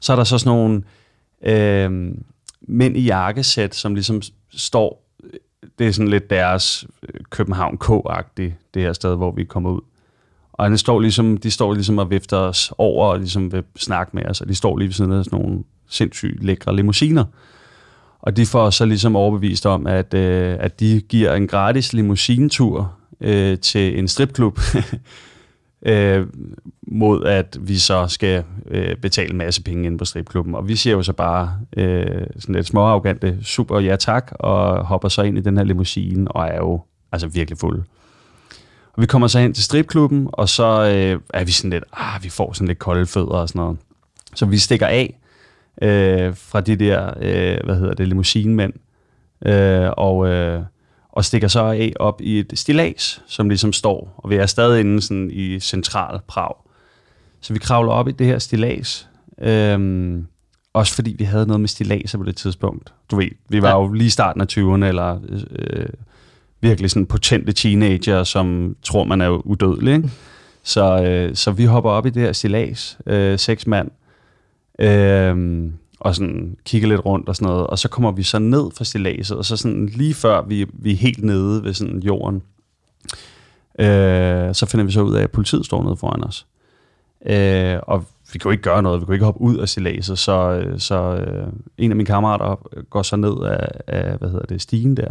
så 0.00 0.12
er 0.12 0.16
der 0.16 0.24
så 0.24 0.38
sådan 0.38 0.56
nogle 0.58 0.82
øh, 1.46 2.14
mænd 2.68 2.96
i 2.96 3.00
jakkesæt, 3.00 3.74
som 3.74 3.94
ligesom 3.94 4.22
står, 4.50 5.04
øh, 5.24 5.30
det 5.78 5.86
er 5.86 5.92
sådan 5.92 6.08
lidt 6.08 6.30
deres 6.30 6.86
øh, 7.02 7.20
København 7.30 7.78
K-agtigt, 7.78 8.52
det 8.74 8.82
her 8.82 8.92
sted, 8.92 9.16
hvor 9.16 9.30
vi 9.30 9.44
kommer 9.44 9.70
ud. 9.70 9.80
Og 10.52 10.70
de 10.70 10.78
står 10.78 11.00
ligesom, 11.00 11.36
de 11.36 11.50
står 11.50 11.74
ligesom 11.74 11.98
og 11.98 12.10
vifter 12.10 12.36
os 12.36 12.72
over 12.78 13.06
og 13.06 13.18
ligesom 13.18 13.52
vil 13.52 13.64
snakke 13.76 14.10
med 14.16 14.26
os, 14.26 14.40
og 14.40 14.48
de 14.48 14.54
står 14.54 14.76
lige 14.76 14.88
ved 14.88 14.94
siden 14.94 15.12
af 15.12 15.24
sådan 15.24 15.38
nogle 15.38 15.64
sindssygt 15.88 16.44
lækre 16.44 16.76
limousiner. 16.76 17.24
Og 18.20 18.36
de 18.36 18.46
får 18.46 18.70
så 18.70 18.84
ligesom 18.84 19.16
overbevist 19.16 19.66
om, 19.66 19.86
at, 19.86 20.14
øh, 20.14 20.56
at 20.60 20.80
de 20.80 21.00
giver 21.08 21.34
en 21.34 21.46
gratis 21.46 21.92
limousinetur 21.92 22.92
øh, 23.20 23.58
til 23.58 23.98
en 23.98 24.08
stripklub, 24.08 24.58
øh, 25.86 26.26
mod 26.86 27.24
at 27.24 27.58
vi 27.60 27.78
så 27.78 28.06
skal 28.08 28.44
øh, 28.68 28.96
betale 28.96 29.30
en 29.30 29.36
masse 29.36 29.62
penge 29.62 29.86
ind 29.86 29.98
på 29.98 30.04
stripklubben. 30.04 30.54
Og 30.54 30.68
vi 30.68 30.76
siger 30.76 30.96
jo 30.96 31.02
så 31.02 31.12
bare 31.12 31.58
øh, 31.76 32.26
sådan 32.38 32.54
lidt 32.54 32.66
småarrogante, 32.66 33.38
super 33.42 33.80
ja 33.80 33.96
tak, 33.96 34.32
og 34.34 34.86
hopper 34.86 35.08
så 35.08 35.22
ind 35.22 35.38
i 35.38 35.40
den 35.40 35.56
her 35.56 35.64
limousine, 35.64 36.32
og 36.32 36.46
er 36.46 36.56
jo 36.56 36.80
altså 37.12 37.28
virkelig 37.28 37.58
fulde. 37.58 37.84
Og 38.92 39.02
vi 39.02 39.06
kommer 39.06 39.28
så 39.28 39.38
hen 39.38 39.54
til 39.54 39.64
stripklubben, 39.64 40.28
og 40.32 40.48
så 40.48 40.64
øh, 40.64 41.20
er 41.34 41.44
vi 41.44 41.52
sådan 41.52 41.70
lidt, 41.70 41.84
ah, 41.92 42.24
vi 42.24 42.28
får 42.28 42.52
sådan 42.52 42.68
lidt 42.68 42.78
kolde 42.78 43.06
fødder 43.06 43.26
og 43.26 43.48
sådan 43.48 43.60
noget. 43.60 43.78
Så 44.34 44.46
vi 44.46 44.58
stikker 44.58 44.86
af 44.86 45.18
øh, 45.82 46.36
fra 46.36 46.60
de 46.60 46.76
der, 46.76 47.14
øh, 47.20 47.58
hvad 47.64 47.76
hedder 47.76 47.94
det, 47.94 48.08
limousinemænd, 48.08 48.72
øh, 49.46 49.90
og, 49.96 50.28
øh, 50.28 50.62
og 51.12 51.24
stikker 51.24 51.48
så 51.48 51.64
af 51.64 51.92
op 51.96 52.20
i 52.20 52.38
et 52.38 52.52
stilas, 52.54 53.22
som 53.26 53.48
ligesom 53.48 53.72
står, 53.72 54.14
og 54.18 54.30
vi 54.30 54.36
er 54.36 54.46
stadig 54.46 54.80
inde 54.80 55.02
sådan 55.02 55.30
i 55.32 55.60
central 55.60 56.20
Prag. 56.26 56.54
Så 57.40 57.52
vi 57.52 57.58
kravler 57.58 57.92
op 57.92 58.08
i 58.08 58.12
det 58.12 58.26
her 58.26 58.38
stilas, 58.38 59.08
øh, 59.42 60.18
også 60.72 60.94
fordi 60.94 61.14
vi 61.18 61.24
havde 61.24 61.46
noget 61.46 61.60
med 61.60 61.68
stilaser 61.68 62.18
på 62.18 62.24
det 62.24 62.36
tidspunkt. 62.36 62.94
Du 63.10 63.16
ved, 63.16 63.28
vi 63.48 63.62
var 63.62 63.68
ja. 63.68 63.82
jo 63.82 63.92
lige 63.92 64.10
starten 64.10 64.40
af 64.40 64.46
20'erne, 64.52 64.84
eller 64.84 65.20
øh, 65.50 65.86
virkelig 66.60 66.90
sådan 66.90 67.06
potente 67.06 67.52
teenager, 67.52 68.24
som 68.24 68.76
tror, 68.82 69.04
man 69.04 69.20
er 69.20 69.28
udødelig. 69.28 69.94
Ikke? 69.94 70.10
Så, 70.62 71.02
øh, 71.02 71.34
så 71.36 71.50
vi 71.50 71.64
hopper 71.64 71.90
op 71.90 72.06
i 72.06 72.10
det 72.10 72.22
her 72.22 72.32
stilas, 72.32 72.98
øh, 73.06 73.38
seks 73.38 73.66
mand, 73.66 73.90
øh, 74.78 75.70
og 76.02 76.14
sådan 76.14 76.56
kigger 76.64 76.88
lidt 76.88 77.04
rundt 77.04 77.28
og 77.28 77.36
sådan 77.36 77.52
noget, 77.52 77.66
og 77.66 77.78
så 77.78 77.88
kommer 77.88 78.10
vi 78.10 78.22
så 78.22 78.38
ned 78.38 78.70
fra 78.76 78.84
stilaset, 78.84 79.36
og 79.36 79.44
så 79.44 79.56
sådan 79.56 79.86
lige 79.86 80.14
før 80.14 80.42
vi, 80.42 80.66
vi 80.72 80.92
er 80.92 80.96
helt 80.96 81.24
nede 81.24 81.64
ved 81.64 81.74
sådan 81.74 82.00
jorden, 82.00 82.42
øh, 83.78 84.54
så 84.54 84.66
finder 84.70 84.84
vi 84.84 84.92
så 84.92 85.00
ud 85.00 85.14
af, 85.14 85.22
at 85.22 85.30
politiet 85.30 85.66
står 85.66 85.82
nede 85.82 85.96
foran 85.96 86.24
os. 86.24 86.46
Øh, 87.26 87.78
og 87.82 88.04
vi 88.32 88.38
kunne 88.38 88.54
ikke 88.54 88.62
gøre 88.62 88.82
noget, 88.82 89.00
vi 89.00 89.04
kunne 89.04 89.14
ikke 89.14 89.24
hoppe 89.24 89.40
ud 89.40 89.56
af 89.56 89.68
stilaset, 89.68 90.18
så, 90.18 90.50
øh, 90.50 90.80
så 90.80 90.94
øh, 91.14 91.46
en 91.78 91.90
af 91.90 91.96
mine 91.96 92.06
kammerater 92.06 92.68
går 92.90 93.02
så 93.02 93.16
ned 93.16 93.44
af, 93.44 93.68
af 93.86 94.18
hvad 94.18 94.28
hedder 94.28 94.46
det, 94.46 94.62
stigen 94.62 94.96
der, 94.96 95.10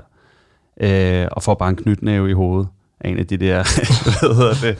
øh, 0.82 1.28
og 1.32 1.44
får 1.44 1.54
bare 1.54 1.70
en 1.70 1.76
knytnæve 1.76 2.30
i 2.30 2.34
hovedet 2.34 2.68
af 3.00 3.10
en 3.10 3.18
af 3.18 3.28
de 3.28 3.38
der, 3.38 3.64
hvad 4.20 4.36
hedder 4.36 4.54
det, 4.54 4.78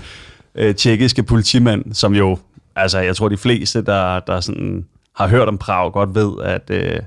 øh, 0.56 0.76
tjekkiske 0.76 1.24
politimænd, 1.24 1.94
som 1.94 2.16
jo, 2.16 2.38
altså 2.76 3.00
jeg 3.00 3.16
tror 3.16 3.30
de 3.30 3.38
fleste, 3.38 3.82
der, 3.82 4.20
der 4.20 4.40
sådan 4.40 4.86
har 5.16 5.28
hørt 5.28 5.48
om 5.48 5.58
Prag, 5.58 5.92
godt 5.92 6.16
ved, 6.16 6.32
at, 6.44 6.70
øh, 6.70 7.00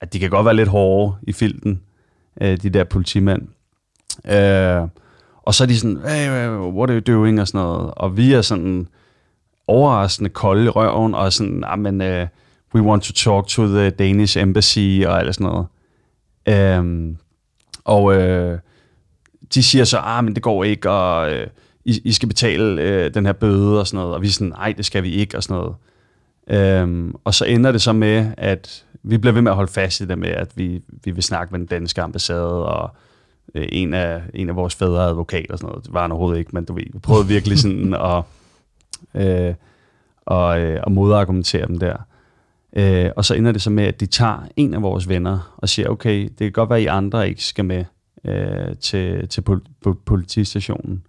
at 0.00 0.12
de 0.12 0.18
kan 0.18 0.30
godt 0.30 0.44
være 0.44 0.56
lidt 0.56 0.68
hårde 0.68 1.16
i 1.22 1.32
filten, 1.32 1.80
øh, 2.40 2.56
de 2.62 2.70
der 2.70 2.84
politimænd. 2.84 3.42
Øh, 4.28 4.88
og 5.42 5.54
så 5.54 5.64
er 5.64 5.68
de 5.68 5.78
sådan, 5.78 6.00
hey, 6.08 6.48
what 6.48 6.90
are 6.90 6.98
you 6.98 7.14
doing, 7.14 7.40
og 7.40 7.48
sådan 7.48 7.60
noget. 7.60 7.90
Og 7.96 8.16
vi 8.16 8.32
er 8.32 8.42
sådan 8.42 8.88
overraskende 9.66 10.30
kolde 10.30 10.64
i 10.64 10.68
røven, 10.68 11.14
og 11.14 11.32
sådan, 11.32 11.64
ah, 11.66 11.78
men, 11.78 12.00
uh, 12.00 12.26
we 12.74 12.82
want 12.82 13.02
to 13.02 13.12
talk 13.12 13.46
to 13.46 13.66
the 13.66 13.90
Danish 13.90 14.38
embassy, 14.38 15.02
og 15.06 15.20
alt 15.20 15.34
sådan 15.34 15.52
noget. 15.52 15.66
Øh, 16.48 17.14
og 17.84 18.14
øh, 18.14 18.58
de 19.54 19.62
siger 19.62 19.84
så, 19.84 19.98
ah, 19.98 20.24
men 20.24 20.34
det 20.34 20.42
går 20.42 20.64
ikke, 20.64 20.90
og 20.90 21.32
øh, 21.32 21.46
I, 21.84 22.00
I 22.04 22.12
skal 22.12 22.28
betale 22.28 22.82
øh, 22.82 23.14
den 23.14 23.26
her 23.26 23.32
bøde 23.32 23.80
og 23.80 23.86
sådan 23.86 23.98
noget. 23.98 24.14
Og 24.14 24.22
vi 24.22 24.26
er 24.26 24.30
sådan, 24.30 24.48
nej, 24.48 24.74
det 24.76 24.86
skal 24.86 25.02
vi 25.02 25.10
ikke 25.10 25.36
og 25.36 25.42
sådan 25.42 25.56
noget. 25.56 25.74
Øhm, 26.48 27.14
og 27.24 27.34
så 27.34 27.44
ender 27.44 27.72
det 27.72 27.82
så 27.82 27.92
med, 27.92 28.26
at 28.36 28.84
vi 29.02 29.18
bliver 29.18 29.32
ved 29.34 29.42
med 29.42 29.52
at 29.52 29.56
holde 29.56 29.72
fast 29.72 30.00
i 30.00 30.06
det 30.06 30.18
med, 30.18 30.28
at 30.28 30.48
vi, 30.54 30.82
vi 31.04 31.10
vil 31.10 31.22
snakke 31.22 31.50
med 31.50 31.58
den 31.58 31.66
danske 31.66 32.02
ambassade, 32.02 32.66
og 32.66 32.90
øh, 33.54 33.68
en, 33.72 33.94
af, 33.94 34.22
en 34.34 34.48
af 34.48 34.56
vores 34.56 34.74
fædre 34.74 35.04
advokat 35.04 35.50
og 35.50 35.58
sådan 35.58 35.68
noget. 35.68 35.84
Det 35.84 35.94
var 35.94 36.02
han 36.02 36.12
overhovedet 36.12 36.38
ikke, 36.38 36.50
men 36.52 36.64
du 36.64 36.72
ved, 36.72 36.84
vi 36.92 36.98
prøvede 36.98 37.28
virkelig 37.28 37.58
sådan 37.64 37.94
at, 37.94 38.22
øh, 39.14 39.54
og, 40.26 40.60
øh, 40.60 40.80
at 40.86 40.92
modargumentere 40.92 41.66
dem 41.66 41.78
der. 41.78 41.96
Øh, 42.76 43.10
og 43.16 43.24
så 43.24 43.34
ender 43.34 43.52
det 43.52 43.62
så 43.62 43.70
med, 43.70 43.84
at 43.84 44.00
de 44.00 44.06
tager 44.06 44.46
en 44.56 44.74
af 44.74 44.82
vores 44.82 45.08
venner 45.08 45.54
og 45.56 45.68
siger, 45.68 45.88
okay, 45.88 46.22
det 46.22 46.38
kan 46.38 46.52
godt 46.52 46.70
være, 46.70 46.78
at 46.78 46.84
I 46.84 46.86
andre 46.86 47.28
ikke 47.28 47.44
skal 47.44 47.64
med 47.64 47.84
øh, 48.24 48.76
til, 48.80 49.28
til 49.28 49.42
pol- 49.50 49.86
pol- 49.86 50.02
politistationen, 50.06 51.02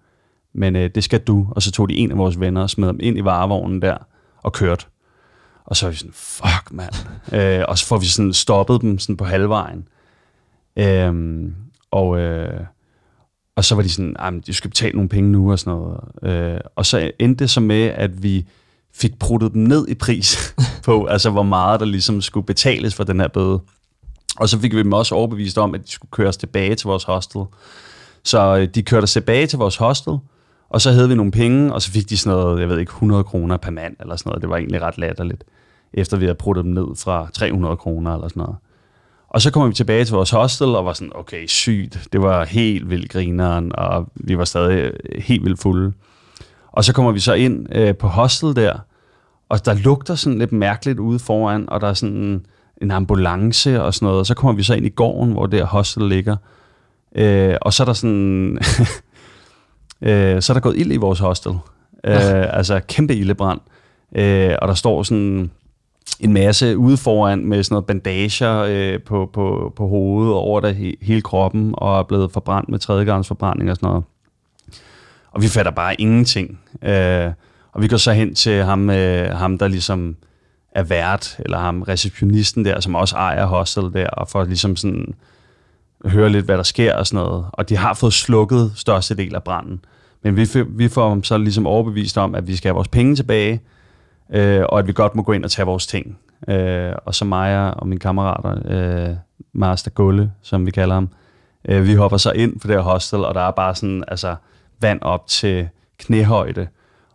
men 0.53 0.75
øh, 0.75 0.89
det 0.95 1.03
skal 1.03 1.19
du. 1.19 1.47
Og 1.51 1.61
så 1.61 1.71
tog 1.71 1.89
de 1.89 1.95
en 1.95 2.11
af 2.11 2.17
vores 2.17 2.39
venner 2.39 2.61
og 2.61 2.69
smed 2.69 2.87
dem 2.87 2.99
ind 3.01 3.17
i 3.17 3.23
varevognen 3.23 3.81
der 3.81 3.97
og 4.37 4.53
kørte. 4.53 4.85
Og 5.71 5.77
så 5.77 5.85
er 5.85 5.89
vi 5.89 5.95
sådan, 5.95 6.13
fuck 6.13 6.71
mand. 6.71 6.93
øh, 7.33 7.65
og 7.67 7.77
så 7.77 7.85
får 7.85 7.97
vi 7.97 8.05
sådan 8.05 8.33
stoppet 8.33 8.81
dem 8.81 8.99
sådan 8.99 9.17
på 9.17 9.25
halvvejen. 9.25 9.87
Øh, 10.75 11.13
og, 11.91 12.19
øh, 12.19 12.59
og 13.55 13.65
så 13.65 13.75
var 13.75 13.81
de 13.81 13.89
sådan, 13.89 14.15
at 14.19 14.33
de 14.45 14.53
skal 14.53 14.69
betale 14.69 14.93
nogle 14.93 15.09
penge 15.09 15.31
nu 15.31 15.51
og 15.51 15.59
sådan 15.59 15.79
noget. 15.79 15.99
Øh, 16.23 16.59
og 16.75 16.85
så 16.85 17.11
endte 17.19 17.43
det 17.43 17.49
så 17.49 17.59
med, 17.59 17.83
at 17.83 18.23
vi 18.23 18.45
fik 18.93 19.19
pruttet 19.19 19.53
dem 19.53 19.61
ned 19.61 19.87
i 19.87 19.93
pris 19.93 20.55
på, 20.85 21.05
altså 21.05 21.29
hvor 21.29 21.43
meget 21.43 21.79
der 21.79 21.85
ligesom 21.85 22.21
skulle 22.21 22.45
betales 22.45 22.95
for 22.95 23.03
den 23.03 23.19
her 23.19 23.27
bøde. 23.27 23.59
Og 24.37 24.49
så 24.49 24.59
fik 24.59 24.75
vi 24.75 24.79
dem 24.79 24.93
også 24.93 25.15
overbevist 25.15 25.57
om, 25.57 25.75
at 25.75 25.85
de 25.85 25.91
skulle 25.91 26.11
køre 26.11 26.27
os 26.27 26.37
tilbage 26.37 26.75
til 26.75 26.87
vores 26.87 27.03
hostel. 27.03 27.41
Så 28.23 28.57
øh, 28.57 28.67
de 28.75 28.83
kørte 28.83 29.03
os 29.03 29.13
tilbage 29.13 29.47
til 29.47 29.57
vores 29.59 29.75
hostel, 29.75 30.17
og 30.69 30.81
så 30.81 30.91
havde 30.91 31.09
vi 31.09 31.15
nogle 31.15 31.31
penge, 31.31 31.73
og 31.73 31.81
så 31.81 31.91
fik 31.91 32.09
de 32.09 32.17
sådan 32.17 32.39
noget, 32.39 32.59
jeg 32.59 32.69
ved 32.69 32.79
ikke, 32.79 32.89
100 32.89 33.23
kroner 33.23 33.57
per 33.57 33.71
mand 33.71 33.95
eller 33.99 34.15
sådan 34.15 34.29
noget. 34.29 34.41
Det 34.41 34.49
var 34.49 34.57
egentlig 34.57 34.81
ret 34.81 34.97
latterligt, 34.97 35.43
efter 35.93 36.17
vi 36.17 36.25
havde 36.25 36.35
pruttet 36.35 36.65
dem 36.65 36.73
ned 36.73 36.85
fra 37.03 37.27
300 37.33 37.77
kroner 37.77 38.13
eller 38.13 38.27
sådan 38.27 38.41
noget. 38.41 38.55
Og 39.29 39.41
så 39.41 39.51
kommer 39.51 39.67
vi 39.67 39.73
tilbage 39.73 40.05
til 40.05 40.15
vores 40.15 40.29
hostel, 40.29 40.67
og 40.67 40.85
var 40.85 40.93
sådan, 40.93 41.11
okay, 41.15 41.45
sygt. 41.47 42.07
Det 42.13 42.21
var 42.21 42.45
helt 42.45 42.89
vildt 42.89 43.11
grineren, 43.11 43.71
og 43.75 44.07
vi 44.15 44.37
var 44.37 44.45
stadig 44.45 44.91
helt 45.19 45.43
vildt 45.45 45.61
fulde. 45.61 45.93
Og 46.71 46.83
så 46.83 46.93
kommer 46.93 47.11
vi 47.11 47.19
så 47.19 47.33
ind 47.33 47.67
øh, 47.75 47.95
på 47.95 48.07
hostel 48.07 48.55
der, 48.55 48.73
og 49.49 49.65
der 49.65 49.73
lugter 49.73 50.15
sådan 50.15 50.39
lidt 50.39 50.51
mærkeligt 50.51 50.99
ude 50.99 51.19
foran, 51.19 51.69
og 51.69 51.81
der 51.81 51.87
er 51.87 51.93
sådan 51.93 52.45
en 52.81 52.91
ambulance 52.91 53.81
og 53.81 53.93
sådan 53.93 54.05
noget. 54.05 54.19
Og 54.19 54.25
så 54.25 54.33
kommer 54.33 54.53
vi 54.53 54.63
så 54.63 54.73
ind 54.73 54.85
i 54.85 54.89
gården, 54.89 55.33
hvor 55.33 55.45
det 55.45 55.65
hostel 55.65 56.09
ligger. 56.09 56.35
Øh, 57.15 57.55
og 57.61 57.73
så 57.73 57.83
er 57.83 57.85
der 57.85 57.93
sådan... 57.93 58.59
øh, 60.09 60.41
så 60.41 60.51
er 60.51 60.53
der 60.53 60.59
gået 60.59 60.77
ild 60.77 60.91
i 60.91 60.97
vores 60.97 61.19
hostel. 61.19 61.51
Øh, 62.03 62.57
altså 62.57 62.79
kæmpe 62.87 63.15
ildebrand. 63.15 63.59
Øh, 64.15 64.55
og 64.61 64.67
der 64.67 64.73
står 64.73 65.03
sådan 65.03 65.51
en 66.19 66.33
masse 66.33 66.77
ude 66.77 66.97
foran 66.97 67.45
med 67.45 67.63
sådan 67.63 67.73
noget 67.73 67.85
bandager 67.85 68.57
øh, 68.57 68.99
på, 69.01 69.29
på, 69.33 69.73
på 69.75 69.87
hovedet 69.87 70.33
og 70.33 70.39
over 70.39 70.59
det 70.59 70.95
hele 71.01 71.21
kroppen, 71.21 71.73
og 71.77 71.99
er 71.99 72.03
blevet 72.03 72.31
forbrændt 72.31 72.69
med 72.69 72.79
tredjegangsforbrænding 72.79 73.69
og 73.69 73.75
sådan 73.75 73.87
noget. 73.87 74.03
Og 75.31 75.41
vi 75.41 75.47
fatter 75.47 75.71
bare 75.71 76.01
ingenting. 76.01 76.59
Øh, 76.81 77.31
og 77.71 77.81
vi 77.81 77.87
går 77.87 77.97
så 77.97 78.11
hen 78.11 78.35
til 78.35 78.63
ham, 78.63 78.89
øh, 78.89 79.35
ham 79.37 79.57
der 79.57 79.67
ligesom 79.67 80.15
er 80.71 80.83
vært, 80.83 81.35
eller 81.39 81.59
ham 81.59 81.81
receptionisten 81.81 82.65
der, 82.65 82.79
som 82.79 82.95
også 82.95 83.15
ejer 83.15 83.45
hostel 83.45 83.93
der, 83.93 84.07
og 84.07 84.29
får 84.29 84.43
ligesom 84.43 84.75
sådan 84.75 85.13
høre 86.05 86.29
lidt, 86.29 86.45
hvad 86.45 86.57
der 86.57 86.63
sker 86.63 86.95
og 86.95 87.07
sådan 87.07 87.25
noget. 87.25 87.45
Og 87.51 87.69
de 87.69 87.77
har 87.77 87.93
fået 87.93 88.13
slukket 88.13 88.71
største 88.75 89.15
del 89.15 89.35
af 89.35 89.43
branden. 89.43 89.85
Men 90.23 90.37
vi, 90.37 90.47
vi 90.67 90.87
får 90.87 91.09
dem 91.09 91.23
så 91.23 91.37
ligesom 91.37 91.67
overbevist 91.67 92.17
om, 92.17 92.35
at 92.35 92.47
vi 92.47 92.55
skal 92.55 92.69
have 92.69 92.75
vores 92.75 92.87
penge 92.87 93.15
tilbage, 93.15 93.61
øh, 94.31 94.63
og 94.69 94.79
at 94.79 94.87
vi 94.87 94.93
godt 94.93 95.15
må 95.15 95.23
gå 95.23 95.31
ind 95.31 95.45
og 95.45 95.51
tage 95.51 95.65
vores 95.65 95.87
ting. 95.87 96.17
Øh, 96.47 96.93
og 97.05 97.15
så 97.15 97.25
mig 97.25 97.73
og 97.73 97.87
mine 97.87 97.99
kammerater, 97.99 98.57
øh, 98.65 99.15
Master 99.53 99.91
Gulle, 99.91 100.31
som 100.41 100.65
vi 100.65 100.71
kalder 100.71 100.93
ham, 100.93 101.09
øh, 101.65 101.87
vi 101.87 101.93
hopper 101.93 102.17
så 102.17 102.31
ind 102.31 102.59
på 102.59 102.67
det 102.67 102.75
her 102.75 102.83
hostel, 102.83 103.25
og 103.25 103.35
der 103.35 103.41
er 103.41 103.51
bare 103.51 103.75
sådan, 103.75 104.03
altså, 104.07 104.35
vand 104.81 105.01
op 105.01 105.27
til 105.27 105.69
knæhøjde. 105.99 106.67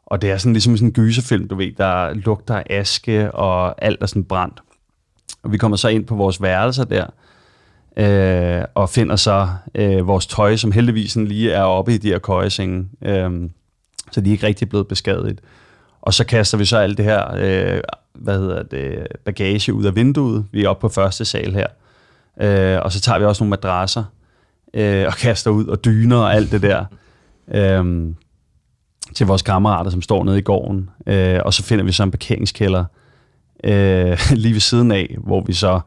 Og 0.06 0.22
det 0.22 0.30
er 0.30 0.36
sådan 0.36 0.52
ligesom 0.52 0.76
sådan 0.76 0.88
en 0.88 0.92
gyserfilm, 0.92 1.48
du 1.48 1.54
ved, 1.54 1.72
der 1.72 2.14
lugter 2.14 2.54
af 2.54 2.64
aske, 2.70 3.32
og 3.32 3.84
alt 3.84 4.02
er 4.02 4.06
sådan 4.06 4.24
brændt. 4.24 4.62
Og 5.42 5.52
vi 5.52 5.58
kommer 5.58 5.76
så 5.76 5.88
ind 5.88 6.06
på 6.06 6.14
vores 6.14 6.42
værelser 6.42 6.84
der, 6.84 7.06
øh, 7.96 8.64
og 8.74 8.90
finder 8.90 9.16
så 9.16 9.48
øh, 9.74 10.06
vores 10.06 10.26
tøj, 10.26 10.56
som 10.56 10.72
heldigvis 10.72 11.12
sådan 11.12 11.26
lige 11.26 11.52
er 11.52 11.62
oppe 11.62 11.94
i 11.94 11.98
de 11.98 12.08
her 12.08 12.18
køjesenge, 12.18 12.88
øh, 13.02 13.50
så 14.10 14.20
de 14.20 14.28
er 14.28 14.32
ikke 14.32 14.46
rigtig 14.46 14.68
blevet 14.68 14.88
beskadiget. 14.88 15.40
Og 16.06 16.14
så 16.14 16.24
kaster 16.24 16.58
vi 16.58 16.64
så 16.64 16.78
alt 16.78 16.98
det 16.98 17.04
her, 17.04 17.34
øh, 17.36 17.80
hvad 18.14 18.38
hedder 18.38 18.62
det, 18.62 19.06
bagage 19.24 19.74
ud 19.74 19.84
af 19.84 19.96
vinduet. 19.96 20.46
Vi 20.52 20.64
er 20.64 20.68
oppe 20.68 20.80
på 20.80 20.88
første 20.88 21.24
sal 21.24 21.54
her. 21.54 21.66
Øh, 22.40 22.82
og 22.82 22.92
så 22.92 23.00
tager 23.00 23.18
vi 23.18 23.24
også 23.24 23.44
nogle 23.44 23.50
madrasser 23.50 24.04
øh, 24.74 25.06
og 25.06 25.12
kaster 25.12 25.50
ud 25.50 25.66
og 25.66 25.84
dyner 25.84 26.16
og 26.16 26.34
alt 26.34 26.52
det 26.52 26.62
der. 26.62 26.84
Øh, 27.54 28.14
til 29.14 29.26
vores 29.26 29.42
kammerater, 29.42 29.90
som 29.90 30.02
står 30.02 30.24
nede 30.24 30.38
i 30.38 30.42
gården. 30.42 30.90
Øh, 31.06 31.40
og 31.44 31.54
så 31.54 31.62
finder 31.62 31.84
vi 31.84 31.92
så 31.92 32.02
en 32.02 32.10
parkeringskælder 32.10 32.84
øh, 33.64 34.18
lige 34.42 34.52
ved 34.52 34.60
siden 34.60 34.92
af, 34.92 35.16
hvor 35.18 35.40
vi 35.40 35.52
så 35.52 35.80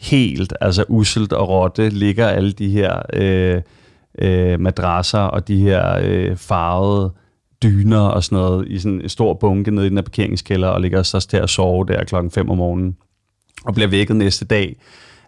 helt, 0.00 0.52
altså 0.60 0.84
uselt 0.88 1.32
og 1.32 1.48
rotte, 1.48 1.88
ligger 1.88 2.28
alle 2.28 2.52
de 2.52 2.70
her 2.70 3.02
øh, 3.12 3.62
øh, 4.18 4.60
madrasser 4.60 5.18
og 5.18 5.48
de 5.48 5.60
her 5.60 5.98
øh, 6.02 6.36
farvede 6.36 7.12
dyner 7.62 8.00
og 8.00 8.24
sådan 8.24 8.38
noget 8.38 8.68
i 8.68 8.78
sådan 8.78 9.00
en 9.00 9.08
stor 9.08 9.34
bunke 9.34 9.70
nede 9.70 9.86
i 9.86 9.88
den 9.88 9.96
her 9.96 10.02
parkeringskælder, 10.02 10.68
og 10.68 10.80
ligger 10.80 11.02
så 11.02 11.20
til 11.20 11.36
at 11.36 11.50
sove 11.50 11.86
der 11.86 12.04
klokken 12.04 12.30
5 12.30 12.50
om 12.50 12.56
morgenen, 12.56 12.96
og 13.64 13.74
bliver 13.74 13.88
vækket 13.88 14.16
næste 14.16 14.44
dag 14.44 14.76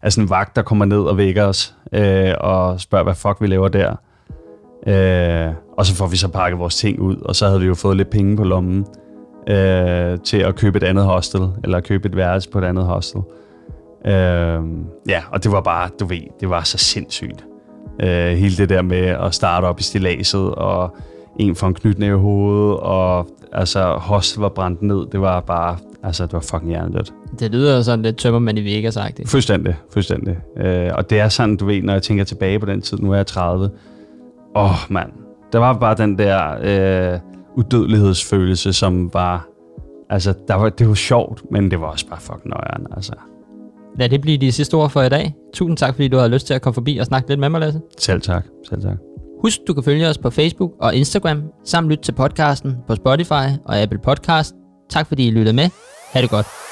af 0.02 0.12
sådan 0.12 0.24
en 0.24 0.30
vagt, 0.30 0.56
der 0.56 0.62
kommer 0.62 0.84
ned 0.84 1.00
og 1.00 1.16
vækker 1.16 1.44
os, 1.44 1.74
øh, 1.92 2.34
og 2.40 2.80
spørger, 2.80 3.04
hvad 3.04 3.14
fuck 3.14 3.36
vi 3.40 3.46
laver 3.46 3.68
der. 3.68 3.96
Øh, 4.86 5.54
og 5.78 5.86
så 5.86 5.94
får 5.94 6.06
vi 6.06 6.16
så 6.16 6.28
pakket 6.28 6.58
vores 6.58 6.76
ting 6.76 7.00
ud, 7.00 7.16
og 7.16 7.36
så 7.36 7.46
havde 7.46 7.60
vi 7.60 7.66
jo 7.66 7.74
fået 7.74 7.96
lidt 7.96 8.10
penge 8.10 8.36
på 8.36 8.44
lommen 8.44 8.86
øh, 9.48 10.18
til 10.24 10.38
at 10.38 10.56
købe 10.56 10.76
et 10.76 10.82
andet 10.82 11.04
hostel, 11.04 11.48
eller 11.64 11.80
købe 11.80 12.08
et 12.08 12.16
værelse 12.16 12.50
på 12.50 12.58
et 12.58 12.64
andet 12.64 12.84
hostel. 12.84 13.20
Øh, 14.06 14.62
ja, 15.08 15.22
og 15.30 15.44
det 15.44 15.52
var 15.52 15.60
bare, 15.60 15.90
du 16.00 16.06
ved, 16.06 16.20
det 16.40 16.50
var 16.50 16.62
så 16.62 16.78
sindssygt. 16.78 17.44
Øh, 18.02 18.30
hele 18.30 18.56
det 18.56 18.68
der 18.68 18.82
med 18.82 19.06
at 19.06 19.34
starte 19.34 19.64
op 19.64 19.80
i 19.80 19.82
stilaset, 19.82 20.54
og 20.54 20.96
en 21.38 21.56
for 21.56 21.66
en 21.66 21.74
knytnæve 21.74 22.18
i 22.18 22.20
hovedet, 22.20 22.76
og 22.80 23.28
altså 23.52 23.92
hostel 23.92 24.40
var 24.40 24.48
brændt 24.48 24.82
ned. 24.82 25.06
Det 25.12 25.20
var 25.20 25.40
bare, 25.40 25.76
altså 26.02 26.24
det 26.24 26.32
var 26.32 26.40
fucking 26.40 26.70
hjernedødt. 26.70 27.12
Det 27.38 27.50
lyder 27.50 27.82
sådan 27.82 28.02
lidt 28.02 28.16
tømmermand 28.16 28.58
i 28.58 28.64
Vegas 28.64 28.94
sagt. 28.94 29.20
Fuldstændig, 29.26 29.76
fuldstændig. 29.92 30.36
Øh, 30.56 30.90
og 30.94 31.10
det 31.10 31.20
er 31.20 31.28
sådan, 31.28 31.56
du 31.56 31.66
ved, 31.66 31.82
når 31.82 31.92
jeg 31.92 32.02
tænker 32.02 32.24
tilbage 32.24 32.58
på 32.58 32.66
den 32.66 32.80
tid, 32.80 32.98
nu 32.98 33.12
er 33.12 33.16
jeg 33.16 33.26
30. 33.26 33.70
Åh, 34.56 34.64
oh, 34.64 34.76
mand. 34.88 35.10
Der 35.52 35.58
var 35.58 35.78
bare 35.78 35.94
den 35.94 36.18
der 36.18 37.12
øh, 37.12 37.18
udødelighedsfølelse, 37.56 38.72
som 38.72 39.10
var... 39.14 39.46
Altså, 40.10 40.34
der 40.48 40.54
var, 40.54 40.68
det 40.68 40.88
var 40.88 40.94
sjovt, 40.94 41.42
men 41.50 41.70
det 41.70 41.80
var 41.80 41.86
også 41.86 42.06
bare 42.06 42.20
fucking 42.20 42.48
nøjeren, 42.48 42.86
altså. 42.96 43.12
Lad 43.98 44.08
det 44.08 44.20
blive 44.20 44.38
de 44.38 44.52
sidste 44.52 44.74
ord 44.74 44.90
for 44.90 45.02
i 45.02 45.08
dag. 45.08 45.34
Tusind 45.54 45.76
tak, 45.76 45.94
fordi 45.94 46.08
du 46.08 46.16
havde 46.16 46.30
lyst 46.30 46.46
til 46.46 46.54
at 46.54 46.62
komme 46.62 46.74
forbi 46.74 46.98
og 46.98 47.06
snakke 47.06 47.28
lidt 47.28 47.40
med 47.40 47.48
mig, 47.48 47.60
Lasse. 47.60 47.80
Selv 47.98 48.20
tak. 48.20 48.44
Selv 48.68 48.82
tak. 48.82 48.96
Husk, 49.42 49.58
du 49.68 49.74
kan 49.74 49.82
følge 49.84 50.08
os 50.08 50.18
på 50.18 50.30
Facebook 50.30 50.70
og 50.80 50.94
Instagram, 50.94 51.42
samt 51.64 51.88
lytte 51.88 52.04
til 52.04 52.12
podcasten 52.12 52.76
på 52.86 52.94
Spotify 52.94 53.46
og 53.64 53.78
Apple 53.82 53.98
Podcast. 53.98 54.54
Tak 54.90 55.06
fordi 55.08 55.26
I 55.26 55.30
lyttede 55.30 55.56
med. 55.56 55.70
Ha' 56.12 56.22
det 56.22 56.30
godt. 56.30 56.67